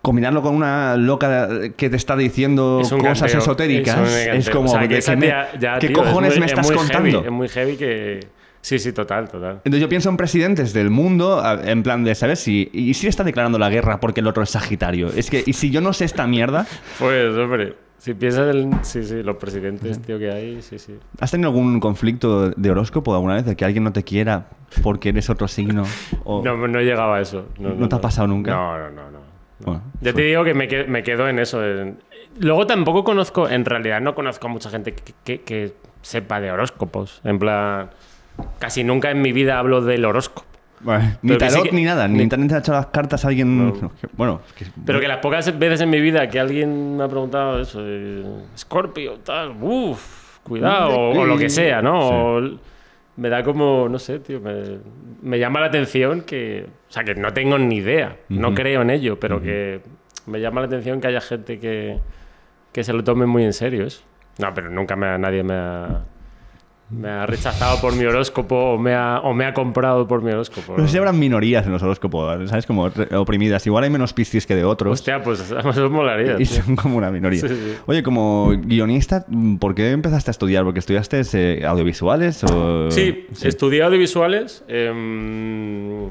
combinarlo 0.00 0.42
con 0.42 0.54
una 0.54 0.96
loca 0.96 1.48
que 1.76 1.88
te 1.90 1.96
está 1.96 2.16
diciendo 2.16 2.80
Es 2.82 2.90
cosas 2.90 3.20
canteo, 3.20 3.38
esotéricas 3.38 4.10
es, 4.10 4.26
canteo. 4.28 4.52
como 4.52 4.68
O 4.68 4.72
sea, 4.72 4.80
¿de 4.80 4.88
que 4.88 4.94
qué 4.94 4.98
esa 4.98 5.16
me- 5.16 5.26
ya, 5.28 5.78
¿qué 5.78 5.88
tío, 5.88 6.02
es 6.02 6.08
cojones 6.08 6.30
muy- 6.32 6.40
me 6.40 6.46
es 6.46 6.52
estás 6.52 6.66
muy 6.66 6.76
contando? 6.76 7.10
heavy, 7.10 7.26
es 7.26 7.32
muy 7.32 7.48
heavy 7.48 7.76
que. 7.76 8.20
Sí, 8.62 8.78
sí, 8.78 8.92
total, 8.92 9.28
total. 9.28 9.56
Entonces 9.64 9.80
yo 9.80 9.88
pienso 9.88 10.08
en 10.08 10.16
presidentes 10.16 10.72
del 10.72 10.88
mundo 10.88 11.42
en 11.64 11.82
plan 11.82 12.04
de, 12.04 12.14
¿sabes? 12.14 12.38
Si, 12.38 12.70
y 12.72 12.94
si 12.94 13.08
está 13.08 13.24
declarando 13.24 13.58
la 13.58 13.68
guerra 13.68 13.98
porque 14.00 14.20
el 14.20 14.26
otro 14.28 14.42
es 14.44 14.50
Sagitario. 14.50 15.08
Es 15.08 15.28
que, 15.30 15.42
y 15.44 15.52
si 15.52 15.70
yo 15.70 15.80
no 15.80 15.92
sé 15.92 16.04
esta 16.04 16.26
mierda, 16.28 16.64
Pues, 17.00 17.36
hombre, 17.36 17.74
si 17.98 18.14
piensas 18.14 18.54
en. 18.54 18.84
Sí, 18.84 19.02
sí, 19.02 19.22
los 19.22 19.36
presidentes, 19.36 20.00
tío, 20.00 20.16
que 20.18 20.30
hay, 20.30 20.62
sí, 20.62 20.78
sí. 20.78 20.94
¿has 21.20 21.30
tenido 21.32 21.50
algún 21.50 21.80
conflicto 21.80 22.50
de 22.50 22.70
horóscopo 22.70 23.12
alguna 23.14 23.34
vez? 23.34 23.44
De 23.46 23.56
que 23.56 23.64
alguien 23.64 23.82
no 23.84 23.92
te 23.92 24.04
quiera 24.04 24.46
porque 24.82 25.08
eres 25.08 25.28
otro 25.28 25.48
signo. 25.48 25.82
O- 26.24 26.42
No, 26.44 26.56
no 26.68 26.80
llegaba 26.80 27.16
a 27.16 27.20
eso. 27.20 27.46
No, 27.58 27.70
¿No 27.74 27.88
te 27.88 27.96
ha 27.96 28.00
pasado 28.00 28.28
nunca? 28.28 28.52
No, 28.52 28.78
no, 28.78 28.90
no. 28.90 29.10
no. 29.10 29.18
Bueno, 29.64 29.82
Ya 30.00 30.12
te 30.12 30.22
digo 30.22 30.44
que 30.44 30.54
me, 30.54 30.68
que- 30.68 30.84
me 30.84 31.02
quedo 31.02 31.28
en 31.28 31.38
eso. 31.40 31.64
en- 31.64 31.98
Luego 32.38 32.66
tampoco 32.66 33.02
conozco, 33.04 33.48
en 33.48 33.64
realidad 33.64 34.00
no 34.00 34.14
conozco 34.14 34.46
a 34.46 34.50
mucha 34.50 34.70
gente 34.70 34.94
que, 34.94 35.12
que- 35.24 35.40
que 35.40 35.74
sepa 36.00 36.40
de 36.40 36.50
horóscopos. 36.52 37.20
En 37.24 37.38
plan, 37.38 37.90
casi 38.58 38.84
nunca 38.84 39.10
en 39.10 39.22
mi 39.22 39.32
vida 39.32 39.58
hablo 39.58 39.80
del 39.80 40.04
horóscopo. 40.04 40.46
Vale, 40.80 41.18
Ni 41.22 41.32
sí 41.34 41.38
tarot 41.38 41.62
que- 41.62 41.72
ni 41.72 41.84
nada, 41.84 42.08
ni 42.08 42.26
te 42.28 42.34
han 42.34 42.44
echado 42.44 42.72
las 42.72 42.86
cartas 42.86 43.24
a 43.24 43.28
alguien. 43.28 43.56
No. 43.56 43.72
no, 43.80 43.92
Bueno, 44.14 44.40
que- 44.56 44.66
Pero 44.84 44.98
que 44.98 45.06
las 45.06 45.18
pocas 45.18 45.56
veces 45.56 45.80
en 45.80 45.90
mi 45.90 46.00
vida 46.00 46.28
que 46.28 46.40
alguien 46.40 46.96
me 46.96 47.04
ha 47.04 47.08
preguntado 47.08 47.60
eso, 47.60 47.78
eh, 47.84 48.24
Scorpio, 48.58 49.18
tal, 49.24 49.54
uff, 49.60 50.38
cuidado, 50.42 50.88
o, 50.98 51.20
o 51.20 51.24
lo 51.24 51.38
que 51.38 51.48
sea, 51.48 51.80
¿no? 51.82 52.00
Sí. 52.48 52.56
O- 52.56 52.72
me 53.14 53.28
da 53.28 53.44
como, 53.44 53.88
no 53.88 53.98
sé, 53.98 54.18
tío, 54.20 54.40
me, 54.40 54.78
me 55.22 55.38
llama 55.38 55.60
la 55.60 55.66
atención 55.66 56.22
que, 56.22 56.66
o 56.88 56.92
sea, 56.92 57.04
que 57.04 57.14
no 57.14 57.32
tengo 57.32 57.58
ni 57.58 57.76
idea, 57.76 58.16
no 58.30 58.48
Ujú. 58.48 58.56
creo 58.56 58.82
en 58.82 58.90
ello, 58.90 59.20
pero 59.20 59.40
que 59.40 59.82
me 60.26 60.40
llama 60.40 60.62
la 60.62 60.66
atención 60.66 61.00
que 61.00 61.08
haya 61.08 61.20
gente 61.20 61.58
que, 61.60 61.98
que 62.72 62.82
se 62.82 62.92
lo 62.94 63.04
tome 63.04 63.26
muy 63.26 63.44
en 63.44 63.52
serio 63.52 63.84
eso. 63.86 64.02
No, 64.38 64.52
pero 64.54 64.70
nunca 64.70 64.96
me 64.96 65.06
ha- 65.06 65.18
nadie 65.18 65.42
me 65.42 65.54
ha, 65.54 66.04
me 66.92 67.08
ha 67.08 67.26
rechazado 67.26 67.80
por 67.80 67.94
mi 67.94 68.04
horóscopo 68.04 68.54
o 68.74 68.78
me 68.78 68.94
ha, 68.94 69.20
o 69.20 69.32
me 69.34 69.44
ha 69.46 69.54
comprado 69.54 70.06
por 70.06 70.22
mi 70.22 70.30
horóscopo. 70.30 70.74
No 70.76 70.86
sé 70.86 70.92
si 70.92 70.98
habrán 70.98 71.18
minorías 71.18 71.64
en 71.66 71.72
los 71.72 71.82
horóscopos, 71.82 72.50
¿sabes? 72.50 72.66
Como 72.66 72.90
oprimidas. 73.16 73.66
Igual 73.66 73.84
hay 73.84 73.90
menos 73.90 74.12
piscis 74.12 74.46
que 74.46 74.54
de 74.54 74.64
otros. 74.64 74.92
Hostia, 74.92 75.22
pues 75.22 75.40
eso 75.40 75.90
molaría. 75.90 76.36
y 76.38 76.44
son 76.46 76.76
como 76.76 76.98
una 76.98 77.10
minoría. 77.10 77.40
Sí, 77.40 77.48
sí. 77.48 77.74
Oye, 77.86 78.02
como 78.02 78.50
guionista, 78.64 79.24
¿por 79.58 79.74
qué 79.74 79.90
empezaste 79.90 80.30
a 80.30 80.32
estudiar? 80.32 80.64
¿Porque 80.64 80.80
estudiaste 80.80 81.22
eh, 81.32 81.64
audiovisuales? 81.66 82.44
O... 82.44 82.90
Sí, 82.90 83.26
estudié 83.42 83.82
audiovisuales. 83.82 84.64
em, 84.68 86.08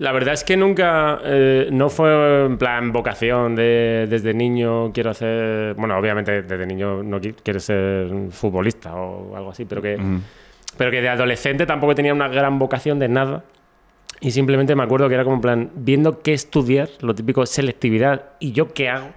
la 0.00 0.12
verdad 0.12 0.32
es 0.34 0.44
que 0.44 0.56
nunca, 0.56 1.20
eh, 1.24 1.68
no 1.70 1.88
fue 1.90 2.46
en 2.46 2.56
plan 2.58 2.90
vocación 2.90 3.54
de 3.54 4.06
desde 4.08 4.32
niño 4.34 4.90
quiero 4.92 5.10
hacer, 5.10 5.74
bueno, 5.74 5.96
obviamente 5.98 6.42
desde 6.42 6.66
niño 6.66 7.02
no 7.02 7.20
qui- 7.20 7.34
quieres 7.42 7.64
ser 7.64 8.08
futbolista 8.30 8.94
o 8.94 9.36
algo 9.36 9.50
así, 9.50 9.66
pero 9.66 9.82
que, 9.82 9.96
Ujú. 9.96 10.20
pero 10.78 10.90
que 10.90 11.02
de 11.02 11.08
adolescente 11.10 11.66
tampoco 11.66 11.94
tenía 11.94 12.14
una 12.14 12.28
gran 12.28 12.58
vocación 12.58 12.98
de 12.98 13.08
nada. 13.08 13.44
Y 14.22 14.30
simplemente 14.32 14.74
me 14.74 14.82
acuerdo 14.82 15.06
que 15.08 15.14
era 15.14 15.24
como 15.24 15.36
en 15.36 15.42
plan, 15.42 15.70
viendo 15.74 16.20
qué 16.20 16.32
estudiar, 16.34 16.88
lo 17.00 17.14
típico, 17.14 17.44
selectividad, 17.46 18.24
y 18.38 18.52
yo 18.52 18.72
qué 18.74 18.88
hago. 18.90 19.08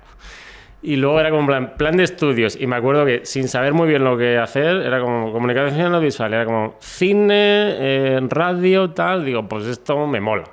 Y 0.82 0.98
luego 0.98 1.18
era 1.20 1.30
como 1.30 1.46
plan, 1.48 1.74
plan 1.78 1.96
de 1.96 2.04
estudios. 2.04 2.60
Y 2.60 2.68
me 2.68 2.76
acuerdo 2.76 3.06
que 3.06 3.22
sin 3.26 3.48
saber 3.48 3.74
muy 3.74 3.88
bien 3.88 4.04
lo 4.04 4.18
que 4.18 4.38
hacer, 4.38 4.78
era 4.78 5.00
como 5.00 5.32
comunicación 5.32 5.94
audiovisual, 5.94 6.34
era 6.34 6.44
como 6.46 6.76
cine, 6.80 7.36
eh, 7.80 8.20
radio, 8.30 8.92
tal. 8.92 9.24
Digo, 9.26 9.48
pues 9.48 9.66
esto 9.66 10.06
me 10.08 10.20
mola. 10.20 10.44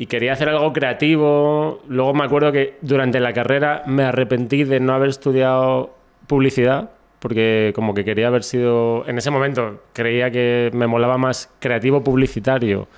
Y 0.00 0.06
quería 0.06 0.32
hacer 0.32 0.48
algo 0.48 0.72
creativo. 0.72 1.82
Luego 1.88 2.14
me 2.14 2.24
acuerdo 2.24 2.52
que 2.52 2.78
durante 2.80 3.20
la 3.20 3.34
carrera 3.34 3.82
me 3.86 4.04
arrepentí 4.04 4.64
de 4.64 4.80
no 4.80 4.94
haber 4.94 5.10
estudiado 5.10 5.94
publicidad, 6.26 6.90
porque 7.18 7.72
como 7.74 7.92
que 7.92 8.02
quería 8.02 8.28
haber 8.28 8.42
sido, 8.42 9.04
en 9.06 9.18
ese 9.18 9.30
momento 9.30 9.82
creía 9.92 10.30
que 10.30 10.70
me 10.72 10.86
molaba 10.86 11.18
más 11.18 11.52
creativo 11.58 12.02
publicitario 12.02 12.88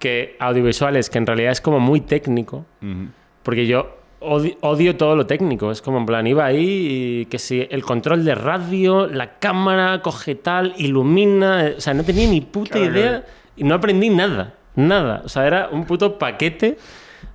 que 0.00 0.36
audiovisuales, 0.40 1.10
que 1.10 1.18
en 1.18 1.26
realidad 1.26 1.52
es 1.52 1.60
como 1.60 1.78
muy 1.78 2.00
técnico. 2.00 2.66
Ujú. 2.82 3.06
Porque 3.44 3.68
yo 3.68 3.96
odi- 4.20 4.56
odio 4.62 4.96
todo 4.96 5.14
lo 5.14 5.26
técnico. 5.26 5.70
Es 5.70 5.80
como 5.80 5.98
en 5.98 6.06
plan, 6.06 6.26
iba 6.26 6.44
ahí 6.44 6.88
y 7.22 7.26
que 7.26 7.38
si 7.38 7.66
el 7.70 7.82
control 7.84 8.24
de 8.24 8.34
radio, 8.34 9.06
la 9.06 9.34
cámara 9.34 10.02
coge 10.02 10.34
tal, 10.34 10.74
ilumina. 10.76 11.72
O 11.76 11.80
sea, 11.80 11.94
no 11.94 12.02
tenía 12.02 12.28
ni 12.28 12.40
puta 12.40 12.72
Claro, 12.80 12.92
idea 12.92 13.24
y 13.56 13.62
no 13.62 13.76
aprendí 13.76 14.10
nada. 14.10 14.54
Nada. 14.76 15.22
O 15.24 15.28
sea, 15.28 15.46
era 15.46 15.68
un 15.70 15.84
puto 15.84 16.18
paquete 16.18 16.78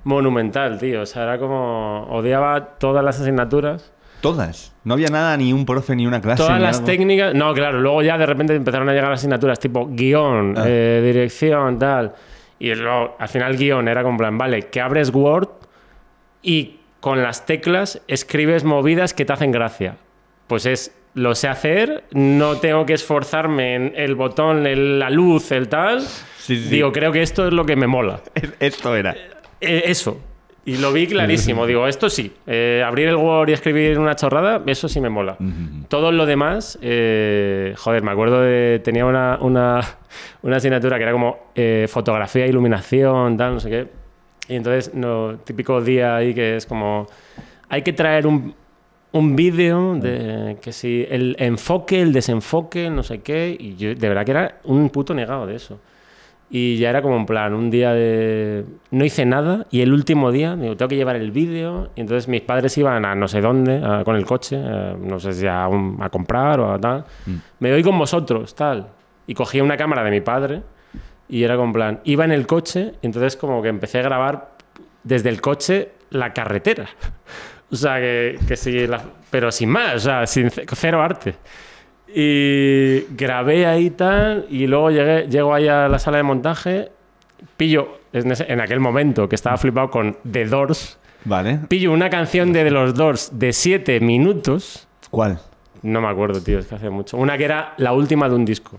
monumental, 0.03 0.77
tío. 0.79 1.01
O 1.01 1.05
sea, 1.05 1.23
era 1.23 1.37
como. 1.37 2.05
Odiaba 2.09 2.77
todas 2.77 3.03
las 3.03 3.19
asignaturas. 3.19 3.91
Todas. 4.21 4.73
No 4.83 4.93
había 4.93 5.07
nada, 5.07 5.35
ni 5.37 5.51
un 5.51 5.65
profe, 5.65 5.95
ni 5.95 6.05
una 6.05 6.21
clase. 6.21 6.43
Todas 6.43 6.57
ni 6.57 6.63
las 6.63 6.75
algo. 6.77 6.85
técnicas. 6.87 7.33
No, 7.33 7.53
claro, 7.53 7.79
luego 7.81 8.03
ya 8.03 8.17
de 8.17 8.25
repente 8.27 8.55
empezaron 8.55 8.87
a 8.89 8.93
llegar 8.93 9.11
asignaturas 9.11 9.59
tipo 9.59 9.87
guion, 9.91 10.53
Ah. 10.57 10.63
eh, 10.67 11.01
dirección, 11.03 11.79
tal. 11.79 12.13
Y 12.59 12.73
luego, 12.75 13.15
al 13.17 13.27
final, 13.27 13.57
guion 13.57 13.87
era 13.87 14.03
como 14.03 14.17
plan, 14.19 14.37
vale, 14.37 14.63
que 14.69 14.79
abres 14.79 15.11
Word 15.11 15.49
y 16.43 16.79
con 16.99 17.23
las 17.23 17.47
teclas 17.47 18.01
escribes 18.07 18.63
movidas 18.63 19.15
que 19.15 19.25
te 19.25 19.33
hacen 19.33 19.51
gracia. 19.51 19.95
Pues 20.45 20.67
es, 20.67 20.95
lo 21.15 21.33
sé 21.33 21.47
hacer, 21.47 22.03
no 22.11 22.57
tengo 22.57 22.85
que 22.85 22.93
esforzarme 22.93 23.73
en 23.75 23.93
el 23.95 24.13
botón, 24.13 24.67
el- 24.67 24.99
la 24.99 25.09
luz, 25.09 25.51
el 25.51 25.67
tal. 25.67 26.03
Sí, 26.41 26.57
sí. 26.57 26.69
Digo, 26.69 26.91
creo 26.91 27.11
que 27.11 27.21
esto 27.21 27.47
es 27.47 27.53
lo 27.53 27.65
que 27.65 27.75
me 27.75 27.85
mola. 27.87 28.21
Esto 28.59 28.95
era. 28.95 29.15
Eh, 29.61 29.83
eso. 29.85 30.19
Y 30.65 30.77
lo 30.77 30.91
vi 30.91 31.07
clarísimo. 31.07 31.65
Digo, 31.65 31.87
esto 31.87 32.09
sí. 32.09 32.33
Eh, 32.45 32.83
abrir 32.85 33.07
el 33.07 33.15
Word 33.15 33.49
y 33.49 33.53
escribir 33.53 33.97
una 33.97 34.15
chorrada, 34.15 34.61
eso 34.65 34.87
sí 34.87 35.01
me 35.01 35.09
mola. 35.09 35.37
Todo 35.87 36.11
lo 36.11 36.25
demás, 36.25 36.77
eh, 36.81 37.73
joder, 37.77 38.03
me 38.03 38.11
acuerdo 38.11 38.41
de. 38.41 38.79
Tenía 38.83 39.05
una, 39.05 39.37
una, 39.41 39.81
una 40.41 40.57
asignatura 40.57 40.97
que 40.97 41.03
era 41.03 41.11
como 41.11 41.51
eh, 41.55 41.87
fotografía, 41.89 42.45
iluminación, 42.45 43.37
tal, 43.37 43.55
no 43.55 43.59
sé 43.59 43.69
qué. 43.69 43.87
Y 44.49 44.55
entonces, 44.55 44.93
no, 44.93 45.37
típico 45.43 45.81
día 45.81 46.15
ahí 46.15 46.33
que 46.33 46.57
es 46.57 46.65
como. 46.65 47.07
Hay 47.69 47.81
que 47.81 47.93
traer 47.93 48.27
un, 48.27 48.53
un 49.13 49.35
vídeo 49.35 49.95
de 49.95 50.57
que 50.61 50.71
si 50.71 51.07
el 51.09 51.35
enfoque, 51.39 52.01
el 52.01 52.13
desenfoque, 52.13 52.89
no 52.89 53.01
sé 53.01 53.21
qué. 53.21 53.55
Y 53.59 53.77
yo, 53.77 53.95
de 53.95 54.09
verdad 54.09 54.25
que 54.25 54.31
era 54.31 54.59
un 54.65 54.89
puto 54.91 55.15
negado 55.15 55.47
de 55.47 55.55
eso. 55.55 55.79
Y 56.53 56.75
ya 56.77 56.89
era 56.89 57.01
como 57.01 57.15
en 57.15 57.25
plan, 57.25 57.53
un 57.53 57.69
día 57.69 57.93
de... 57.93 58.65
No 58.91 59.05
hice 59.05 59.25
nada 59.25 59.67
y 59.71 59.79
el 59.81 59.93
último 59.93 60.31
día, 60.33 60.55
digo, 60.57 60.75
tengo 60.75 60.89
que 60.89 60.97
llevar 60.97 61.15
el 61.15 61.31
vídeo. 61.31 61.91
Y 61.95 62.01
entonces 62.01 62.27
mis 62.27 62.41
padres 62.41 62.77
iban 62.77 63.05
a 63.05 63.15
no 63.15 63.29
sé 63.29 63.39
dónde, 63.39 63.81
a- 63.81 64.03
con 64.03 64.17
el 64.17 64.25
coche, 64.25 64.57
eh, 64.61 64.95
no 64.99 65.17
sé 65.17 65.31
si 65.31 65.47
a, 65.47 65.67
un- 65.69 65.97
a 66.01 66.09
comprar 66.09 66.59
o 66.59 66.73
a 66.73 66.77
tal. 66.77 67.05
Me 67.59 67.71
voy 67.71 67.81
con 67.83 67.97
vosotros, 67.97 68.53
tal. 68.53 68.89
Y 69.27 69.33
cogí 69.33 69.61
una 69.61 69.77
cámara 69.77 70.03
de 70.03 70.11
mi 70.11 70.19
padre 70.19 70.61
y 71.29 71.41
era 71.43 71.55
como 71.55 71.71
plan, 71.71 72.01
iba 72.03 72.25
en 72.25 72.31
el 72.33 72.45
coche 72.45 72.95
y 73.01 73.05
entonces 73.05 73.37
como 73.37 73.61
que 73.61 73.69
empecé 73.69 73.99
a 73.99 74.01
grabar 74.01 74.51
desde 75.05 75.29
el 75.29 75.39
coche 75.39 75.91
la 76.09 76.33
carretera. 76.33 76.85
O 77.73 77.75
sea, 77.77 78.01
que, 78.01 78.37
que 78.45 78.57
sí, 78.57 78.85
la- 78.85 79.01
pero 79.29 79.49
sin 79.49 79.69
más, 79.69 79.95
o 79.95 79.99
sea, 79.99 80.27
sin 80.27 80.49
ce- 80.49 80.65
cero 80.75 81.01
arte. 81.01 81.35
Y 82.13 83.05
grabé 83.15 83.65
ahí 83.65 83.89
tal, 83.91 84.45
y 84.49 84.67
luego 84.67 84.91
llegué, 84.91 85.27
llego 85.27 85.53
ahí 85.53 85.67
a 85.67 85.87
la 85.87 85.99
sala 85.99 86.17
de 86.17 86.23
montaje, 86.23 86.89
pillo, 87.57 87.99
en, 88.13 88.31
ese- 88.31 88.51
en 88.51 88.59
aquel 88.61 88.79
momento 88.79 89.27
que 89.29 89.35
estaba 89.35 89.57
flipado 89.57 89.89
con 89.89 90.17
The 90.29 90.45
Doors, 90.45 90.97
Vale. 91.25 91.59
pillo 91.67 91.91
una 91.91 92.09
canción 92.09 92.51
de 92.53 92.69
los 92.71 92.93
Doors 92.95 93.31
de 93.37 93.53
7 93.53 93.99
minutos, 93.99 94.87
¿Cuál? 95.09 95.39
no 95.83 96.01
me 96.01 96.07
acuerdo, 96.07 96.41
tío, 96.41 96.59
es 96.59 96.67
que 96.67 96.75
hace 96.75 96.89
mucho, 96.89 97.17
una 97.17 97.37
que 97.37 97.45
era 97.45 97.73
la 97.77 97.93
última 97.93 98.27
de 98.29 98.35
un 98.35 98.45
disco. 98.45 98.77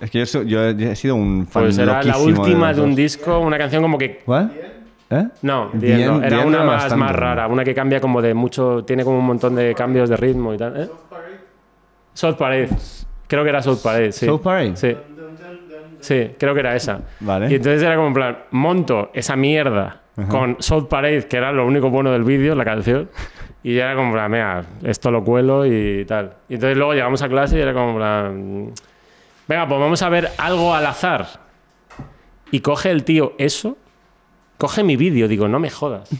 Es 0.00 0.10
que 0.10 0.24
yo, 0.24 0.42
yo 0.42 0.64
he 0.64 0.96
sido 0.96 1.14
un 1.14 1.46
fan 1.46 1.64
Pues 1.64 1.78
era 1.78 2.02
la 2.02 2.18
última 2.18 2.72
de 2.72 2.80
un 2.80 2.94
disco, 2.94 3.38
una 3.38 3.56
canción 3.58 3.82
como 3.82 3.96
que 3.98 4.18
¿Cuál? 4.24 4.52
¿Eh? 5.10 5.26
No, 5.40 5.70
Bien, 5.72 6.04
no. 6.06 6.22
era 6.22 6.36
bien 6.36 6.48
una 6.48 6.64
más, 6.64 6.94
más 6.94 7.12
rara, 7.16 7.46
una 7.48 7.64
que 7.64 7.74
cambia 7.74 7.98
como 8.00 8.20
de 8.20 8.34
mucho, 8.34 8.84
tiene 8.84 9.04
como 9.04 9.18
un 9.20 9.24
montón 9.24 9.54
de 9.54 9.74
cambios 9.74 10.10
de 10.10 10.16
ritmo 10.18 10.52
y 10.52 10.58
tal. 10.58 10.82
¿eh? 10.82 10.88
South 12.18 12.34
Parade. 12.34 12.68
Creo 13.28 13.44
que 13.44 13.48
era 13.50 13.62
South 13.62 13.78
Parade, 13.80 14.10
sí. 14.10 14.26
South 14.26 14.40
Parade. 14.40 14.74
Sí. 14.74 14.96
Sí, 16.00 16.30
creo 16.36 16.52
que 16.52 16.60
era 16.60 16.74
esa. 16.74 17.02
Vale. 17.20 17.48
Y 17.48 17.54
entonces 17.54 17.80
era 17.80 17.94
como 17.94 18.08
en 18.08 18.14
plan, 18.14 18.38
monto 18.50 19.12
esa 19.14 19.36
mierda 19.36 20.00
con 20.28 20.56
South 20.58 20.88
Parade, 20.88 21.28
que 21.28 21.36
era 21.36 21.52
lo 21.52 21.64
único 21.64 21.90
bueno 21.90 22.10
del 22.10 22.24
vídeo, 22.24 22.56
la 22.56 22.64
canción. 22.64 23.08
Y 23.62 23.76
ya 23.76 23.84
era 23.84 23.94
como 23.94 24.12
plan, 24.12 24.28
mira, 24.32 24.64
esto 24.82 25.12
lo 25.12 25.22
cuelo 25.22 25.64
y 25.64 26.04
tal. 26.06 26.32
Y 26.48 26.54
entonces 26.54 26.76
luego 26.76 26.92
llegamos 26.92 27.22
a 27.22 27.28
clase 27.28 27.56
y 27.56 27.60
era 27.60 27.72
como 27.72 27.94
plan, 27.94 28.72
venga, 29.46 29.68
pues 29.68 29.80
vamos 29.80 30.02
a 30.02 30.08
ver 30.08 30.28
algo 30.38 30.74
al 30.74 30.86
azar. 30.86 31.24
Y 32.50 32.60
coge 32.60 32.90
el 32.90 33.04
tío 33.04 33.34
eso, 33.38 33.76
coge 34.56 34.82
mi 34.82 34.96
vídeo, 34.96 35.28
digo, 35.28 35.46
no 35.46 35.60
me 35.60 35.70
jodas. 35.70 36.10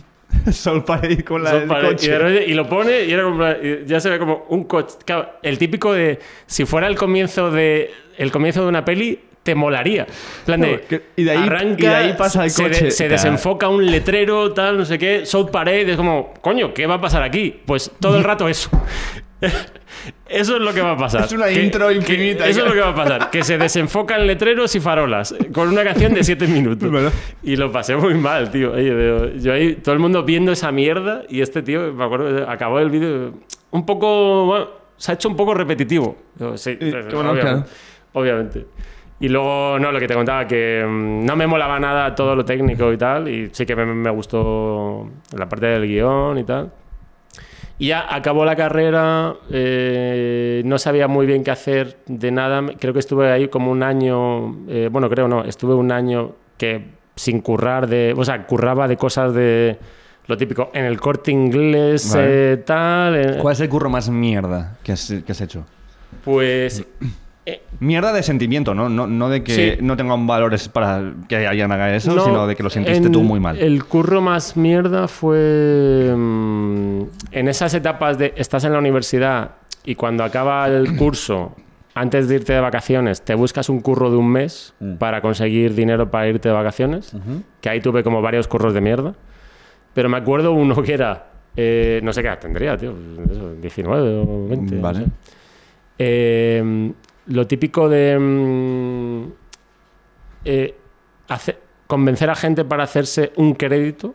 Sol 0.53 0.85
para 0.85 1.07
ir 1.11 1.25
con 1.25 1.43
la 1.43 1.51
South 1.51 1.59
del 1.61 1.69
Parade. 1.69 1.87
Y, 1.87 1.91
coche. 1.91 2.11
de 2.11 2.19
repente- 2.19 2.47
y 2.51 2.55
lo 2.55 2.69
pone 2.69 3.05
y, 3.05 3.13
era 3.13 3.23
como 3.25 3.45
y 3.51 3.85
ya 3.87 4.01
se 4.01 4.11
ve 4.11 4.19
como 4.19 4.47
un 4.49 4.65
coche. 4.65 4.97
Claro, 5.05 5.31
el 5.43 5.59
típico 5.59 5.93
de 5.93 6.19
si 6.47 6.65
fuera 6.65 6.87
el 6.87 6.97
comienzo 6.97 7.51
de 7.51 7.91
el 8.17 8.31
comienzo 8.33 8.63
de 8.63 8.69
una 8.69 8.85
peli 8.85 9.21
te 9.43 9.55
molaría. 9.55 10.07
Plan 10.45 10.61
de, 10.61 10.85
No, 10.91 10.99
y 11.17 11.25
de 11.25 11.31
ahí- 11.31 11.39
arranca, 11.47 11.83
y 11.83 11.87
de 11.89 11.95
ahí 11.95 12.15
pasa 12.19 12.45
el 12.45 12.51
se, 12.51 12.65
de- 12.65 12.69
coche. 12.71 12.91
se 12.91 13.09
desenfoca 13.09 13.69
un 13.69 13.87
letrero, 13.91 14.53
tal, 14.53 14.77
no 14.77 14.85
sé 14.85 14.99
qué, 14.99 15.25
South 15.25 15.51
Parade, 15.51 15.91
es 15.93 15.97
como, 15.97 16.35
coño, 16.43 16.75
¿qué 16.75 16.87
va 16.87 16.97
a 16.97 17.01
pasar 17.01 17.23
aquí? 17.23 17.59
Pues 17.65 17.91
todo 17.99 18.19
el 18.19 18.25
rato 18.25 18.47
eso. 18.49 18.69
Eso 20.29 20.57
es 20.57 20.63
lo 20.63 20.73
que 20.73 20.81
va 20.81 20.93
a 20.93 20.97
pasar. 20.97 21.25
Es 21.25 21.33
una 21.33 21.47
Que- 21.47 21.63
intro 21.65 21.89
que- 21.89 21.95
infinita. 21.95 22.47
Eso 22.47 22.61
es 22.61 22.67
lo 22.67 22.73
que 22.73 22.81
va 22.81 22.89
a 22.91 22.95
pasar. 22.95 23.31
Que 23.31 23.43
se 23.45 23.57
desenfocan 23.59 24.27
letreros 24.27 24.75
y 24.75 24.81
farolas 24.81 25.35
con 25.53 25.69
una 25.69 25.85
canción 25.85 26.13
de 26.15 26.25
7 26.25 26.47
minutos. 26.47 26.91
Bueno. 26.91 27.11
Y 27.43 27.57
lo 27.57 27.71
pasé 27.73 27.97
muy 27.97 28.15
mal, 28.15 28.51
tío. 28.51 28.73
Oye, 28.73 29.33
yo 29.41 29.53
ahí, 29.53 29.75
todo 29.77 29.95
el 29.95 30.01
mundo 30.01 30.23
viendo 30.25 30.53
esa 30.53 30.71
mierda 30.73 31.23
y 31.29 31.41
este 31.41 31.63
tío, 31.63 31.93
me 31.93 32.05
acuerdo, 32.05 32.49
acabó 32.49 32.79
el 32.81 32.91
vídeo 32.91 33.33
un 33.71 33.87
poco, 33.87 34.47
bueno, 34.47 34.67
se 34.97 35.13
ha 35.13 35.15
hecho 35.15 35.29
un 35.29 35.37
poco 35.37 35.55
repetitivo. 35.55 36.17
Digo, 36.35 36.57
sí, 36.57 36.71
Eh, 36.73 36.77
pues, 36.91 37.15
bueno, 37.15 37.31
obviamente, 37.31 37.41
claro. 37.43 37.65
obviamente. 38.15 38.67
Y 39.21 39.29
luego, 39.29 39.79
no, 39.81 39.91
lo 39.91 39.99
que 39.99 40.07
te 40.07 40.15
contaba, 40.15 40.47
que 40.47 40.85
mm, 40.87 41.25
no 41.25 41.35
me 41.37 41.47
molaba 41.47 41.81
nada 41.81 42.15
todo 42.15 42.37
lo 42.37 42.45
técnico 42.45 42.93
y 42.93 42.97
tal, 42.97 43.29
y 43.29 43.49
sí 43.53 43.67
que 43.67 43.75
me, 43.75 43.85
me 43.87 44.11
gustó 44.11 45.09
la 45.37 45.49
parte 45.49 45.67
del 45.67 45.87
guion 45.89 46.39
y 46.39 46.45
tal. 46.45 46.71
Y 47.79 47.89
ya 47.89 48.13
acabó 48.13 48.45
la 48.45 48.57
carrera, 48.57 49.37
eh, 49.51 50.63
no 50.65 50.79
sabía 50.79 51.07
muy 51.07 51.27
bien 51.27 51.45
qué 51.45 51.53
hacer 51.53 51.99
de 52.07 52.31
nada. 52.33 52.63
Creo 52.79 52.93
que 52.93 52.99
estuve 52.99 53.31
ahí 53.31 53.49
como 53.49 53.71
un 53.71 53.83
año, 53.85 54.67
eh, 54.69 54.89
bueno, 54.91 55.09
creo 55.09 55.29
no, 55.29 55.45
estuve 55.45 55.75
un 55.75 55.93
año 55.93 56.33
que 56.57 56.89
sin 57.15 57.41
currar 57.41 57.87
de, 57.89 58.15
o 58.17 58.25
sea, 58.25 58.47
curraba 58.47 58.89
de 58.89 58.97
cosas 58.97 59.33
de 59.33 59.79
lo 60.27 60.37
típico, 60.37 60.71
en 60.75 60.85
el 60.85 61.01
corte 61.01 61.31
inglés, 61.31 62.13
Vale. 62.15 62.53
eh, 62.53 62.57
tal. 62.59 63.39
¿Cuál 63.41 63.53
es 63.53 63.61
el 63.61 63.69
curro 63.69 63.89
más 63.89 64.11
mierda 64.11 64.77
que 64.83 64.93
has, 64.93 65.15
que 65.25 65.33
has 65.33 65.41
hecho? 65.41 65.65
pues 66.25 66.85
Mierda 67.81 68.13
de 68.13 68.23
sentimiento, 68.23 68.75
¿no? 68.75 68.89
No, 68.89 69.07
no 69.07 69.29
de 69.29 69.43
que 69.43 69.53
Sí. 69.79 69.83
no 69.85 69.97
tengan 69.97 70.27
valores 70.27 70.69
para 70.69 71.13
que 71.29 71.47
alguien 71.47 71.71
haga 71.73 71.95
eso, 71.95 72.15
No, 72.15 72.25
sino 72.25 72.47
de 72.47 72.57
que 72.57 72.63
lo 72.63 72.71
sentiste 72.71 73.07
en- 73.07 73.13
tú 73.13 73.23
muy 73.23 73.41
mal. 73.41 73.59
El 73.59 73.85
curro 73.85 74.21
más 74.21 74.57
mierda 74.57 75.09
fue 75.09 76.13
mm, 76.17 77.03
en 77.33 77.49
esas 77.49 77.75
etapas 77.75 78.19
de 78.19 78.33
estás 78.37 78.65
en 78.65 78.73
la 78.73 78.79
universidad 78.79 79.53
y 79.85 79.95
cuando 79.95 80.25
acaba 80.25 80.67
el 80.67 80.97
curso, 80.97 81.55
antes 81.95 82.29
de 82.29 82.37
irte 82.37 82.53
de 82.53 82.61
vacaciones, 82.61 83.23
te 83.23 83.35
buscas 83.35 83.69
un 83.69 83.81
curro 83.81 84.11
de 84.11 84.17
un 84.17 84.31
mes 84.31 84.75
Mm. 84.81 84.95
para 84.97 85.21
conseguir 85.21 85.75
dinero 85.75 86.11
para 86.11 86.29
irte 86.29 86.49
de 86.49 86.55
vacaciones, 86.55 87.13
que 87.61 87.69
ahí 87.69 87.81
tuve 87.81 88.03
como 88.03 88.23
varios 88.23 88.47
curros 88.49 88.73
de 88.75 88.81
mierda. 88.81 89.15
Pero 89.95 90.09
me 90.09 90.17
acuerdo 90.17 90.53
uno 90.53 90.81
que 90.83 90.93
era, 90.95 91.27
eh, 91.57 92.01
no 92.05 92.13
sé 92.13 92.23
qué 92.23 92.29
edad 92.29 92.39
tendría, 92.39 92.77
tío, 92.77 92.95
eso, 93.31 93.55
19 93.55 94.23
o 94.25 94.49
20. 94.49 94.75
no 94.77 94.83
Vale. 94.83 94.99
sé. 95.01 95.05
Eh, 95.99 96.93
lo 97.29 97.47
típico 97.47 97.89
de 97.89 98.19
mm, 98.19 99.33
eh, 100.45 100.75
hace- 101.29 101.59
convencer 101.87 102.29
a 102.31 102.35
gente 102.35 102.65
para 102.65 102.85
hacerse 102.85 103.33
un 103.37 103.55
crédito, 103.55 104.15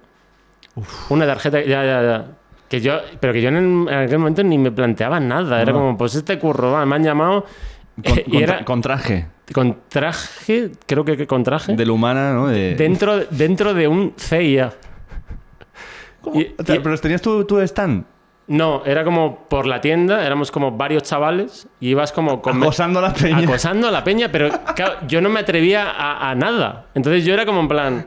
una 1.10 1.26
tarjeta, 1.26 1.62
ya, 1.62 1.84
ya, 1.84 2.02
ya. 2.04 2.28
Que 2.70 2.82
yo, 2.82 3.00
pero 3.20 3.34
que 3.34 3.42
yo 3.42 3.50
en, 3.50 3.88
en 3.88 3.94
aquel 3.94 4.18
momento 4.20 4.44
ni 4.44 4.58
me 4.58 4.72
planteaba 4.72 5.20
nada. 5.20 5.62
Era 5.62 5.74
como, 5.74 5.96
pues 5.98 6.16
este 6.16 6.40
curro, 6.40 6.72
va, 6.72 6.86
me 6.86 6.96
han 6.96 7.04
llamado. 7.04 7.46
Con, 8.04 8.18
y 8.20 8.24
con- 8.24 8.42
era 8.42 8.66
con 8.66 8.82
traje. 8.82 9.28
con 9.54 9.78
traje, 9.88 10.72
creo 10.88 11.06
que, 11.06 11.16
que 11.16 11.28
con 11.28 11.44
traje, 11.44 11.76
Del 11.76 11.92
humana, 11.92 12.34
¿no? 12.34 12.48
De... 12.48 12.74
dentro, 12.76 13.20
dentro 13.30 13.76
de 13.76 13.88
un 13.88 14.14
CIA. 14.18 14.74
Y- 16.34 16.48
O 16.58 16.64
sea, 16.66 16.76
y- 16.76 16.80
¿Pero 16.80 16.98
tenías 16.98 17.22
tu, 17.22 17.46
tu 17.46 17.60
stand? 17.62 18.06
No, 18.48 18.84
era 18.86 19.04
como 19.04 19.46
por 19.48 19.66
la 19.66 19.80
tienda, 19.82 20.26
éramos 20.26 20.52
como 20.52 20.72
varios 20.72 21.04
chavales 21.04 21.68
y 21.80 21.90
ibas 21.90 22.12
como 22.12 22.42
con 22.42 22.62
Acosando 22.62 23.00
a 23.00 23.04
la 23.04 23.14
peña. 23.14 23.38
acosando 23.40 23.88
a 23.88 23.92
la 23.92 24.04
peña, 24.04 24.30
pero 24.32 24.50
claro, 24.76 24.96
yo 25.08 25.22
no 25.22 25.30
me 25.30 25.40
atrevía 25.40 25.90
a, 25.92 26.30
a 26.30 26.36
nada. 26.36 26.88
Entonces 26.94 27.24
yo 27.26 27.34
era 27.34 27.46
como 27.46 27.62
en 27.62 27.68
plan, 27.68 28.06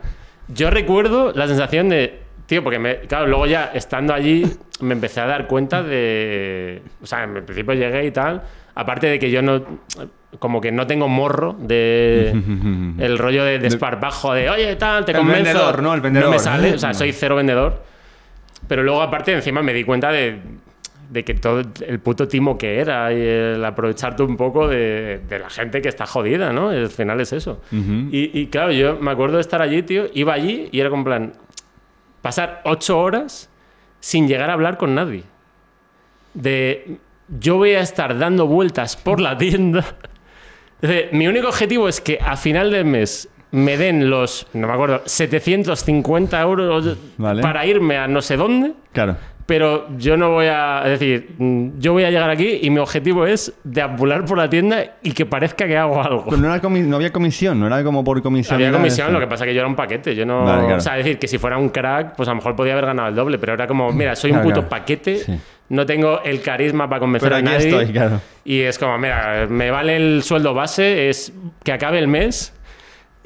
yo 0.48 0.68
recuerdo 0.70 1.32
la 1.34 1.46
sensación 1.48 1.88
de, 1.88 2.20
tío, 2.46 2.62
porque 2.62 2.78
me, 2.78 2.96
claro, 3.00 3.26
luego 3.28 3.46
ya 3.46 3.70
estando 3.74 4.12
allí 4.12 4.44
me 4.80 4.92
empecé 4.92 5.20
a 5.22 5.26
dar 5.26 5.46
cuenta 5.46 5.82
de, 5.82 6.82
o 7.02 7.06
sea, 7.06 7.24
en 7.24 7.44
principio 7.46 7.72
llegué 7.72 8.04
y 8.04 8.10
tal, 8.10 8.42
aparte 8.74 9.06
de 9.06 9.18
que 9.18 9.30
yo 9.30 9.40
no, 9.40 9.62
como 10.38 10.60
que 10.60 10.70
no 10.70 10.86
tengo 10.86 11.08
morro 11.08 11.56
de 11.58 12.30
el 12.98 13.16
rollo 13.16 13.42
de 13.42 13.58
desparpajo 13.58 14.34
de, 14.34 14.50
oye, 14.50 14.76
tal, 14.76 15.06
te 15.06 15.12
El 15.12 15.18
convenzo. 15.18 15.44
vendedor, 15.44 15.82
¿no? 15.82 15.94
El 15.94 16.02
vendedor. 16.02 16.28
me 16.30 16.38
sale, 16.38 16.74
o 16.74 16.78
sea, 16.78 16.90
No. 16.90 16.94
soy 16.98 17.12
cero 17.12 17.36
vendedor. 17.36 17.82
Pero 18.68 18.82
luego, 18.82 19.02
aparte, 19.02 19.32
encima 19.32 19.62
me 19.62 19.72
di 19.72 19.84
cuenta 19.84 20.10
de, 20.10 20.38
de 21.10 21.24
que 21.24 21.34
todo 21.34 21.62
el 21.86 22.00
puto 22.00 22.26
timo 22.26 22.58
que 22.58 22.78
era 22.80 23.12
y 23.12 23.20
el 23.20 23.64
aprovecharte 23.64 24.22
un 24.22 24.36
poco 24.36 24.68
de, 24.68 25.20
de 25.28 25.38
la 25.38 25.50
gente 25.50 25.80
que 25.80 25.88
está 25.88 26.06
jodida, 26.06 26.52
¿no? 26.52 26.70
Al 26.70 26.88
final 26.90 27.20
es 27.20 27.32
eso. 27.32 27.60
Ujú. 27.72 28.08
y, 28.10 28.30
y 28.38 28.46
claro, 28.48 28.72
yo 28.72 28.96
me 28.98 29.10
acuerdo 29.10 29.36
de 29.36 29.42
estar 29.42 29.62
allí, 29.62 29.82
tío, 29.82 30.06
iba 30.14 30.32
allí 30.34 30.68
y 30.72 30.80
era 30.80 30.90
como 30.90 31.04
plan, 31.04 31.32
pasar 32.22 32.60
ocho 32.64 32.98
horas 32.98 33.48
sin 34.00 34.28
llegar 34.28 34.50
a 34.50 34.54
hablar 34.54 34.78
con 34.78 34.94
nadie. 34.94 35.22
De, 36.34 36.98
yo 37.40 37.56
voy 37.56 37.70
a 37.72 37.80
estar 37.80 38.18
dando 38.18 38.46
vueltas 38.46 38.96
por 38.96 39.20
la 39.20 39.38
tienda. 39.38 39.84
Decir, 40.80 41.08
mi 41.12 41.26
único 41.26 41.48
objetivo 41.48 41.88
es 41.88 42.00
que 42.00 42.18
a 42.20 42.36
final 42.36 42.70
del 42.70 42.84
mes 42.84 43.28
me 43.56 43.76
den 43.76 44.08
los, 44.10 44.46
no 44.52 44.66
me 44.68 44.72
acuerdo, 44.72 45.02
750 45.04 46.40
euros 46.40 46.96
Vale. 47.16 47.42
para 47.42 47.66
irme 47.66 47.96
a 47.96 48.06
no 48.06 48.20
sé 48.22 48.36
dónde. 48.36 48.72
Claro. 48.92 49.16
Pero 49.46 49.86
yo 49.96 50.16
no 50.16 50.30
voy 50.32 50.46
a. 50.46 50.82
Es 50.84 50.98
decir, 50.98 51.30
mm, 51.38 51.78
yo 51.78 51.92
voy 51.92 52.02
a 52.02 52.10
llegar 52.10 52.28
aquí 52.30 52.58
y 52.62 52.70
mi 52.70 52.78
objetivo 52.80 53.26
es 53.26 53.52
deambular 53.62 54.24
por 54.24 54.36
la 54.38 54.50
tienda 54.50 54.96
y 55.04 55.12
que 55.12 55.24
parezca 55.24 55.68
que 55.68 55.76
hago 55.76 56.02
algo. 56.02 56.24
Pero 56.24 56.38
no, 56.38 56.52
era 56.52 56.68
no 56.68 56.96
había 56.96 57.12
comisión, 57.12 57.60
no 57.60 57.68
era 57.68 57.84
como 57.84 58.02
por 58.02 58.20
comisión. 58.22 58.56
Había 58.56 58.72
comisión, 58.72 59.12
lo 59.12 59.20
que 59.20 59.28
pasa 59.28 59.44
es 59.44 59.48
que 59.50 59.54
yo 59.54 59.60
era 59.60 59.68
un 59.68 59.76
paquete. 59.76 60.16
Yo 60.16 60.26
no. 60.26 60.44
Vale, 60.44 60.62
claro. 60.62 60.76
O 60.78 60.80
sea, 60.80 60.98
es 60.98 61.04
decir, 61.04 61.20
que 61.20 61.28
si 61.28 61.38
fuera 61.38 61.58
un 61.58 61.68
crack, 61.68 62.16
pues 62.16 62.28
a 62.28 62.32
lo 62.32 62.36
mejor 62.36 62.56
podía 62.56 62.72
haber 62.72 62.86
ganado 62.86 63.08
el 63.08 63.14
doble. 63.14 63.38
Pero 63.38 63.52
era 63.54 63.68
como, 63.68 63.92
mira, 63.92 64.16
soy 64.16 64.32
un 64.32 64.38
Claro, 64.38 64.48
puto 64.48 64.60
claro. 64.62 64.68
paquete, 64.68 65.18
Sí. 65.18 65.38
no 65.68 65.86
tengo 65.86 66.22
el 66.24 66.42
carisma 66.42 66.88
para 66.88 66.98
convencer 66.98 67.28
Pero 67.28 67.36
a 67.36 67.38
aquí 67.38 67.46
nadie. 67.46 67.68
estoy, 67.68 67.92
claro. 67.92 68.20
Y 68.44 68.62
es 68.62 68.76
como, 68.80 68.98
mira, 68.98 69.46
me 69.48 69.70
vale 69.70 69.94
el 69.94 70.24
sueldo 70.24 70.54
base, 70.54 71.08
es 71.08 71.32
que 71.62 71.70
acabe 71.70 72.00
el 72.00 72.08
mes. 72.08 72.52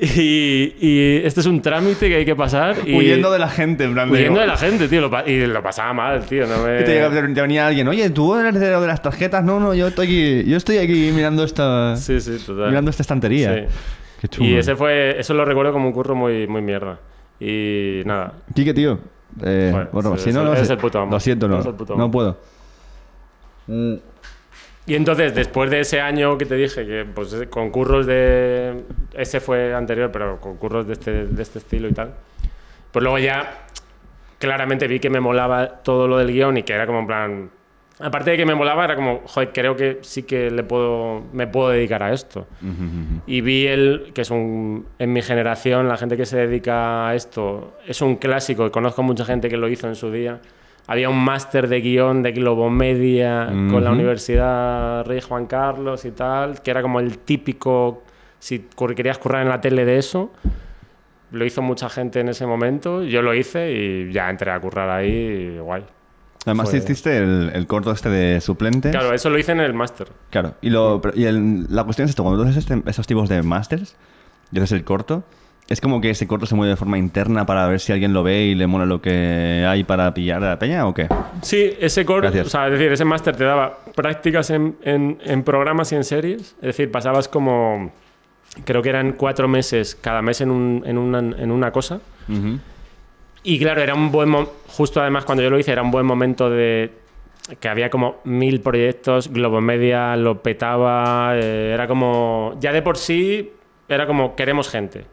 Y, 0.02 0.76
y 0.80 1.20
este 1.26 1.40
es 1.40 1.46
un 1.46 1.60
trámite 1.60 2.08
que 2.08 2.16
hay 2.16 2.24
que 2.24 2.34
pasar. 2.34 2.76
Y, 2.86 2.96
Huyendo 2.96 3.30
de 3.30 3.38
la 3.38 3.48
gente, 3.48 3.84
en 3.84 3.92
plan 3.92 4.10
de- 4.10 4.18
huyendo 4.18 4.40
de 4.40 4.46
la 4.46 4.56
gente, 4.56 4.88
tío. 4.88 5.02
lo 5.02 5.10
y 5.28 5.46
lo 5.46 5.62
pasaba 5.62 5.92
mal, 5.92 6.24
tío. 6.24 6.46
No 6.46 6.62
me... 6.64 6.78
Que 6.78 6.84
te, 6.84 7.10
te 7.34 7.40
venía 7.42 7.66
alguien, 7.66 7.86
oye, 7.86 8.08
tú 8.08 8.34
eres 8.34 8.58
de 8.58 8.70
lo 8.70 8.80
de 8.80 8.86
las 8.86 9.02
tarjetas. 9.02 9.44
No, 9.44 9.60
no, 9.60 9.74
yo 9.74 9.88
estoy 9.88 10.06
aquí, 10.06 10.44
yo 10.50 10.56
estoy 10.56 10.78
aquí 10.78 11.12
mirando 11.14 11.44
esta, 11.44 11.96
Sí, 11.96 12.18
sí, 12.20 12.38
total. 12.46 12.68
mirando 12.68 12.90
esta 12.90 13.02
estantería. 13.02 13.54
Sí. 13.54 13.74
Qué 14.22 14.28
chulo. 14.28 14.48
Y 14.48 14.54
ese 14.56 14.74
fue, 14.74 15.20
eso 15.20 15.34
lo 15.34 15.44
recuerdo 15.44 15.72
como 15.72 15.86
un 15.88 15.92
curro 15.92 16.14
muy, 16.14 16.46
muy 16.46 16.62
mierda. 16.62 16.98
Y 17.38 18.00
nada, 18.06 18.32
Quique, 18.54 18.72
tío. 18.72 18.98
Eh, 19.44 19.86
bueno, 19.92 20.16
sí, 20.16 20.24
si 20.24 20.32
no, 20.32 20.40
es 20.40 20.46
no 20.46 20.54
es 20.54 20.70
el 20.70 20.78
puto 20.78 20.98
amo. 20.98 21.12
Lo 21.12 21.20
siento, 21.20 21.46
no. 21.46 21.60
Es 21.60 21.66
el 21.66 21.74
puto 21.74 21.94
No 21.96 22.10
puedo. 22.10 22.38
Y 24.86 24.94
entonces, 24.94 25.34
después 25.34 25.70
de 25.70 25.80
ese 25.80 26.00
año 26.00 26.36
que 26.38 26.46
te 26.46 26.56
dije, 26.56 26.86
que 26.86 27.04
pues 27.04 27.36
con 27.48 27.70
curros 27.70 28.06
de... 28.06 28.82
Ese 29.14 29.40
fue 29.40 29.74
anterior, 29.74 30.10
pero 30.10 30.40
con 30.40 30.56
curros 30.56 30.86
de 30.86 30.94
este, 30.94 31.26
de 31.26 31.42
este 31.42 31.58
estilo 31.58 31.88
y 31.88 31.92
tal. 31.92 32.14
Pues 32.90 33.02
luego 33.02 33.18
ya 33.18 33.66
claramente 34.38 34.88
vi 34.88 34.98
que 34.98 35.10
me 35.10 35.20
molaba 35.20 35.68
todo 35.82 36.08
lo 36.08 36.16
del 36.18 36.32
guion 36.32 36.56
y 36.56 36.62
que 36.62 36.72
era 36.72 36.86
como 36.86 37.00
en 37.00 37.06
plan... 37.06 37.50
Aparte 38.00 38.30
de 38.30 38.38
que 38.38 38.46
me 38.46 38.54
molaba, 38.54 38.86
era 38.86 38.96
como, 38.96 39.20
joder, 39.26 39.52
creo 39.52 39.76
que 39.76 39.98
sí 40.00 40.22
que 40.22 40.50
le 40.50 40.62
puedo, 40.62 41.22
me 41.34 41.46
puedo 41.46 41.68
dedicar 41.68 42.02
a 42.02 42.14
esto. 42.14 42.46
Y 43.26 43.42
vi 43.42 43.66
el, 43.66 44.12
que 44.14 44.22
es 44.22 44.30
un, 44.30 44.86
en 44.98 45.12
mi 45.12 45.20
generación, 45.20 45.86
la 45.86 45.98
gente 45.98 46.16
que 46.16 46.24
se 46.24 46.38
dedica 46.38 47.08
a 47.08 47.14
esto, 47.14 47.76
es 47.86 48.00
un 48.00 48.16
clásico, 48.16 48.66
y 48.66 48.70
conozco 48.70 49.02
mucha 49.02 49.26
gente 49.26 49.50
que 49.50 49.58
lo 49.58 49.68
hizo 49.68 49.86
en 49.86 49.96
su 49.96 50.10
día. 50.10 50.40
Había 50.90 51.08
un 51.08 51.22
máster 51.22 51.68
de 51.68 51.80
guion 51.80 52.20
de 52.24 52.32
Globomedia 52.32 53.46
con 53.46 53.84
la. 53.84 53.92
Universidad 53.92 55.04
Rey 55.06 55.20
Juan 55.20 55.46
Carlos 55.46 56.04
y 56.04 56.10
tal, 56.10 56.60
que 56.62 56.70
era 56.72 56.82
como 56.82 56.98
el 56.98 57.18
típico, 57.18 58.02
si 58.40 58.66
querías 58.96 59.18
currar 59.18 59.42
en 59.42 59.50
la 59.50 59.60
tele 59.60 59.84
de 59.84 59.98
eso, 59.98 60.32
lo 61.30 61.44
hizo 61.44 61.62
mucha 61.62 61.88
gente 61.88 62.18
en 62.18 62.28
ese 62.28 62.44
momento, 62.44 63.04
yo 63.04 63.22
lo 63.22 63.32
hice 63.34 63.70
y 63.72 64.12
ya 64.12 64.28
entré 64.30 64.50
a 64.50 64.58
currar 64.58 64.90
ahí 64.90 65.54
y 65.56 65.58
guay. 65.60 65.84
Además, 66.44 66.70
Fue- 66.70 66.78
hiciste 66.80 67.18
el, 67.18 67.52
el 67.54 67.66
corto 67.68 67.92
este 67.92 68.08
de 68.08 68.40
suplentes. 68.40 68.90
Claro, 68.90 69.14
eso 69.14 69.30
lo 69.30 69.38
hice 69.38 69.52
en 69.52 69.60
el 69.60 69.74
máster. 69.74 70.08
Claro, 70.30 70.54
y, 70.60 70.70
lo, 70.70 71.00
y 71.14 71.24
el- 71.26 71.66
la 71.72 71.84
cuestión 71.84 72.06
es 72.06 72.10
esto, 72.10 72.24
cuando 72.24 72.42
tú 72.42 72.48
haces 72.48 72.66
este- 72.68 72.82
esos 72.90 73.06
tipos 73.06 73.28
de 73.28 73.42
masters 73.44 73.94
y 74.50 74.58
haces 74.58 74.72
el 74.72 74.82
corto, 74.82 75.22
es 75.70 75.80
como 75.80 76.00
que 76.02 76.10
ese 76.10 76.26
corto 76.26 76.44
se 76.46 76.54
mueve 76.54 76.70
de 76.72 76.76
forma 76.76 76.98
interna 76.98 77.46
para 77.46 77.66
ver 77.68 77.80
si 77.80 77.92
alguien 77.92 78.12
lo 78.12 78.22
ve 78.22 78.42
y 78.42 78.54
le 78.54 78.66
mola 78.66 78.84
lo 78.84 79.00
que 79.00 79.64
hay 79.66 79.84
para 79.84 80.12
pillar 80.12 80.42
a 80.44 80.48
la 80.50 80.58
peña 80.58 80.86
o 80.86 80.92
qué. 80.92 81.06
Sí, 81.42 81.72
ese 81.80 82.04
Gracias. 82.24 82.48
o 82.48 82.50
sea, 82.50 82.66
es 82.66 82.72
decir, 82.72 82.90
ese 82.92 83.04
máster 83.04 83.36
te 83.36 83.44
daba 83.44 83.78
prácticas 83.94 84.50
en, 84.50 84.76
en- 84.82 85.18
en 85.24 85.42
programas 85.44 85.92
y 85.92 85.94
en 85.94 86.04
series. 86.04 86.40
Es 86.56 86.60
decir, 86.60 86.90
pasabas 86.90 87.28
como, 87.28 87.92
creo 88.64 88.82
que 88.82 88.88
eran 88.90 89.12
cuatro 89.12 89.46
meses, 89.48 89.94
cada 89.94 90.20
mes 90.22 90.40
en, 90.40 90.50
un- 90.50 90.82
en 90.84 90.98
una, 90.98 91.18
en 91.20 91.50
una 91.50 91.70
cosa. 91.70 92.00
Y 93.42 93.58
claro, 93.58 93.80
era 93.80 93.94
un 93.94 94.10
buen 94.12 94.28
momento, 94.28 94.52
justo 94.66 95.00
además 95.00 95.24
cuando 95.24 95.42
yo 95.42 95.50
lo 95.50 95.58
hice, 95.58 95.72
era 95.72 95.82
un 95.82 95.90
buen 95.90 96.04
momento 96.04 96.50
de 96.50 96.90
que 97.58 97.68
había 97.68 97.90
como 97.90 98.16
mil 98.24 98.60
proyectos, 98.60 99.28
Globomedia 99.32 100.14
lo 100.16 100.42
petaba, 100.42 101.32
eh, 101.36 101.70
era 101.72 101.86
como, 101.88 102.56
ya 102.60 102.72
de 102.72 102.82
por 102.82 102.96
sí, 102.98 103.50
era 103.90 104.06
como, 104.06 104.36
queremos 104.36 104.70
gente. 104.70 105.04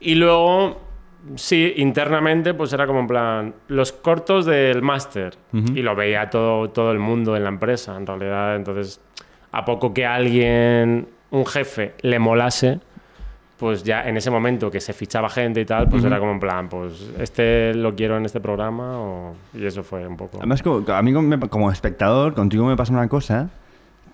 Y 0.00 0.14
luego, 0.14 0.80
sí, 1.36 1.74
internamente, 1.76 2.54
pues 2.54 2.72
era 2.72 2.86
como 2.86 3.00
en 3.00 3.06
plan, 3.06 3.54
los 3.68 3.92
cortos 3.92 4.46
del 4.46 4.82
máster. 4.82 5.36
Y 5.52 5.82
lo 5.82 5.94
veía 5.94 6.30
todo, 6.30 6.70
todo 6.70 6.90
el 6.90 6.98
mundo 6.98 7.36
en 7.36 7.44
la 7.44 7.50
empresa, 7.50 7.96
en 7.96 8.06
realidad. 8.06 8.56
Entonces, 8.56 9.00
a 9.52 9.64
poco 9.64 9.92
que 9.92 10.06
alguien, 10.06 11.06
un 11.30 11.46
jefe, 11.46 11.94
le 12.00 12.18
molase, 12.18 12.80
pues 13.58 13.82
ya 13.82 14.08
en 14.08 14.16
ese 14.16 14.30
momento 14.30 14.70
que 14.70 14.80
se 14.80 14.94
fichaba 14.94 15.28
gente 15.28 15.60
y 15.60 15.64
tal, 15.66 15.88
pues 15.88 16.04
era 16.04 16.18
como 16.18 16.32
en 16.32 16.40
plan, 16.40 16.68
pues 16.68 17.10
este 17.18 17.74
lo 17.74 17.94
quiero 17.94 18.16
en 18.16 18.24
este 18.26 18.40
programa 18.40 18.98
o... 18.98 19.34
y 19.54 19.64
eso 19.64 19.82
fue 19.82 20.06
un 20.06 20.16
poco... 20.16 20.38
Además, 20.38 20.62
como, 20.62 20.84
a 20.92 21.02
mí 21.02 21.12
como 21.48 21.70
espectador, 21.70 22.34
contigo 22.34 22.66
me 22.66 22.76
pasa 22.76 22.92
una 22.92 23.08
cosa 23.08 23.48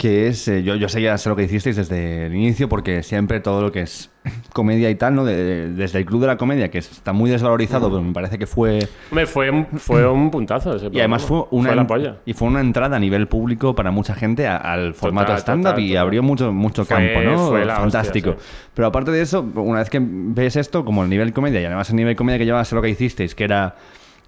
que 0.02 0.26
es, 0.26 0.48
eh, 0.48 0.64
yo, 0.64 0.74
yo 0.74 0.88
sé 0.88 1.00
ya 1.00 1.16
sé 1.16 1.28
lo 1.28 1.36
que 1.36 1.44
hicisteis 1.44 1.76
desde 1.76 2.26
el 2.26 2.34
inicio, 2.34 2.68
porque 2.68 3.04
siempre 3.04 3.38
todo 3.38 3.62
lo 3.62 3.70
que 3.70 3.82
es 3.82 4.10
comedia 4.52 4.90
y 4.90 4.96
tal, 4.96 5.14
¿no? 5.14 5.24
De- 5.24 5.36
de- 5.36 5.72
desde 5.74 6.00
el 6.00 6.04
Club 6.06 6.22
de 6.22 6.26
la 6.26 6.36
Comedia, 6.36 6.72
que 6.72 6.78
está 6.78 7.12
muy 7.12 7.30
desvalorizado, 7.30 7.88
pero 7.88 8.02
me 8.02 8.12
parece 8.12 8.36
que 8.36 8.48
fue... 8.48 8.80
Hombre, 9.12 9.26
fue, 9.26 9.48
un- 9.50 9.66
fue 9.78 10.04
un 10.10 10.32
puntazo 10.32 10.74
ese 10.74 10.88
Y 10.92 10.98
además 10.98 11.22
fue 11.22 11.46
programa. 11.48 11.48
una, 11.52 11.68
Fue 11.68 11.76
la 11.76 11.82
en- 11.82 11.86
polla. 11.86 12.16
y 12.26 12.32
fue 12.32 12.48
una 12.48 12.60
entrada 12.60 12.96
a 12.96 12.98
nivel 12.98 13.28
público 13.28 13.76
para 13.76 13.92
mucha 13.92 14.14
gente 14.16 14.48
a- 14.48 14.56
al 14.56 14.92
formato 14.94 15.36
stand-up 15.36 15.78
y 15.78 15.94
abrió 15.94 16.20
mucho, 16.24 16.52
mucho 16.52 16.84
Fue- 16.84 16.96
campo, 16.96 17.20
¿no? 17.30 17.48
fue 17.50 17.64
la 17.64 17.76
Fantástico. 17.76 18.30
hostia, 18.30 18.44
sí. 18.44 18.68
Pero 18.74 18.88
aparte 18.88 19.12
de 19.12 19.22
eso, 19.22 19.40
una 19.54 19.78
vez 19.78 19.88
que 19.88 20.00
ves 20.02 20.56
esto, 20.56 20.84
como 20.84 21.04
el 21.04 21.10
nivel 21.10 21.32
comedia, 21.32 21.60
y 21.60 21.64
además 21.64 21.88
el 21.90 21.96
nivel 21.96 22.16
comedia 22.16 22.38
que 22.40 22.44
llevas 22.44 22.72
a 22.72 22.74
lo 22.76 22.82
que 22.82 22.88
hicisteis, 22.88 23.34
que 23.36 23.44
era... 23.44 23.76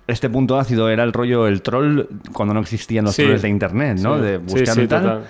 Este 0.07 0.29
punto 0.29 0.59
ácido 0.59 0.91
era 0.91 1.03
el 1.03 1.15
rollo, 1.15 1.47
el 1.49 1.63
troll, 1.63 2.03
cuando 2.35 2.53
no 2.53 2.61
existían 2.61 3.07
los 3.07 3.15
Sí. 3.15 3.23
trolls 3.25 3.41
de 3.41 3.49
internet, 3.49 3.99
¿no? 4.03 4.17
Sí. 4.19 4.23
De 4.23 4.37
buscar 4.37 4.75
sí, 4.75 4.83
y 4.83 4.87
tal. 4.87 5.03
total. 5.03 5.23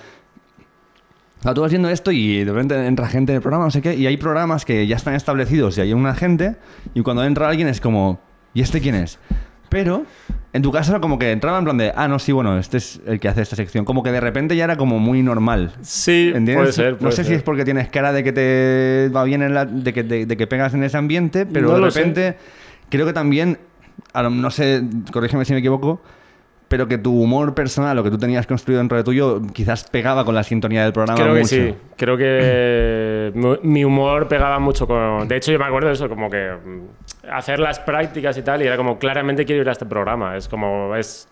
Tú 1.53 1.61
vas 1.61 1.71
viendo 1.71 1.89
esto 1.91 2.11
y 2.13 2.45
de 2.45 2.53
repente 2.53 2.87
entra 2.87 3.07
gente 3.09 3.33
en 3.33 3.37
el 3.37 3.43
programa, 3.43 3.65
no 3.67 3.71
sé 3.71 3.83
qué, 3.83 3.95
y 3.95 4.07
hay 4.07 4.17
programas 4.17 4.65
que 4.65 4.87
ya 4.87 4.97
están 4.97 5.15
establecidos 5.15 5.77
y 5.77 5.83
hay 5.83 5.93
una 5.93 6.15
gente, 6.15 6.57
y 6.95 7.03
cuando 7.03 7.23
entra 7.25 7.49
alguien 7.49 7.69
es 7.69 7.81
como, 7.81 8.21
¿y 8.55 8.63
este 8.63 8.81
quién 8.81 8.95
es? 8.95 9.19
Pero 9.69 10.05
en 10.53 10.63
tu 10.63 10.71
caso 10.71 10.93
era 10.93 11.01
como 11.01 11.19
que 11.19 11.33
entraba 11.33 11.59
en 11.59 11.65
plan 11.65 11.77
de, 11.77 11.93
ah, 11.97 12.07
no, 12.07 12.19
sí, 12.19 12.31
bueno, 12.33 12.57
este 12.59 12.77
es 12.79 13.01
el 13.07 13.19
que 13.19 13.29
hace 13.29 13.43
esta 13.43 13.57
sección. 13.57 13.85
Como 13.85 14.03
que 14.05 14.13
de 14.13 14.21
repente 14.21 14.55
ya 14.57 14.65
era 14.65 14.77
como 14.77 15.01
muy 15.01 15.21
normal. 15.23 15.73
Sí, 15.83 16.29
¿Entiendes? 16.35 16.57
puede 16.57 16.73
ser. 16.73 16.93
no 16.93 16.99
puede 16.99 17.13
sé 17.13 17.25
si 17.25 17.29
ser. 17.31 17.39
es 17.39 17.43
porque 17.43 17.65
tienes 17.65 17.89
cara 17.89 18.13
de 18.13 18.23
que 18.23 18.33
te 18.33 19.11
va 19.15 19.25
bien, 19.25 19.43
en 19.43 19.53
la- 19.53 19.65
de, 19.65 19.93
que, 19.93 20.05
de, 20.05 20.27
de 20.27 20.37
que 20.37 20.47
pegas 20.47 20.75
en 20.75 20.85
ese 20.85 20.97
ambiente, 20.97 21.45
pero 21.45 21.69
No 21.69 21.75
de 21.75 21.81
lo 21.81 21.91
sé. 21.91 21.99
repente 22.01 22.37
creo 22.89 23.05
que 23.05 23.13
también, 23.13 23.59
no 24.15 24.51
sé, 24.53 24.83
corrígeme 25.13 25.45
si 25.45 25.53
me 25.55 25.59
equivoco, 25.59 26.01
pero 26.69 26.89
que 26.89 26.99
tu 26.99 27.21
humor 27.21 27.55
personal, 27.55 27.95
lo 27.97 28.03
que 28.03 28.11
tú 28.11 28.19
tenías 28.19 28.47
construido 28.47 28.79
dentro 28.81 28.97
de 28.97 29.05
tuyo, 29.05 29.41
quizás 29.53 29.85
pegaba 29.85 30.25
con 30.25 30.35
la 30.35 30.43
sintonía 30.43 30.83
del 30.83 30.93
programa 30.93 31.21
Creo 31.21 31.35
que 31.35 31.45
sí, 31.45 31.75
creo 31.97 32.17
que 32.17 33.33
mi- 33.63 33.85
humor 33.85 34.27
pegaba 34.29 34.59
mucho 34.59 34.87
con... 34.87 35.29
De 35.29 35.37
hecho, 35.37 35.53
yo 35.53 35.59
me 35.59 35.67
acuerdo 35.67 35.89
de 35.89 35.95
eso, 35.95 36.09
como 36.09 36.31
que 36.31 36.51
mm, 36.53 37.29
hacer 37.31 37.61
las 37.61 37.79
prácticas 37.81 38.37
y 38.39 38.43
tal, 38.43 38.63
y 38.63 38.67
era 38.67 38.77
como, 38.77 38.99
claramente 38.99 39.45
quiero 39.45 39.63
ir 39.63 39.69
a 39.69 39.73
este 39.73 39.87
programa. 39.87 40.37
Es 40.37 40.49
como, 40.49 40.97
es... 40.97 41.29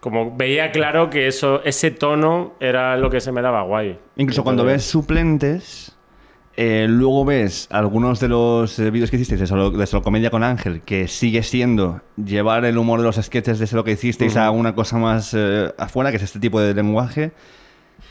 Como 0.00 0.36
veía 0.36 0.70
claro 0.70 1.10
que 1.10 1.26
eso, 1.26 1.62
ese 1.64 1.90
tono 1.90 2.52
era 2.60 2.96
lo 2.96 3.10
que 3.10 3.20
se 3.20 3.32
me 3.32 3.42
daba 3.42 3.62
guay. 3.62 3.98
Incluso 4.16 4.44
cuando 4.44 4.64
ves 4.64 4.84
suplentes, 4.84 5.95
eh, 6.56 6.86
luego 6.88 7.24
ves 7.24 7.68
algunos 7.70 8.18
de 8.20 8.28
los 8.28 8.78
eh, 8.78 8.90
vídeos 8.90 9.10
que 9.10 9.16
hicisteis 9.16 9.40
de 9.40 9.46
solo, 9.46 9.70
de 9.70 9.86
Solo 9.86 10.02
Comedia 10.02 10.30
con 10.30 10.42
Ángel, 10.42 10.80
que 10.82 11.06
sigue 11.08 11.42
siendo 11.42 12.00
llevar 12.16 12.64
el 12.64 12.78
humor 12.78 13.00
de 13.00 13.06
los 13.06 13.16
sketches 13.16 13.58
de 13.58 13.68
lo 13.76 13.84
que 13.84 13.92
hicisteis 13.92 14.36
a 14.36 14.50
una 14.50 14.74
cosa 14.74 14.96
más 14.98 15.34
eh, 15.36 15.72
afuera, 15.78 16.10
que 16.10 16.16
es 16.16 16.22
este 16.22 16.38
tipo 16.38 16.60
de 16.60 16.72
lenguaje. 16.74 17.32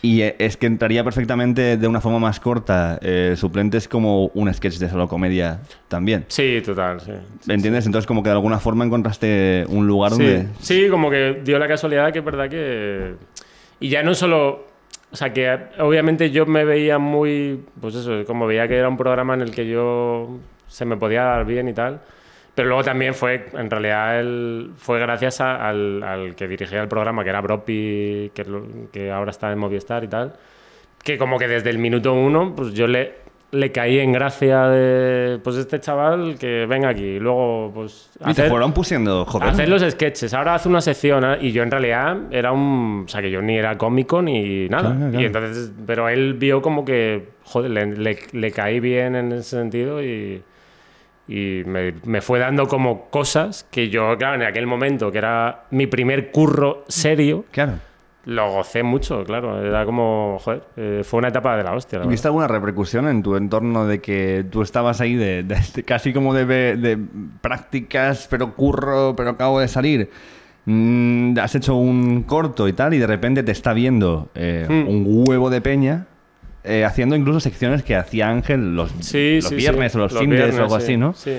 Y 0.02 0.22
eh, 0.22 0.36
es 0.38 0.58
que 0.58 0.68
entraría 0.68 1.04
perfectamente 1.04 1.78
de 1.78 1.88
una 1.88 2.02
forma 2.02 2.20
más 2.20 2.40
corta. 2.40 3.00
suplentes 3.36 3.88
como 3.88 4.28
un 4.28 4.54
sketch 4.54 4.78
de 4.78 4.90
solo 4.90 5.08
comedia 5.08 5.62
también. 5.88 6.26
Sí, 6.28 6.62
total, 6.64 7.02
sí. 7.02 7.12
¿Me 7.48 7.56
entiendes? 7.56 7.86
Entonces, 7.88 8.06
como 8.06 8.22
que 8.22 8.30
de 8.30 8.36
alguna 8.36 8.60
forma 8.60 8.86
encontraste 8.86 9.66
un 9.70 9.88
lugar 9.88 10.12
Sí, 10.14 10.18
donde. 10.24 10.48
sí, 10.60 10.88
como 10.90 11.10
que 11.10 11.42
dio 11.44 11.58
la 11.58 11.68
casualidad 11.68 12.12
que 12.14 12.20
es 12.20 12.26
verdad 12.26 12.50
que... 12.50 13.16
Y 13.80 13.90
ya 13.90 14.04
no 14.04 14.14
solo... 14.14 14.75
O 15.16 15.18
sea, 15.18 15.32
que 15.32 15.58
obviamente 15.80 16.30
yo 16.30 16.46
me 16.46 16.66
veía 16.66 16.98
muy... 16.98 17.64
Pues 17.80 17.96
eso, 17.96 18.26
como 18.26 18.46
veía 18.46 18.68
que 18.68 18.76
era 18.76 18.90
un 18.90 18.98
programa 18.98 19.34
en 19.34 19.40
el 19.40 19.52
que 19.52 19.66
yo 19.66 20.40
se 20.68 20.84
me 20.84 20.98
podía 20.98 21.24
dar 21.24 21.46
bien 21.46 21.70
y 21.70 21.74
tal. 21.74 22.02
Pero 22.54 22.68
luego 22.68 22.84
también 22.84 23.14
fue, 23.14 23.46
en 23.54 23.72
realidad, 23.72 24.22
fue 24.76 25.00
gracias 25.00 25.40
al, 25.40 26.34
que 26.36 26.50
dirigía 26.50 26.82
el 26.82 26.90
programa, 26.90 27.24
que 27.24 27.30
era 27.30 27.40
Bropi, 27.40 28.30
que, 28.36 28.46
que 28.92 29.10
ahora 29.10 29.32
está 29.32 29.54
en 29.54 29.58
Movistar 29.58 30.04
y 30.04 30.10
tal. 30.10 30.34
Que 31.02 31.18
como 31.18 31.40
que 31.40 31.48
desde 31.48 31.70
el 31.70 31.78
minuto 31.78 32.12
uno, 32.12 32.54
pues 32.54 32.74
yo 32.74 32.86
le, 32.86 33.14
le 33.52 33.72
caí 33.72 34.00
en 34.00 34.12
gracia 34.12 34.68
de... 34.68 35.40
Pues 35.44 35.56
este 35.56 35.80
chaval 35.80 36.38
que 36.40 36.66
venga 36.66 36.90
aquí. 36.90 37.04
Y 37.04 37.20
luego, 37.20 37.72
pues... 37.74 38.10
Y 38.20 38.24
te 38.26 38.32
hacer- 38.32 38.50
fueron 38.50 38.74
pusiendo, 38.74 39.26
joder. 39.26 39.50
Hacer 39.50 39.70
los 39.70 39.82
sketches. 39.82 40.34
Ahora 40.34 40.56
hace 40.56 40.68
una 40.68 40.82
sección 40.82 41.24
¿eh? 41.24 41.38
y 41.42 41.52
yo 41.52 41.64
en 41.64 41.72
realidad 41.72 42.18
era 42.32 42.52
un... 42.52 43.04
O 43.06 43.08
sea, 43.08 43.22
que 43.22 43.32
yo 43.32 43.42
ni 43.42 43.58
era 43.58 43.78
cómico 43.78 44.22
ni 44.22 44.68
nada. 44.68 44.92
Claro, 44.96 45.10
claro. 45.12 45.22
Y 45.22 45.26
entonces... 45.26 45.72
Pero 45.86 46.10
él 46.10 46.34
vio 46.34 46.62
como 46.62 46.84
que... 46.84 47.30
Joder, 47.46 47.72
le, 47.72 47.86
le- 47.96 48.20
le 48.34 48.52
caí 48.52 48.80
bien 48.80 49.16
en 49.16 49.32
ese 49.32 49.58
sentido 49.58 50.04
y... 50.04 50.42
Y 51.28 51.64
me, 51.66 51.94
me 52.04 52.22
fue 52.22 52.38
dando 52.38 52.68
como 52.68 53.10
cosas 53.10 53.66
que 53.72 53.90
yo, 53.90 54.16
claro, 54.16 54.36
en 54.36 54.44
aquel 54.44 54.68
momento, 54.68 55.12
que 55.12 55.18
era 55.18 55.64
mi 55.72 55.88
primer 55.88 56.30
curro 56.30 56.84
serio, 56.88 57.46
Claro. 57.50 57.80
Lo 58.26 58.52
gocé 58.52 58.82
mucho, 58.84 59.24
claro. 59.24 59.64
Era 59.64 59.86
como, 59.86 60.38
joder, 60.42 60.64
eh, 60.78 61.02
fue 61.06 61.20
una 61.20 61.28
etapa 61.28 61.56
de 61.58 61.64
la 61.64 61.74
hostia. 61.74 62.00
la 62.00 62.06
¿Y 62.06 62.10
¿Viste 62.10 62.28
alguna 62.28 62.48
repercusión 62.48 63.08
en 63.08 63.22
tu 63.24 63.36
entorno 63.36 63.86
de 63.86 64.00
que 64.02 64.46
tú 64.50 64.62
estabas 64.62 65.00
ahí 65.02 65.16
de, 65.16 65.44
de- 65.44 65.60
de- 65.76 65.84
casi 65.84 66.12
como 66.14 66.34
de, 66.34 66.46
de 66.76 66.98
prácticas, 67.42 68.28
pero 68.30 68.54
curro, 68.56 69.16
pero 69.16 69.32
acabo 69.32 69.60
de 69.60 69.68
salir? 69.68 70.10
Mm, 70.66 71.38
has 71.40 71.54
hecho 71.56 71.76
un 71.76 72.24
corto 72.24 72.68
y 72.68 72.74
tal, 72.74 72.94
y 72.96 72.98
de 72.98 73.06
repente 73.08 73.44
te 73.44 73.52
está 73.52 73.74
viendo 73.74 74.30
eh, 74.34 74.66
Hmm. 74.68 74.88
un 74.88 75.06
huevo 75.28 75.50
de 75.52 75.62
peña 75.62 76.08
eh, 76.64 76.84
haciendo 76.84 77.16
incluso 77.16 77.40
secciones 77.40 77.84
que 77.84 77.96
hacía 77.96 78.28
Ángel 78.32 78.76
los, 78.76 78.90
Sí, 79.02 79.36
los 79.36 79.50
sí, 79.50 79.56
viernes 79.56 79.92
sí. 79.92 79.98
o 80.00 80.02
los, 80.02 80.12
Los 80.14 80.22
fines 80.24 80.56
o 80.58 80.64
algo 80.64 80.80
sí, 80.80 80.84
así, 80.84 80.98
¿no? 80.98 81.14
Sí. 81.14 81.38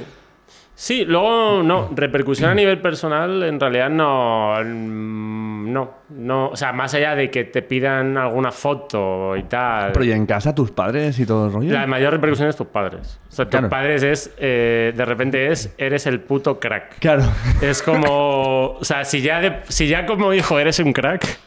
Sí, 0.78 1.06
luego 1.06 1.62
no, 1.62 1.88
repercusión 1.94 2.50
a 2.50 2.54
nivel 2.54 2.82
personal 2.82 3.42
en 3.44 3.58
realidad 3.58 3.88
no, 3.88 4.62
no, 4.62 5.94
no, 6.10 6.48
o 6.50 6.56
sea, 6.56 6.74
más 6.74 6.92
allá 6.92 7.14
de 7.14 7.30
que 7.30 7.44
te 7.44 7.62
pidan 7.62 8.18
alguna 8.18 8.52
foto 8.52 9.34
y 9.38 9.44
tal. 9.44 9.92
Pero 9.92 10.04
¿y 10.04 10.12
en 10.12 10.26
casa 10.26 10.54
tus 10.54 10.70
padres 10.72 11.18
y 11.18 11.24
todo 11.24 11.46
el 11.46 11.52
rollo? 11.54 11.72
La 11.72 11.86
mayor 11.86 12.12
repercusión 12.12 12.50
es 12.50 12.56
tus 12.56 12.66
padres. 12.66 13.18
O 13.26 13.32
sea, 13.32 13.48
tus 13.48 13.62
padres 13.70 14.02
es, 14.02 14.34
eh, 14.36 14.92
de 14.94 15.04
repente 15.06 15.50
es, 15.50 15.74
eres 15.78 16.06
el 16.06 16.20
puto 16.20 16.60
crack. 16.60 16.98
Claro. 16.98 17.22
Es 17.62 17.82
como, 17.82 18.72
o 18.78 18.84
sea, 18.84 19.04
si 19.06 19.22
ya, 19.22 19.40
de- 19.40 19.60
si 19.68 19.88
ya 19.88 20.04
como 20.04 20.34
hijo 20.34 20.58
eres 20.58 20.78
un 20.80 20.92
crack, 20.92 21.38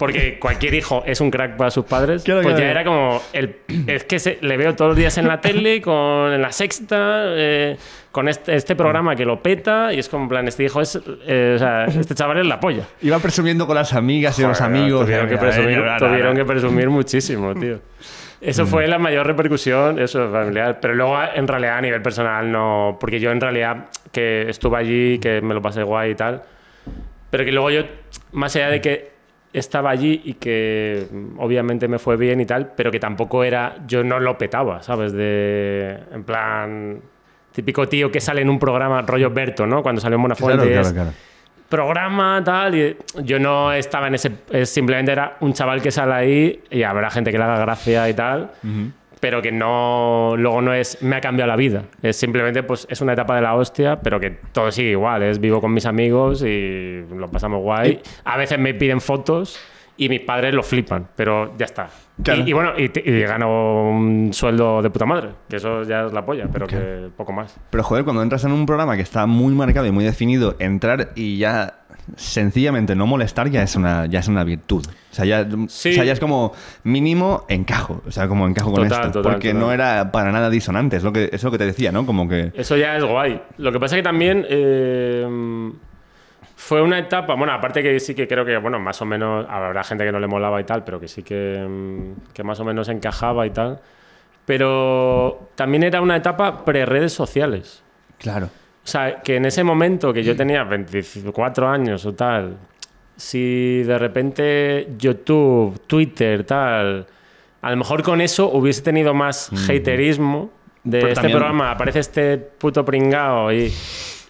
porque 0.00 0.38
cualquier 0.40 0.72
hijo 0.74 1.02
es 1.06 1.20
un 1.20 1.30
crack 1.30 1.56
para 1.58 1.70
sus 1.70 1.84
padres, 1.84 2.24
Claro, 2.24 2.40
pues 2.42 2.58
ya 2.58 2.70
era 2.70 2.82
como, 2.84 3.20
el, 3.34 3.56
es 3.86 4.04
que 4.04 4.18
se- 4.18 4.38
le 4.40 4.56
veo 4.56 4.74
todos 4.74 4.88
los 4.88 4.96
días 4.96 5.16
en 5.18 5.28
la 5.28 5.40
tele, 5.42 5.82
con 5.82 6.32
en 6.32 6.40
la 6.40 6.50
sexta, 6.52 7.24
eh, 7.26 7.76
con 8.10 8.26
este, 8.28 8.54
este 8.56 8.74
programa 8.74 9.14
que 9.14 9.26
lo 9.26 9.42
peta, 9.42 9.92
y 9.92 9.98
es 9.98 10.08
como, 10.08 10.22
en 10.24 10.28
plan, 10.30 10.48
este 10.48 10.64
hijo 10.64 10.80
es, 10.80 10.98
eh, 11.26 11.52
o 11.54 11.58
sea, 11.58 11.84
este 11.84 12.14
chaval 12.14 12.38
es 12.38 12.46
la 12.46 12.58
polla. 12.58 12.84
Iba 13.02 13.18
presumiendo 13.18 13.66
con 13.66 13.76
las 13.76 13.92
amigas 13.92 14.38
y 14.38 14.42
los 14.42 14.58
Joder, 14.58 14.74
amigos. 14.74 15.04
Tuvieron, 15.04 15.28
que 15.28 15.34
Ay, 15.34 15.40
presumir, 15.40 15.82
tuvieron 15.98 16.34
que 16.36 16.44
presumir 16.46 16.88
muchísimo, 16.88 17.54
tío. 17.54 17.78
Eso 18.40 18.64
fue 18.64 18.88
la 18.88 18.98
mayor 18.98 19.26
repercusión, 19.26 19.98
eso, 19.98 20.30
familiar. 20.32 20.78
Pero 20.80 20.94
luego, 20.94 21.18
en 21.34 21.46
realidad, 21.46 21.76
a 21.76 21.80
nivel 21.82 22.00
personal, 22.00 22.50
no. 22.50 22.96
Porque 22.98 23.20
yo, 23.20 23.30
en 23.32 23.40
realidad, 23.40 23.88
que 24.12 24.48
estuve 24.48 24.78
allí, 24.78 25.18
que 25.18 25.42
me 25.42 25.52
lo 25.52 25.60
pasé 25.60 25.82
guay 25.82 26.12
y 26.12 26.14
tal. 26.14 26.42
Pero 27.30 27.44
que 27.44 27.52
luego 27.52 27.70
yo, 27.70 27.82
más 28.32 28.56
allá 28.56 28.70
de 28.70 28.80
que 28.80 29.09
estaba 29.52 29.90
allí 29.90 30.20
y 30.24 30.34
que 30.34 31.06
mm, 31.10 31.38
obviamente 31.38 31.88
me 31.88 31.98
fue 31.98 32.16
bien 32.16 32.40
y 32.40 32.46
tal, 32.46 32.72
pero 32.76 32.90
que 32.90 33.00
tampoco 33.00 33.44
era. 33.44 33.76
Yo 33.86 34.04
no 34.04 34.20
lo 34.20 34.36
petaba, 34.38 34.82
¿sabes? 34.82 35.12
De. 35.12 35.98
En 36.12 36.24
plan. 36.24 37.00
Típico 37.52 37.88
tío 37.88 38.12
que 38.12 38.20
sale 38.20 38.42
en 38.42 38.48
un 38.48 38.60
programa, 38.60 39.02
rollo 39.02 39.30
Berto, 39.30 39.66
¿no? 39.66 39.82
Cuando 39.82 40.00
salió 40.00 40.16
en 40.16 40.22
Buenafuente. 40.22 40.68
Claro, 40.68 40.82
claro, 40.82 40.94
claro. 40.94 41.10
programa, 41.68 42.42
tal. 42.44 42.74
Y 42.76 42.96
yo 43.24 43.40
no 43.40 43.72
estaba 43.72 44.06
en 44.06 44.14
ese. 44.14 44.64
Simplemente 44.64 45.12
era 45.12 45.36
un 45.40 45.52
chaval 45.52 45.82
que 45.82 45.90
sale 45.90 46.12
ahí 46.12 46.62
y 46.70 46.84
habrá 46.84 47.10
gente 47.10 47.32
que 47.32 47.38
le 47.38 47.44
haga 47.44 47.58
gracia 47.58 48.08
y 48.08 48.14
tal. 48.14 48.52
Pero 49.20 49.42
que 49.42 49.52
no. 49.52 50.34
Luego 50.36 50.62
no 50.62 50.72
es. 50.72 51.02
Me 51.02 51.16
ha 51.16 51.20
cambiado 51.20 51.48
la 51.48 51.56
vida. 51.56 51.84
Es 52.02 52.16
simplemente, 52.16 52.62
pues, 52.62 52.86
es 52.90 53.00
una 53.00 53.12
etapa 53.12 53.36
de 53.36 53.42
la 53.42 53.54
hostia, 53.54 54.00
pero 54.00 54.18
que 54.18 54.30
todo 54.30 54.72
sigue 54.72 54.90
igual. 54.90 55.22
Es 55.22 55.38
vivo 55.38 55.60
con 55.60 55.72
mis 55.72 55.86
amigos 55.86 56.42
y 56.42 57.04
lo 57.14 57.30
pasamos 57.30 57.60
guay. 57.62 58.00
A 58.24 58.36
veces 58.36 58.58
me 58.58 58.74
piden 58.74 59.00
fotos. 59.00 59.60
Y 59.96 60.08
mis 60.08 60.22
padres 60.22 60.54
lo 60.54 60.62
flipan, 60.62 61.08
pero 61.14 61.54
ya 61.58 61.66
está. 61.66 61.90
Claro. 62.22 62.40
Y, 62.40 62.48
y 62.48 62.52
bueno, 62.54 62.72
y 62.78 63.20
gano 63.20 63.90
un 63.90 64.32
sueldo 64.32 64.80
de 64.80 64.88
puta 64.88 65.04
madre, 65.04 65.28
que 65.46 65.56
eso 65.56 65.82
ya 65.82 66.06
es 66.06 66.12
la 66.14 66.24
polla, 66.24 66.48
pero 66.50 66.66
que 66.66 67.10
poco 67.14 67.34
más. 67.34 67.54
Pero 67.68 67.82
joder, 67.84 68.04
cuando 68.04 68.22
entras 68.22 68.42
en 68.44 68.52
un 68.52 68.64
programa 68.64 68.96
que 68.96 69.02
está 69.02 69.26
muy 69.26 69.52
marcado 69.52 69.86
y 69.86 69.90
muy 69.90 70.02
definido, 70.02 70.56
entrar 70.58 71.10
y 71.16 71.36
ya 71.36 71.79
sencillamente 72.16 72.94
no 72.94 73.06
molestar 73.06 73.48
ya 73.50 73.62
es 73.62 73.76
una, 73.76 74.06
ya 74.06 74.20
es 74.20 74.28
una 74.28 74.44
virtud. 74.44 74.84
O 74.86 75.14
sea, 75.14 75.24
ya, 75.24 75.46
Sí. 75.68 75.90
o 75.90 75.94
sea, 75.94 76.04
ya 76.04 76.12
es 76.12 76.20
como 76.20 76.52
mínimo 76.84 77.44
encajo. 77.48 78.02
O 78.06 78.10
sea, 78.10 78.28
como 78.28 78.46
encajo 78.46 78.72
con 78.72 78.84
Total, 78.88 79.06
esto. 79.06 79.18
total, 79.18 79.32
porque 79.32 79.48
total. 79.48 79.60
no 79.60 79.72
era 79.72 80.12
para 80.12 80.30
nada 80.32 80.50
disonante. 80.50 80.96
Es 80.96 81.02
lo 81.02 81.12
que, 81.12 81.30
es 81.32 81.42
lo 81.42 81.50
que 81.50 81.58
te 81.58 81.66
decía, 81.66 81.92
¿no? 81.92 82.06
Como 82.06 82.28
que. 82.28 82.52
Eso 82.54 82.76
ya 82.76 82.96
es 82.96 83.04
guay. 83.04 83.40
Lo 83.58 83.72
que 83.72 83.80
pasa 83.80 83.96
es 83.96 84.00
que 84.00 84.04
también 84.04 84.46
eh, 84.48 85.26
fue 86.56 86.82
una 86.82 86.98
etapa, 86.98 87.34
bueno, 87.34 87.52
aparte 87.52 87.82
que 87.82 87.98
sí 88.00 88.14
que 88.14 88.28
creo 88.28 88.44
que, 88.44 88.56
bueno, 88.58 88.78
más 88.78 89.00
o 89.02 89.06
menos, 89.06 89.46
habrá 89.48 89.82
gente 89.82 90.04
que 90.04 90.12
no 90.12 90.20
le 90.20 90.26
molaba 90.26 90.60
y 90.60 90.64
tal, 90.64 90.84
pero 90.84 91.00
que 91.00 91.08
sí 91.08 91.22
que, 91.22 91.66
mm, 91.68 92.32
que 92.34 92.44
más 92.44 92.60
o 92.60 92.64
menos 92.64 92.88
encajaba 92.88 93.46
y 93.46 93.50
tal. 93.50 93.80
Pero 94.46 95.48
también 95.54 95.82
era 95.84 96.00
una 96.00 96.16
etapa 96.16 96.64
pre-redes 96.64 97.12
sociales. 97.12 97.82
Claro. 98.18 98.48
O 98.84 98.88
sea, 98.88 99.20
que 99.22 99.36
en 99.36 99.44
ese 99.44 99.62
momento 99.62 100.12
que 100.12 100.22
yo 100.22 100.34
tenía 100.34 100.64
24 100.64 101.68
años 101.68 102.06
o 102.06 102.14
tal, 102.14 102.56
si 103.16 103.82
de 103.82 103.98
repente 103.98 104.88
YouTube, 104.98 105.80
Twitter, 105.86 106.44
tal, 106.44 107.06
a 107.62 107.70
lo 107.70 107.76
mejor 107.76 108.02
con 108.02 108.20
eso 108.20 108.50
hubiese 108.50 108.82
tenido 108.82 109.12
más 109.12 109.50
haterismo 109.68 110.50
de 110.84 110.98
Pero 110.98 111.08
este 111.08 111.20
también- 111.22 111.38
programa, 111.38 111.70
aparece 111.72 111.98
este 111.98 112.38
puto 112.38 112.84
pringao 112.84 113.52
y, 113.52 113.70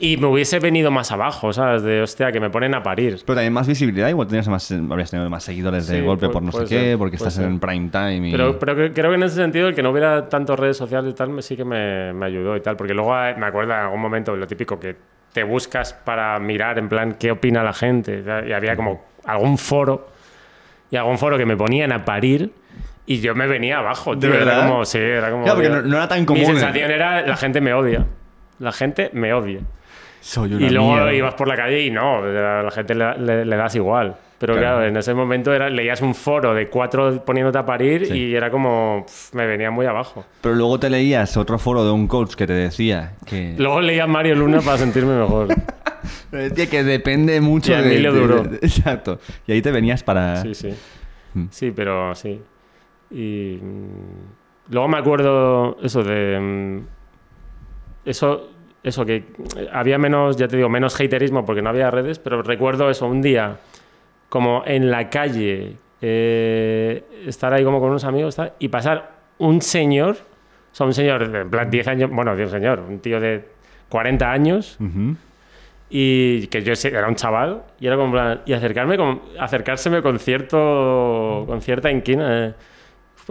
y 0.00 0.16
me 0.16 0.26
hubiese 0.26 0.58
venido 0.58 0.90
más 0.90 1.12
abajo, 1.12 1.52
¿sabes? 1.52 1.82
De 1.82 2.02
hostia, 2.02 2.32
que 2.32 2.40
me 2.40 2.50
ponen 2.50 2.74
a 2.74 2.82
parir. 2.82 3.20
Pero 3.24 3.34
también 3.36 3.52
más 3.52 3.68
visibilidad. 3.68 4.08
Igual 4.08 4.26
tenías 4.26 4.48
más, 4.48 4.70
habrías 4.72 5.10
tenido 5.10 5.28
más 5.30 5.44
seguidores 5.44 5.86
de 5.86 6.00
Sí, 6.00 6.04
golpe 6.04 6.28
por 6.28 6.42
no 6.42 6.50
sé 6.50 6.56
puede 6.58 6.68
qué, 6.68 6.80
ser, 6.80 6.98
porque 6.98 7.16
estás 7.16 7.34
ser. 7.34 7.44
en 7.44 7.60
prime 7.60 7.88
time. 7.90 8.28
Y... 8.28 8.32
Pero, 8.32 8.58
pero 8.58 8.74
creo 8.74 9.10
que 9.10 9.14
en 9.16 9.22
ese 9.22 9.36
sentido 9.36 9.68
el 9.68 9.74
que 9.74 9.82
no 9.82 9.90
hubiera 9.90 10.28
tantas 10.28 10.58
redes 10.58 10.76
sociales 10.76 11.12
y 11.12 11.14
tal 11.14 11.40
sí 11.42 11.56
que 11.56 11.64
me, 11.64 12.12
me 12.12 12.26
ayudó 12.26 12.56
y 12.56 12.60
tal. 12.60 12.76
Porque 12.76 12.94
luego 12.94 13.14
eh, 13.24 13.34
me 13.38 13.46
acuerdo 13.46 13.72
en 13.72 13.78
algún 13.78 14.00
momento 14.00 14.34
lo 14.34 14.46
típico 14.46 14.80
que 14.80 14.96
te 15.32 15.44
buscas 15.44 15.92
para 15.92 16.36
mirar 16.40 16.78
en 16.80 16.88
plan 16.88 17.14
qué 17.18 17.30
opina 17.30 17.62
la 17.62 17.72
gente. 17.72 18.24
Y 18.48 18.52
había 18.52 18.74
como 18.74 19.04
algún 19.24 19.56
foro 19.58 20.08
y 20.90 20.96
algún 20.96 21.18
foro 21.18 21.38
que 21.38 21.46
me 21.46 21.56
ponían 21.56 21.92
a 21.92 22.04
parir 22.04 22.50
y 23.14 23.20
yo 23.20 23.34
me 23.34 23.46
venía 23.46 23.78
abajo, 23.78 24.14
¿De 24.14 24.28
tío. 24.28 24.36
Era 24.36 24.44
verdad? 24.44 24.68
como, 24.68 24.84
sí, 24.84 24.98
era 24.98 25.30
como. 25.30 25.42
Claro, 25.44 25.56
porque 25.58 25.70
no- 25.70 25.82
no 25.82 25.96
era 25.96 26.06
tan 26.08 26.24
común, 26.24 26.42
Mi 26.42 26.46
sensación 26.46 26.90
era 26.90 27.22
la 27.26 27.36
gente 27.36 27.60
me 27.60 27.72
odia. 27.74 28.06
La 28.58 28.72
gente 28.72 29.10
me 29.14 29.32
odia. 29.32 29.60
Soy 30.20 30.54
una 30.54 30.66
Y 30.66 30.70
luego 30.70 30.92
mierda. 30.92 31.12
ibas 31.14 31.34
por 31.34 31.48
la 31.48 31.56
calle 31.56 31.80
y 31.80 31.90
no, 31.90 32.18
a 32.22 32.62
la 32.62 32.70
gente 32.70 32.94
le, 32.94 33.18
le- 33.18 33.44
le 33.44 33.56
das 33.56 33.74
igual. 33.74 34.16
Pero 34.38 34.54
Claro. 34.54 34.76
claro. 34.76 34.86
en 34.88 34.96
ese 34.96 35.12
momento 35.12 35.52
era, 35.52 35.68
leías 35.68 36.00
un 36.02 36.14
foro 36.14 36.54
de 36.54 36.68
cuatro 36.68 37.22
poniéndote 37.24 37.58
a 37.58 37.66
parir 37.66 38.06
Sí. 38.06 38.14
y 38.16 38.34
era 38.34 38.50
como. 38.50 39.04
pf, 39.06 39.34
me 39.36 39.46
venía 39.46 39.70
muy 39.70 39.86
abajo. 39.86 40.24
Pero 40.40 40.54
luego 40.54 40.78
te 40.78 40.88
leías 40.88 41.36
otro 41.36 41.58
foro 41.58 41.84
de 41.84 41.90
un 41.90 42.06
coach 42.06 42.34
que 42.36 42.46
te 42.46 42.52
decía 42.54 43.12
que. 43.26 43.54
Luego 43.58 43.80
leía 43.80 44.06
Mario 44.06 44.34
Luna 44.36 44.60
para 44.60 44.78
sentirme 44.78 45.14
mejor. 45.18 45.48
Te 46.30 46.36
decía 46.36 46.70
que 46.70 46.82
depende 46.84 47.40
mucho 47.42 47.72
Y 47.72 47.74
a 47.74 47.82
de, 47.82 47.92
Emilio 47.92 48.12
de- 48.12 48.48
de- 48.48 48.56
Exacto. 48.66 49.18
Y 49.46 49.52
ahí 49.52 49.60
te 49.62 49.70
venías 49.72 50.02
para. 50.02 50.36
Sí, 50.36 50.54
sí. 50.54 50.74
Mm. 51.34 51.44
Sí, 51.50 51.72
pero 51.76 52.14
sí. 52.14 52.40
Y. 53.10 53.58
mm, 53.60 54.70
Luego 54.72 54.86
me 54.88 54.98
acuerdo 54.98 55.76
eso 55.82 56.02
de. 56.04 56.38
mm, 56.40 56.80
Eso, 58.04 58.48
eso 58.82 59.04
que 59.04 59.24
había 59.72 59.98
menos, 59.98 60.36
ya 60.36 60.48
te 60.48 60.56
digo, 60.56 60.68
menos 60.70 60.94
haterismo 60.98 61.44
porque 61.44 61.60
no 61.60 61.68
había 61.68 61.90
redes, 61.90 62.18
pero 62.18 62.42
recuerdo 62.42 62.88
eso, 62.88 63.06
un 63.06 63.20
día, 63.20 63.58
como 64.30 64.62
en 64.64 64.90
la 64.90 65.10
calle, 65.10 65.76
eh, 66.00 67.04
estar 67.26 67.52
ahí 67.52 67.62
como 67.62 67.78
con 67.80 67.90
unos 67.90 68.04
amigos 68.04 68.36
tal, 68.36 68.54
y 68.58 68.68
pasar 68.68 69.10
un 69.38 69.60
señor, 69.60 70.16
o 70.72 70.74
sea, 70.74 70.86
un 70.86 70.94
señor 70.94 71.28
de 71.30 71.40
en 71.42 71.50
plan 71.50 71.70
10 71.70 71.86
años, 71.88 72.10
bueno, 72.10 72.32
un 72.32 72.48
señor, 72.48 72.80
un 72.80 73.00
tío 73.00 73.20
de 73.20 73.44
40 73.90 74.32
años, 74.32 74.78
Ujú. 74.80 75.16
y 75.90 76.46
que 76.46 76.62
yo 76.62 76.72
era 76.88 77.06
un 77.08 77.16
chaval 77.16 77.64
y 77.80 77.86
era 77.86 77.96
como 77.96 78.12
plan- 78.12 78.40
y 78.46 78.52
acercarme 78.54 78.96
con, 78.96 79.20
acercárseme 79.38 80.00
con 80.00 80.18
cierto 80.18 81.44
con 81.46 81.60
cierta 81.60 81.90
inquina 81.90 82.46
eh. 82.46 82.54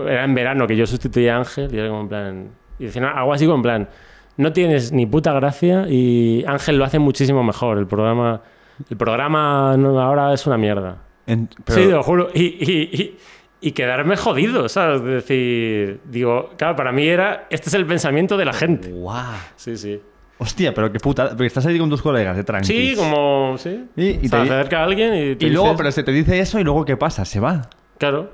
Fue- 0.03 0.11
era 0.13 0.23
en 0.23 0.33
verano 0.35 0.67
que 0.67 0.75
yo 0.75 0.85
sustituía 0.87 1.35
a 1.35 1.39
Ángel 1.39 1.73
y 1.73 1.77
era 1.77 1.89
como 1.89 2.01
en 2.01 2.07
plan 2.09 2.47
y 2.79 2.85
decían 2.85 3.05
algo 3.05 3.33
así 3.33 3.45
como 3.45 3.57
en 3.57 3.61
plan 3.63 3.89
no 4.37 4.53
tienes 4.53 4.91
ni 4.93 5.05
puta 5.05 5.33
gracia 5.33 5.85
y 5.89 6.43
Ángel 6.47 6.77
lo 6.77 6.85
hace 6.85 6.99
muchísimo 6.99 7.43
mejor 7.43 7.77
el 7.77 7.87
programa 7.87 8.41
el 8.89 8.95
programa 8.97 9.75
no, 9.77 9.99
ahora 9.99 10.33
es 10.33 10.47
una 10.47 10.57
mierda 10.57 10.97
En- 11.27 11.49
sí 11.51 11.57
pero- 11.65 11.81
te 11.81 11.87
lo 11.91 12.03
juro 12.03 12.29
y, 12.33 12.43
y- 12.43 12.89
y- 13.01 13.17
y 13.61 13.71
quedarme 13.73 14.15
jodido 14.15 14.69
sabes 14.69 15.03
de 15.03 15.11
decir 15.15 15.99
digo 16.05 16.51
claro 16.57 16.75
para 16.77 16.91
mí 16.93 17.05
era 17.07 17.47
este 17.49 17.67
es 17.67 17.73
el 17.73 17.85
pensamiento 17.85 18.37
de 18.37 18.45
la 18.45 18.53
gente 18.53 18.91
Guau. 18.91 19.25
sí 19.57 19.75
sí 19.77 20.01
Hostia, 20.41 20.73
pero 20.73 20.89
qué 20.89 20.99
puta. 21.01 21.27
Porque 21.31 21.47
estás 21.47 21.65
ahí 21.65 21.77
con 21.77 21.89
tus 21.89 22.01
colegas 22.01 22.37
de 22.37 22.45
tranqui. 22.45 22.65
sí 22.65 22.95
como 22.95 23.55
sí 23.57 23.83
Y- 23.97 24.05
y 24.07 24.19
se 24.21 24.29
te- 24.29 24.37
acerca 24.37 24.81
alguien 24.85 25.13
y 25.13 25.35
te 25.35 25.47
Y 25.47 25.49
luego, 25.49 25.65
dices- 25.65 25.77
pero 25.77 25.91
se 25.91 26.03
te 26.03 26.13
dice 26.13 26.39
eso 26.39 26.57
y 26.61 26.63
luego 26.63 26.85
¿qué 26.85 26.95
pasa? 26.95 27.25
Se 27.25 27.41
va. 27.41 27.69
Claro. 27.97 28.31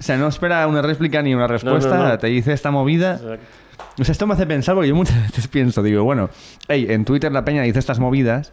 O 0.00 0.02
sea, 0.02 0.16
no 0.16 0.26
espera 0.28 0.66
una 0.66 0.82
réplica 0.82 1.22
ni 1.22 1.34
una 1.34 1.46
respuesta, 1.46 2.08
no. 2.08 2.18
te 2.18 2.26
dice 2.28 2.52
esta 2.52 2.70
movida. 2.70 3.12
Exacto. 3.14 3.44
O 3.98 4.04
sea, 4.04 4.12
esto 4.12 4.26
me 4.26 4.34
hace 4.34 4.46
pensar 4.46 4.74
porque 4.74 4.88
yo 4.88 4.94
muchas 4.96 5.20
veces 5.28 5.46
pienso, 5.48 5.82
digo, 5.82 6.02
bueno, 6.04 6.30
hey, 6.68 6.86
en 6.88 7.04
Twitter 7.04 7.30
la 7.30 7.44
peña 7.44 7.62
dice 7.62 7.78
estas 7.78 7.98
movidas 7.98 8.52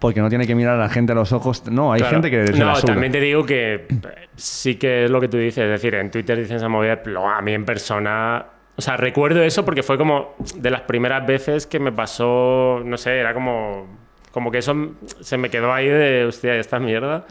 porque 0.00 0.20
no 0.20 0.28
tiene 0.28 0.46
que 0.46 0.54
mirar 0.54 0.74
a 0.74 0.78
la 0.78 0.88
gente 0.88 1.12
a 1.12 1.14
los 1.14 1.32
ojos. 1.32 1.64
No, 1.70 1.92
hay 1.92 2.00
Claro. 2.00 2.14
gente 2.22 2.30
que 2.30 2.52
No, 2.58 2.72
la 2.72 2.80
también 2.80 3.10
te 3.12 3.20
digo 3.20 3.44
que 3.44 3.74
eh, 3.74 3.88
sí 4.36 4.76
que 4.76 5.04
es 5.04 5.10
lo 5.10 5.20
que 5.20 5.28
tú 5.28 5.36
dices. 5.36 5.64
Es 5.64 5.70
decir, 5.70 5.94
en 5.96 6.10
Twitter 6.10 6.38
dicen 6.38 6.56
esa 6.56 6.68
movida, 6.68 7.02
pero 7.02 7.28
a 7.28 7.40
mí 7.42 7.52
en 7.52 7.64
persona. 7.64 8.46
O 8.76 8.80
sea, 8.80 8.96
recuerdo 8.96 9.42
eso 9.42 9.64
porque 9.64 9.82
fue 9.82 9.98
como 9.98 10.36
de 10.56 10.70
las 10.70 10.82
primeras 10.82 11.26
veces 11.26 11.66
que 11.66 11.80
me 11.80 11.90
pasó. 11.90 12.80
No 12.84 12.96
sé, 12.96 13.18
era 13.18 13.34
como. 13.34 13.97
Como 14.32 14.50
que 14.50 14.58
eso 14.58 14.74
se 15.20 15.38
me 15.38 15.50
quedó 15.50 15.72
ahí 15.72 15.88
de, 15.88 16.24
hostia, 16.24 16.54
esta 16.56 16.78
mierda. 16.78 17.26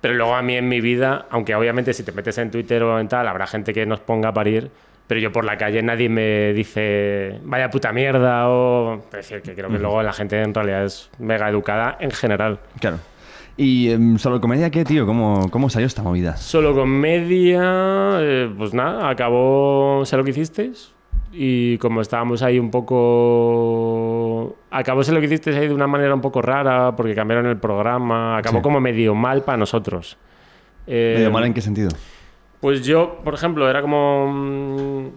Pero 0.00 0.14
luego 0.14 0.34
a 0.34 0.42
mí 0.42 0.56
en 0.56 0.68
mi 0.68 0.80
vida, 0.80 1.26
aunque 1.30 1.54
obviamente 1.54 1.92
si 1.92 2.02
te 2.02 2.12
metes 2.12 2.38
en 2.38 2.50
Twitter 2.50 2.82
o 2.82 2.98
en 2.98 3.08
tal, 3.08 3.28
habrá 3.28 3.46
gente 3.46 3.72
que 3.72 3.86
nos 3.86 4.00
ponga 4.00 4.30
a 4.30 4.34
parir. 4.34 4.70
Pero 5.06 5.20
yo 5.20 5.32
por 5.32 5.44
la 5.44 5.58
calle 5.58 5.82
nadie 5.82 6.08
me 6.08 6.52
dice, 6.52 7.40
vaya 7.42 7.68
puta 7.68 7.92
mierda, 7.92 8.48
o. 8.48 9.02
Es 9.06 9.10
decir, 9.10 9.42
que 9.42 9.54
creo 9.54 9.68
que 9.68 9.78
luego 9.78 10.02
la 10.04 10.12
gente 10.12 10.40
en 10.40 10.54
realidad 10.54 10.84
es 10.84 11.10
mega 11.18 11.48
educada 11.48 11.96
en 11.98 12.12
general. 12.12 12.60
Claro. 12.78 12.98
¿Y 13.56 13.90
em, 13.90 14.18
solo 14.18 14.40
comedia 14.40 14.70
qué, 14.70 14.84
tío? 14.84 15.06
¿Cómo, 15.06 15.50
¿Cómo 15.50 15.68
salió 15.68 15.86
esta 15.86 16.02
movida? 16.02 16.36
Solo 16.36 16.74
comedia, 16.74 18.18
eh, 18.20 18.50
pues 18.56 18.72
nada, 18.72 19.10
acabó 19.10 20.02
Sé 20.06 20.16
lo 20.16 20.24
que 20.24 20.30
hicisteis. 20.30 20.92
Y 21.32 21.78
como 21.78 22.00
estábamos 22.00 22.42
ahí 22.42 22.58
un 22.58 22.70
poco. 22.70 24.56
Acabó 24.70 25.02
lo 25.02 25.20
que 25.20 25.26
hiciste 25.26 25.56
ahí 25.56 25.68
de 25.68 25.74
una 25.74 25.86
manera 25.86 26.14
un 26.14 26.20
poco 26.20 26.42
rara, 26.42 26.94
porque 26.96 27.14
cambiaron 27.14 27.46
el 27.46 27.56
programa, 27.58 28.36
acabó 28.38 28.58
Sí. 28.58 28.62
como 28.62 28.80
medio 28.80 29.14
mal 29.14 29.42
para 29.42 29.56
nosotros. 29.58 30.16
Eh, 30.86 31.14
¿Medio 31.18 31.30
mal 31.30 31.44
en 31.44 31.54
qué 31.54 31.60
sentido? 31.60 31.90
Pues 32.60 32.84
yo, 32.84 33.20
por 33.24 33.34
ejemplo, 33.34 33.68
era 33.70 33.80
como... 33.80 34.26
mm, 34.32 35.08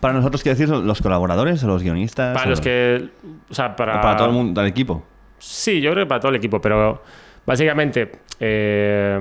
Para 0.00 0.14
nosotros, 0.14 0.42
¿qué 0.42 0.50
decir? 0.50 0.68
¿Los 0.68 1.00
colaboradores 1.00 1.62
o 1.64 1.66
los 1.66 1.82
guionistas? 1.82 2.34
Para 2.34 2.46
o- 2.46 2.50
los 2.50 2.60
que... 2.60 3.08
O 3.50 3.54
sea, 3.54 3.74
para... 3.74 4.00
para 4.00 4.16
todo 4.16 4.28
el 4.28 4.34
mundo, 4.34 4.60
del 4.60 4.70
equipo. 4.70 5.02
Sí, 5.38 5.80
yo 5.80 5.92
creo 5.92 6.04
que 6.04 6.08
para 6.08 6.20
todo 6.20 6.30
el 6.30 6.36
equipo, 6.36 6.60
pero 6.60 7.02
básicamente 7.46 8.12
eh, 8.38 9.18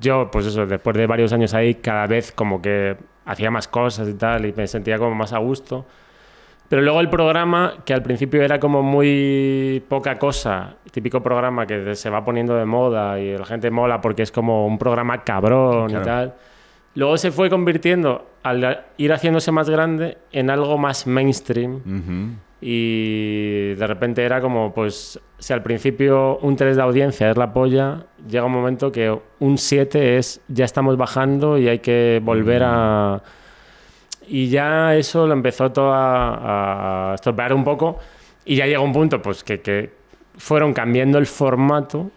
yo, 0.00 0.30
pues 0.30 0.46
eso, 0.46 0.66
después 0.66 0.96
de 0.96 1.06
varios 1.06 1.32
años 1.32 1.52
ahí, 1.54 1.74
cada 1.76 2.06
vez 2.06 2.30
como 2.32 2.60
que 2.62 2.96
hacía 3.24 3.50
más 3.50 3.68
cosas 3.68 4.08
y 4.08 4.14
tal, 4.14 4.46
y 4.46 4.52
me 4.52 4.66
sentía 4.66 4.98
como 4.98 5.14
más 5.14 5.32
a 5.32 5.38
gusto. 5.38 5.84
Pero 6.68 6.80
luego 6.82 7.00
el 7.00 7.10
programa, 7.10 7.74
que 7.84 7.92
al 7.92 8.02
principio 8.02 8.42
era 8.42 8.58
como 8.58 8.82
muy 8.82 9.82
poca 9.88 10.18
cosa, 10.18 10.76
típico 10.90 11.22
programa 11.22 11.66
que 11.66 11.94
se 11.94 12.08
va 12.08 12.24
poniendo 12.24 12.54
de 12.56 12.64
moda 12.64 13.20
y 13.20 13.36
la 13.36 13.44
gente 13.44 13.70
mola 13.70 14.00
porque 14.00 14.22
es 14.22 14.32
como 14.32 14.66
un 14.66 14.78
programa 14.78 15.22
cabrón 15.22 15.88
Claro. 15.88 16.02
y 16.02 16.06
tal. 16.06 16.34
Luego 16.94 17.16
se 17.18 17.30
fue 17.30 17.50
convirtiendo, 17.50 18.26
al 18.42 18.84
ir 18.96 19.12
haciéndose 19.12 19.50
más 19.52 19.68
grande, 19.68 20.16
en 20.30 20.48
algo 20.50 20.78
más 20.78 21.06
mainstream. 21.06 21.80
Y 22.60 23.74
de 23.74 23.86
repente 23.86 24.22
era 24.24 24.40
como, 24.40 24.72
pues, 24.72 25.18
si 25.38 25.52
al 25.52 25.62
principio 25.62 26.38
un 26.38 26.54
3 26.56 26.76
de 26.76 26.82
audiencia 26.82 27.30
es 27.30 27.36
la 27.36 27.52
polla, 27.52 28.04
llega 28.28 28.44
un 28.44 28.52
momento 28.52 28.90
que 28.92 29.16
un 29.40 29.58
7 29.58 30.18
es 30.18 30.40
ya 30.48 30.64
estamos 30.64 30.96
bajando 30.96 31.58
y 31.58 31.68
hay 31.68 31.78
que 31.80 32.20
volver 32.22 32.62
a... 32.64 33.22
Y 34.28 34.48
ya 34.48 34.94
eso 34.94 35.26
lo 35.26 35.32
empezó 35.32 35.72
todo 35.72 35.92
a, 35.92 37.10
a 37.10 37.14
estropear 37.14 37.52
un 37.52 37.64
poco 37.64 37.98
y 38.44 38.56
ya 38.56 38.66
llegó 38.66 38.82
un 38.84 38.92
punto, 38.92 39.20
pues, 39.20 39.42
que, 39.44 39.60
que 39.60 39.90
fueron 40.38 40.72
cambiando 40.72 41.18
el 41.18 41.26
formato 41.26 42.10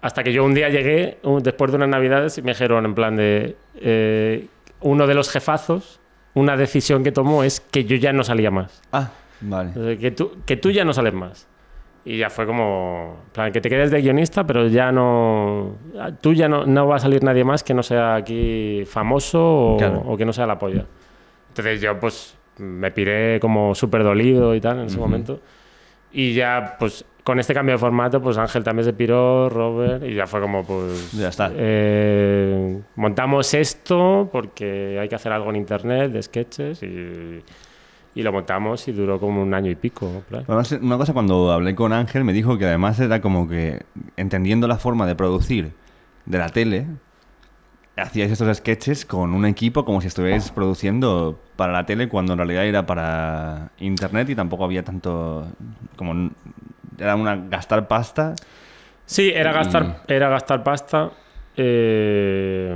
hasta 0.00 0.22
que 0.22 0.32
yo 0.32 0.44
un 0.44 0.54
día 0.54 0.68
llegué, 0.68 1.18
un- 1.22 1.42
después 1.42 1.70
de 1.72 1.76
unas 1.76 1.88
navidades, 1.88 2.38
y 2.38 2.42
me 2.42 2.52
dijeron 2.52 2.84
en 2.84 2.94
plan 2.94 3.16
de... 3.16 3.56
eh, 3.76 4.46
uno 4.80 5.08
de 5.08 5.14
los 5.14 5.28
jefazos, 5.30 5.98
una 6.34 6.56
decisión 6.56 7.02
que 7.02 7.10
tomó 7.10 7.42
es 7.42 7.58
que 7.60 7.84
yo 7.84 7.96
ya 7.96 8.12
no 8.12 8.22
salía 8.22 8.50
más. 8.52 8.80
Ah, 8.92 9.10
vale. 9.40 9.98
Que 9.98 10.12
tú, 10.12 10.36
que 10.46 10.56
tú 10.56 10.70
ya 10.70 10.84
no 10.84 10.92
sales 10.92 11.14
más. 11.14 11.47
Y 12.10 12.16
ya 12.16 12.30
fue 12.30 12.46
como, 12.46 13.16
plan, 13.32 13.52
que 13.52 13.60
te 13.60 13.68
quedes 13.68 13.90
de 13.90 14.00
guionista, 14.00 14.46
pero 14.46 14.66
ya 14.66 14.90
no... 14.90 15.76
Tú 16.22 16.32
ya 16.32 16.48
no, 16.48 16.64
no 16.64 16.86
va 16.86 16.96
a 16.96 16.98
salir 16.98 17.22
nadie 17.22 17.44
más 17.44 17.62
que 17.62 17.74
no 17.74 17.82
sea 17.82 18.14
aquí 18.14 18.82
famoso 18.86 19.74
o, 19.74 19.76
Claro. 19.76 20.02
o 20.06 20.16
que 20.16 20.24
no 20.24 20.32
sea 20.32 20.46
la 20.46 20.58
polla. 20.58 20.86
Entonces 21.48 21.82
yo 21.82 22.00
pues 22.00 22.34
me 22.56 22.90
piré 22.92 23.38
como 23.40 23.74
súper 23.74 24.04
dolido 24.04 24.54
y 24.54 24.60
tal 24.62 24.78
en 24.78 24.86
ese 24.86 24.96
momento. 24.98 25.40
Y 26.10 26.32
ya 26.32 26.76
pues 26.78 27.04
con 27.24 27.38
este 27.38 27.52
cambio 27.52 27.74
de 27.74 27.78
formato 27.78 28.22
pues 28.22 28.38
Ángel 28.38 28.64
también 28.64 28.86
se 28.86 28.94
piró, 28.94 29.50
Robert, 29.50 30.02
y 30.02 30.14
ya 30.14 30.26
fue 30.26 30.40
como 30.40 30.64
pues... 30.64 31.12
Ya 31.12 31.28
está. 31.28 31.50
eh, 31.54 32.80
montamos 32.96 33.52
esto 33.52 34.30
porque 34.32 34.98
hay 34.98 35.10
que 35.10 35.14
hacer 35.14 35.30
algo 35.32 35.50
en 35.50 35.56
internet 35.56 36.10
de 36.10 36.22
sketches 36.22 36.82
y, 36.82 37.42
y 38.14 38.22
lo 38.22 38.32
montamos 38.32 38.86
y 38.88 38.92
duró 38.92 39.20
como 39.20 39.42
un 39.42 39.54
año 39.54 39.70
y 39.70 39.74
pico. 39.74 40.24
Además, 40.30 40.72
una 40.72 40.96
cosa, 40.96 41.12
cuando 41.12 41.52
hablé 41.52 41.74
con 41.74 41.92
Ángel, 41.92 42.24
me 42.24 42.32
dijo 42.32 42.58
que 42.58 42.66
además 42.66 42.98
era 43.00 43.20
como 43.20 43.48
que, 43.48 43.82
entendiendo 44.16 44.66
la 44.66 44.76
forma 44.76 45.06
de 45.06 45.14
producir 45.14 45.72
de 46.26 46.38
la 46.38 46.48
tele, 46.48 46.86
hacíais 47.96 48.30
estos 48.30 48.56
sketches 48.56 49.04
con 49.04 49.34
un 49.34 49.44
equipo 49.44 49.84
como 49.84 50.00
si 50.00 50.06
estuvierais 50.08 50.50
produciendo 50.50 51.38
para 51.56 51.72
la 51.72 51.86
tele 51.86 52.08
cuando 52.08 52.32
en 52.32 52.38
realidad 52.38 52.64
era 52.64 52.86
para 52.86 53.70
internet 53.78 54.28
y 54.30 54.34
tampoco 54.34 54.64
había 54.64 54.84
tanto 54.84 55.48
como 55.96 56.30
era 56.96 57.16
una 57.16 57.36
gastar 57.36 57.88
pasta 57.88 58.34
Sí, 59.08 59.32
era 59.34 59.52
gastar, 59.52 60.02
era 60.06 60.28
gastar 60.28 60.62
pasta 60.62 61.10
eh, 61.58 62.74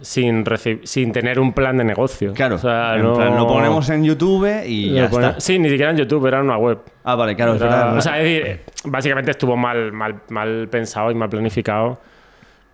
sin, 0.00 0.44
sin 0.84 1.12
tener 1.12 1.38
un 1.40 1.52
plan 1.52 1.76
de 1.76 1.84
negocio. 1.84 2.32
claro 2.32 2.56
O 2.56 2.58
sea, 2.58 2.96
en 2.96 3.02
no- 3.02 3.14
plan, 3.14 3.36
lo 3.36 3.46
ponemos 3.46 3.88
en 3.90 4.04
YouTube 4.04 4.48
y 4.66 4.90
lo 4.90 4.96
ya 4.96 5.08
pone- 5.10 5.26
está 5.28 5.40
Sí, 5.40 5.58
ni 5.58 5.68
siquiera 5.68 5.90
en 5.90 5.96
YouTube, 5.98 6.26
era 6.26 6.38
en 6.38 6.44
una 6.46 6.56
web. 6.58 6.78
ah 7.04 7.14
vale 7.14 7.34
claro 7.36 7.54
Era- 7.54 7.64
verdad, 7.66 7.96
o 7.96 8.00
sea, 8.00 8.20
es 8.20 8.24
decir, 8.24 8.60
básicamente 8.84 9.30
estuvo 9.30 9.56
mal, 9.56 9.92
mal, 9.92 10.22
mal 10.30 10.68
pensado 10.70 11.10
y 11.10 11.14
mal 11.14 11.28
planificado. 11.28 12.00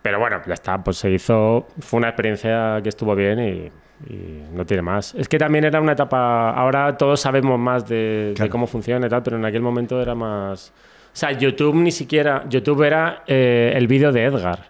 Pero 0.00 0.20
bueno, 0.20 0.40
ya 0.46 0.54
está, 0.54 0.82
pues 0.82 0.96
se 0.96 1.10
hizo. 1.10 1.66
Fue 1.80 1.98
una 1.98 2.08
experiencia 2.08 2.78
que 2.82 2.88
estuvo 2.88 3.14
bien 3.16 3.38
y, 3.40 4.12
y 4.12 4.42
no 4.52 4.64
tiene 4.64 4.80
más. 4.82 5.12
Es 5.16 5.28
que 5.28 5.38
también 5.38 5.64
era 5.64 5.80
una 5.80 5.92
etapa. 5.92 6.50
Ahora 6.50 6.96
todos 6.96 7.20
sabemos 7.20 7.58
más 7.58 7.86
de, 7.88 8.28
de 8.28 8.34
Claro. 8.36 8.50
cómo 8.50 8.66
funciona 8.68 9.06
y 9.06 9.10
tal, 9.10 9.22
pero 9.24 9.36
en 9.36 9.44
aquel 9.44 9.60
momento 9.60 10.00
era 10.00 10.14
más. 10.14 10.72
O 11.12 11.16
sea, 11.18 11.32
YouTube 11.32 11.74
ni 11.74 11.90
siquiera. 11.90 12.44
YouTube 12.48 12.84
era 12.84 13.24
eh, 13.26 13.72
el 13.74 13.88
vídeo 13.88 14.12
de 14.12 14.24
Edgar. 14.24 14.60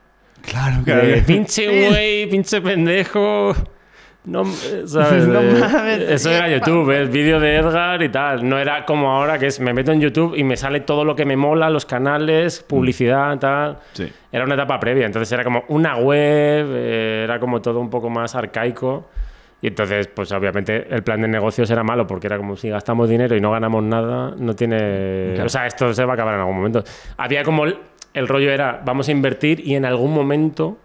Claro 0.50 0.76
claro 0.84 1.06
De 1.06 1.22
pinche 1.22 1.88
güey, 1.88 2.26
pinche 2.30 2.60
pendejo. 2.60 3.52
No, 4.24 4.42
eh, 4.42 4.82
¿sabes? 4.84 5.26
No 5.26 5.40
De- 5.40 5.58
mames, 5.60 6.00
eso 6.10 6.30
era 6.30 6.50
YouTube, 6.50 6.90
el 6.90 7.08
vídeo 7.08 7.40
de 7.40 7.56
Edgar 7.56 8.02
y 8.02 8.10
tal. 8.10 8.46
No 8.46 8.58
era 8.58 8.84
como 8.84 9.10
ahora 9.10 9.38
que 9.38 9.46
es 9.46 9.58
me 9.58 9.72
meto 9.72 9.90
en 9.92 10.00
YouTube 10.02 10.34
y 10.36 10.44
me 10.44 10.56
sale 10.56 10.80
todo 10.80 11.04
lo 11.04 11.16
que 11.16 11.24
me 11.24 11.34
mola, 11.36 11.70
los 11.70 11.86
canales, 11.86 12.62
publicidad, 12.62 13.38
tal. 13.38 13.78
sí 13.92 14.12
Era 14.30 14.44
una 14.44 14.54
etapa 14.54 14.78
previa, 14.78 15.06
entonces 15.06 15.32
era 15.32 15.44
como 15.44 15.64
una 15.68 15.96
web, 15.96 16.66
eh, 16.74 17.22
era 17.24 17.40
como 17.40 17.62
todo 17.62 17.80
un 17.80 17.88
poco 17.88 18.10
más 18.10 18.34
arcaico. 18.34 19.08
Y 19.62 19.68
entonces, 19.68 20.08
pues 20.08 20.30
obviamente 20.32 20.86
el 20.90 21.02
plan 21.02 21.20
de 21.22 21.26
negocios 21.28 21.68
era 21.70 21.82
malo 21.82 22.06
porque 22.06 22.26
era 22.26 22.36
como 22.36 22.54
si 22.54 22.68
gastamos 22.68 23.08
dinero 23.08 23.34
y 23.34 23.40
no 23.40 23.50
ganamos 23.50 23.82
nada, 23.82 24.34
no 24.38 24.54
tiene... 24.54 25.30
Claro. 25.34 25.46
O 25.46 25.48
sea, 25.48 25.66
esto 25.66 25.92
se 25.94 26.04
va 26.04 26.12
a 26.12 26.14
acabar 26.14 26.34
en 26.34 26.40
algún 26.40 26.56
momento. 26.56 26.84
Había 27.16 27.42
como 27.42 27.64
el, 28.14 28.28
rollo 28.28 28.50
era, 28.50 28.82
vamos 28.84 29.08
a 29.08 29.12
invertir 29.12 29.66
y 29.66 29.74
en 29.74 29.84
algún 29.84 30.12
momento 30.12 30.78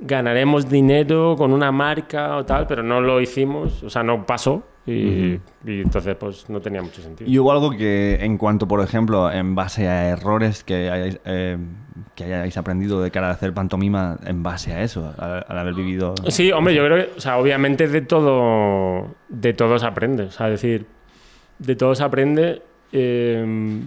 ganaremos 0.00 0.68
dinero 0.68 1.36
con 1.36 1.52
una 1.52 1.70
marca 1.70 2.36
o 2.36 2.44
tal, 2.44 2.66
pero 2.66 2.82
no 2.82 3.00
lo 3.00 3.20
hicimos, 3.20 3.82
o 3.82 3.90
sea, 3.90 4.02
no 4.02 4.26
pasó 4.26 4.64
y, 4.84 5.38
y 5.64 5.80
entonces 5.80 6.16
pues 6.16 6.50
no 6.50 6.60
tenía 6.60 6.82
mucho 6.82 7.02
sentido. 7.02 7.30
¿Y 7.30 7.38
hubo 7.38 7.52
algo 7.52 7.70
que, 7.70 8.18
en 8.20 8.36
cuanto, 8.36 8.66
por 8.66 8.80
ejemplo, 8.80 9.30
en 9.30 9.54
base 9.54 9.88
a 9.88 10.08
errores 10.08 10.64
que 10.64 10.90
hayáis, 10.90 11.20
eh, 11.24 11.56
que 12.16 12.24
hayáis 12.24 12.56
aprendido 12.56 13.00
de 13.00 13.12
cara 13.12 13.28
a 13.28 13.32
hacer 13.32 13.54
pantomima 13.54 14.18
en 14.26 14.42
base 14.42 14.72
a 14.72 14.82
eso, 14.82 15.14
al, 15.18 15.44
al 15.46 15.58
haber 15.58 15.74
vivido... 15.74 16.14
Sí, 16.28 16.50
hombre, 16.50 16.74
yo 16.74 16.84
creo 16.84 17.06
que, 17.06 17.12
o 17.16 17.20
sea, 17.20 17.38
obviamente 17.38 17.86
de 17.86 18.00
todo, 18.00 19.14
de 19.28 19.52
todo 19.52 19.78
se 19.78 19.86
aprende, 19.86 20.24
o 20.24 20.30
sea, 20.32 20.48
decir, 20.48 20.86
de 21.60 21.76
todo 21.76 21.94
se 21.94 22.02
aprende, 22.02 22.62
eh, 22.92 23.80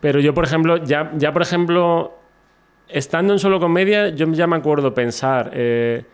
pero 0.00 0.20
yo, 0.20 0.34
por 0.34 0.44
ejemplo, 0.44 0.76
ya, 0.84 1.12
ya, 1.16 1.32
por 1.32 1.42
ejemplo, 1.42 2.14
estando 2.88 3.32
en 3.32 3.38
solo 3.38 3.60
comedia, 3.60 4.08
yo 4.10 4.30
ya 4.32 4.46
me 4.46 4.56
acuerdo 4.56 4.94
pensar, 4.94 5.50
eh, 5.54 6.04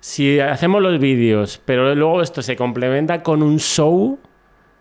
si 0.00 0.38
hacemos 0.40 0.82
los 0.82 0.98
vídeos, 0.98 1.60
pero 1.64 1.94
luego 1.94 2.20
esto 2.22 2.42
se 2.42 2.56
complementa 2.56 3.22
con 3.22 3.42
un 3.42 3.58
show, 3.58 4.18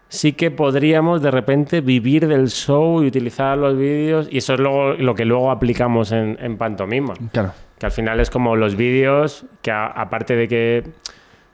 sí 0.10 0.34
que 0.34 0.52
podríamos 0.52 1.22
de 1.22 1.32
repente 1.32 1.82
vivir 1.82 2.28
del 2.28 2.50
show 2.50 3.02
y 3.04 3.08
utilizar 3.08 3.58
los 3.58 3.78
vídeos, 3.78 4.28
y 4.30 4.38
eso 4.40 4.54
es 4.56 4.60
luego, 4.60 4.94
lo 4.94 5.16
que 5.16 5.26
luego 5.26 5.50
aplicamos 5.50 6.12
en, 6.12 6.38
en 6.42 6.58
pantomima. 6.58 7.14
Claro. 7.32 7.54
Que 7.80 7.86
al 7.88 7.92
final 7.92 8.20
es 8.20 8.30
como 8.30 8.56
los 8.56 8.76
vídeos, 8.76 9.46
que 9.62 9.72
a- 9.72 9.88
aparte 9.88 10.36
de 10.36 10.48
que 10.48 10.84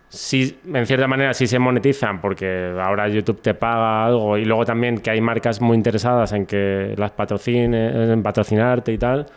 sí, 0.10 0.60
en 0.74 0.86
cierta 0.86 1.08
manera 1.08 1.34
sí 1.34 1.48
se 1.48 1.60
monetizan, 1.60 2.20
porque 2.20 2.76
ahora 2.80 3.08
YouTube 3.08 3.42
te 3.42 3.54
paga 3.54 4.06
algo, 4.06 4.38
y 4.38 4.46
luego 4.46 4.66
también 4.66 4.98
que 4.98 5.12
hay 5.12 5.22
marcas 5.22 5.62
muy 5.62 5.78
interesadas 5.78 6.34
en 6.34 6.46
que 6.46 6.94
las 6.98 7.12
patrocine, 7.12 8.12
en 8.12 8.22
patrocinarte 8.24 8.92
y 8.92 8.98
tal. 8.98 9.28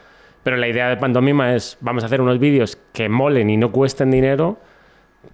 Pero 0.42 0.56
la 0.56 0.66
idea 0.66 0.88
de 0.88 0.96
pantomima 0.96 1.54
es, 1.54 1.78
vamos 1.80 2.02
a 2.02 2.06
hacer 2.06 2.20
unos 2.20 2.38
vídeos 2.38 2.76
que 2.92 3.08
molen 3.08 3.48
y 3.48 3.56
no 3.56 3.70
cuesten 3.70 4.10
dinero 4.10 4.58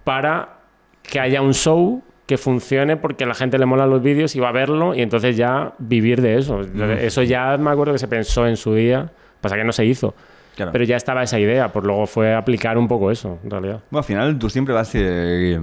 para 0.03 0.59
que 1.01 1.19
haya 1.19 1.41
un 1.41 1.53
show 1.53 2.03
que 2.27 2.37
funcione 2.37 2.95
porque 2.95 3.23
a 3.23 3.27
la 3.27 3.33
gente 3.33 3.57
le 3.57 3.65
mola 3.65 3.87
los 3.87 4.03
vídeos 4.03 4.35
y 4.35 4.39
va 4.39 4.49
a 4.49 4.51
verlo 4.51 4.93
y 4.93 5.01
entonces 5.01 5.35
ya 5.35 5.73
vivir 5.79 6.21
de 6.21 6.37
eso. 6.37 6.61
Eso 6.61 7.23
ya 7.23 7.57
me 7.57 7.71
acuerdo 7.71 7.93
que 7.93 7.97
se 7.97 8.07
pensó 8.07 8.45
en 8.45 8.55
su 8.55 8.75
día, 8.75 9.11
pasa 9.41 9.55
que 9.55 9.63
no 9.63 9.71
se 9.71 9.83
hizo. 9.85 10.13
Claro. 10.59 10.71
Pero 10.73 10.83
ya 10.83 10.97
estaba 10.97 11.23
esa 11.23 11.39
idea, 11.39 11.71
pues 11.71 11.85
luego 11.85 12.05
fue 12.05 12.35
aplicar 12.35 12.77
un 12.77 12.89
poco 12.89 13.11
eso, 13.11 13.39
en 13.45 13.49
realidad. 13.49 13.79
Bueno, 13.89 13.99
al 13.99 14.03
final 14.03 14.37
tú 14.39 14.49
siempre 14.49 14.73
vas... 14.73 14.91
eh, 14.93 15.57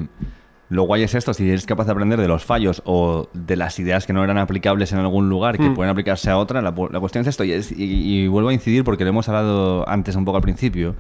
lo 0.70 0.82
guay 0.84 1.02
es 1.02 1.14
esto, 1.14 1.34
si 1.34 1.48
eres 1.48 1.66
capaz 1.66 1.84
de 1.84 1.92
aprender 1.92 2.18
de 2.18 2.26
los 2.28 2.44
fallos 2.44 2.80
o 2.86 3.28
de 3.34 3.56
las 3.56 3.78
ideas 3.78 4.06
que 4.06 4.12
no 4.12 4.24
eran 4.24 4.38
aplicables 4.38 4.90
en 4.92 4.98
algún 4.98 5.28
lugar 5.28 5.58
que 5.58 5.70
pueden 5.70 5.90
aplicarse 5.90 6.30
a 6.30 6.38
otra, 6.38 6.60
la, 6.62 6.72
cuestión 6.72 7.22
es 7.22 7.28
esto, 7.28 7.44
y, 7.44 7.52
es- 7.52 7.70
y- 7.72 8.22
y 8.24 8.26
vuelvo 8.26 8.48
a 8.48 8.52
incidir 8.54 8.82
porque 8.84 9.04
lo 9.04 9.10
hemos 9.10 9.28
hablado 9.28 9.88
antes 9.88 10.16
un 10.16 10.24
poco 10.24 10.38
al 10.38 10.42
principio, 10.42 10.96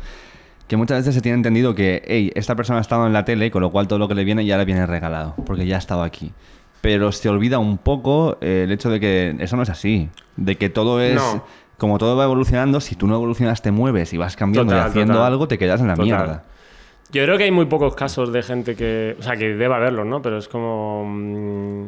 que 0.68 0.76
muchas 0.76 0.98
veces 0.98 1.14
se 1.14 1.20
tiene 1.20 1.36
entendido 1.36 1.74
que, 1.74 2.02
hey, 2.06 2.30
esta 2.34 2.54
persona 2.54 2.78
ha 2.78 2.82
estado 2.82 3.06
en 3.06 3.12
la 3.12 3.24
tele, 3.24 3.50
con 3.50 3.62
lo 3.62 3.70
cual 3.70 3.88
todo 3.88 3.98
lo 3.98 4.06
que 4.08 4.14
le 4.14 4.24
viene 4.24 4.44
ya 4.44 4.56
le 4.58 4.66
viene 4.66 4.84
regalado, 4.86 5.34
porque 5.46 5.66
ya 5.66 5.76
ha 5.76 5.78
estado 5.78 6.02
aquí. 6.02 6.32
Pero 6.80 7.10
se 7.10 7.28
olvida 7.28 7.58
un 7.58 7.78
poco 7.78 8.36
eh, 8.40 8.62
el 8.66 8.70
hecho 8.72 8.90
de 8.90 9.00
que 9.00 9.34
eso 9.40 9.56
no 9.56 9.62
es 9.64 9.70
así, 9.70 10.10
de 10.36 10.54
que 10.56 10.68
todo 10.68 11.00
es... 11.00 11.14
No. 11.16 11.42
Como 11.78 11.98
todo 11.98 12.16
va 12.16 12.24
evolucionando, 12.24 12.80
si 12.80 12.94
tú 12.96 13.06
no 13.06 13.14
evolucionas, 13.16 13.60
te 13.62 13.70
mueves 13.70 14.12
y 14.12 14.16
vas 14.16 14.34
cambiando 14.36 14.74
y 14.74 14.78
haciendo 14.78 15.14
total. 15.14 15.32
algo, 15.32 15.46
te 15.48 15.58
quedas 15.58 15.80
en 15.80 15.88
la 15.88 15.94
Total. 15.94 16.06
mierda. 16.06 16.44
Yo 17.12 17.22
creo 17.24 17.36
que 17.38 17.44
hay 17.44 17.50
muy 17.50 17.66
pocos 17.66 17.94
casos 17.94 18.32
de 18.32 18.42
gente 18.42 18.74
que. 18.74 19.14
O 19.18 19.22
sea, 19.22 19.36
que 19.36 19.54
deba 19.54 19.76
haberlos, 19.76 20.06
¿no? 20.06 20.22
Pero 20.22 20.38
es 20.38 20.48
como. 20.48 21.04
mm, 21.06 21.86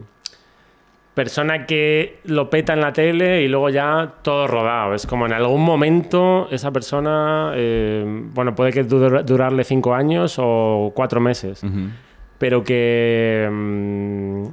persona 1.15 1.67
que 1.67 2.21
lo 2.25 2.49
peta 2.49 2.75
en 2.75 2.81
la 2.81 2.93
tele 2.93 3.43
y 3.43 3.49
luego 3.49 3.71
ya 3.71 4.13
todo 4.23 4.47
rodado. 4.47 4.95
Es 4.95 5.05
como 5.07 5.27
en 5.27 5.33
algún 5.33 5.63
momento 5.65 6.47
esa 6.53 6.71
persona, 6.71 7.53
eh, 7.57 8.05
bueno, 8.35 8.55
puede 8.55 8.73
que 8.73 8.87
dur- 8.87 9.25
durarle 9.25 9.65
cinco 9.65 9.95
años 9.95 10.37
o 10.39 10.93
cuatro 10.95 11.21
meses, 11.21 11.63
pero 12.39 12.63
que 12.63 13.49
mm, 13.51 14.45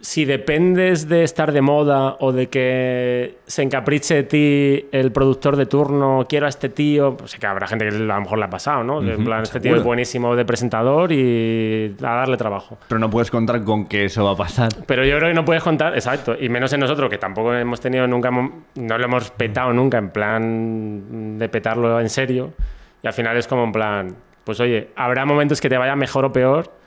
si 0.00 0.24
dependes 0.24 1.08
de 1.08 1.24
estar 1.24 1.52
de 1.52 1.60
moda 1.60 2.16
o 2.20 2.32
de 2.32 2.48
que 2.48 3.38
se 3.46 3.62
encapriche 3.62 4.14
de 4.14 4.22
ti 4.22 4.88
el 4.92 5.10
productor 5.10 5.56
de 5.56 5.66
turno, 5.66 6.24
quiero 6.28 6.46
a 6.46 6.48
este 6.48 6.68
tío, 6.68 7.16
pues 7.16 7.34
que 7.36 7.46
habrá 7.46 7.66
gente 7.66 7.88
que 7.88 7.94
a 7.94 7.98
lo 7.98 8.20
mejor 8.20 8.38
le 8.38 8.44
ha 8.44 8.50
pasado, 8.50 8.84
¿no? 8.84 9.00
Que 9.00 9.14
en 9.14 9.24
plan, 9.24 9.42
este 9.42 9.58
tío 9.58 9.70
seguro. 9.70 9.80
es 9.80 9.84
buenísimo 9.84 10.36
de 10.36 10.44
presentador 10.44 11.10
y 11.10 11.96
a 12.00 12.14
darle 12.14 12.36
trabajo. 12.36 12.78
Pero 12.88 13.00
no 13.00 13.10
puedes 13.10 13.30
contar 13.30 13.64
con 13.64 13.86
que 13.86 14.04
eso 14.04 14.24
va 14.24 14.32
a 14.32 14.36
pasar. 14.36 14.68
Pero 14.86 15.04
yo 15.04 15.16
creo 15.18 15.30
que 15.30 15.34
no 15.34 15.44
puedes 15.44 15.62
contar, 15.62 15.94
exacto, 15.94 16.36
y 16.38 16.48
menos 16.48 16.72
en 16.72 16.80
nosotros, 16.80 17.10
que 17.10 17.18
tampoco 17.18 17.52
hemos 17.54 17.80
tenido 17.80 18.06
nunca, 18.06 18.30
no 18.30 18.98
lo 18.98 19.04
hemos 19.04 19.30
petado 19.32 19.72
nunca, 19.72 19.98
en 19.98 20.10
plan 20.10 21.38
de 21.38 21.48
petarlo 21.48 22.00
en 22.00 22.08
serio. 22.08 22.52
Y 23.02 23.06
al 23.08 23.12
final 23.12 23.36
es 23.36 23.48
como 23.48 23.64
en 23.64 23.72
plan, 23.72 24.16
pues 24.44 24.60
oye, 24.60 24.90
habrá 24.94 25.24
momentos 25.24 25.60
que 25.60 25.68
te 25.68 25.76
vaya 25.76 25.96
mejor 25.96 26.24
o 26.24 26.32
peor, 26.32 26.77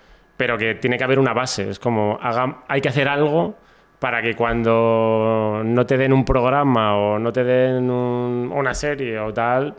pero 0.42 0.58
que 0.58 0.74
tiene 0.74 0.98
que 0.98 1.04
haber 1.04 1.20
una 1.20 1.34
base. 1.34 1.70
Es 1.70 1.78
como, 1.78 2.18
haga- 2.20 2.64
hay 2.68 2.82
que 2.82 2.90
hacer 2.90 3.08
algo 3.08 3.54
para 4.00 4.24
que 4.24 4.34
cuando 4.36 5.62
no 5.64 5.86
te 5.86 6.00
den 6.00 6.12
un 6.14 6.26
programa 6.26 6.98
o 6.98 7.20
no 7.20 7.32
te 7.32 7.44
den 7.44 7.88
un- 7.92 8.52
una 8.52 8.74
serie 8.74 9.20
o 9.20 9.32
tal, 9.32 9.76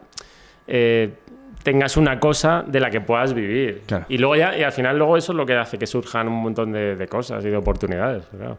eh, 0.68 1.14
tengas 1.64 1.96
una 1.96 2.20
cosa 2.20 2.62
de 2.64 2.78
la 2.78 2.90
que 2.90 3.00
puedas 3.00 3.34
vivir. 3.34 3.82
Claro. 3.88 4.04
Y 4.08 4.18
luego 4.18 4.36
ya, 4.36 4.56
y 4.56 4.62
al 4.62 4.70
final 4.70 4.96
luego 4.98 5.16
eso 5.16 5.32
es 5.32 5.36
lo 5.36 5.44
que 5.44 5.56
hace 5.56 5.78
que 5.78 5.86
surjan 5.88 6.28
un 6.28 6.40
montón 6.40 6.70
de, 6.70 6.94
de 6.94 7.08
cosas 7.08 7.44
y 7.44 7.48
de 7.48 7.56
oportunidades. 7.56 8.24
claro. 8.26 8.56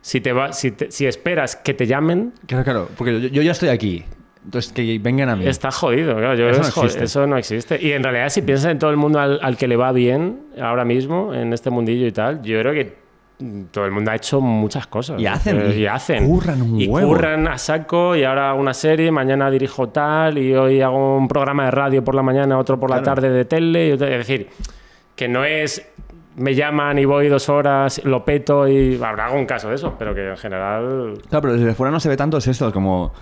Si, 0.00 0.20
te 0.20 0.32
va, 0.32 0.52
si, 0.52 0.70
te- 0.70 0.92
si 0.92 1.04
esperas 1.06 1.56
que 1.56 1.74
te 1.74 1.86
llamen, 1.88 2.32
Claro, 2.46 2.62
claro, 2.62 2.88
porque 2.96 3.20
yo, 3.22 3.26
yo 3.28 3.42
ya 3.42 3.50
estoy 3.50 3.70
aquí. 3.70 4.04
Entonces, 4.44 4.72
que 4.72 4.98
vengan 4.98 5.28
a 5.30 5.36
mí. 5.36 5.46
está 5.46 5.70
jodido. 5.70 6.16
claro, 6.16 6.34
yo 6.34 6.48
Eso 6.48 6.60
es 6.60 6.76
no 6.76 6.82
existe. 6.82 7.04
eso 7.04 7.26
no 7.26 7.36
existe. 7.38 7.78
Y 7.82 7.92
en 7.92 8.02
realidad, 8.02 8.28
si 8.28 8.42
piensas 8.42 8.70
en 8.70 8.78
todo 8.78 8.90
el 8.90 8.96
mundo 8.96 9.18
al, 9.18 9.38
al 9.42 9.56
que 9.56 9.66
le 9.68 9.76
va 9.76 9.90
bien 9.92 10.40
ahora 10.60 10.84
mismo, 10.84 11.32
en 11.32 11.52
este 11.52 11.70
mundillo 11.70 12.06
y 12.06 12.12
tal, 12.12 12.42
yo 12.42 12.60
creo 12.60 12.72
que 12.74 12.96
mm, 13.38 13.62
todo 13.70 13.86
el 13.86 13.90
mundo 13.92 14.10
ha 14.10 14.16
hecho 14.16 14.40
muchas 14.42 14.86
cosas. 14.86 15.18
Y 15.20 15.26
hacen, 15.26 15.60
Eh, 15.62 15.74
y 15.76 15.80
y 15.82 15.86
hacen. 15.86 16.26
curran 16.28 16.60
un 16.60 16.78
y 16.80 16.86
huevo. 16.86 17.08
curran 17.08 17.48
a 17.48 17.56
saco 17.56 18.14
y 18.16 18.24
ahora 18.24 18.52
una 18.54 18.74
serie, 18.74 19.10
mañana 19.10 19.50
dirijo 19.50 19.88
tal 19.88 20.36
y 20.36 20.54
hoy 20.54 20.82
hago 20.82 21.16
un 21.16 21.26
programa 21.26 21.64
de 21.64 21.70
radio 21.70 22.04
por 22.04 22.14
la 22.14 22.22
mañana, 22.22 22.58
otro 22.58 22.78
por 22.78 22.90
la 22.90 23.00
Claro. 23.00 23.14
tarde 23.22 23.30
de 23.30 23.44
tele. 23.46 23.88
y 23.88 23.92
otro- 23.92 24.06
es 24.08 24.18
decir, 24.18 24.48
que 25.16 25.26
no 25.26 25.44
es 25.44 25.88
me 26.36 26.54
llaman 26.54 26.98
y 26.98 27.04
voy 27.04 27.28
dos 27.28 27.48
horas, 27.48 28.02
lo 28.04 28.24
peto 28.24 28.66
y 28.68 29.00
habrá 29.02 29.26
algún 29.26 29.46
caso 29.46 29.68
de 29.68 29.76
eso, 29.76 29.94
pero 29.96 30.14
que 30.16 30.28
en 30.30 30.36
general 30.36 31.14
Claro, 31.30 31.42
pero 31.42 31.54
desde 31.54 31.72
fuera 31.74 31.92
no 31.92 32.00
se 32.00 32.08
ve 32.08 32.16
tanto 32.16 32.36
es 32.38 32.46
esto, 32.48 32.72
como 32.72 33.12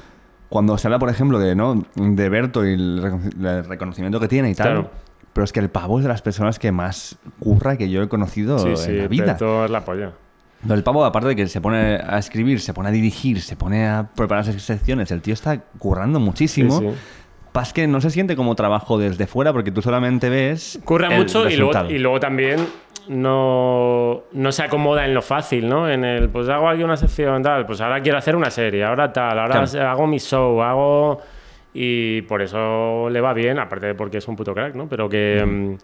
cuando 0.52 0.76
se 0.76 0.86
habla, 0.86 0.98
por 0.98 1.08
ejemplo, 1.08 1.38
de, 1.38 1.54
¿no? 1.54 1.82
de 1.96 2.28
Berto 2.28 2.66
y 2.66 2.74
el, 2.74 3.02
recono- 3.02 3.48
el 3.58 3.64
reconocimiento 3.64 4.20
que 4.20 4.28
tiene 4.28 4.50
y 4.50 4.54
tal. 4.54 4.66
Claro. 4.66 4.90
Pero 5.32 5.44
es 5.44 5.52
que 5.52 5.60
el 5.60 5.70
pavo 5.70 5.98
es 5.98 6.02
de 6.04 6.10
las 6.10 6.20
personas 6.20 6.58
que 6.58 6.70
más 6.72 7.16
curra 7.38 7.78
que 7.78 7.88
yo 7.88 8.02
he 8.02 8.08
conocido 8.08 8.58
sí, 8.58 8.68
en 8.68 8.76
sí, 8.76 8.92
la 8.92 9.08
vida. 9.08 9.32
Peto 9.32 9.64
es 9.64 9.70
la 9.70 9.82
polla. 9.84 10.12
Pero 10.60 10.74
el 10.74 10.82
pavo, 10.84 11.04
aparte 11.04 11.28
de 11.28 11.36
que 11.36 11.46
se 11.48 11.60
pone 11.62 11.96
a 11.96 12.18
escribir, 12.18 12.60
se 12.60 12.74
pone 12.74 12.90
a 12.90 12.92
dirigir, 12.92 13.40
se 13.40 13.56
pone 13.56 13.88
a 13.88 14.10
preparar 14.14 14.44
secciones, 14.44 15.10
el 15.10 15.22
tío 15.22 15.32
está 15.34 15.58
currando 15.78 16.20
muchísimo. 16.20 16.78
Sí, 16.80 16.86
sí. 16.88 16.94
Pasa 17.52 17.74
que 17.74 17.86
no 17.86 18.00
se 18.00 18.10
siente 18.10 18.34
como 18.34 18.54
trabajo 18.54 18.98
desde 18.98 19.26
fuera 19.26 19.52
porque 19.52 19.70
tú 19.70 19.82
solamente 19.82 20.30
ves. 20.30 20.80
Curra 20.84 21.08
el 21.08 21.18
mucho 21.18 21.48
y 21.50 21.56
luego, 21.56 21.90
y 21.90 21.98
luego 21.98 22.18
también 22.18 22.66
no, 23.08 24.22
no 24.32 24.52
se 24.52 24.62
acomoda 24.62 25.04
en 25.04 25.14
lo 25.14 25.22
fácil, 25.22 25.68
¿no? 25.68 25.88
En 25.88 26.04
el, 26.04 26.28
pues 26.28 26.48
hago 26.48 26.68
aquí 26.68 26.82
una 26.82 26.96
sección 26.96 27.42
tal, 27.42 27.66
pues 27.66 27.80
ahora 27.80 28.00
quiero 28.00 28.18
hacer 28.18 28.36
una 28.36 28.50
serie, 28.50 28.84
ahora 28.84 29.12
tal, 29.12 29.38
ahora 29.38 29.64
Claro. 29.66 29.88
hago 29.90 30.06
mi 30.06 30.18
show, 30.18 30.62
hago... 30.62 31.20
Y 31.74 32.20
por 32.22 32.42
eso 32.42 33.08
le 33.08 33.20
va 33.22 33.32
bien, 33.32 33.58
aparte 33.58 33.86
de 33.86 33.94
porque 33.94 34.18
es 34.18 34.28
un 34.28 34.36
puto 34.36 34.52
crack, 34.52 34.74
¿no? 34.74 34.88
Pero 34.88 35.08
que... 35.08 35.42
mm, 35.46 35.74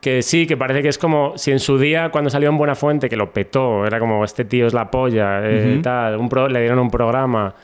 Que 0.00 0.22
sí, 0.22 0.46
que 0.46 0.56
parece 0.56 0.82
que 0.82 0.88
es 0.88 0.98
como 0.98 1.34
si 1.38 1.52
en 1.52 1.60
su 1.60 1.78
día, 1.78 2.10
cuando 2.10 2.30
salió 2.30 2.48
en 2.50 2.58
Buena 2.58 2.74
Fuente, 2.74 3.08
que 3.08 3.16
lo 3.16 3.32
petó, 3.32 3.86
era 3.86 3.98
como 4.00 4.24
este 4.24 4.44
tío 4.44 4.66
es 4.66 4.74
la 4.74 4.90
polla, 4.90 5.40
eh, 5.44 5.78
tal, 5.82 6.16
un 6.16 6.28
pro- 6.28 6.48
le 6.48 6.60
dieron 6.60 6.78
un 6.80 6.90
programa. 6.90 7.54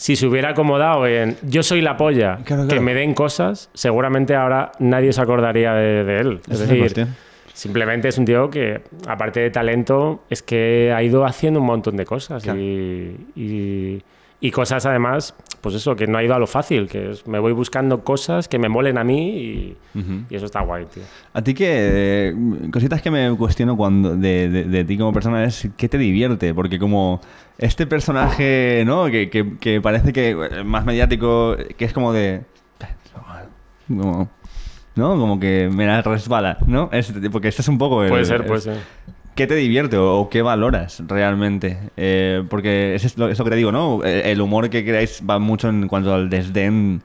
Si 0.00 0.16
se 0.16 0.26
hubiera 0.26 0.48
acomodado 0.52 1.06
en 1.06 1.36
yo 1.42 1.62
soy 1.62 1.82
la 1.82 1.98
polla, 1.98 2.38
Claro, 2.44 2.66
que 2.68 2.80
me 2.80 2.94
den 2.94 3.12
cosas, 3.12 3.68
seguramente 3.74 4.34
ahora 4.34 4.72
nadie 4.78 5.12
se 5.12 5.20
acordaría 5.20 5.74
de, 5.74 6.04
de 6.04 6.16
él. 6.20 6.40
Es 6.50 6.58
decir, 6.60 6.78
cuestión. 6.78 7.14
simplemente 7.52 8.08
es 8.08 8.16
un 8.16 8.24
tío 8.24 8.48
que, 8.48 8.80
aparte 9.06 9.40
de 9.40 9.50
talento, 9.50 10.22
es 10.30 10.42
que 10.42 10.90
ha 10.96 11.02
ido 11.02 11.26
haciendo 11.26 11.60
un 11.60 11.66
montón 11.66 11.98
de 11.98 12.06
cosas. 12.06 12.42
Claro. 12.44 12.58
Y, 12.58 13.14
y- 13.36 14.02
y 14.40 14.50
cosas 14.50 14.86
además, 14.86 15.34
pues 15.60 15.74
eso, 15.74 15.94
que 15.96 16.06
no 16.06 16.16
ha 16.16 16.24
ido 16.24 16.34
a 16.34 16.38
lo 16.38 16.46
fácil, 16.46 16.88
que 16.88 17.10
es, 17.10 17.26
me 17.26 17.38
voy 17.38 17.52
buscando 17.52 18.02
cosas 18.02 18.48
que 18.48 18.58
me 18.58 18.68
molen 18.70 18.96
a 18.96 19.04
mí 19.04 19.28
y, 19.38 19.76
eso 20.30 20.46
está 20.46 20.62
guay, 20.62 20.86
tío. 20.86 21.02
A 21.34 21.42
ti 21.42 21.52
que 21.52 21.66
eh, 21.68 22.34
cositas 22.72 23.02
que 23.02 23.10
me 23.10 23.36
cuestiono 23.36 23.76
cuando 23.76 24.16
de, 24.16 24.48
de- 24.48 24.64
de 24.64 24.84
ti 24.84 24.96
como 24.96 25.12
persona 25.12 25.44
es 25.44 25.68
qué 25.76 25.88
te 25.90 25.98
divierte, 25.98 26.54
porque 26.54 26.78
como 26.78 27.20
este 27.58 27.86
personaje, 27.86 28.82
¿no? 28.86 29.06
Que, 29.10 29.28
que- 29.28 29.58
que 29.58 29.80
parece 29.82 30.12
que 30.14 30.30
eh, 30.30 30.64
más 30.64 30.86
mediático, 30.86 31.56
que 31.76 31.84
es 31.84 31.92
como 31.92 32.12
de, 32.14 32.42
como, 33.88 34.28
¿no? 34.94 35.10
Como 35.18 35.38
que 35.40 35.68
me 35.72 35.86
la 35.86 36.00
resbala, 36.02 36.58
¿no? 36.66 36.88
Es- 36.92 37.12
porque 37.30 37.48
este 37.48 37.62
es 37.62 37.68
un 37.68 37.76
poco 37.78 38.02
el- 38.04 38.08
Puede 38.08 38.24
ser, 38.24 38.46
puede 38.46 38.60
ser. 38.60 38.78
¿Qué 39.34 39.46
te 39.46 39.54
divierte 39.54 39.96
o, 39.96 40.28
qué 40.30 40.42
valoras 40.42 41.02
realmente? 41.06 41.78
Eh, 41.96 42.44
porque 42.50 42.94
es 42.94 43.16
lo- 43.16 43.28
eso 43.28 43.44
que 43.44 43.50
te 43.50 43.56
digo, 43.56 43.72
¿no? 43.72 44.02
El, 44.04 44.20
el 44.26 44.40
humor 44.40 44.68
que 44.70 44.84
creáis 44.84 45.22
va 45.28 45.38
mucho 45.38 45.68
en 45.68 45.88
cuanto 45.88 46.12
al 46.14 46.28
desdén 46.28 47.02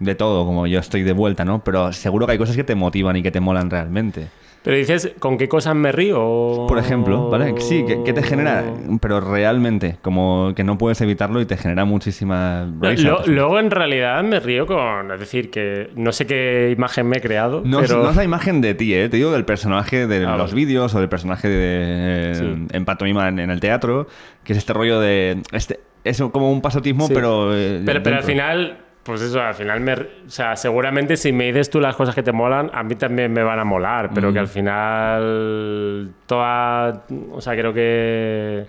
de 0.00 0.14
todo, 0.14 0.44
como 0.46 0.66
yo 0.66 0.80
estoy 0.80 1.02
de 1.02 1.12
vuelta, 1.12 1.44
¿no? 1.44 1.64
Pero 1.64 1.92
seguro 1.92 2.26
que 2.26 2.32
hay 2.32 2.38
cosas 2.38 2.56
que 2.56 2.64
te 2.64 2.74
motivan 2.74 3.16
y 3.16 3.22
que 3.22 3.30
te 3.30 3.40
molan 3.40 3.70
realmente. 3.70 4.28
Pero 4.64 4.76
dices, 4.76 5.12
¿con 5.18 5.38
qué 5.38 5.48
cosas 5.48 5.74
me 5.74 5.90
río? 5.90 6.66
Por 6.68 6.78
ejemplo, 6.78 7.28
¿vale? 7.28 7.52
Sí, 7.58 7.84
¿qué, 7.86 8.02
qué 8.04 8.12
te 8.12 8.22
genera? 8.22 8.62
Pero 9.00 9.20
realmente, 9.20 9.96
como 10.02 10.52
que 10.54 10.62
no 10.62 10.78
puedes 10.78 11.00
evitarlo 11.00 11.40
y 11.40 11.46
te 11.46 11.56
genera 11.56 11.84
muchísima. 11.84 12.68
Lo- 12.80 13.26
luego 13.26 13.58
en 13.58 13.70
realidad 13.72 14.22
me 14.22 14.38
río 14.38 14.66
con... 14.66 15.10
Es 15.10 15.18
decir, 15.18 15.50
que 15.50 15.90
no 15.96 16.12
sé 16.12 16.26
qué 16.26 16.72
imagen 16.76 17.08
me 17.08 17.16
he 17.16 17.20
creado, 17.20 17.62
No, 17.64 17.80
es- 17.80 17.90
pero... 17.90 18.04
no 18.04 18.10
es 18.10 18.16
la 18.16 18.22
imagen 18.24 18.60
de 18.60 18.74
ti, 18.74 18.94
¿eh? 18.94 19.08
Te 19.08 19.16
digo 19.16 19.32
del 19.32 19.44
personaje 19.44 20.06
de 20.06 20.24
Ah, 20.26 20.36
los 20.36 20.54
vídeos 20.54 20.94
o 20.94 21.00
del 21.00 21.08
personaje 21.08 21.48
de, 21.48 22.34
Sí. 22.36 22.66
en 22.76 22.84
pantomima 22.84 23.28
en, 23.28 23.40
en 23.40 23.50
el 23.50 23.58
teatro, 23.58 24.06
que 24.44 24.52
es 24.52 24.58
este 24.58 24.72
rollo 24.72 25.00
de... 25.00 25.42
Este, 25.50 25.80
es 26.04 26.20
como 26.32 26.52
un 26.52 26.60
pasotismo, 26.62 27.08
Sí. 27.08 27.14
pero... 27.14 27.52
eh, 27.52 27.82
Pero, 27.84 28.02
pero 28.04 28.16
al 28.16 28.22
final, 28.22 28.78
pues 29.02 29.20
eso, 29.22 29.40
al 29.40 29.54
final 29.54 29.80
me... 29.80 29.94
O 29.94 30.06
sea, 30.28 30.54
seguramente 30.56 31.16
si 31.16 31.32
me 31.32 31.46
dices 31.46 31.70
tú 31.70 31.80
las 31.80 31.96
cosas 31.96 32.14
que 32.14 32.22
te 32.22 32.32
molan, 32.32 32.70
a 32.72 32.82
mí 32.82 32.94
también 32.94 33.32
me 33.32 33.42
van 33.42 33.58
a 33.58 33.64
molar, 33.64 34.10
pero 34.14 34.30
Mm. 34.30 34.32
que 34.32 34.38
al 34.38 34.48
final 34.48 36.10
toda... 36.26 37.02
O 37.32 37.40
sea, 37.40 37.54
creo 37.54 37.72
que... 37.72 38.66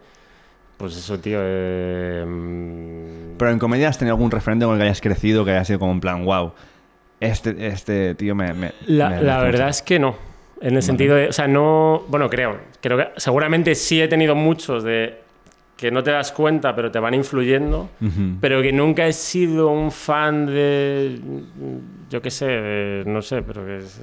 Pues 0.77 0.97
eso, 0.97 1.19
tío. 1.19 1.37
eh, 1.41 2.25
mm, 2.27 3.37
Pero 3.37 3.51
en 3.51 3.59
comedia 3.59 3.89
has 3.89 3.97
tenido 3.97 4.15
algún 4.15 4.31
referente 4.31 4.65
con 4.65 4.73
el 4.75 4.79
que 4.79 4.85
hayas 4.85 5.01
crecido, 5.01 5.45
que 5.45 5.51
haya 5.51 5.63
sido 5.65 5.79
como 5.79 5.91
en 5.91 5.99
plan, 6.01 6.25
wow, 6.25 6.53
este, 7.19 7.67
este 7.67 8.15
tío 8.15 8.35
me... 8.35 8.53
me- 8.53 8.71
La, 8.87 9.09
me- 9.11 9.21
la 9.21 9.39
verdad 9.41 9.69
es 9.69 9.81
que 9.81 9.99
no. 9.99 10.15
En 10.61 10.75
el 10.77 10.81
sentido 10.81 11.15
de. 11.17 11.27
O 11.27 11.33
sea, 11.33 11.45
no. 11.45 12.03
Bueno, 12.07 12.29
creo. 12.29 12.55
Creo 12.79 12.97
que 12.97 13.07
seguramente 13.17 13.75
sí 13.75 14.01
he 14.01 14.07
tenido 14.07 14.33
muchos 14.33 14.81
de 14.85 15.19
que 15.83 15.91
no 15.91 16.01
te 16.01 16.11
das 16.11 16.31
cuenta, 16.31 16.73
pero 16.73 16.89
te 16.89 16.97
van 16.97 17.13
influyendo. 17.13 17.89
Pero 18.39 18.61
que 18.61 18.71
nunca 18.71 19.05
he 19.05 19.11
sido 19.11 19.67
un 19.67 19.91
fan 19.91 20.45
de. 20.45 21.19
Yo 22.09 22.21
qué 22.21 22.31
sé, 22.31 22.45
de- 22.47 23.03
no 23.05 23.21
sé, 23.21 23.41
pero 23.41 23.65
que. 23.65 23.79
es, 23.79 23.99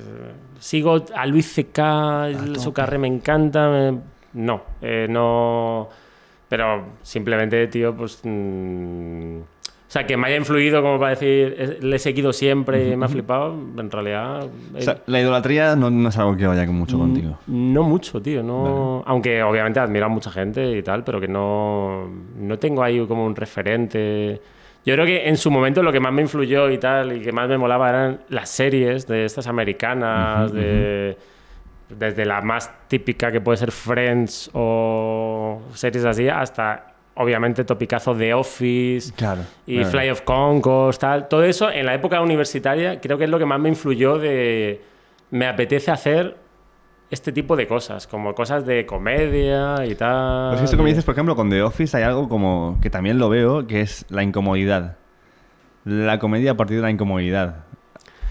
sigo 0.59 1.03
a 1.15 1.25
Luis 1.25 1.51
C.K., 1.51 2.29
su 2.59 2.75
carrera 2.75 2.99
me 2.99 3.09
encanta. 3.09 3.71
me- 3.71 3.99
no, 4.35 4.63
eh, 4.83 5.07
no. 5.09 5.89
Pero 6.51 6.85
simplemente, 7.03 7.67
tío, 7.69 7.97
pues. 7.97 8.21
mm, 8.25 9.39
o 9.91 9.93
sea, 9.93 10.07
que 10.07 10.17
me 10.17 10.29
haya 10.29 10.37
influido 10.37 10.83
como 10.83 11.01
para 11.01 11.11
decir, 11.11 11.57
"Es- 11.59 11.83
le 11.83 11.97
he 11.97 11.99
seguido 11.99 12.33
siempre 12.33 12.91
y 12.91 12.97
me 12.97 13.07
ha 13.07 13.09
flipado, 13.09 13.53
en 13.77 13.91
realidad... 13.91 14.45
O 14.73 14.79
eh, 14.79 14.83
sea, 14.83 14.99
la 15.07 15.21
idolatría 15.21 15.75
no, 15.75 15.91
no 15.91 16.11
es 16.11 16.17
algo 16.17 16.37
que 16.37 16.47
vaya 16.47 16.65
mucho 16.71 16.97
Mm. 16.97 17.01
contigo. 17.01 17.39
no 17.49 17.83
mucho, 17.83 18.23
tío. 18.23 18.41
No... 18.45 19.03
Aunque 19.05 19.43
obviamente 19.43 19.81
admiro 19.81 20.07
a 20.07 20.09
mucha 20.09 20.31
gente 20.31 20.77
y 20.79 20.83
tal, 20.85 21.03
pero 21.03 21.21
que 21.21 21.27
no, 21.27 22.09
no 22.39 22.57
tengo 22.61 22.85
ahí 22.85 23.05
como 23.05 23.27
un 23.27 23.35
referente. 23.35 24.41
Yo 24.87 24.95
creo 24.95 25.05
que 25.07 25.29
en 25.29 25.37
su 25.37 25.51
momento 25.51 25.83
lo 25.83 25.91
que 25.91 25.99
más 25.99 26.13
me 26.13 26.23
influyó 26.23 26.71
y 26.71 26.79
tal, 26.79 27.13
y 27.17 27.21
que 27.21 27.33
más 27.33 27.49
me 27.49 27.59
molaba 27.59 27.89
eran 27.91 28.21
las 28.29 28.49
series 28.49 29.09
de 29.09 29.25
estas 29.25 29.49
americanas, 29.49 30.53
de, 30.53 31.17
desde 31.99 32.25
la 32.25 32.41
más 32.43 32.71
típica 32.87 33.33
que 33.33 33.41
puede 33.41 33.57
ser 33.59 33.73
Friends 33.73 34.51
o 34.55 35.61
series 35.75 36.05
así, 36.05 36.29
hasta 36.29 36.90
obviamente 37.21 37.65
topicazo 37.65 38.15
de 38.15 38.33
Office. 38.33 39.13
Claro. 39.15 39.43
Y 39.67 39.77
claro. 39.77 39.91
Fly 39.91 40.11
of 40.11 40.23
Concourse, 40.23 40.99
tal. 40.99 41.29
Todo 41.29 41.45
eso 41.45 41.71
en 41.71 41.87
la 41.87 41.95
época 41.95 42.21
universitaria 42.21 43.01
creo 43.01 43.19
que 43.19 43.25
es 43.25 43.31
lo 43.31 43.39
que 43.39 43.47
más 43.47 43.61
me 43.61 43.69
influyó 43.69 44.19
de... 44.19 44.83
Me 45.31 45.47
apetece 45.47 45.91
hacer 45.91 46.37
este 47.11 47.31
tipo 47.31 47.57
de 47.57 47.67
cosas, 47.67 48.07
como 48.07 48.35
cosas 48.35 48.65
de 48.65 48.87
comedia 48.87 49.85
y 49.87 49.95
tal. 49.95 50.53
Pues 50.53 50.63
esto 50.63 50.77
que 50.77 50.83
me 50.83 50.89
dices, 50.89 51.05
por 51.05 51.15
ejemplo, 51.15 51.37
con 51.37 51.51
The 51.51 51.63
Office 51.63 51.97
hay 51.97 52.05
algo 52.05 52.29
como 52.29 52.79
que 52.81 52.89
también 52.89 53.19
lo 53.19 53.29
veo, 53.29 53.67
que 53.67 53.81
es 53.83 54.07
la 54.09 54.23
incomodidad. 54.23 54.97
La 55.85 56.19
comedia 56.19 56.53
a 56.53 56.57
partir 56.57 56.77
de 56.77 56.83
la 56.83 56.91
incomodidad. 56.91 57.65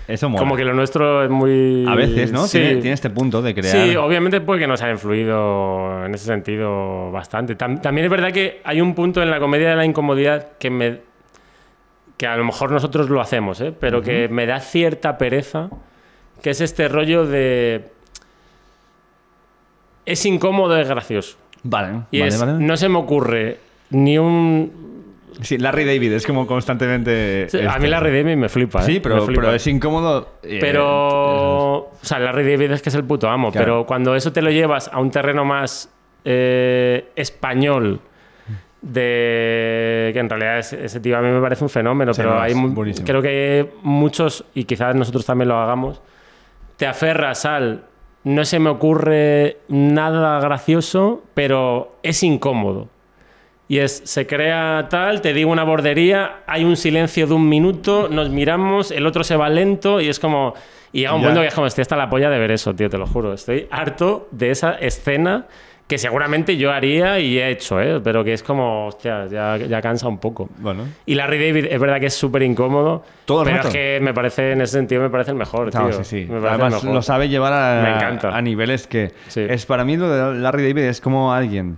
Eso 0.09 0.27
mola. 0.27 0.39
Como 0.39 0.55
que 0.55 0.65
lo 0.65 0.73
nuestro 0.73 1.23
es 1.23 1.29
muy... 1.29 1.85
A 1.87 1.93
veces, 1.93 2.31
¿no? 2.31 2.47
Sí. 2.47 2.57
Tiene, 2.57 2.75
tiene 2.81 2.93
este 2.93 3.09
punto 3.11 3.41
de 3.43 3.53
crear... 3.53 3.75
Sí, 3.89 3.95
obviamente 3.95 4.41
puede 4.41 4.59
que 4.61 4.67
nos 4.67 4.81
haya 4.81 4.91
influido 4.93 6.03
en 6.05 6.13
ese 6.15 6.25
sentido 6.25 7.11
bastante. 7.11 7.55
Tam- 7.55 7.79
también 7.79 8.05
es 8.05 8.11
verdad 8.11 8.31
que 8.31 8.59
hay 8.63 8.81
un 8.81 8.95
punto 8.95 9.21
en 9.21 9.29
la 9.29 9.39
comedia 9.39 9.69
de 9.69 9.75
la 9.75 9.85
incomodidad 9.85 10.57
que 10.57 10.69
me... 10.71 11.01
que 12.17 12.25
a 12.25 12.35
lo 12.35 12.43
mejor 12.43 12.71
nosotros 12.71 13.07
lo 13.09 13.21
hacemos, 13.21 13.61
¿eh? 13.61 13.71
Pero 13.79 14.01
que 14.01 14.27
me 14.29 14.47
da 14.47 14.59
cierta 14.59 15.17
pereza, 15.19 15.69
que 16.41 16.49
es 16.49 16.61
este 16.61 16.87
rollo 16.87 17.27
de... 17.27 17.85
Es 20.05 20.25
incómodo, 20.25 20.75
es 20.77 20.87
gracioso. 20.89 21.37
Vale, 21.61 22.01
Y 22.09 22.19
vale, 22.21 22.29
es- 22.29 22.39
vale. 22.39 22.53
no 22.53 22.77
se 22.77 22.89
me 22.89 22.97
ocurre 22.97 23.59
ni 23.91 24.17
un... 24.17 24.88
Sí, 25.41 25.57
Larry 25.57 25.85
David 25.85 26.13
es 26.13 26.25
como 26.27 26.45
constantemente... 26.47 27.47
A 27.69 27.77
mí 27.79 27.87
Larry 27.87 28.09
David 28.21 28.35
me 28.35 28.49
flipa, 28.49 28.81
¿eh? 28.81 28.85
Sí, 28.85 28.93
Me 28.93 28.99
pero, 29.01 29.21
flipa. 29.25 29.41
pero 29.41 29.53
es 29.55 29.65
incómodo... 29.67 30.35
eh, 30.43 30.57
Pero. 30.59 31.77
O 31.77 31.91
sea, 32.01 32.19
Larry 32.19 32.43
David 32.51 32.71
es 32.71 32.81
que 32.81 32.89
es 32.89 32.95
el 32.95 33.03
puto 33.03 33.29
amo. 33.29 33.51
Claro. 33.51 33.65
Pero 33.65 33.85
cuando 33.85 34.15
eso 34.15 34.31
te 34.33 34.41
lo 34.41 34.49
llevas 34.51 34.89
a 34.93 34.99
un 34.99 35.11
terreno 35.11 35.45
más 35.45 35.89
eh, 36.25 37.09
español, 37.15 38.01
de. 38.81 40.11
que 40.13 40.19
en 40.19 40.29
realidad 40.29 40.59
es- 40.59 40.73
ese 40.73 40.99
tío 40.99 41.17
a 41.17 41.21
mí 41.21 41.29
me 41.29 41.41
parece 41.41 41.63
un 41.63 41.69
fenómeno, 41.69 42.13
Sí, 42.13 42.21
pero 42.21 42.35
no, 42.35 42.41
hay 42.41 42.53
buenísimo. 42.53 43.05
creo 43.05 43.21
que 43.21 43.69
muchos, 43.83 44.45
y 44.53 44.63
quizás 44.65 44.95
nosotros 44.95 45.25
también 45.25 45.49
lo 45.49 45.57
hagamos, 45.57 46.01
te 46.77 46.87
aferras 46.87 47.45
al. 47.45 47.83
No 48.25 48.43
se 48.43 48.59
me 48.59 48.69
ocurre 48.69 49.59
nada 49.69 50.39
gracioso, 50.41 51.23
pero 51.33 51.95
es 52.03 52.21
incómodo. 52.23 52.89
Y 53.69 53.77
es, 53.77 54.01
se 54.03 54.25
crea 54.27 54.87
tal, 54.89 55.21
te 55.21 55.31
digo 55.31 55.49
una 55.51 55.63
bordería, 55.63 56.37
hay 56.47 56.63
un 56.65 56.75
silencio 56.75 57.27
de 57.27 57.35
un 57.35 57.47
minuto, 57.47 58.09
nos 58.09 58.29
miramos, 58.29 58.89
el 58.91 59.05
otro 59.05 59.23
se 59.23 59.37
va 59.37 59.47
lento 59.49 60.01
y 60.01 60.09
es 60.09 60.19
como... 60.19 60.53
Y 60.91 61.01
llega 61.01 61.13
un 61.13 61.21
punto 61.23 61.39
que 61.41 61.47
es 61.47 61.53
como, 61.53 61.67
estoy 61.67 61.83
hasta 61.83 61.95
la 61.95 62.09
polla 62.09 62.31
de 62.31 62.39
ver 62.39 62.49
eso, 62.49 62.73
tío, 62.73 62.89
te 62.89 62.97
lo 62.97 63.05
juro. 63.05 63.31
Estoy 63.33 63.67
harto 63.69 64.27
de 64.31 64.49
esa 64.49 64.73
escena 64.73 65.45
que 65.85 65.99
seguramente 65.99 66.57
yo 66.57 66.71
haría 66.71 67.19
y 67.19 67.37
he 67.37 67.49
hecho, 67.49 67.79
¿eh? 67.79 67.99
Pero 68.03 68.23
que 68.23 68.33
es 68.33 68.41
como, 68.41 68.87
hostia, 68.87 69.27
ya, 69.27 69.55
ya 69.57 69.81
cansa 69.83 70.07
un 70.07 70.17
poco. 70.17 70.49
Bueno, 70.57 70.85
Y 71.05 71.13
Larry 71.13 71.37
David 71.37 71.67
es 71.69 71.79
verdad 71.79 71.99
que 71.99 72.07
es 72.07 72.13
súper 72.15 72.41
incómodo, 72.41 73.03
Todo 73.25 73.43
pero 73.43 73.57
rato. 73.57 73.67
es 73.67 73.73
que 73.75 73.99
me 74.01 74.15
parece, 74.15 74.53
en 74.53 74.61
ese 74.61 74.73
sentido, 74.73 75.01
me 75.03 75.11
parece 75.11 75.29
el 75.29 75.37
mejor, 75.37 75.69
Claro, 75.69 75.89
tío. 75.89 76.03
sí, 76.03 76.25
sí. 76.25 76.27
Me 76.27 76.37
Además, 76.47 76.73
mejor. 76.73 76.91
lo 76.95 77.01
sabe 77.03 77.29
llevar 77.29 77.53
a, 77.53 78.07
a 78.35 78.41
niveles 78.41 78.87
que... 78.87 79.11
Sí. 79.27 79.41
Es 79.47 79.67
para 79.67 79.83
mí 79.85 79.95
lo 79.95 80.09
de 80.09 80.39
Larry 80.39 80.63
David 80.67 80.85
es 80.89 81.01
como 81.01 81.31
alguien 81.33 81.77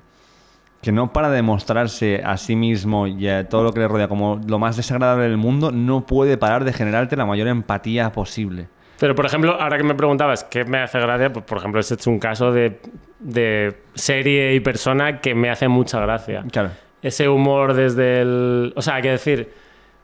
que 0.81 0.91
no 0.91 1.13
para 1.13 1.29
de 1.29 1.41
mostrarse 1.41 2.21
a 2.25 2.37
sí 2.37 2.55
mismo 2.55 3.07
y 3.07 3.27
a 3.27 3.47
todo 3.47 3.63
lo 3.63 3.73
que 3.73 3.79
le 3.81 3.87
rodea 3.87 4.07
como 4.07 4.41
lo 4.47 4.59
más 4.59 4.77
desagradable 4.77 5.23
del 5.23 5.37
mundo, 5.37 5.71
no 5.71 6.05
puede 6.05 6.37
parar 6.37 6.63
de 6.63 6.73
generarte 6.73 7.15
la 7.15 7.25
mayor 7.25 7.47
empatía 7.47 8.11
posible. 8.11 8.67
Pero, 8.99 9.15
por 9.15 9.25
ejemplo, 9.25 9.59
ahora 9.59 9.77
que 9.77 9.83
me 9.83 9.95
preguntabas 9.95 10.43
qué 10.43 10.63
me 10.63 10.79
hace 10.79 10.99
gracia, 10.99 11.31
pues, 11.33 11.45
por 11.45 11.57
ejemplo, 11.57 11.79
este 11.79 11.95
es 11.95 12.07
un 12.07 12.19
caso 12.19 12.51
de, 12.51 12.79
de 13.19 13.75
serie 13.95 14.53
y 14.53 14.59
persona 14.59 15.21
que 15.21 15.33
me 15.33 15.49
hace 15.49 15.67
mucha 15.67 15.99
gracia. 15.99 16.43
Claro. 16.51 16.69
Ese 17.01 17.27
humor 17.27 17.73
desde 17.73 18.21
el... 18.21 18.73
O 18.75 18.81
sea, 18.81 18.95
hay 18.95 19.01
que 19.01 19.09
decir, 19.09 19.53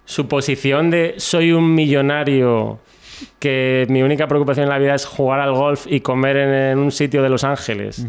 su 0.06 0.28
posición 0.28 0.90
de 0.90 1.16
soy 1.18 1.52
un 1.52 1.76
millonario 1.76 2.80
que 3.38 3.86
mi 3.90 4.02
única 4.02 4.28
preocupación 4.28 4.64
en 4.64 4.70
la 4.70 4.80
vida 4.80 4.96
es 4.96 5.06
jugar 5.06 5.42
al 5.42 5.54
golf 5.54 5.86
y 5.88 6.02
comer 6.02 6.38
en, 6.38 6.54
en 6.54 6.80
un 6.80 6.92
sitio 6.92 7.22
de 7.22 7.30
Los 7.30 7.44
Ángeles. 7.44 8.08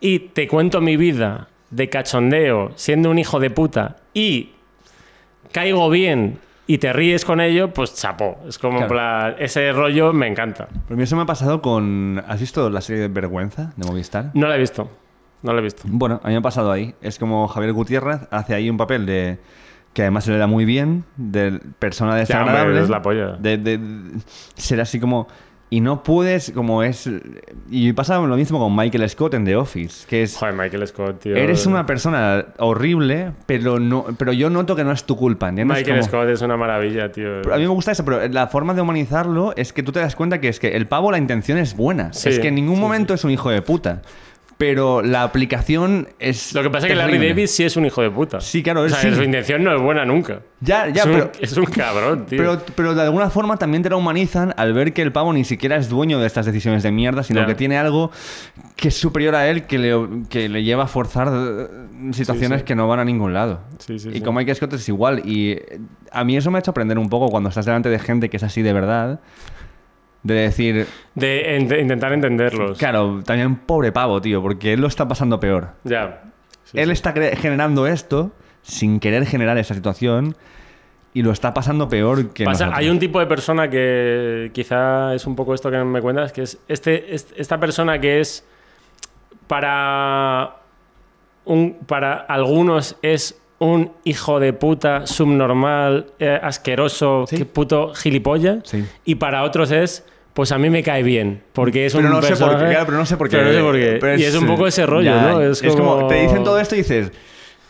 Y 0.00 0.18
te 0.18 0.46
cuento 0.46 0.82
mi 0.82 0.98
vida 0.98 1.48
de 1.70 1.88
cachondeo, 1.88 2.72
siendo 2.76 3.10
un 3.10 3.18
hijo 3.18 3.40
de 3.40 3.50
puta, 3.50 3.96
y 4.14 4.50
caigo 5.52 5.88
bien 5.90 6.38
y 6.66 6.78
te 6.78 6.92
ríes 6.92 7.24
con 7.24 7.40
ello, 7.40 7.72
pues 7.72 7.94
chapó. 7.94 8.38
Es 8.46 8.58
como 8.58 8.80
en 8.80 8.86
Claro. 8.88 9.34
plan, 9.34 9.36
ese 9.38 9.72
rollo 9.72 10.12
me 10.12 10.26
encanta. 10.26 10.68
Pero 10.70 10.94
a 10.94 10.96
mí 10.96 11.02
eso 11.02 11.16
me 11.16 11.22
ha 11.22 11.26
pasado 11.26 11.62
con... 11.62 12.22
¿Has 12.28 12.40
visto 12.40 12.68
la 12.68 12.80
serie 12.82 13.02
de 13.02 13.08
Vergüenza 13.08 13.72
de 13.76 13.86
Movistar? 13.86 14.30
No 14.34 14.48
la 14.48 14.56
he 14.56 14.58
visto. 14.58 14.90
No 15.42 15.52
la 15.54 15.60
he 15.60 15.62
visto. 15.62 15.84
Bueno, 15.86 16.20
a 16.22 16.26
mí 16.26 16.34
me 16.34 16.38
ha 16.38 16.42
pasado 16.42 16.70
ahí. 16.70 16.94
Es 17.00 17.18
como 17.18 17.48
Javier 17.48 17.72
Gutiérrez 17.72 18.20
hace 18.30 18.54
ahí 18.54 18.68
un 18.68 18.76
papel 18.76 19.06
de 19.06 19.38
que 19.94 20.02
además 20.02 20.24
se 20.24 20.32
le 20.32 20.38
da 20.38 20.46
muy 20.46 20.66
bien, 20.66 21.04
de 21.16 21.58
persona 21.78 22.14
desagradable. 22.14 22.62
hombre, 22.72 22.82
es 22.82 22.90
la 22.90 23.00
polla. 23.00 23.26
De, 23.38 23.56
de- 23.56 23.78
de 23.78 24.20
ser 24.56 24.80
así 24.82 25.00
como... 25.00 25.26
Y 25.70 25.80
no 25.80 26.02
puedes, 26.02 26.50
como 26.52 26.82
es... 26.82 27.10
Y 27.70 27.92
pasa 27.92 28.18
lo 28.18 28.36
mismo 28.36 28.58
con 28.58 28.74
Michael 28.74 29.08
Scott 29.10 29.34
en 29.34 29.44
The 29.44 29.56
Office, 29.56 30.06
que 30.08 30.22
es... 30.22 30.36
Joder, 30.36 30.54
Michael 30.54 30.86
Scott, 30.88 31.20
tío. 31.20 31.36
Eres 31.36 31.66
una 31.66 31.84
persona 31.84 32.46
horrible, 32.58 33.32
pero 33.44 33.78
no, 33.78 34.06
pero 34.16 34.32
yo 34.32 34.48
noto 34.48 34.74
que 34.74 34.84
no 34.84 34.92
es 34.92 35.04
tu 35.04 35.16
culpa, 35.16 35.50
¿entiendes? 35.50 35.76
Michael 35.76 35.98
Como- 36.00 36.08
Scott 36.08 36.28
es 36.30 36.40
una 36.40 36.56
maravilla, 36.56 37.12
tío. 37.12 37.40
a 37.52 37.56
mí 37.56 37.62
me 37.62 37.68
gusta 37.68 37.92
eso, 37.92 38.02
pero 38.04 38.26
la 38.28 38.46
forma 38.46 38.72
de 38.72 38.80
humanizarlo 38.80 39.52
es 39.56 39.74
que 39.74 39.82
tú 39.82 39.92
te 39.92 40.00
das 40.00 40.16
cuenta 40.16 40.40
que 40.40 40.48
es 40.48 40.58
que 40.58 40.68
el 40.74 40.86
pavo 40.86 41.12
la 41.12 41.18
intención 41.18 41.58
es 41.58 41.76
buena. 41.76 42.14
Sí, 42.14 42.30
es 42.30 42.38
que 42.38 42.48
en 42.48 42.54
ningún 42.54 42.76
sí, 42.76 42.80
momento 42.80 43.12
es 43.12 43.24
un 43.24 43.30
hijo 43.30 43.50
de 43.50 43.60
puta. 43.60 44.00
Pero 44.58 45.02
la 45.02 45.22
aplicación 45.22 46.08
es. 46.18 46.52
Lo 46.52 46.64
que 46.64 46.70
pasa 46.70 46.86
es 46.86 46.92
que 46.92 46.96
Larry. 46.96 47.28
David 47.28 47.46
sí 47.46 47.62
es 47.62 47.76
un 47.76 47.86
hijo 47.86 48.02
de 48.02 48.10
puta. 48.10 48.40
Sí, 48.40 48.62
claro, 48.62 48.80
O 48.80 48.84
él 48.84 48.90
sea, 48.90 49.00
sí. 49.00 49.14
su 49.14 49.22
intención 49.22 49.62
no 49.62 49.72
es 49.72 49.80
buena 49.80 50.04
nunca. 50.04 50.40
Ya, 50.60 50.88
ya, 50.88 51.02
es, 51.02 51.06
un, 51.06 51.12
pero, 51.12 51.32
es 51.40 51.56
un 51.56 51.64
cabrón, 51.66 52.26
tío. 52.26 52.38
pero, 52.38 52.60
pero 52.74 52.94
de 52.96 53.02
alguna 53.02 53.30
forma 53.30 53.56
también 53.56 53.84
te 53.84 53.90
la 53.90 53.94
humanizan 53.94 54.52
al 54.56 54.72
ver 54.72 54.92
que 54.92 55.02
el 55.02 55.12
pavo 55.12 55.32
ni 55.32 55.44
siquiera 55.44 55.76
es 55.76 55.88
dueño 55.88 56.18
de 56.18 56.26
estas 56.26 56.44
decisiones 56.44 56.82
de 56.82 56.90
mierda, 56.90 57.22
sino 57.22 57.46
que 57.46 57.54
tiene 57.54 57.78
algo 57.78 58.10
que 58.74 58.88
es 58.88 58.96
superior 58.96 59.36
a 59.36 59.48
él 59.48 59.66
que 59.66 59.78
le, 59.78 59.96
que 60.28 60.48
le 60.48 60.64
lleva 60.64 60.84
a 60.84 60.88
forzar 60.88 61.28
eh, 61.32 62.12
situaciones 62.12 62.60
sí. 62.60 62.64
que 62.64 62.74
no 62.74 62.88
van 62.88 62.98
a 62.98 63.04
ningún 63.04 63.32
lado. 63.32 63.60
Y 63.88 64.20
con 64.20 64.34
Michael 64.34 64.56
Scott 64.56 64.72
es 64.72 64.88
igual. 64.88 65.22
Y 65.24 65.52
eh, 65.52 65.80
a 66.10 66.24
mí 66.24 66.36
eso 66.36 66.50
me 66.50 66.58
ha 66.58 66.60
hecho 66.60 66.72
aprender 66.72 66.98
un 66.98 67.08
poco 67.08 67.28
cuando 67.28 67.48
estás 67.48 67.64
delante 67.64 67.88
de 67.90 67.98
gente 68.00 68.28
que 68.28 68.38
es 68.38 68.42
así 68.42 68.62
de 68.62 68.72
verdad. 68.72 69.20
De 70.22 70.34
decir, 70.34 70.86
De 71.14 71.58
ent- 71.58 71.80
intentar 71.80 72.12
entenderlos. 72.12 72.76
claro, 72.78 73.22
también 73.24 73.56
pobre 73.56 73.92
pavo, 73.92 74.20
tío, 74.20 74.42
porque 74.42 74.72
él 74.72 74.80
lo 74.80 74.88
está 74.88 75.06
pasando 75.08 75.38
peor. 75.40 75.70
Ya. 75.84 76.22
Sí, 76.64 76.78
él 76.78 76.86
sí. 76.86 76.92
está 76.92 77.12
generando 77.12 77.86
esto 77.86 78.32
sin 78.62 79.00
querer 79.00 79.24
generar 79.26 79.56
esa 79.58 79.74
situación 79.74 80.36
y 81.14 81.22
lo 81.22 81.30
está 81.30 81.54
pasando 81.54 81.88
peor 81.88 82.32
que 82.34 82.44
Pasa- 82.44 82.66
nosotros. 82.66 82.78
hay 82.84 82.90
un 82.90 82.98
tipo 82.98 83.18
de 83.20 83.26
persona 83.26 83.70
que 83.70 84.50
quizá 84.52 85.14
es 85.14 85.26
un 85.26 85.34
poco 85.36 85.54
esto 85.54 85.70
que 85.70 85.78
me 85.84 86.02
cuentas, 86.02 86.32
que 86.32 86.42
es 86.42 86.58
este, 86.68 87.14
est- 87.14 87.32
esta 87.36 87.58
persona 87.58 87.98
que 88.00 88.20
es 88.20 88.44
para, 89.46 90.56
un, 91.44 91.78
para 91.86 92.14
algunos 92.16 92.96
es 93.02 93.40
un 93.60 93.90
hijo 94.04 94.38
de 94.40 94.52
puta 94.52 95.06
subnormal, 95.06 96.06
eh, 96.18 96.38
asqueroso, 96.42 97.24
Sí. 97.26 97.36
que 97.38 97.44
puto 97.44 97.92
gilipollas, 97.94 98.58
Sí. 98.64 98.84
y 99.04 99.14
para 99.16 99.42
otros 99.44 99.70
es 99.70 100.04
pues 100.34 100.52
a 100.52 100.58
mí 100.58 100.70
me 100.70 100.84
cae 100.84 101.02
bien, 101.02 101.42
porque 101.52 101.86
es 101.86 101.94
Pero 101.94 102.06
un 102.06 102.12
no 102.14 102.22
sé 102.22 102.36
por 102.36 102.56
qué, 102.56 102.66
claro, 102.68 102.86
pero 102.86 102.98
no 102.98 103.06
sé 103.06 103.16
por 103.16 103.28
qué. 103.28 103.36
Pero 103.38 103.48
no 103.48 103.54
sé 103.54 103.60
por 103.60 103.74
qué. 103.74 103.98
Pero 104.00 104.16
y 104.20 104.22
es 104.22 104.34
un 104.36 104.46
poco 104.46 104.68
ese 104.68 104.86
rollo, 104.86 105.10
ya, 105.10 105.20
¿no? 105.32 105.40
Es, 105.42 105.60
como... 105.74 106.06
te 106.06 106.14
dicen 106.14 106.44
todo 106.44 106.60
esto 106.60 106.76
y 106.76 106.78
dices, 106.78 107.10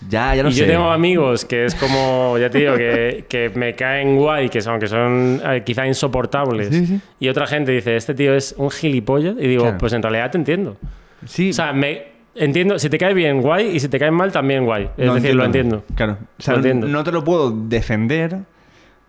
ya, 0.06 0.34
ya 0.34 0.42
lo 0.42 0.50
y 0.50 0.52
sé. 0.52 0.60
yo 0.60 0.66
tengo 0.66 0.90
amigos 0.90 1.46
que 1.46 1.64
es 1.64 1.74
como, 1.74 2.36
ya 2.38 2.50
te 2.50 2.58
digo, 2.58 2.76
que, 2.76 3.24
que 3.26 3.48
me 3.54 3.74
caen 3.74 4.16
guay, 4.16 4.50
que 4.50 4.60
son, 4.60 4.78
que 4.78 4.86
son 4.86 5.40
eh, 5.46 5.62
quizá 5.64 5.86
insoportables. 5.86 6.68
Sí, 6.68 6.86
sí. 6.86 7.00
Y 7.20 7.30
otra 7.30 7.46
gente 7.46 7.72
dice, 7.72 7.96
este 7.96 8.12
tío 8.12 8.34
es 8.34 8.54
un 8.58 8.70
gilipollas. 8.70 9.36
Y 9.38 9.48
digo, 9.48 9.62
Claro. 9.62 9.78
pues 9.78 9.94
en 9.94 10.02
realidad 10.02 10.30
te 10.30 10.36
entiendo. 10.36 10.76
Sí, 11.24 11.48
O 11.48 11.52
sea, 11.54 11.72
me 11.72 12.07
entiendo, 12.38 12.78
si 12.78 12.88
te 12.90 12.98
cae 12.98 13.14
bien, 13.14 13.40
guay, 13.42 13.68
y 13.76 13.80
si 13.80 13.88
te 13.88 13.98
cae 13.98 14.10
mal, 14.10 14.32
también 14.32 14.64
guay. 14.64 14.88
Es 14.96 15.06
no 15.06 15.14
decir, 15.14 15.34
lo 15.34 15.44
entiendo. 15.44 15.84
Claro. 15.94 16.18
O 16.38 16.42
sea, 16.42 16.54
Lo 16.54 16.58
entiendo. 16.58 16.86
no 16.88 17.04
te 17.04 17.12
lo 17.12 17.24
puedo 17.24 17.50
defender, 17.50 18.38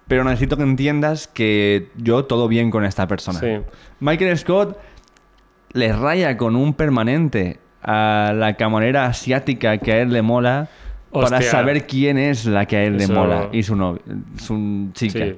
pero 0.07 0.23
necesito 0.23 0.57
que 0.57 0.63
entiendas 0.63 1.27
que 1.27 1.87
yo 1.97 2.25
todo 2.25 2.47
bien 2.47 2.71
con 2.71 2.83
esta 2.85 3.07
persona. 3.07 3.39
Sí. 3.39 3.57
Michael 3.99 4.37
Scott 4.37 4.77
le 5.73 5.93
raya 5.93 6.35
con 6.37 6.55
un 6.55 6.73
permanente 6.73 7.59
a 7.83 8.33
la 8.35 8.55
camarera 8.55 9.05
asiática 9.05 9.77
que 9.77 9.93
a 9.93 10.01
él 10.01 10.11
le 10.11 10.21
mola 10.21 10.67
para 11.11 11.41
saber 11.41 11.85
quién 11.87 12.17
es 12.17 12.45
la 12.45 12.65
que 12.65 12.75
a 12.77 12.83
él 12.83 12.95
Eso- 12.97 13.13
le 13.13 13.19
mola 13.19 13.49
y 13.51 13.63
su 13.63 13.75
novia, 13.75 14.01
su 14.37 14.89
chica. 14.93 15.19
Sí. 15.25 15.35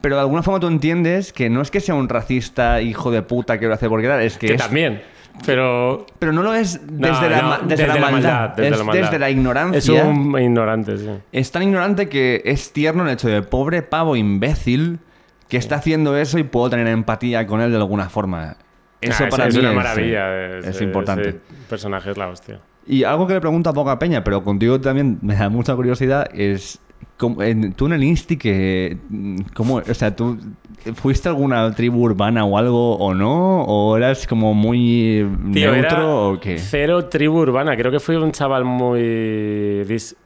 Pero 0.00 0.16
de 0.16 0.20
alguna 0.22 0.42
forma 0.42 0.60
tú 0.60 0.66
entiendes 0.66 1.32
que 1.32 1.48
no 1.48 1.60
es 1.62 1.70
que 1.70 1.80
sea 1.80 1.94
un 1.94 2.08
racista 2.08 2.80
hijo 2.82 3.10
de 3.10 3.22
puta 3.22 3.58
que 3.58 3.66
lo 3.66 3.74
hace 3.74 3.88
porque 3.88 4.08
tal, 4.08 4.20
es 4.22 4.36
que, 4.38 4.48
Que 4.48 4.54
es- 4.54 4.62
también. 4.62 5.02
Pero 5.44 6.06
Pero 6.18 6.32
no 6.32 6.42
lo 6.42 6.54
es 6.54 6.80
desde, 6.86 7.28
No, 7.28 7.28
la, 7.28 7.58
no, 7.62 7.68
desde 7.68 7.86
la 7.86 7.96
maldad, 7.96 8.48
desde 8.50 8.70
es 8.72 8.78
la 8.78 8.84
maldad. 8.84 9.02
desde 9.04 9.18
la 9.18 9.30
ignorancia. 9.30 9.78
es 10.00 10.04
un 10.06 10.38
ignorante, 10.40 10.96
sí. 10.98 11.08
Es 11.32 11.52
tan 11.52 11.62
ignorante 11.62 12.08
que 12.08 12.42
es 12.44 12.72
tierno 12.72 13.04
el 13.04 13.10
hecho 13.10 13.28
de 13.28 13.42
pobre 13.42 13.82
pavo 13.82 14.16
imbécil 14.16 14.98
que 15.48 15.56
está 15.58 15.76
haciendo 15.76 16.16
eso 16.16 16.38
y 16.38 16.42
puedo 16.42 16.70
tener 16.70 16.88
empatía 16.88 17.46
con 17.46 17.60
él 17.60 17.70
de 17.70 17.76
alguna 17.76 18.08
forma. 18.08 18.56
Eso 19.00 19.20
Nah, 19.22 19.28
es- 19.28 19.30
para 19.36 19.46
es, 19.48 19.54
mí 19.54 19.60
una 19.60 19.70
es, 19.70 19.76
maravilla. 19.76 20.26
eh, 20.34 20.58
ese- 20.60 20.70
es 20.70 20.80
importante. 20.82 21.28
ese 21.28 21.38
personaje 21.68 22.10
es 22.10 22.16
la 22.16 22.28
hostia. 22.28 22.60
Y 22.86 23.04
algo 23.04 23.26
que 23.26 23.34
le 23.34 23.40
pregunto 23.40 23.68
a 23.70 23.72
poca 23.72 23.98
peña, 23.98 24.24
pero 24.24 24.42
contigo 24.42 24.80
también 24.80 25.18
me 25.20 25.34
da 25.34 25.48
mucha 25.48 25.74
curiosidad, 25.76 26.28
es 26.32 26.80
¿cómo- 27.16 27.42
en- 27.42 27.72
tú 27.72 27.86
en 27.86 27.92
el 27.94 28.04
Insti 28.04 28.36
que... 28.36 28.96
¿Cómo? 29.54 29.76
O 29.76 29.94
sea, 29.94 30.14
¿tú 30.14 30.38
fuiste 30.94 31.28
a 31.28 31.32
alguna 31.32 31.72
tribu 31.74 32.02
urbana 32.02 32.44
o 32.44 32.58
algo 32.58 32.96
o 32.96 33.14
no? 33.14 33.62
¿O 33.64 33.96
eras 33.96 34.26
como 34.26 34.54
muy 34.54 35.26
Tío, 35.52 35.72
neutro 35.72 36.30
o 36.32 36.40
qué? 36.40 36.58
cero 36.58 37.06
tribu 37.06 37.38
urbana. 37.40 37.76
Creo 37.76 37.90
que 37.90 38.00
fui 38.00 38.16
un 38.16 38.32
chaval 38.32 38.64
muy 38.64 39.00
dis- 39.84 40.16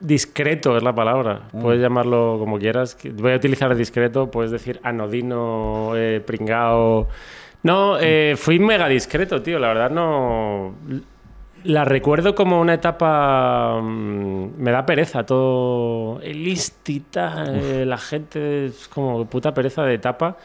discreto, 0.00 0.76
es 0.76 0.82
la 0.82 0.94
palabra. 0.94 1.48
Mm. 1.52 1.60
Puedes 1.60 1.80
llamarlo 1.80 2.36
como 2.38 2.58
quieras. 2.58 2.96
Voy 3.14 3.32
a 3.32 3.36
utilizar 3.36 3.74
discreto, 3.74 4.30
puedes 4.30 4.50
decir 4.50 4.80
anodino, 4.82 5.92
eh, 5.96 6.20
pringao. 6.26 7.08
No, 7.62 7.98
eh, 8.00 8.34
fui 8.38 8.58
mega 8.58 8.88
discreto, 8.88 9.42
tío. 9.42 9.58
La 9.58 9.68
verdad 9.68 9.90
no... 9.90 10.74
La 11.64 11.84
recuerdo 11.84 12.34
como 12.34 12.60
una 12.60 12.74
etapa... 12.74 13.80
mm, 13.82 14.52
me 14.58 14.70
da 14.70 14.86
pereza 14.86 15.24
todo... 15.26 16.20
El 16.22 16.46
istita, 16.48 17.44
eh, 17.48 17.84
la 17.86 17.98
gente... 17.98 18.66
Es 18.66 18.88
como 18.88 19.24
puta 19.26 19.52
pereza 19.52 19.82
de 19.84 19.94
etapa. 19.94 20.36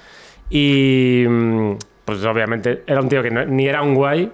Y... 0.50 1.24
mm, 1.28 1.72
Pues 2.06 2.24
obviamente 2.26 2.84
era 2.86 3.02
un 3.02 3.10
tío 3.10 3.24
que 3.24 3.32
no- 3.32 3.46
ni 3.46 3.68
era 3.68 3.82
un 3.82 3.96
guay 3.96 4.32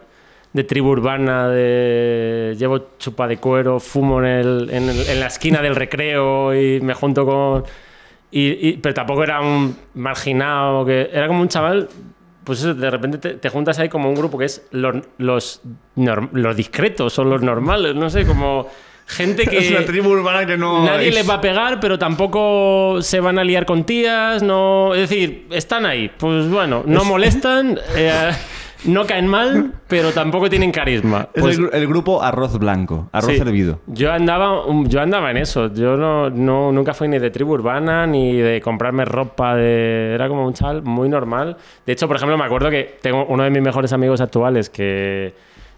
de 0.54 0.64
tribu 0.66 0.90
urbana, 0.90 1.48
de 1.48 2.56
llevo 2.60 2.90
chupa 3.00 3.26
de 3.28 3.38
cuero, 3.38 3.80
fumo 3.80 4.20
en, 4.20 4.26
el- 4.26 4.70
en 4.72 4.90
el- 4.90 5.08
en 5.10 5.20
la 5.22 5.28
esquina 5.28 5.62
del 5.62 5.76
recreo 5.76 6.54
y 6.54 6.82
me 6.82 6.94
junto 6.94 7.26
con... 7.26 7.64
y- 8.32 8.70
y- 8.70 8.78
pero 8.78 8.94
tampoco 8.94 9.24
era 9.24 9.40
un 9.40 9.76
marginado, 9.94 10.84
que 10.86 11.10
era 11.14 11.28
como 11.28 11.42
un 11.42 11.48
chaval, 11.48 11.88
pues 12.44 12.60
eso, 12.60 12.74
de 12.74 12.90
repente 12.90 13.18
te, 13.18 13.34
te 13.36 13.50
juntas 13.50 13.78
ahí 13.80 13.90
como 13.90 14.10
un 14.10 14.16
grupo 14.16 14.38
que 14.38 14.46
es 14.46 14.66
los, 14.72 14.96
los, 15.18 15.62
los 15.96 16.56
discretos 16.56 17.18
o 17.20 17.24
los 17.24 17.42
normales, 17.42 17.96
no 17.96 18.10
sé, 18.10 18.26
como 18.26 18.68
gente 19.08 19.46
que... 19.46 19.58
Es 19.60 19.72
una 19.72 19.86
tribu 19.86 20.10
urbana 20.10 20.46
que 20.46 20.58
no... 20.58 20.86
Nadie 20.86 21.10
es- 21.10 21.16
les 21.16 21.30
va 21.30 21.36
a 21.36 21.42
pegar, 21.42 21.80
pero 21.80 22.00
tampoco 22.00 23.00
se 23.02 23.20
van 23.20 23.38
a 23.40 23.44
liar 23.44 23.66
con 23.66 23.84
tías, 23.84 24.42
no... 24.42 24.94
Es 24.96 25.10
decir, 25.10 25.48
están 25.52 25.86
ahí. 25.86 26.10
Pues 26.18 26.50
bueno, 26.50 26.84
no 26.86 27.04
molestan, 27.04 27.78
eh, 27.96 28.32
no 28.86 29.06
caen 29.06 29.28
mal, 29.28 29.74
pero 29.88 30.12
tampoco 30.12 30.50
tienen 30.50 30.72
carisma. 30.72 31.28
Es 31.34 31.42
Pues 31.42 31.58
el, 31.58 31.66
gru- 31.66 31.70
el 31.74 31.88
grupo 31.88 32.22
arroz 32.24 32.58
blanco, 32.58 33.10
arroz 33.12 33.32
Sí. 33.32 33.38
hervido. 33.40 33.80
Yo 33.88 34.12
andaba, 34.12 34.66
um, 34.66 34.88
yo 34.88 35.02
andaba 35.02 35.30
en 35.32 35.38
eso. 35.38 35.74
Yo 35.74 35.98
no, 35.98 36.30
no- 36.30 36.72
nunca 36.72 36.94
fui 36.94 37.08
ni 37.08 37.20
de 37.20 37.30
tribu 37.30 37.54
urbana 37.54 38.08
ni 38.08 38.36
de 38.38 38.60
comprarme 38.62 39.06
ropa. 39.06 39.56
De... 39.56 40.14
Era 40.16 40.28
como 40.28 40.46
un 40.46 40.54
chaval 40.54 40.82
muy 40.84 41.10
normal. 41.10 41.58
De 41.86 41.94
hecho, 41.94 42.08
por 42.08 42.16
ejemplo, 42.18 42.38
me 42.38 42.46
acuerdo 42.46 42.70
que 42.70 42.98
tengo 43.02 43.26
uno 43.26 43.44
de 43.44 43.50
mis 43.52 43.62
mejores 43.62 43.94
amigos 43.94 44.20
actuales 44.22 44.70
que 44.70 45.34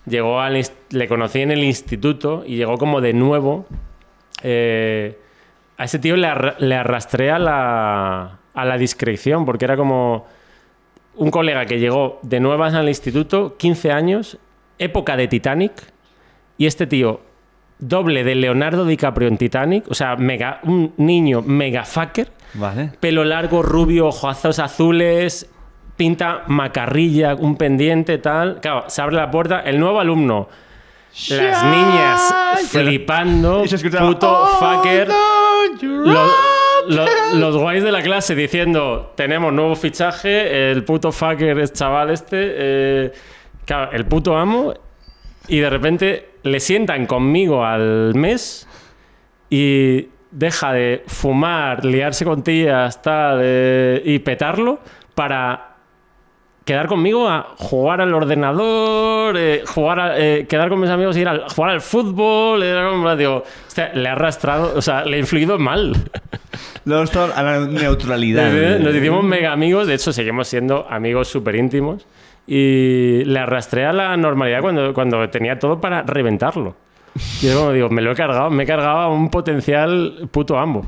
llegó 0.06 0.40
al 0.42 0.62
le 0.92 1.08
conocí 1.08 1.40
en 1.42 1.52
el 1.52 1.64
instituto 1.64 2.44
y 2.46 2.56
llegó 2.56 2.78
como 2.78 3.02
de 3.02 3.14
nuevo. 3.14 3.66
Eh, 4.44 5.18
a 5.78 5.86
ese 5.86 6.00
tío 6.00 6.16
le, 6.16 6.30
le 6.60 6.76
arrastré 6.76 7.32
a 7.32 7.40
la, 7.40 8.38
a 8.54 8.66
la 8.66 8.78
discreción 8.78 9.46
porque 9.46 9.66
era 9.66 9.76
como 9.78 10.26
un 11.16 11.32
colega 11.32 11.66
que 11.66 11.80
llegó 11.80 12.20
de 12.24 12.40
nuevas 12.40 12.74
al 12.74 12.88
instituto, 12.88 13.56
15 13.58 13.92
años, 13.92 14.38
época 14.80 15.16
de 15.16 15.28
Titanic, 15.28 15.72
y 16.58 16.66
este 16.66 16.88
tío, 16.88 17.22
doble 17.80 18.24
de 18.24 18.36
Leonardo 18.36 18.86
DiCaprio 18.86 19.28
en 19.28 19.38
Titanic, 19.38 19.86
o 19.90 19.94
sea, 19.94 20.16
mega, 20.16 20.60
un 20.64 20.94
niño 20.98 21.42
mega 21.42 21.84
fucker, 21.86 22.32
Vale. 22.56 22.92
pelo 23.00 23.24
largo, 23.24 23.62
rubio, 23.62 24.08
ojazos 24.08 24.60
azules, 24.60 25.50
pinta 25.98 26.44
macarrilla, 26.48 27.36
un 27.36 27.56
pendiente, 27.56 28.18
tal. 28.18 28.60
Claro, 28.62 28.86
se 28.88 29.02
abre 29.02 29.16
la 29.16 29.30
puerta, 29.30 29.62
el 29.62 29.80
nuevo 29.80 30.00
alumno. 30.00 30.48
Las 31.30 31.64
niñas 31.66 32.34
flipando, 32.70 33.64
puto 34.00 34.32
"Oh, 34.32 34.48
fucker. 34.82 35.08
Los, 36.88 37.08
up". 37.10 37.14
lo- 37.34 37.40
los 37.40 37.58
guays 37.58 37.84
de 37.84 37.92
la 37.92 38.02
clase 38.02 38.36
diciendo, 38.36 39.14
tenemos 39.16 39.52
nuevo 39.54 39.76
fichaje, 39.76 40.72
el 40.72 40.84
puto 40.84 41.12
fucker 41.12 41.60
es 41.60 41.74
chaval 41.74 42.10
este, 42.10 42.36
eh, 42.40 43.12
claro, 43.66 43.92
el 43.92 44.06
puto 44.06 44.38
amo, 44.38 44.74
y 45.48 45.60
de 45.60 45.70
repente 45.70 46.30
le 46.44 46.60
sientan 46.60 47.06
conmigo 47.06 47.66
al 47.66 48.14
mes 48.16 48.68
y 49.50 50.08
deja 50.32 50.74
de 50.74 51.04
fumar, 51.08 51.86
liarse 51.86 52.26
con 52.26 52.44
tías, 52.44 53.02
tal, 53.02 53.40
eh, 53.44 54.02
y 54.06 54.20
petarlo 54.20 54.80
para 55.14 55.73
quedar 56.66 56.88
conmigo 56.88 57.28
a 57.28 57.48
jugar 57.58 58.00
al 58.02 58.14
ordenador, 58.14 59.36
eh, 59.38 59.64
jugar 59.66 60.00
a- 60.00 60.18
eh, 60.20 60.46
quedar 60.48 60.70
con 60.70 60.80
mis 60.80 60.90
amigos 60.90 61.18
y 61.18 61.22
ir 61.22 61.28
a 61.28 61.50
jugar 61.50 61.72
al 61.72 61.82
fútbol. 61.82 62.64
Era 62.64 62.90
como, 62.90 63.16
digo, 63.16 63.44
hostia, 63.68 63.92
le 63.94 64.08
ha 64.10 64.14
arrastrado, 64.14 64.74
o 64.76 64.82
sea, 64.82 65.04
le 65.06 65.18
ha 65.18 65.20
influido 65.20 65.58
mal. 65.60 65.94
Esto 66.86 67.30
a 67.36 67.44
la 67.44 67.60
neutralidad. 67.62 68.80
Nos 68.80 68.94
hicimos 68.96 69.24
mega 69.24 69.52
amigos, 69.54 69.88
de 69.88 69.94
hecho 69.96 70.12
seguimos 70.12 70.48
siendo 70.48 70.86
amigos 70.90 71.28
súper 71.30 71.56
íntimos. 71.56 72.06
Y 72.46 73.24
le 73.24 73.40
arrastré 73.40 73.86
a 73.86 73.94
la 73.94 74.18
normalidad 74.18 74.60
cuando, 74.62 74.94
cuando 74.94 75.30
tenía 75.30 75.58
todo 75.60 75.80
para 75.80 76.02
reventarlo. 76.04 76.76
Y 77.42 77.48
yo 77.48 77.58
como 77.58 77.72
digo, 77.72 77.90
me 77.90 78.02
lo 78.02 78.12
he 78.12 78.16
cargado, 78.16 78.50
me 78.50 78.64
he 78.64 78.66
cargado 78.66 78.98
a 79.00 79.08
un 79.08 79.30
potencial 79.30 80.28
puto 80.30 80.58
amo, 80.60 80.86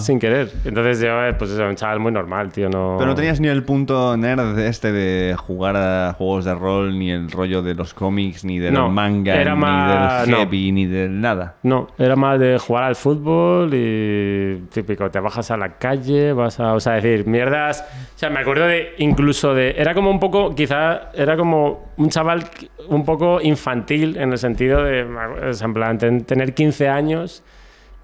Sin 0.00 0.18
querer. 0.18 0.50
Entonces 0.64 1.00
yo, 1.00 1.24
eh, 1.24 1.34
pues 1.34 1.50
eso, 1.52 1.64
un 1.64 1.76
chaval 1.76 2.00
muy 2.00 2.10
normal, 2.10 2.50
tío, 2.50 2.68
no... 2.68 2.96
Pero 2.98 3.10
no 3.10 3.14
tenías 3.14 3.38
ni 3.40 3.46
el 3.48 3.62
punto 3.62 4.16
nerd 4.16 4.56
de 4.56 4.66
este 4.68 4.90
de 4.90 5.36
jugar 5.36 5.76
a 5.76 6.14
juegos 6.18 6.44
de 6.44 6.54
rol, 6.54 6.98
ni 6.98 7.10
el 7.12 7.30
rollo 7.30 7.62
de 7.62 7.74
los 7.74 7.94
cómics, 7.94 8.44
ni 8.44 8.58
del 8.58 8.74
No, 8.74 8.88
manga, 8.90 9.34
era 9.40 9.54
ni 9.54 9.60
más- 9.60 10.22
del 10.22 10.30
no. 10.32 10.36
heavy, 10.38 10.72
ni 10.72 10.86
del 10.86 11.20
nada. 11.20 11.54
No, 11.62 11.86
era 11.96 12.16
más 12.16 12.40
de 12.40 12.58
jugar 12.58 12.84
al 12.84 12.96
fútbol 12.96 13.70
y 13.72 14.56
típico, 14.72 15.10
te 15.10 15.20
bajas 15.20 15.50
a 15.50 15.56
la 15.56 15.78
calle, 15.78 16.32
vas 16.32 16.58
a, 16.58 16.74
o 16.74 16.80
sea, 16.80 16.94
decir, 16.94 17.26
mierdas, 17.26 17.84
o 18.14 18.18
sea, 18.18 18.30
me 18.30 18.40
acuerdo 18.40 18.66
de 18.66 18.94
incluso 18.98 19.54
de, 19.54 19.76
era 19.78 19.94
como 19.94 20.10
un 20.10 20.18
poco, 20.18 20.54
quizá, 20.54 21.10
era 21.14 21.36
como 21.36 21.92
un 21.96 22.08
chaval 22.10 22.44
un 22.88 23.04
poco 23.04 23.40
infantil 23.40 24.16
en 24.16 24.32
el 24.32 24.38
sentido 24.38 24.82
de, 24.82 25.04
o 25.04 25.52
sea, 25.52 25.66
en 25.66 25.74
plan, 25.74 25.98
ten- 25.98 26.24
tener 26.24 26.52
15 26.54 26.88
años 26.88 27.44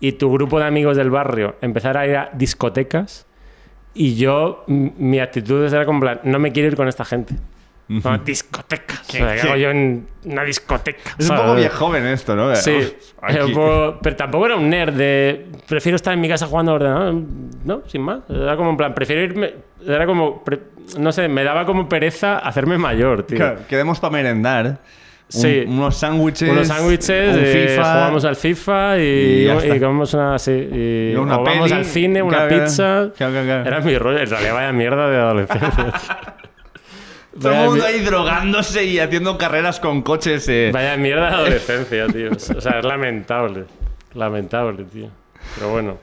y 0.09 0.12
tu 0.12 0.31
grupo 0.32 0.59
de 0.59 0.66
amigos 0.66 0.97
del 0.97 1.10
barrio 1.10 1.56
empezar 1.60 1.97
a 1.97 2.06
ir 2.06 2.16
a 2.16 2.31
discotecas 2.35 3.26
y 3.94 4.16
yo, 4.16 4.64
mi 4.66 5.20
actitud 5.20 5.64
era 5.72 5.86
como, 5.86 6.01
plan, 6.01 6.20
no 6.24 6.39
me 6.39 6.51
quiero 6.52 6.68
ir 6.68 6.76
con 6.76 6.89
esta 6.89 7.05
gente. 7.05 7.35
No, 7.86 8.16
discotecas. 8.18 9.01
O 9.09 9.12
sea, 9.12 9.35
¿qué 9.35 9.40
qué- 9.43 9.47
hago 9.48 9.56
yo 9.56 9.70
en 9.70 10.06
una 10.24 10.43
discoteca? 10.43 11.14
Es 11.18 11.28
un 11.28 11.36
poco 11.36 11.55
viejo 11.55 11.76
joven 11.86 12.06
esto, 12.06 12.35
¿no? 12.35 12.55
Sí, 12.56 12.76
Uf, 12.78 13.52
poco- 13.55 13.98
pero 14.02 14.16
tampoco 14.16 14.47
era 14.47 14.56
un 14.56 14.68
nerd 14.70 14.94
de 14.94 15.47
prefiero 15.68 15.97
estar 15.97 16.14
en 16.14 16.20
mi 16.20 16.28
casa 16.28 16.47
jugando 16.47 16.72
ordenador, 16.72 17.14
no, 17.64 17.82
sin 17.86 18.01
más. 18.01 18.20
Era 18.28 18.56
como 18.56 18.70
en 18.70 18.76
plan, 18.78 18.94
prefiero 18.94 19.22
irme, 19.22 19.55
era 19.86 20.06
como, 20.06 20.43
pre- 20.43 20.60
no 20.98 21.12
sé, 21.12 21.28
me 21.28 21.44
daba 21.44 21.66
como 21.66 21.86
pereza 21.89 22.39
hacerme 22.39 22.78
mayor, 22.78 23.24
tío. 23.24 23.36
Claro, 23.36 23.60
quedemos 23.68 24.01
para 24.01 24.12
merendar. 24.12 24.78
Un- 25.32 25.40
Sí. 25.40 25.64
unos 25.66 25.96
sándwiches. 25.96 26.48
Unos 26.51 26.68
sándwiches, 26.68 27.34
un 27.36 27.42
eh, 27.44 27.74
jugamos 27.76 28.24
al 28.24 28.36
FIFA 28.36 28.98
y, 28.98 29.48
comemos 29.80 30.12
una, 30.14 30.38
sí, 30.38 30.52
y, 30.52 31.12
Y 31.12 31.16
una 31.16 31.38
o 31.38 31.44
vamos 31.44 31.72
al 31.72 31.84
cine, 31.84 32.22
una 32.22 32.46
Claro, 32.46 32.64
pizza. 32.64 32.84
Claro, 33.16 33.32
claro, 33.32 33.44
claro. 33.46 33.66
Era 33.66 33.80
mi 33.80 33.98
rollo, 33.98 34.18
en 34.18 34.30
realidad 34.30 34.55
vaya 34.55 34.72
mierda 34.72 35.09
de 35.10 35.16
adolescencia. 35.16 35.92
Todo 37.40 37.52
el 37.52 37.68
mundo 37.70 37.84
ahí 37.84 37.98
drogándose 38.01 38.84
y 38.84 39.01
haciendo 39.01 39.36
carreras 39.38 39.80
con 39.80 40.02
coches. 40.02 40.48
eh. 40.48 40.70
Vaya 40.72 40.96
mierda 40.96 41.30
de 41.30 41.34
adolescencia, 41.34 42.06
tío. 42.06 42.30
O 42.30 42.60
sea, 42.60 42.78
es 42.78 42.84
lamentable. 42.84 43.64
Lamentable, 44.14 44.84
tío. 44.84 45.09
Pero 45.56 45.70
bueno. 45.70 45.98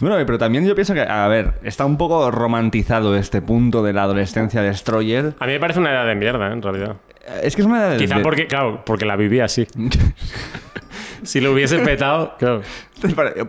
Bueno, 0.00 0.16
pero 0.26 0.38
también 0.38 0.66
yo 0.66 0.74
pienso 0.74 0.92
que, 0.94 1.02
a 1.02 1.28
ver, 1.28 1.52
está 1.62 1.84
un 1.84 1.96
poco 1.98 2.30
romantizado 2.32 3.14
este 3.14 3.42
punto 3.42 3.82
de 3.84 3.92
la 3.92 4.04
adolescencia 4.04 4.60
destroyer. 4.62 5.34
A 5.38 5.46
mí 5.46 5.52
me 5.52 5.60
parece 5.60 5.78
una 5.78 5.92
edad 5.92 6.06
de 6.06 6.14
mierda, 6.16 6.48
¿eh? 6.48 6.52
en 6.52 6.62
realidad. 6.62 6.96
Eh, 7.26 7.40
Es 7.44 7.54
que 7.56 7.62
es 7.62 7.66
una 7.66 7.78
edad 7.78 7.90
de- 7.92 7.96
Quizá 7.98 8.16
de- 8.16 8.22
porque, 8.22 8.46
claro, 8.46 8.82
porque 8.84 9.04
la 9.04 9.16
viví 9.16 9.40
así. 9.40 9.66
si 11.22 11.40
lo 11.40 11.52
hubiese 11.52 11.78
petado, 11.78 12.34
claro. 12.38 12.62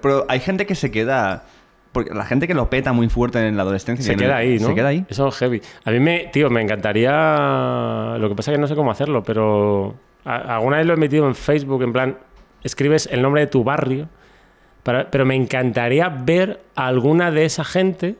Pero 0.01 0.25
hay 0.27 0.39
gente 0.39 0.65
que 0.65 0.75
se 0.75 0.91
queda... 0.91 1.43
Porque 1.91 2.11
la 2.13 2.25
gente 2.25 2.47
que 2.47 2.55
lo 2.55 2.71
peta 2.71 2.91
muy 2.91 3.07
fuerte 3.07 3.47
en 3.47 3.55
la 3.55 3.61
adolescencia... 3.61 4.03
Se 4.03 4.13
que 4.15 4.23
queda 4.23 4.37
ahí, 4.37 4.57
¿no? 4.57 4.67
Se 4.69 4.73
queda 4.75 4.87
ahí. 4.87 5.05
Eso 5.09 5.27
es 5.27 5.35
heavy. 5.37 5.61
A 5.85 5.91
mí 5.91 5.99
me, 5.99 6.29
tío, 6.33 6.49
me 6.49 6.59
encantaría. 6.61 8.15
Lo 8.19 8.29
que 8.29 8.35
pasa 8.35 8.49
es 8.51 8.55
que 8.57 8.61
no 8.61 8.67
sé 8.67 8.73
cómo 8.75 8.89
hacerlo, 8.89 9.21
pero 9.23 9.95
alguna 10.25 10.77
vez 10.77 10.87
lo 10.87 10.93
he 10.93 10.97
metido 10.97 11.27
en 11.27 11.35
Facebook, 11.35 11.83
en 11.83 11.93
plan, 11.93 12.17
escribes 12.63 13.07
el 13.11 13.21
nombre 13.21 13.41
de 13.41 13.47
tu 13.47 13.63
barrio, 13.63 14.09
para- 14.81 15.11
pero 15.11 15.23
me 15.25 15.35
encantaría 15.35 16.09
ver 16.09 16.61
a 16.75 16.87
alguna 16.87 17.29
de 17.29 17.45
esa 17.45 17.63
gente 17.63 18.15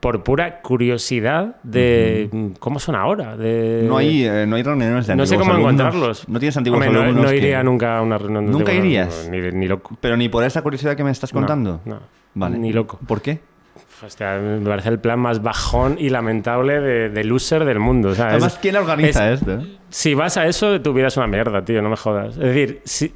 por 0.00 0.22
pura 0.22 0.60
curiosidad 0.60 1.56
de 1.62 2.28
mm, 2.30 2.46
cómo 2.58 2.78
son 2.78 2.94
ahora. 2.94 3.36
De... 3.36 3.82
No 3.86 3.96
hay, 3.96 4.24
eh, 4.26 4.44
no 4.46 4.56
hay 4.56 4.62
reuniones 4.62 5.06
de 5.06 5.16
No 5.16 5.22
antiguos 5.22 5.28
sé 5.28 5.36
cómo 5.36 5.52
alumnos. 5.52 5.72
encontrarlos. 5.72 6.28
No 6.28 6.38
tienes 6.38 6.56
antiguos 6.56 6.78
Hombre, 6.80 6.92
no- 6.92 7.02
alumnos 7.04 7.24
No, 7.24 7.30
que- 7.30 7.36
iría 7.38 7.62
nunca 7.62 7.98
a 7.98 8.02
una 8.02 8.18
reunión 8.18 8.46
de 8.46 8.52
¿Nunca 8.52 8.70
antiguos 8.72 8.86
irías? 8.86 9.18
alumnos, 9.28 9.52
Ni, 9.54 9.58
ni 9.60 9.66
loco. 9.68 9.96
Pero 10.00 10.16
ni 10.16 10.28
por 10.28 10.44
esa 10.44 10.62
curiosidad 10.62 10.96
que 10.96 11.04
me 11.04 11.10
estás 11.10 11.32
No, 11.34 11.40
contando. 11.40 11.80
No, 11.84 12.00
Vale. 12.34 12.58
Ni 12.58 12.72
loco. 12.72 12.98
¿Por 13.06 13.22
qué? 13.22 13.40
Hostia, 14.04 14.36
me 14.38 14.58
parece 14.66 14.90
el 14.90 14.98
plan 15.00 15.18
más 15.18 15.42
bajón 15.42 15.96
y 15.98 16.10
lamentable 16.10 16.80
de, 16.80 17.08
de 17.08 17.24
loser 17.24 17.64
del 17.64 17.78
mundo. 17.78 18.12
Además, 18.18 18.58
¿quién 18.60 18.76
organiza 18.76 19.32
es- 19.32 19.40
esto? 19.40 19.62
Si 19.88 20.12
vas 20.12 20.36
a 20.36 20.46
eso, 20.46 20.78
tu 20.82 20.92
vida 20.92 21.06
es 21.06 21.16
una 21.16 21.26
mierda, 21.26 21.64
tío, 21.64 21.80
no 21.80 21.88
me 21.88 21.96
jodas. 21.96 22.36
Es 22.36 22.42
decir, 22.42 22.80
si, 22.84 23.14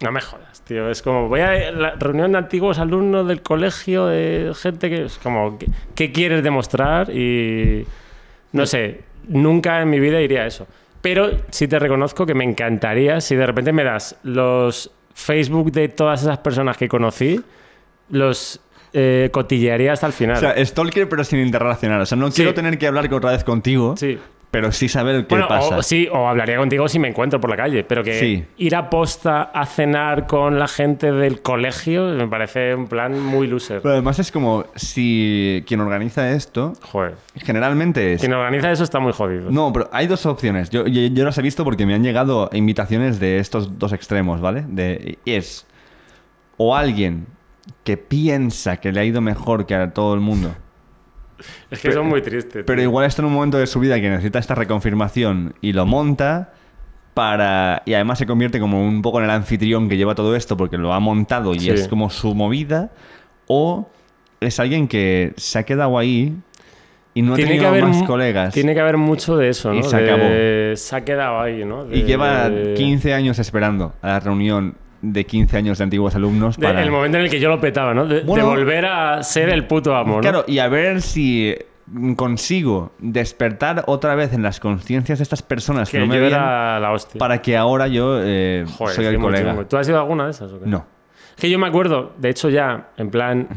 No 0.00 0.10
me 0.12 0.22
jodas, 0.22 0.53
tío. 0.66 0.90
Es 0.90 1.02
como, 1.02 1.28
voy 1.28 1.40
a 1.40 1.70
la 1.72 1.90
reunión 1.92 2.32
de 2.32 2.38
antiguos 2.38 2.78
alumnos 2.78 3.26
del 3.28 3.42
colegio, 3.42 4.06
de 4.06 4.52
gente 4.60 4.88
que 4.90 5.04
es 5.04 5.18
como, 5.18 5.58
¿qué, 5.58 5.66
qué 5.94 6.12
quieres 6.12 6.42
demostrar? 6.42 7.10
Y 7.10 7.86
no 8.52 8.66
sé, 8.66 9.00
nunca 9.28 9.80
en 9.82 9.90
mi 9.90 10.00
vida 10.00 10.20
iría 10.20 10.42
a 10.42 10.46
eso. 10.46 10.66
Pero 11.02 11.30
sí 11.50 11.68
te 11.68 11.78
reconozco 11.78 12.24
que 12.24 12.34
me 12.34 12.44
encantaría 12.44 13.20
si 13.20 13.36
de 13.36 13.44
repente 13.46 13.72
me 13.72 13.84
das 13.84 14.16
los 14.22 14.90
Facebook 15.14 15.70
de 15.70 15.88
todas 15.88 16.22
esas 16.22 16.38
personas 16.38 16.76
que 16.76 16.88
conocí, 16.88 17.40
los 18.10 18.60
eh, 18.94 19.28
cotillearía 19.32 19.92
hasta 19.92 20.06
el 20.06 20.12
final. 20.12 20.36
O 20.36 20.40
sea, 20.40 20.64
Stalker 20.64 21.08
pero 21.08 21.24
sin 21.24 21.40
interrelacionar. 21.40 22.00
O 22.00 22.06
sea, 22.06 22.16
no 22.16 22.30
Sí. 22.30 22.36
quiero 22.36 22.54
tener 22.54 22.78
que 22.78 22.86
hablar 22.86 23.12
otra 23.12 23.32
vez 23.32 23.44
contigo, 23.44 23.96
sí. 23.96 24.18
Pero 24.54 24.70
sí 24.70 24.88
saber 24.88 25.26
qué 25.26 25.34
Bueno, 25.34 25.48
pasa. 25.48 25.76
o, 25.78 25.82
sí, 25.82 26.06
o 26.12 26.28
hablaría 26.28 26.58
contigo 26.58 26.86
si 26.86 27.00
me 27.00 27.08
encuentro 27.08 27.40
por 27.40 27.50
la 27.50 27.56
calle, 27.56 27.82
pero 27.82 28.04
que 28.04 28.20
Sí. 28.20 28.44
ir 28.58 28.76
a 28.76 28.88
posta 28.88 29.42
a 29.42 29.66
cenar 29.66 30.28
con 30.28 30.60
la 30.60 30.68
gente 30.68 31.10
del 31.10 31.42
colegio 31.42 32.04
me 32.14 32.28
parece 32.28 32.72
un 32.76 32.86
plan 32.86 33.18
muy 33.20 33.48
loser. 33.48 33.80
Pero 33.82 33.94
además 33.94 34.20
es 34.20 34.30
como 34.30 34.64
si 34.76 35.64
quien 35.66 35.80
organiza 35.80 36.30
esto, 36.30 36.72
Joder. 36.92 37.16
generalmente 37.34 38.12
es... 38.12 38.20
Quien 38.20 38.32
organiza 38.32 38.70
eso 38.70 38.84
está 38.84 39.00
muy 39.00 39.12
jodido. 39.12 39.50
No, 39.50 39.72
pero 39.72 39.88
hay 39.92 40.06
dos 40.06 40.24
opciones. 40.24 40.70
Yo, 40.70 40.86
yo, 40.86 41.00
yo 41.02 41.24
las 41.24 41.36
he 41.36 41.42
visto 41.42 41.64
porque 41.64 41.84
me 41.84 41.94
han 41.94 42.04
llegado 42.04 42.48
invitaciones 42.52 43.18
de 43.18 43.38
estos 43.38 43.76
dos 43.80 43.92
extremos, 43.92 44.40
¿vale? 44.40 44.64
De, 44.68 45.18
es 45.26 45.66
o 46.56 46.76
alguien 46.76 47.26
que 47.82 47.96
piensa 47.96 48.76
que 48.76 48.92
le 48.92 49.00
ha 49.00 49.04
ido 49.04 49.20
mejor 49.20 49.66
que 49.66 49.74
a 49.74 49.90
todo 49.92 50.14
el 50.14 50.20
mundo, 50.20 50.54
es 51.70 51.80
que 51.80 51.92
son 51.92 52.06
muy 52.08 52.22
tristes. 52.22 52.64
pero 52.66 52.78
tío. 52.78 52.88
igual 52.88 53.06
está 53.06 53.22
en 53.22 53.26
un 53.26 53.34
momento 53.34 53.58
de 53.58 53.66
su 53.66 53.80
vida 53.80 54.00
que 54.00 54.08
necesita 54.10 54.38
esta 54.38 54.54
reconfirmación 54.54 55.54
y 55.60 55.72
lo 55.72 55.86
monta 55.86 56.52
para... 57.14 57.82
Y 57.86 57.94
además 57.94 58.18
se 58.18 58.26
convierte 58.26 58.58
como 58.60 58.84
un 58.86 59.02
poco 59.02 59.18
en 59.18 59.24
el 59.24 59.30
anfitrión 59.30 59.88
que 59.88 59.96
lleva 59.96 60.14
todo 60.14 60.34
esto 60.36 60.56
porque 60.56 60.76
lo 60.78 60.92
ha 60.92 61.00
montado 61.00 61.54
y 61.54 61.60
Sí. 61.60 61.70
es 61.70 61.88
como 61.88 62.10
su 62.10 62.34
movida. 62.34 62.90
O 63.46 63.88
es 64.40 64.58
alguien 64.60 64.88
que 64.88 65.32
se 65.36 65.58
ha 65.58 65.62
quedado 65.64 65.96
ahí 65.98 66.34
y 67.14 67.22
no 67.22 67.34
ha 67.34 67.36
tiene 67.36 67.52
que 67.52 67.56
tenido 67.58 67.68
haber 67.70 67.84
más 67.84 68.02
colegas. 68.02 68.52
Tiene 68.52 68.74
que 68.74 68.80
haber 68.80 68.96
mucho 68.96 69.36
de 69.36 69.48
eso, 69.50 69.72
¿no? 69.72 69.78
Y 69.80 69.82
se 69.84 69.96
De- 69.98 70.76
Se 70.76 70.96
ha 70.96 71.04
quedado 71.04 71.40
ahí, 71.40 71.64
¿no? 71.64 71.86
Y 71.86 72.00
De- 72.00 72.02
lleva 72.02 72.50
15 72.76 73.14
años 73.14 73.38
esperando 73.38 73.92
a 74.02 74.08
la 74.08 74.20
reunión 74.20 74.74
de 75.12 75.24
15 75.26 75.56
años 75.56 75.78
de 75.78 75.84
antiguos 75.84 76.14
alumnos 76.14 76.56
de- 76.56 76.66
para... 76.66 76.82
El 76.82 76.90
momento 76.90 77.18
en 77.18 77.24
el 77.24 77.30
que 77.30 77.40
yo 77.40 77.48
lo 77.48 77.60
petaba, 77.60 77.92
¿no? 77.94 78.06
De, 78.06 78.20
volver 78.22 78.86
a 78.86 79.22
ser 79.22 79.48
el 79.50 79.66
puto 79.66 79.94
amo, 79.94 80.16
¿no? 80.16 80.20
Claro, 80.20 80.44
y 80.46 80.58
a 80.58 80.68
ver 80.68 81.02
si 81.02 81.54
consigo 82.16 82.92
despertar 82.98 83.84
otra 83.86 84.14
vez 84.14 84.32
en 84.32 84.42
las 84.42 84.58
conciencias 84.60 85.18
de 85.18 85.22
estas 85.22 85.42
personas 85.42 85.90
que, 85.90 85.98
que 85.98 86.00
no 86.00 86.06
me 86.06 86.16
yo 86.16 86.22
veían 86.22 86.40
era 86.40 86.80
la 86.80 86.92
hostia. 86.92 87.18
para 87.18 87.42
que 87.42 87.56
ahora 87.56 87.88
yo 87.88 88.18
eh, 88.22 88.64
Joder, 88.78 88.96
soy 88.96 89.04
el 89.06 89.18
colega. 89.18 89.50
chungo. 89.50 89.66
¿Tú 89.66 89.76
has 89.76 89.86
ido 89.88 89.98
a 89.98 90.00
alguna 90.00 90.24
de 90.24 90.30
esas 90.30 90.50
o 90.52 90.60
qué? 90.60 90.66
No. 90.66 90.86
Es 91.36 91.40
que 91.40 91.50
yo 91.50 91.58
me 91.58 91.66
acuerdo, 91.66 92.12
de 92.16 92.30
hecho 92.30 92.48
ya, 92.48 92.88
en 92.96 93.10
plan, 93.10 93.48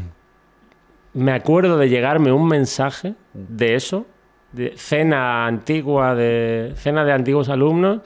me 1.14 1.32
acuerdo 1.32 1.78
de 1.78 1.88
llegarme 1.88 2.32
un 2.32 2.46
mensaje 2.46 3.14
de 3.32 3.74
eso, 3.74 4.06
de 4.52 4.74
cena 4.76 5.46
antigua, 5.46 6.14
de 6.14 6.72
cena 6.76 7.04
de 7.04 7.12
antiguos 7.12 7.48
alumnos, 7.48 8.00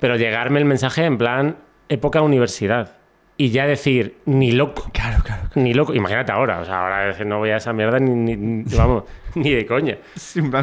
pero 0.00 0.16
llegarme 0.16 0.58
el 0.58 0.64
mensaje 0.64 1.04
en 1.04 1.18
plan 1.18 1.56
época 1.88 2.22
universidad. 2.22 2.92
Y 3.38 3.50
ya 3.50 3.66
decir, 3.66 4.16
ni 4.24 4.50
loco, 4.52 4.88
Claro, 4.94 5.22
claro. 5.22 5.42
ni 5.56 5.74
loco. 5.74 5.92
Imagínate 5.92 6.32
ahora, 6.32 6.60
o 6.60 6.64
sea, 6.64 6.80
ahora 6.80 7.12
no 7.24 7.38
voy 7.38 7.50
a 7.50 7.58
esa 7.58 7.72
mierda 7.74 7.98
ni, 7.98 8.34
ni- 8.34 8.64
vamos, 8.76 9.04
ni 9.34 9.50
de 9.52 9.66
coña. 9.66 9.98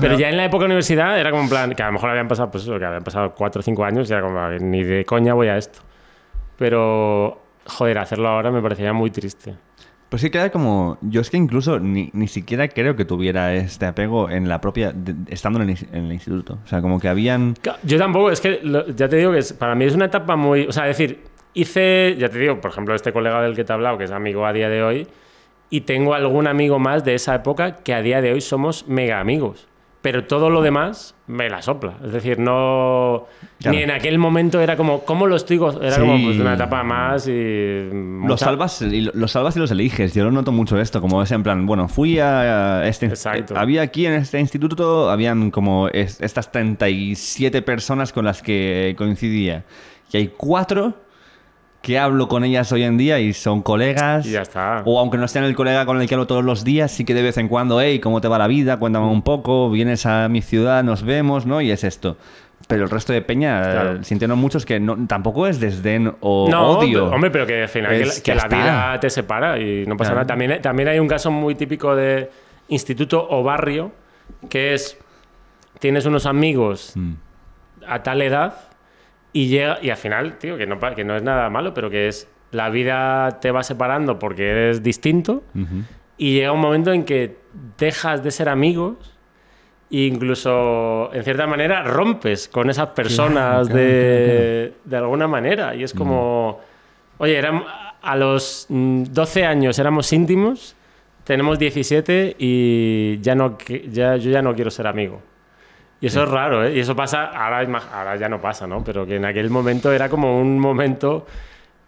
Pero 0.01 0.17
ya 0.17 0.29
en 0.29 0.37
la 0.37 0.45
época 0.45 0.65
universidad 0.65 1.19
era 1.19 1.29
como 1.29 1.43
en 1.43 1.49
plan, 1.49 1.75
que 1.75 1.83
a 1.83 1.85
lo 1.87 1.91
mejor 1.93 2.09
habían 2.09 2.27
pasado, 2.27 2.49
pues 2.49 2.63
eso, 2.63 2.79
que 2.79 2.85
habían 2.85 3.03
pasado 3.03 3.35
4 3.35 3.59
o 3.59 3.61
5 3.63 3.85
años 3.85 4.09
y 4.09 4.13
era 4.13 4.23
como, 4.23 4.39
ni 4.49 4.83
de 4.83 5.05
coña 5.05 5.35
voy 5.35 5.49
a 5.49 5.57
esto. 5.57 5.81
Pero, 6.57 7.41
joder, 7.65 7.97
hacerlo 7.99 8.29
ahora 8.29 8.51
me 8.51 8.61
parecería 8.61 8.93
muy 8.93 9.11
triste. 9.11 9.53
Pues 10.13 10.21
sí 10.21 10.29
queda 10.29 10.51
como... 10.51 10.99
Yo 11.01 11.21
es 11.21 11.31
que 11.31 11.37
incluso 11.37 11.79
ni, 11.79 12.11
ni 12.13 12.27
siquiera 12.27 12.67
creo 12.67 12.95
que 12.95 13.03
tuviera 13.03 13.55
este 13.55 13.87
apego 13.87 14.29
en 14.29 14.47
la 14.47 14.61
propia... 14.61 14.93
estando 15.27 15.59
en 15.59 15.75
el, 15.91 16.11
instituto. 16.13 16.59
O 16.63 16.67
sea, 16.67 16.83
como 16.83 16.99
que 16.99 17.07
habían... 17.07 17.55
Yo 17.81 17.97
tampoco, 17.97 18.29
es 18.29 18.39
que 18.39 18.61
ya 18.95 19.09
te 19.09 19.15
digo 19.15 19.31
que 19.31 19.41
para 19.57 19.73
mí 19.73 19.85
es 19.85 19.95
una 19.95 20.05
etapa 20.05 20.35
muy. 20.35 20.67
O 20.67 20.71
sea, 20.71 20.83
decir, 20.83 21.23
hice, 21.55 22.15
ya 22.19 22.29
te 22.29 22.37
digo, 22.37 22.61
por 22.61 22.69
ejemplo, 22.69 22.93
este 22.93 23.11
colega 23.11 23.41
del 23.41 23.55
que 23.55 23.63
te 23.63 23.73
he 23.73 23.73
hablado, 23.73 23.97
que 23.97 24.03
es 24.03 24.11
amigo 24.11 24.45
a 24.45 24.53
día 24.53 24.69
de 24.69 24.83
hoy, 24.83 25.07
y 25.71 25.81
tengo 25.81 26.13
algún 26.13 26.45
amigo 26.45 26.77
más 26.77 27.03
de 27.03 27.15
esa 27.15 27.33
época 27.33 27.77
que 27.77 27.95
a 27.95 28.03
día 28.03 28.21
de 28.21 28.33
hoy 28.33 28.41
somos 28.41 28.87
mega 28.87 29.19
amigos. 29.19 29.67
Pero 30.03 30.25
todo 30.25 30.49
lo 30.49 30.61
demás 30.61 31.15
me 31.27 31.49
la 31.49 31.61
sopla. 31.61 31.93
Es 32.05 32.11
decir, 32.11 32.37
no. 32.37 33.25
Claro. 33.61 33.77
Ni 33.77 33.83
en 33.83 33.89
aquel 33.91 34.19
momento 34.19 34.59
era 34.59 34.75
como, 34.75 35.05
¿cómo 35.05 35.27
lo 35.27 35.37
estoy 35.37 35.55
goz-?" 35.57 35.77
Era 35.81 35.93
Sí. 35.95 36.01
como 36.01 36.21
pues, 36.21 36.37
una 36.39 36.55
etapa 36.55 36.83
más 36.83 37.25
y. 37.29 37.85
Los 37.85 37.93
mucha- 37.93 38.45
salvas, 38.45 38.81
y 38.81 38.99
lo- 38.99 39.13
los 39.15 39.31
salvas 39.31 39.55
y 39.55 39.59
los 39.59 39.71
eliges. 39.71 40.13
Yo 40.13 40.25
lo 40.25 40.31
noto 40.31 40.51
mucho 40.51 40.77
esto, 40.77 40.99
como 40.99 41.23
es 41.23 41.31
en 41.31 41.41
plan, 41.41 41.65
bueno, 41.65 41.87
fui 41.87 42.19
a 42.19 42.85
este... 42.85 43.05
Exacto. 43.05 43.53
eh, 43.55 43.57
había 43.57 43.81
aquí 43.81 44.05
en 44.05 44.13
este 44.15 44.41
instituto, 44.41 45.09
habían 45.09 45.49
como 45.51 45.87
es- 45.87 46.19
estas 46.19 46.51
37 46.51 47.61
personas 47.61 48.11
con 48.11 48.25
las 48.25 48.41
que 48.41 48.93
coincidía. 48.97 49.63
Y 50.11 50.17
hay 50.17 50.27
cuatro 50.35 50.95
que 51.83 51.99
hablo 51.99 52.29
con 52.29 52.45
ellas 52.45 52.71
hoy 52.71 52.83
en 52.83 52.97
día 52.97 53.19
y 53.19 53.33
son 53.33 53.61
colegas. 53.61 54.25
Y 54.25 54.31
ya 54.31 54.41
está. 54.41 54.81
O 54.85 54.99
aunque 54.99 55.17
no 55.17 55.27
sean 55.27 55.43
el 55.43 55.53
colega 55.53 55.85
con 55.85 55.99
el 56.01 56.07
que 56.07 56.15
hablo 56.15 56.25
todos 56.27 56.43
los 56.43 56.63
días, 56.63 56.89
sí 56.91 57.03
que 57.03 57.13
de 57.13 57.21
vez 57.21 57.37
en 57.37 57.49
cuando, 57.49 57.81
hey, 57.81 57.99
¿cómo 57.99 58.21
te 58.21 58.29
va 58.29 58.37
la 58.37 58.47
vida? 58.47 58.77
Cuéntame 58.77 59.05
un 59.07 59.21
poco, 59.21 59.69
vienes 59.69 60.05
a 60.05 60.29
mi 60.29 60.41
ciudad, 60.41 60.81
nos 60.83 61.03
vemos, 61.03 61.45
¿no? 61.45 61.59
Y 61.59 61.71
es 61.71 61.83
esto. 61.83 62.15
Pero 62.69 62.85
el 62.85 62.89
resto 62.89 63.11
de 63.11 63.21
Peña, 63.21 63.61
Claro. 63.61 63.91
eh, 63.97 64.03
sintiendo 64.05 64.37
muchos 64.37 64.65
que 64.65 64.79
no, 64.79 64.95
tampoco 65.07 65.45
es 65.45 65.59
desdén 65.59 66.15
o 66.21 66.47
no, 66.49 66.69
odio. 66.79 67.07
Hombre, 67.11 67.29
pero 67.29 67.45
que 67.45 67.63
al 67.63 67.67
final 67.67 67.91
que 67.91 68.01
Es- 68.03 68.17
la, 68.19 68.23
que 68.23 68.35
la 68.35 68.47
vida 68.47 68.99
te 69.01 69.09
separa 69.09 69.59
y 69.59 69.85
no 69.85 69.97
pasa 69.97 70.11
Claro. 70.11 70.15
nada. 70.21 70.27
También, 70.27 70.61
también 70.61 70.87
hay 70.87 70.99
un 70.99 71.09
caso 71.09 71.29
muy 71.31 71.55
típico 71.55 71.93
de 71.97 72.31
instituto 72.69 73.27
o 73.29 73.43
barrio, 73.43 73.91
que 74.49 74.73
es, 74.73 74.97
tienes 75.79 76.05
unos 76.05 76.25
amigos 76.25 76.93
Mm. 76.95 77.13
a 77.85 78.01
tal 78.03 78.21
edad 78.21 78.53
y 79.33 79.47
llega 79.47 79.79
y 79.81 79.89
al 79.89 79.97
final, 79.97 80.37
tío, 80.37 80.57
que 80.57 80.65
no, 80.67 80.79
que 80.79 81.03
no 81.03 81.17
es 81.17 81.23
nada 81.23 81.49
malo, 81.49 81.73
pero 81.73 81.89
que 81.89 82.07
es 82.07 82.27
la 82.51 82.69
vida 82.69 83.39
te 83.41 83.51
va 83.51 83.63
separando 83.63 84.19
porque 84.19 84.47
eres 84.49 84.83
distinto 84.83 85.43
y 86.17 86.35
llega 86.35 86.51
un 86.51 86.61
momento 86.61 86.93
en 86.93 87.03
que 87.03 87.37
dejas 87.77 88.23
de 88.23 88.31
ser 88.31 88.47
amigos 88.47 89.17
e 89.91 90.05
incluso, 90.05 91.11
en 91.13 91.23
cierta 91.23 91.45
manera, 91.47 91.83
rompes 91.83 92.47
con 92.47 92.69
esas 92.69 92.89
personas 92.89 93.67
claro, 93.67 93.79
de, 93.79 94.73
de 94.85 94.97
alguna 94.97 95.27
manera. 95.27 95.75
Y 95.75 95.83
es 95.83 95.93
como, 95.93 96.59
oye, 97.17 97.37
éramos, 97.37 97.65
a 98.01 98.15
los 98.15 98.65
mm, 98.69 99.03
12 99.11 99.45
años 99.45 99.79
éramos 99.79 100.11
íntimos, 100.11 100.75
tenemos 101.23 101.57
17 101.59 102.35
y 102.37 103.19
ya 103.21 103.35
no, 103.35 103.57
ya, 103.89 104.17
yo 104.17 104.31
ya 104.31 104.41
no 104.41 104.53
quiero 104.55 104.71
ser 104.71 104.87
amigo. 104.87 105.21
Y 106.03 106.07
eso 106.07 106.23
es 106.23 106.29
raro, 106.29 106.65
¿eh? 106.65 106.75
Y 106.75 106.81
eso 106.81 106.97
pasa, 106.97 107.27
ahora, 107.27 108.17
ya 108.17 108.27
no 108.27 108.41
pasa, 108.41 108.67
¿no? 108.67 108.83
Pero 108.83 109.05
que 109.05 109.15
en 109.15 109.23
aquel 109.23 109.49
momento 109.49 109.89
era 109.89 110.09
como 110.09 110.37
un 110.37 110.59
momento 110.59 111.25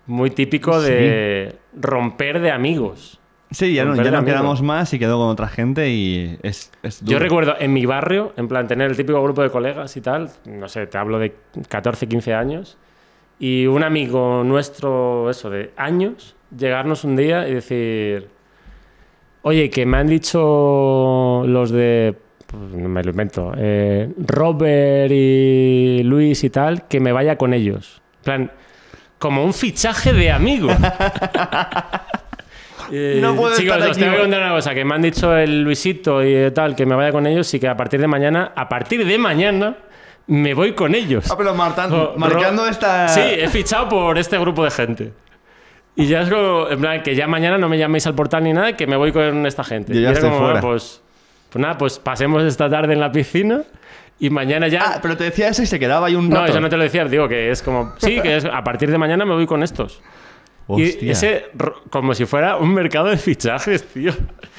muy 0.06 0.30
típico 0.30 0.82
de 0.82 1.54
romper 1.74 2.40
de 2.40 2.50
amigos. 2.50 3.20
Sí, 3.52 3.74
ya 3.74 3.84
no, 3.84 3.94
ya 3.94 4.24
quedamos 4.24 4.62
más 4.62 4.94
y 4.94 5.00
quedó 5.00 5.18
con 5.18 5.28
otra 5.28 5.50
gente 5.50 5.90
y 5.90 6.40
es, 6.44 6.72
es 6.82 7.02
Yo 7.02 7.20
recuerdo 7.20 7.56
en 7.60 7.74
mi 7.74 7.86
barrio, 7.86 8.32
en 8.38 8.48
plan, 8.48 8.70
tener 8.70 8.90
el 8.90 8.96
típico 8.96 9.22
grupo 9.22 9.44
de 9.44 9.50
colegas 9.50 9.98
y 9.98 10.02
tal, 10.02 10.32
no 10.46 10.70
sé, 10.70 10.88
te 10.88 10.98
hablo 10.98 11.20
de 11.20 11.36
14, 11.68 12.08
15 12.08 12.34
años, 12.34 12.78
y 13.38 13.66
un 13.66 13.84
amigo 13.84 14.46
nuestro, 14.46 15.30
eso, 15.30 15.50
de 15.50 15.74
años, 15.76 16.38
llegarnos 16.58 17.04
un 17.04 17.18
día 17.18 17.50
y 17.50 17.54
decir, 17.54 18.30
oye, 19.42 19.70
que 19.70 19.86
me 19.86 19.98
han 19.98 20.08
dicho 20.08 21.44
los 21.46 21.70
de, 21.70 22.16
no 22.54 22.90
me 22.90 23.04
lo 23.04 23.10
invento, 23.12 23.54
eh, 23.58 24.10
Robert 24.18 25.12
y 25.12 26.02
Luis 26.04 26.44
y 26.44 26.50
tal, 26.50 26.88
que 26.88 27.00
me 27.00 27.12
vaya 27.12 27.38
con 27.38 27.54
ellos. 27.54 28.02
En 28.20 28.24
plan, 28.24 28.52
como 29.20 29.44
un 29.44 29.54
fichaje 29.54 30.14
de 30.14 30.32
amigo. 30.32 30.70
Eh, 32.92 33.18
No 33.20 33.36
puedo 33.36 33.56
chicos, 33.56 33.76
estar 33.78 33.90
os 33.90 33.98
tengo 33.98 34.14
que 34.14 34.20
contar 34.22 34.42
una 34.42 34.52
cosa, 34.52 34.74
que 34.76 34.86
me 34.86 34.94
han 34.94 35.02
dicho 35.02 35.36
el 35.36 35.64
Luisito 35.64 36.24
y 36.24 36.52
tal, 36.52 36.76
que 36.76 36.86
me 36.86 36.94
vaya 36.94 37.12
con 37.12 37.26
ellos 37.26 37.52
y 37.56 37.60
que 37.60 37.68
a 37.68 37.76
partir 37.76 38.00
de 38.00 38.08
mañana, 38.08 38.52
a 38.56 38.70
partir 38.70 39.04
de 39.08 39.18
mañana, 39.18 39.78
me 40.28 40.54
voy 40.54 40.74
con 40.74 40.94
ellos. 40.94 41.26
Ah, 41.32 41.36
pero 41.36 41.56
martan- 41.56 41.90
Jo- 41.90 42.14
marcando 42.18 42.68
esta... 42.68 43.08
Sí, 43.08 43.22
he 43.24 43.48
fichado 43.48 43.90
por 43.90 44.18
este 44.20 44.38
grupo 44.38 44.64
de 44.64 44.70
gente. 44.72 45.14
Y 45.96 46.06
ya 46.06 46.22
es 46.22 46.30
como, 46.30 46.70
en 46.70 46.80
plan, 46.80 47.02
que 47.02 47.16
ya 47.16 47.26
mañana 47.26 47.58
no 47.58 47.70
me 47.70 47.78
llaméis 47.80 48.06
al 48.06 48.14
portal 48.14 48.44
ni 48.44 48.54
nada, 48.54 48.76
que 48.78 48.86
me 48.86 48.98
voy 48.98 49.12
con 49.12 49.46
esta 49.48 49.64
gente. 49.64 49.92
Yo 49.94 50.02
ya 50.02 50.10
Y 50.10 50.12
era 50.12 50.14
estoy 50.14 50.30
como, 50.30 50.42
fuera. 50.44 50.60
"Ah, 50.60 50.62
pues, 50.62 51.02
pues 51.56 51.62
nada, 51.62 51.78
pues 51.78 52.00
pasemos 52.00 52.44
esta 52.44 52.70
tarde 52.70 52.92
en 52.92 53.00
la 53.00 53.10
piscina 53.14 53.62
y 54.20 54.30
mañana 54.30 54.68
ya... 54.68 54.82
Ah, 54.86 55.00
pero 55.02 55.16
te 55.16 55.24
decía 55.24 55.48
eso 55.48 55.64
y 55.64 55.66
se 55.66 55.80
quedaba 55.80 56.08
ahí 56.08 56.16
un 56.16 56.28
no, 56.30 56.36
rato. 56.36 56.52
eso 56.52 56.60
no 56.60 56.68
te 56.68 56.76
lo 56.76 56.84
decía, 56.84 57.06
digo 57.06 57.30
que 57.30 57.50
es 57.50 57.62
como, 57.62 57.94
sí, 57.98 58.20
que 58.20 58.36
es, 58.36 58.44
a 58.44 58.62
partir 58.62 58.92
de 58.92 58.98
mañana 58.98 59.24
me 59.24 59.34
voy 59.36 59.46
con 59.46 59.64
estos. 59.64 60.02
Y 60.68 60.84
Hostia. 60.90 61.12
ese, 61.14 61.46
ro- 61.54 61.82
como 61.90 62.14
si 62.14 62.26
fuera 62.26 62.58
un 62.58 62.74
mercado 62.74 63.08
de 63.08 63.16
fichajes, 63.16 63.86
tío. 63.86 64.12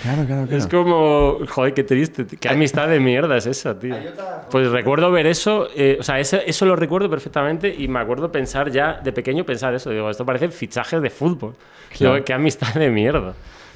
Claro, 0.03 0.25
claro, 0.25 0.47
claro. 0.47 0.57
Es 0.57 0.67
como, 0.69 1.39
joder, 1.49 1.75
qué 1.75 1.85
triste. 1.85 2.25
Qué 2.41 2.49
amistad 2.49 2.89
de 2.89 2.99
mierda 2.99 3.37
es 3.37 3.45
esa, 3.45 3.79
tío. 3.79 3.95
Pues 4.51 4.71
recuerdo 4.71 5.11
ver 5.11 5.27
eso, 5.27 5.69
eh, 5.77 5.99
o 6.01 6.03
sea, 6.03 6.19
ese- 6.19 6.45
eso 6.47 6.65
lo 6.65 6.77
recuerdo 6.77 7.11
perfectamente 7.11 7.75
y 7.77 7.89
me 7.89 7.99
acuerdo 7.99 8.33
pensar 8.33 8.71
ya 8.71 8.95
de 9.05 9.13
pequeño 9.13 9.45
pensar 9.45 9.75
eso. 9.75 9.91
Digo, 9.91 10.09
esto 10.09 10.25
parece 10.25 10.49
fichajes 10.49 11.03
de 11.03 11.11
fútbol. 11.11 11.57
Claro. 11.95 12.15
Digo, 12.15 12.25
qué 12.25 12.33
amistad 12.33 12.73
de 12.73 12.89
mierda. 12.89 13.35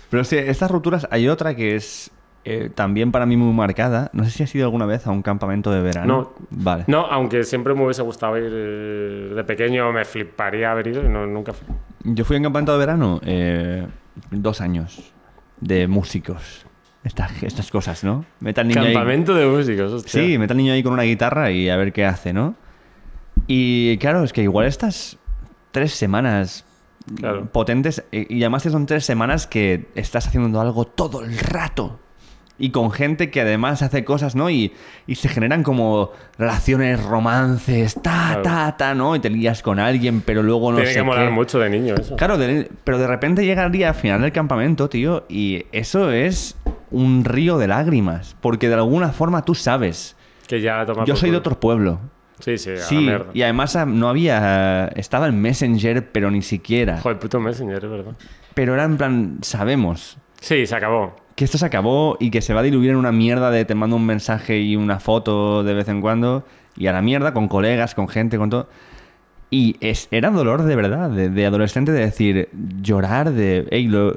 Pero 0.09 0.25
sí, 0.25 0.39
estas 0.39 0.71
rupturas, 0.71 1.07
hay 1.11 1.29
otra 1.29 1.55
que 1.55 1.75
es 1.77 2.11
eh, 2.45 2.71
también 2.75 3.13
para 3.13 3.27
mí 3.27 3.37
muy 3.37 3.53
marcada. 3.53 4.11
No 4.13 4.25
sé 4.25 4.31
si 4.31 4.43
has 4.43 4.55
ido 4.55 4.65
alguna 4.65 4.87
vez 4.87 5.07
a 5.07 5.11
un 5.11 5.23
campamento 5.23 5.71
de 5.71 5.81
verano. 5.83 6.35
No. 6.41 6.47
Vale. 6.51 6.85
No, 6.87 7.07
aunque 7.07 7.45
siempre 7.45 7.75
me 7.75 7.85
hubiese 7.85 8.03
gustado 8.03 8.37
ir 8.39 8.51
eh, 8.51 9.33
de 9.35 9.45
pequeño, 9.45 9.93
me 9.93 10.05
fliparía 10.05 10.73
haber 10.73 10.87
ido 10.89 11.05
y 11.05 11.09
no, 11.09 11.27
nunca 11.27 11.53
fui. 11.53 11.67
Yo 12.05 12.25
fui 12.25 12.37
a 12.37 12.39
un 12.39 12.45
campamento 12.45 12.73
de 12.73 12.79
verano 12.79 13.21
eh, 13.25 13.87
dos 14.31 14.61
años 14.61 15.13
de 15.61 15.87
músicos. 15.87 16.65
Estas, 17.05 17.43
estas 17.43 17.71
cosas, 17.71 18.05
¿no? 18.05 18.25
Meta 18.41 18.63
niño 18.63 18.83
ahí- 18.83 18.93
Campamento 18.93 19.35
de 19.35 19.47
músicos, 19.47 19.93
hostia. 19.93 20.11
Sí, 20.23 20.37
mete 20.39 20.53
al 20.53 20.57
niño 20.59 20.73
ahí 20.75 20.83
con 20.83 20.93
una 20.93 21.03
guitarra 21.05 21.51
y 21.51 21.69
a 21.71 21.77
ver 21.77 21.93
qué 21.95 22.05
hace, 22.05 22.33
¿no? 22.35 22.55
Y 23.47 23.97
claro, 23.99 24.23
es 24.25 24.33
que 24.33 24.43
igual 24.43 24.67
estas 24.67 25.19
tres 25.71 25.93
semanas 25.95 26.65
Claro. 27.17 27.47
potentes, 27.51 28.05
y 28.13 28.43
además 28.43 28.63
que 28.63 28.71
son 28.71 28.85
tres 28.87 29.05
semanas 29.07 29.47
que 29.47 29.89
estás 29.95 30.27
haciendo 30.29 30.61
algo 30.61 30.85
todo 30.85 31.23
el 31.25 31.39
rato. 31.39 32.00
Y 32.63 32.71
con 32.71 32.91
gente 32.93 33.31
que 33.31 33.41
además 33.41 33.81
hace 33.83 34.05
cosas, 34.05 34.37
¿no? 34.37 34.51
Y, 34.51 34.73
y 35.07 35.15
se 35.17 35.29
generan 35.29 35.63
como 35.63 36.13
relaciones, 36.39 37.03
romances, 37.03 37.95
ta, 37.95 38.41
Claro. 38.41 38.43
ta, 38.43 38.77
ta, 38.77 38.95
¿no? 38.95 39.17
Y 39.17 39.21
te 39.21 39.31
lías 39.31 39.63
con 39.63 39.79
alguien, 39.81 40.21
pero 40.21 40.43
luego 40.43 40.71
no 40.71 40.77
Tiene 40.77 40.93
sé 40.93 40.99
que 40.99 41.03
molar 41.05 41.29
qué. 41.29 41.33
mucho 41.35 41.59
de 41.59 41.71
niño 41.71 41.95
eso. 41.99 42.17
Claro, 42.17 42.37
de- 42.39 42.71
pero 42.85 42.99
de 42.99 43.07
repente 43.07 43.45
llega 43.45 43.65
el 43.65 43.73
día 43.73 43.95
final 43.95 44.21
del 44.21 44.33
campamento, 44.33 44.89
tío, 44.91 45.25
y 45.29 45.65
eso 45.73 46.11
es 46.13 46.57
un 46.91 47.25
río 47.25 47.57
de 47.59 47.67
lágrimas. 47.67 48.37
Porque 48.41 48.69
de 48.69 48.75
alguna 48.75 49.09
forma 49.13 49.45
tú 49.45 49.55
sabes. 49.55 50.17
Que 50.47 50.61
ya 50.61 50.85
toma 50.85 51.05
Yo 51.07 51.17
soy 51.17 51.31
de 51.31 51.37
otro 51.39 51.59
pueblo. 51.59 51.99
Sí, 52.41 52.59
sí, 52.59 52.71
a 52.71 52.75
la 52.75 52.81
Sí, 52.81 52.97
mierda. 52.97 53.27
y 53.35 53.43
además 53.43 53.79
no 53.87 54.09
había. 54.09 54.89
Estaba 54.97 55.29
en 55.29 55.41
Messenger, 55.41 56.11
pero 56.11 56.31
ni 56.31 56.43
siquiera. 56.43 56.99
Joder, 57.01 57.19
puto 57.19 57.39
Messenger, 57.41 57.77
es 57.85 57.91
verdad. 57.91 58.13
Pero 58.55 58.75
era 58.75 58.85
en 58.85 58.97
plan, 58.97 59.39
sabemos 59.43 60.19
Sí, 60.41 60.67
se 60.67 60.75
acabó. 60.75 61.15
Que 61.41 61.47
esto 61.47 61.57
se 61.57 61.65
acabó 61.65 62.19
y 62.21 62.31
que 62.31 62.43
se 62.43 62.53
va 62.53 62.61
a 62.61 62.63
diluir 62.63 62.91
en 62.91 62.97
una 62.97 63.13
mierda 63.13 63.51
de 63.51 63.65
te 63.65 63.75
mando 63.75 63.97
un 63.97 64.05
mensaje 64.05 64.59
y 64.61 64.77
una 64.77 65.01
foto 65.01 65.65
de 65.65 65.73
vez 65.73 65.89
en 65.89 66.03
cuando. 66.03 66.45
Y 66.77 66.87
a 66.87 66.93
la 66.93 67.01
mierda, 67.01 67.33
con 67.33 67.49
colegas, 67.49 67.95
con 67.95 68.09
gente, 68.09 68.37
con 68.37 68.51
todo. 68.51 68.69
Y 69.53 69.77
es, 69.81 70.07
era 70.11 70.31
dolor 70.31 70.63
de 70.65 70.77
verdad, 70.77 71.09
de, 71.11 71.31
de 71.31 71.47
adolescente, 71.47 71.93
de 71.93 72.01
decir, 72.01 72.51
llorar 72.83 73.33
de, 73.33 73.67
hey, 73.71 73.89
lo- 73.89 74.15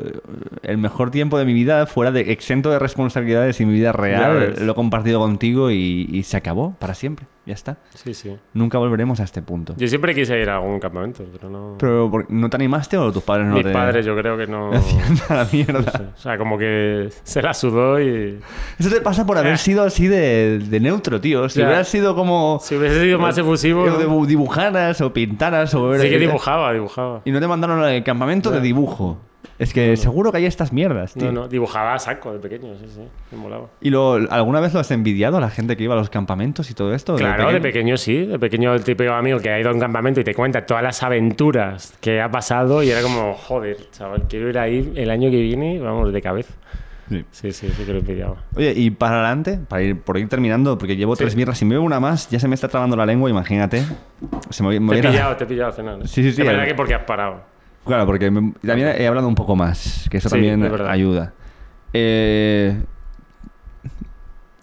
el 0.64 0.78
mejor 0.78 1.12
tiempo 1.12 1.40
de 1.40 1.46
mi 1.46 1.54
vida 1.54 1.86
fuera 1.88 2.12
de 2.12 2.34
exento 2.34 2.70
de 2.70 2.78
responsabilidades 2.78 3.60
y 3.62 3.66
mi 3.66 3.74
vida 3.74 3.94
real, 3.94 4.56
lo 4.66 4.74
he 4.74 4.76
compartido 4.76 5.20
contigo 5.20 5.72
y, 5.72 6.08
y 6.12 6.24
se 6.24 6.36
acabó 6.38 6.76
para 6.78 6.94
siempre, 6.94 7.26
ya 7.46 7.54
está. 7.54 7.78
Sí, 7.94 8.14
sí. 8.14 8.36
Nunca 8.54 8.78
volveremos 8.78 9.20
a 9.20 9.24
este 9.24 9.42
punto. 9.42 9.74
Yo 9.78 9.88
siempre 9.88 10.16
quise 10.16 10.40
ir 10.40 10.50
a 10.50 10.56
algún 10.56 10.80
campamento, 10.80 11.24
pero 11.32 11.50
no. 11.50 11.76
Pero, 11.78 12.10
¿por- 12.10 12.32
¿no 12.32 12.50
te 12.50 12.56
animaste 12.56 12.98
o 12.98 13.12
tus 13.12 13.22
padres 13.24 13.48
no 13.48 13.56
Mis 13.56 13.64
te...? 13.66 13.72
padres, 13.74 14.06
yo 14.06 14.16
creo 14.16 14.38
que 14.38 14.48
no. 14.48 14.72
La 15.30 15.48
mierda. 15.52 15.74
no 15.82 15.92
sé. 15.92 16.04
O 16.16 16.18
sea, 16.18 16.38
como 16.38 16.58
que 16.58 17.10
se 17.24 17.42
la 17.42 17.54
sudó 17.54 18.00
y. 18.02 18.40
Eso 18.80 18.90
te 18.90 19.02
pasa 19.02 19.26
por 19.26 19.38
haber 19.38 19.54
Eh. 19.54 19.58
sido 19.58 19.84
así 19.84 20.08
de, 20.08 20.60
de 20.60 20.80
neutro, 20.80 21.20
tío. 21.20 21.50
Si 21.50 21.60
Ya. 21.60 21.66
hubieras 21.66 21.88
sido 21.88 22.16
como... 22.16 22.60
Si 22.62 22.76
hubiese 22.76 23.02
sido 23.02 23.20
más 23.20 23.38
efusivo. 23.38 23.84
o 23.84 24.26
dibujaras 24.26 25.02
o 25.02 25.12
pintaras 25.12 25.74
o... 25.76 25.94
Sí 26.00 26.10
que 26.10 26.20
dibujaba, 26.20 26.72
dibujaba. 26.74 27.22
Y 27.26 27.32
no 27.32 27.40
te 27.40 27.48
mandaron 27.48 27.82
al 27.84 28.04
campamento 28.04 28.52
de 28.52 28.62
dibujo. 28.62 29.18
Es 29.64 29.74
que 29.74 29.98
seguro 29.98 30.32
que 30.32 30.38
hay 30.38 30.46
estas 30.46 30.72
mierdas, 30.74 31.14
tío. 31.14 31.26
No, 31.32 31.32
no, 31.42 31.48
dibujaba 31.48 31.94
a 31.94 32.00
saco 32.00 32.34
de 32.34 32.40
pequeño, 32.40 32.76
sí, 32.78 32.86
sí. 32.94 33.02
Me 33.32 33.38
molaba. 33.38 33.68
¿Y 33.82 33.90
lo, 33.90 34.14
alguna 34.30 34.60
vez 34.60 34.74
lo 34.74 34.80
has 34.80 34.92
envidiado 34.92 35.38
a 35.38 35.42
la 35.42 35.50
gente 35.50 35.76
que 35.78 35.84
iba 35.84 35.94
a 35.94 35.98
los 35.98 36.10
campamentos 36.10 36.70
y 36.70 36.74
todo 36.74 36.94
esto? 36.94 37.16
Claro, 37.16 37.48
de 37.52 37.60
pequeño? 37.60 37.62
pequeño 37.62 37.98
sí. 37.98 38.26
De 38.26 38.40
pequeño 38.40 38.74
el 38.74 38.84
típico 38.84 39.12
amigo 39.12 39.40
que 39.40 39.50
ha 39.50 39.60
ido 39.60 39.70
a 39.70 39.74
un 39.74 39.80
campamento 39.80 40.20
y 40.20 40.24
te 40.24 40.36
cuenta 40.36 40.66
todas 40.66 40.84
las 40.84 41.02
aventuras 41.04 41.94
que 42.02 42.22
ha 42.22 42.30
pasado 42.30 42.84
y 42.84 42.90
era 42.92 43.02
como, 43.02 43.34
joder, 43.34 43.78
chaval, 43.92 44.24
quiero 44.30 44.50
ir 44.50 44.58
ahí 44.60 44.94
el 44.96 45.10
año 45.10 45.32
que 45.32 45.42
viene, 45.42 45.80
vamos, 45.80 46.12
de 46.14 46.22
cabeza. 46.22 46.54
Sí. 47.10 47.26
Sí, 47.32 47.52
sí, 47.52 47.70
sí 47.76 47.84
que 47.84 47.92
lo 47.94 48.00
envidiaba. 48.00 48.36
Oye, 48.56 48.74
y 48.76 48.90
para 48.90 49.16
adelante, 49.16 49.60
para 49.68 49.84
ir, 49.84 50.00
por 50.02 50.18
ir 50.18 50.30
terminando, 50.30 50.78
porque 50.78 50.96
llevo 50.96 51.16
tres 51.18 51.36
birras 51.36 51.62
y 51.62 51.66
me 51.66 51.76
bebo 51.76 51.86
una 51.86 52.00
más, 52.00 52.30
ya 52.30 52.40
se 52.40 52.48
me 52.48 52.56
está 52.56 52.70
trabando 52.70 52.96
la 52.96 53.06
lengua, 53.06 53.30
imagínate. 53.30 53.84
Se 54.50 54.64
me, 54.64 54.80
me 54.80 54.94
Te 54.96 55.02
he 55.02 55.08
a- 55.08 55.12
pillado, 55.12 55.36
te 55.36 55.44
he 55.44 55.48
pillado 55.48 55.68
al 55.70 55.74
final. 55.76 56.08
Sí, 56.08 56.24
sí, 56.24 56.32
sí, 56.32 56.42
Es 56.42 56.48
verdad 56.48 56.66
que 56.66 56.76
porque 56.76 56.94
has 56.96 57.04
parado. 57.04 57.53
Claro, 57.86 58.06
porque 58.06 58.32
me- 58.32 58.54
también 58.66 58.90
he 58.98 59.08
hablado 59.08 59.28
un 59.28 59.36
poco 59.36 59.56
más, 59.56 60.08
que 60.10 60.18
eso 60.18 60.30
Sí, 60.30 60.36
también 60.36 60.64
es 60.64 60.72
verdad. 60.72 60.90
ayuda. 60.90 61.34
Eh, 61.94 62.82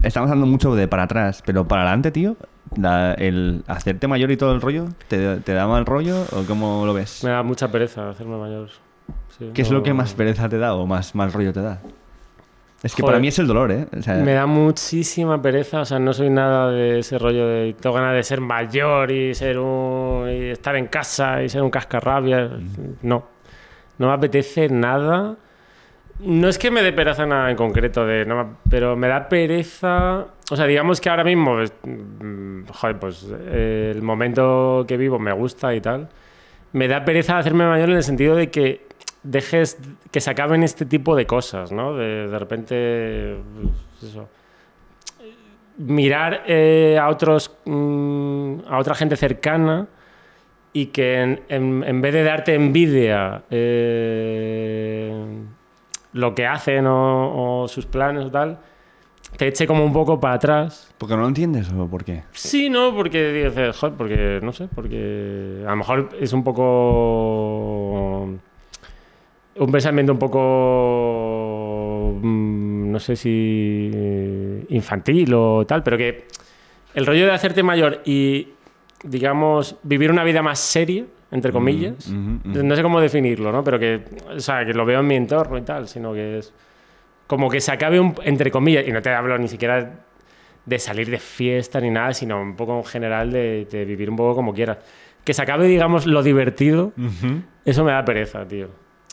estamos 0.03 0.31
hablando 0.31 0.47
mucho 0.47 0.75
de 0.75 0.89
para 0.89 1.05
atrás, 1.05 1.43
pero 1.45 1.67
para 1.69 1.83
adelante, 1.83 2.11
tío, 2.11 2.37
la- 2.77 3.15
el 3.15 3.63
hacerte 3.67 4.09
mayor 4.09 4.31
y 4.31 4.37
todo 4.37 4.53
el 4.53 4.61
rollo, 4.61 4.87
¿te, 5.09 5.37
te 5.41 5.53
da 5.53 5.67
mal 5.67 5.85
rollo 5.87 6.23
o 6.33 6.45
cómo 6.47 6.87
lo 6.87 6.95
ves? 6.95 7.23
Me 7.25 7.31
da 7.31 7.43
mucha 7.43 7.71
pereza 7.71 8.09
hacerme 8.11 8.37
mayor. 8.39 8.71
Sí, 9.39 9.51
¿Qué 9.55 9.63
es 9.63 9.71
no- 9.71 9.79
lo 9.79 9.83
que 9.83 9.93
más 9.95 10.15
pereza 10.15 10.49
te 10.49 10.59
da 10.59 10.75
o 10.75 10.87
más 10.87 11.15
mal 11.15 11.33
rollo 11.33 11.53
te 11.53 11.61
da? 11.61 11.81
Es 12.83 12.95
que 12.95 13.03
Joder. 13.03 13.13
para 13.15 13.21
mí 13.21 13.29
es 13.29 13.39
el 13.39 13.47
dolor, 13.47 13.71
¿eh? 13.73 13.87
O 13.99 14.01
sea, 14.03 14.15
Me 14.15 14.33
da 14.33 14.47
muchísima 14.47 15.41
pereza, 15.43 15.81
o 15.83 15.85
sea, 15.85 15.99
no 15.99 16.13
soy 16.15 16.31
nada 16.31 16.71
de 16.71 17.01
ese 17.01 17.19
rollo 17.19 17.47
de 17.47 17.75
tengo 17.79 17.95
ganas 17.97 18.15
de 18.15 18.23
ser 18.23 18.41
mayor 18.41 19.11
y 19.11 19.35
ser 19.35 19.59
un 19.59 20.27
y 20.31 20.45
estar 20.51 20.75
en 20.77 20.87
casa 20.87 21.43
y 21.43 21.49
ser 21.51 21.61
un 21.63 21.69
cascarrabias. 21.71 22.51
No, 23.03 23.25
no 23.99 24.07
me 24.09 24.13
apetece 24.15 24.69
nada. 24.71 25.37
No 26.21 26.49
es 26.49 26.59
que 26.59 26.71
me 26.71 26.83
dé 26.83 26.93
pereza 26.93 27.27
nada 27.27 27.51
en 27.51 27.57
concreto, 27.57 28.05
de, 28.07 28.25
no 28.27 28.45
me- 28.45 28.51
pero 28.71 28.97
me 28.97 29.09
da 29.09 29.29
pereza. 29.29 30.27
O 30.51 30.57
sea, 30.57 30.67
digamos 30.67 31.01
que 31.01 31.09
ahora 31.11 31.25
mismo, 31.25 31.55
pues, 31.57 31.73
mm, 31.85 32.63
joder, 32.73 32.99
pues 32.99 33.27
eh, 33.33 33.93
el 33.95 34.03
momento 34.03 34.85
que 34.89 34.97
vivo 34.97 35.19
me 35.19 35.33
gusta 35.33 35.75
y 35.75 35.81
tal. 35.83 36.09
Me 36.73 36.89
da 36.89 37.05
pereza 37.05 37.37
hacerme 37.39 37.67
mayor 37.67 37.91
en 37.91 37.97
el 37.97 38.03
sentido 38.03 38.37
de 38.37 38.51
que 38.51 38.87
dejes 39.23 39.79
que 40.11 40.21
se 40.21 40.31
acaben 40.31 40.63
este 40.63 40.85
tipo 40.87 41.15
de 41.17 41.27
cosas, 41.27 41.73
¿no? 41.73 41.95
De, 41.95 42.29
de 42.29 42.39
repente, 42.39 43.37
pues, 43.99 44.11
eso. 44.11 44.29
Mirar 45.79 46.43
eh, 46.47 46.99
a 47.01 47.09
otros, 47.09 47.57
mm, 47.65 48.55
a 48.69 48.79
otra 48.79 48.95
gente 48.95 49.17
cercana 49.17 49.87
y 50.73 50.87
que 50.87 51.21
en, 51.23 51.41
en- 51.49 51.85
en 51.87 52.01
vez 52.03 52.13
de 52.13 52.23
darte 52.23 52.55
envidia 52.55 53.43
eh, 53.51 55.15
lo 56.13 56.35
que 56.35 56.47
hacen 56.47 56.87
o, 56.87 57.63
o 57.63 57.69
sus 57.69 57.87
planes 57.87 58.27
o 58.27 58.31
tal, 58.31 58.59
te 59.37 59.47
eche 59.49 59.67
como 59.67 59.85
un 59.85 59.93
poco 59.93 60.21
para 60.21 60.35
atrás. 60.35 60.93
¿Porque 60.99 61.15
no 61.15 61.23
lo 61.23 61.29
entiendes 61.29 61.71
o 61.73 61.87
por 61.89 62.05
qué? 62.05 62.25
Sí, 62.33 62.69
no, 62.69 62.95
porque 62.95 63.33
dices, 63.33 63.77
joder, 63.77 63.97
porque 63.97 64.41
no 64.43 64.53
sé, 64.53 64.69
porque 64.75 65.63
a 65.67 65.71
lo 65.71 65.77
mejor 65.77 66.11
es 66.21 66.33
un 66.35 66.45
poco. 66.45 68.29
Un 69.57 69.71
pensamiento 69.71 70.13
un 70.13 70.19
poco. 70.19 72.19
mm, 72.23 72.91
No 72.93 72.99
sé 72.99 73.17
si. 73.17 73.91
eh, 73.95 74.65
infantil 74.71 75.33
o 75.35 75.65
tal, 75.67 75.83
pero 75.83 75.97
que 75.97 76.25
el 76.95 77.07
rollo 77.07 77.27
de 77.27 77.33
hacerte 77.33 77.63
mayor 77.63 78.01
y, 78.05 78.49
digamos, 79.05 79.77
vivir 79.83 80.11
una 80.11 80.25
vida 80.25 80.43
más 80.43 80.59
seria, 80.59 81.05
entre 81.31 81.53
comillas. 81.53 82.09
ujú, 82.09 82.51
ujú. 82.51 82.65
No 82.65 82.77
sé 82.77 82.83
cómo 82.83 83.01
definirlo, 83.01 83.53
¿no? 83.53 83.63
Pero 83.65 83.79
que, 83.79 84.01
o 84.37 84.41
sea, 84.41 84.65
que 84.65 84.75
lo 84.75 84.85
veo 84.85 85.01
en 85.01 85.07
mi 85.07 85.15
entorno 85.17 85.57
y 85.59 85.63
tal, 85.63 85.89
sino 85.89 86.13
que 86.13 86.39
es 86.39 86.53
como 87.27 87.49
que 87.49 87.61
se 87.61 87.71
acabe 87.73 88.01
un, 88.01 88.15
entre 88.25 88.51
comillas, 88.51 88.87
y 88.89 88.93
no 88.93 89.01
te 89.03 89.11
hablo 89.11 89.39
ni 89.39 89.47
siquiera 89.49 90.01
de 90.67 90.79
salir 90.81 91.09
de 91.11 91.19
fiesta 91.19 91.81
ni 91.81 91.91
nada, 91.91 92.13
sino 92.13 92.41
un 92.41 92.57
poco 92.57 92.77
en 92.77 92.85
general 92.85 93.31
de, 93.31 93.67
de 93.71 93.85
vivir 93.85 94.11
un 94.11 94.17
poco 94.17 94.35
como 94.35 94.53
quieras. 94.53 94.79
Que 95.25 95.33
se 95.33 95.43
acabe, 95.43 95.67
digamos, 95.69 96.07
lo 96.07 96.23
divertido, 96.25 96.93
eso 97.65 97.85
me 97.85 97.93
da 97.93 98.05
pereza, 98.05 98.47
tío. 98.49 98.69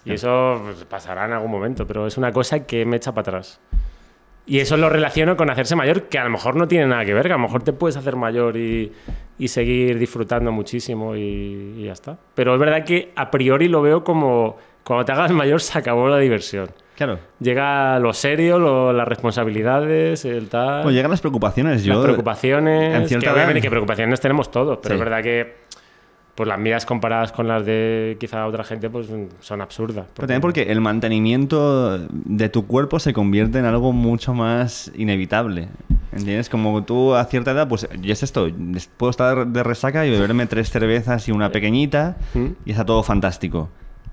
Y 0.07 0.13
eso 0.13 0.61
pues, 0.63 0.85
pasará 0.85 1.25
en 1.25 1.33
algún 1.33 1.51
momento, 1.51 1.85
pero 1.85 2.07
es 2.07 2.17
una 2.17 2.31
cosa 2.31 2.65
que 2.65 2.85
me 2.85 2.97
echa 2.97 3.11
para 3.13 3.21
atrás. 3.21 3.59
Y 4.45 4.59
eso 4.59 4.77
lo 4.77 4.87
relaciono 4.89 5.35
con 5.35 5.49
hacerse 5.49 5.75
mayor, 5.75 6.03
que 6.03 6.17
a 6.17 6.23
lo 6.23 6.29
mejor 6.29 6.55
no 6.55 6.67
tiene 6.69 6.85
nada 6.87 7.03
que 7.03 7.13
ver, 7.13 7.23
que 7.27 7.33
a 7.33 7.37
lo 7.37 7.41
mejor 7.43 7.63
te 7.63 7.73
puedes 7.73 7.97
hacer 7.97 8.15
mayor 8.15 8.55
y, 8.55 8.93
y 9.37 9.47
seguir 9.49 9.99
disfrutando 9.99 10.53
muchísimo 10.53 11.15
y, 11.17 11.75
y 11.77 11.83
ya 11.83 11.91
está. 11.91 12.17
Pero 12.33 12.53
es 12.53 12.59
verdad 12.59 12.85
que 12.85 13.11
a 13.15 13.29
priori 13.29 13.67
lo 13.67 13.81
veo 13.81 14.05
como 14.05 14.55
cuando 14.85 15.03
te 15.03 15.11
hagas 15.11 15.31
mayor 15.31 15.59
se 15.59 15.77
acabó 15.77 16.07
la 16.07 16.17
diversión. 16.19 16.69
Claro. 16.95 17.19
Llega 17.41 17.99
lo 17.99 18.13
serio, 18.13 18.57
lo- 18.57 18.93
las 18.93 19.05
responsabilidades, 19.07 20.23
el 20.25 20.47
tal, 20.49 20.83
Pues 20.83 20.95
llegan 20.95 21.11
las 21.11 21.19
preocupaciones. 21.21 21.83
Yo, 21.83 21.95
las 21.95 22.03
preocupaciones. 22.03 22.95
en 22.95 23.01
que 23.01 23.07
cierta 23.09 23.33
obviamente 23.33 23.59
edad- 23.59 23.63
que 23.63 23.69
preocupaciones 23.69 24.19
tenemos 24.21 24.49
todos, 24.49 24.79
pero 24.81 24.95
Sí. 24.95 24.99
es 24.99 24.99
verdad 25.09 25.21
que 25.23 25.66
pues 26.37 26.47
las 26.47 26.59
mías 26.59 26.85
comparadas 26.85 27.31
con 27.31 27.47
las 27.47 27.65
de 27.65 28.15
quizá 28.19 28.45
otra 28.45 28.63
gente 28.63 28.91
pues 28.91 29.09
son 29.39 29.59
absurdas. 29.59 30.05
Pero 30.13 30.27
también 30.27 30.41
porque 30.41 30.71
el 30.71 30.81
mantenimiento 30.81 31.97
de 31.97 32.47
tu 32.49 32.67
cuerpo 32.67 32.99
se 32.99 33.11
convierte 33.11 33.57
en 33.57 33.65
algo 33.65 33.91
mucho 33.91 34.35
más 34.35 34.91
inevitable. 34.95 35.67
¿Entiendes? 36.11 36.47
Como 36.47 36.83
tú 36.83 37.15
a 37.15 37.25
cierta 37.25 37.51
edad, 37.51 37.67
pues 37.67 37.89
y 38.03 38.11
es 38.11 38.21
esto, 38.21 38.49
puedo 38.97 39.09
estar 39.09 39.47
de 39.47 39.63
resaca 39.63 40.05
y 40.05 40.11
beberme 40.11 40.45
tres 40.45 40.69
cervezas 40.69 41.27
y 41.27 41.31
una 41.31 41.51
pequeñita 41.51 42.17
¿Mm? 42.35 42.45
y 42.65 42.69
está 42.71 42.85
todo 42.85 43.01
fantástico. 43.01 43.69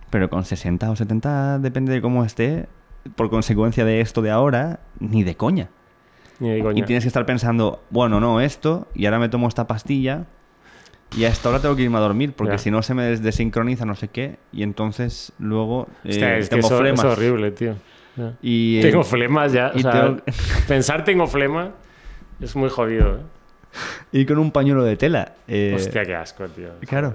pero 0.08 0.30
con 0.30 0.46
60 0.46 0.90
o 0.90 0.96
70, 0.96 1.58
depende 1.58 1.92
de 1.92 2.00
cómo 2.00 2.24
esté, 2.24 2.68
por 3.16 3.28
consecuencia 3.28 3.84
de 3.84 4.00
esto 4.00 4.22
de 4.22 4.30
ahora, 4.30 4.80
ni 4.98 5.24
de 5.24 5.36
coña. 5.36 5.68
Ni 6.40 6.48
de 6.48 6.58
Y 6.74 6.82
tienes 6.84 7.04
que 7.04 7.08
estar 7.08 7.26
pensando, 7.26 7.82
bueno, 7.90 8.18
no, 8.18 8.40
esto, 8.40 8.88
y 8.94 9.04
ahora 9.04 9.18
me 9.18 9.28
tomo 9.28 9.46
esta 9.46 9.66
pastilla, 9.66 10.24
y 11.16 11.24
a 11.24 11.28
esta 11.28 11.48
hora 11.48 11.60
tengo 11.60 11.76
que 11.76 11.82
irme 11.82 11.96
a 11.98 12.00
dormir, 12.00 12.32
porque 12.36 12.58
si 12.58 12.70
no 12.70 12.82
se 12.82 12.94
me 12.94 13.04
des- 13.04 13.22
desincroniza 13.22 13.84
no 13.84 13.94
sé 13.94 14.08
qué, 14.08 14.36
y 14.52 14.62
entonces 14.62 15.32
luego 15.38 15.88
eh, 16.04 16.08
Hostia, 16.10 16.36
es 16.38 16.48
que 16.48 16.56
tengo 16.56 16.66
eso, 16.68 16.78
flemas. 16.78 17.04
es 17.04 17.12
horrible, 17.12 17.50
tío. 17.52 17.76
Y, 18.42 18.78
eh, 18.78 18.82
Tengo 18.82 19.02
flemas 19.02 19.52
ya. 19.52 19.72
O 19.74 19.78
sea, 19.78 19.90
tengo- 19.92 20.22
pensar 20.68 21.04
tengo 21.04 21.26
flema 21.26 21.70
es 22.40 22.54
muy 22.56 22.68
jodido. 22.70 23.16
¿eh? 23.16 23.20
y 24.12 24.24
con 24.26 24.38
un 24.38 24.50
pañuelo 24.52 24.84
de 24.84 24.96
tela. 24.96 25.32
eh, 25.48 25.72
Hostia, 25.74 26.04
qué 26.04 26.14
asco, 26.14 26.46
tío. 26.48 26.70
Claro. 26.86 27.14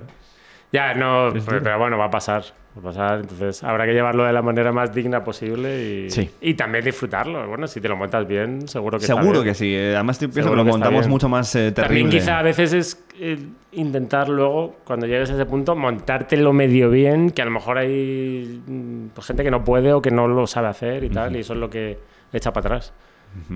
Ya, 0.71 0.93
no, 0.93 1.29
Es 1.29 1.43
pero, 1.45 1.63
pero 1.63 1.79
bueno, 1.79 1.97
va 1.97 2.05
a 2.05 2.11
pasar. 2.11 2.43
Pasar. 2.81 3.19
Entonces, 3.21 3.63
habrá 3.63 3.85
que 3.85 3.93
llevarlo 3.93 4.23
de 4.25 4.33
la 4.33 4.41
manera 4.41 4.71
más 4.71 4.93
digna 4.93 5.23
posible 5.23 6.05
y, 6.05 6.09
Sí. 6.09 6.29
y 6.41 6.53
también 6.53 6.83
disfrutarlo. 6.85 7.47
Bueno, 7.47 7.67
si 7.67 7.79
te 7.81 7.87
lo 7.89 7.95
montas 7.95 8.27
bien, 8.27 8.67
seguro 8.67 8.97
que 8.97 9.05
está 9.05 9.15
Seguro 9.15 9.41
bien. 9.41 9.45
que 9.45 9.53
sí. 9.53 9.73
eh, 9.75 9.93
Además, 9.95 10.15
estoy 10.15 10.27
pienso 10.29 10.51
que 10.51 10.55
lo 10.57 10.63
que 10.63 10.69
está 10.71 10.79
montamos 10.85 11.07
mucho 11.07 11.29
más 11.29 11.53
eh, 11.55 11.71
terrible. 11.71 12.01
También 12.03 12.09
quizá 12.09 12.39
a 12.39 12.43
veces 12.43 12.73
es 12.73 13.05
eh, 13.19 13.37
intentar 13.73 14.29
luego, 14.29 14.77
cuando 14.85 15.05
llegues 15.07 15.29
a 15.29 15.33
ese 15.33 15.45
punto, 15.45 15.75
montártelo 15.75 16.53
medio 16.53 16.89
bien, 16.89 17.31
que 17.31 17.41
a 17.41 17.45
lo 17.45 17.51
mejor 17.51 17.77
hay 17.77 18.61
mm, 18.65 19.07
pues, 19.13 19.27
gente 19.27 19.43
que 19.43 19.51
no 19.51 19.63
puede 19.63 19.91
o 19.93 20.01
que 20.01 20.11
no 20.11 20.27
lo 20.27 20.47
sabe 20.47 20.67
hacer 20.69 21.03
y 21.03 21.09
tal, 21.09 21.35
y 21.35 21.39
eso 21.39 21.53
es 21.53 21.59
lo 21.59 21.69
que 21.69 21.97
echa 22.33 22.51
para 22.53 22.67
atrás. 22.67 22.93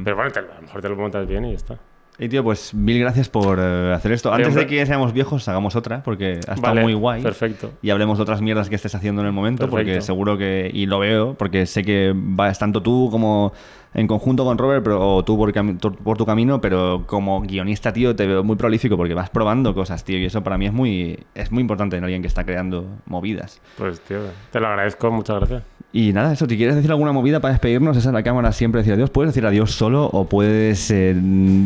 Pero 0.03 0.15
bueno, 0.15 0.31
te- 0.31 0.39
a 0.39 0.43
lo 0.43 0.61
mejor 0.61 0.81
te 0.81 0.89
lo 0.89 0.95
montas 0.95 1.25
bien 1.27 1.45
y 1.45 1.49
ya 1.51 1.55
está. 1.57 1.77
Y 2.19 2.29
tío, 2.29 2.43
pues 2.43 2.73
mil 2.73 2.99
gracias 2.99 3.27
por 3.27 3.59
eh, 3.59 3.93
hacer 3.93 4.11
esto. 4.11 4.31
Antes 4.31 4.53
de 4.55 4.67
que 4.67 4.85
seamos 4.85 5.13
viejos, 5.13 5.47
hagamos 5.47 5.75
otra, 5.75 6.03
porque 6.03 6.39
ha 6.47 6.53
estado 6.53 6.61
Vale, 6.61 6.81
muy 6.81 6.93
guay. 6.93 7.23
Perfecto. 7.23 7.71
Y 7.81 7.89
hablemos 7.89 8.17
de 8.17 8.21
otras 8.23 8.41
mierdas 8.41 8.69
que 8.69 8.75
estés 8.75 8.93
haciendo 8.93 9.21
en 9.21 9.27
el 9.27 9.33
momento, 9.33 9.69
porque 9.69 10.01
seguro 10.01 10.37
que, 10.37 10.69
y 10.73 10.85
lo 10.85 10.99
veo, 10.99 11.33
porque 11.33 11.65
sé 11.65 11.83
que 11.83 12.13
vas 12.15 12.59
tanto 12.59 12.81
tú 12.81 13.09
como 13.11 13.53
en 13.93 14.07
conjunto 14.07 14.43
con 14.43 14.57
Robert, 14.57 14.83
pero, 14.83 15.15
o 15.17 15.23
tú 15.23 15.37
por, 15.37 15.53
por 15.97 16.17
tu 16.17 16.25
camino, 16.25 16.61
pero 16.61 17.03
como 17.05 17.41
guionista, 17.41 17.93
tío, 17.93 18.15
te 18.15 18.25
veo 18.25 18.43
muy 18.43 18.55
prolífico 18.55 18.97
porque 18.97 19.13
vas 19.13 19.29
probando 19.29 19.73
cosas, 19.73 20.03
tío, 20.03 20.17
y 20.17 20.25
eso 20.25 20.43
para 20.43 20.57
mí 20.57 20.65
es 20.65 20.73
muy, 20.73 21.19
es 21.35 21.51
muy 21.51 21.61
importante 21.61 21.97
en 21.97 22.03
alguien 22.03 22.21
que 22.21 22.27
está 22.27 22.43
creando 22.43 22.87
movidas. 23.05 23.61
Pues, 23.77 23.99
tío, 24.01 24.19
te 24.51 24.59
lo 24.59 24.67
agradezco, 24.67 25.11
muchas 25.11 25.37
gracias. 25.37 25.63
Y 25.95 26.11
nada, 26.11 26.33
eso, 26.33 26.47
si 26.49 26.57
quieres 26.57 26.75
decir 26.75 26.89
alguna 26.89 27.11
movida 27.11 27.39
para 27.39 27.51
despedirnos, 27.53 27.95
esa 27.95 28.09
es 28.09 28.13
la 28.13 28.23
cámara 28.23 28.51
siempre 28.51 28.79
decir 28.79 28.93
adiós. 28.95 29.11
Puedes 29.11 29.31
decir 29.31 29.45
adiós 29.45 29.69
solo 29.73 30.05
o 30.11 30.25
puedes 30.25 30.89
eh, 30.89 31.15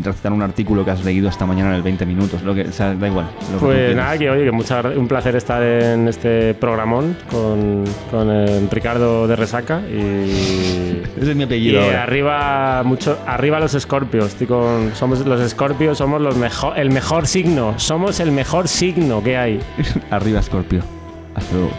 recitar 0.04 0.34
un 0.34 0.42
artículo 0.42 0.84
que 0.84 0.92
has 0.92 1.06
leído 1.06 1.30
esta 1.30 1.46
mañana 1.46 1.70
en 1.70 1.76
el 1.78 1.82
20 1.82 2.06
minutos, 2.06 2.44
lo 2.44 2.54
que, 2.54 2.64
o 2.64 2.72
sea, 2.74 2.94
da 2.94 3.08
igual. 3.08 3.26
lo 3.54 3.60
Pues 3.60 3.96
nada, 3.96 4.18
que 4.18 4.30
oye, 4.30 4.44
que 4.44 4.52
mucha 4.52 4.82
un 4.98 5.08
placer 5.08 5.38
estar 5.38 5.64
en 5.64 6.10
este 6.10 6.54
programón 6.56 7.16
con, 7.32 7.86
con 8.12 8.28
eh, 8.30 8.68
Ricardo 8.70 9.30
de 9.30 9.36
Resaca 9.38 9.80
y, 9.90 11.04
Ese 11.22 11.32
es 11.32 11.36
mi 11.38 11.44
y 11.44 11.46
apellido 11.46 11.82
ahora. 11.82 12.04
arriba 12.04 12.84
mucho 12.84 13.18
arriba 13.26 13.62
los 13.62 13.76
escorpios. 13.76 14.26
Estoy 14.28 14.48
con- 14.48 14.92
somos 14.94 15.26
los 15.26 15.40
escorpios, 15.40 15.98
somos 16.00 16.20
los 16.20 16.36
mejor, 16.36 16.78
el 16.78 16.90
mejor 16.92 17.28
signo, 17.28 17.76
somos 17.80 18.20
el 18.20 18.34
mejor 18.34 18.68
signo 18.68 19.24
que 19.24 19.38
hay. 19.38 19.60
Arriba, 20.12 20.42
Scorpio. 20.42 20.82
Hasta 21.34 21.54
luego. 21.56 21.72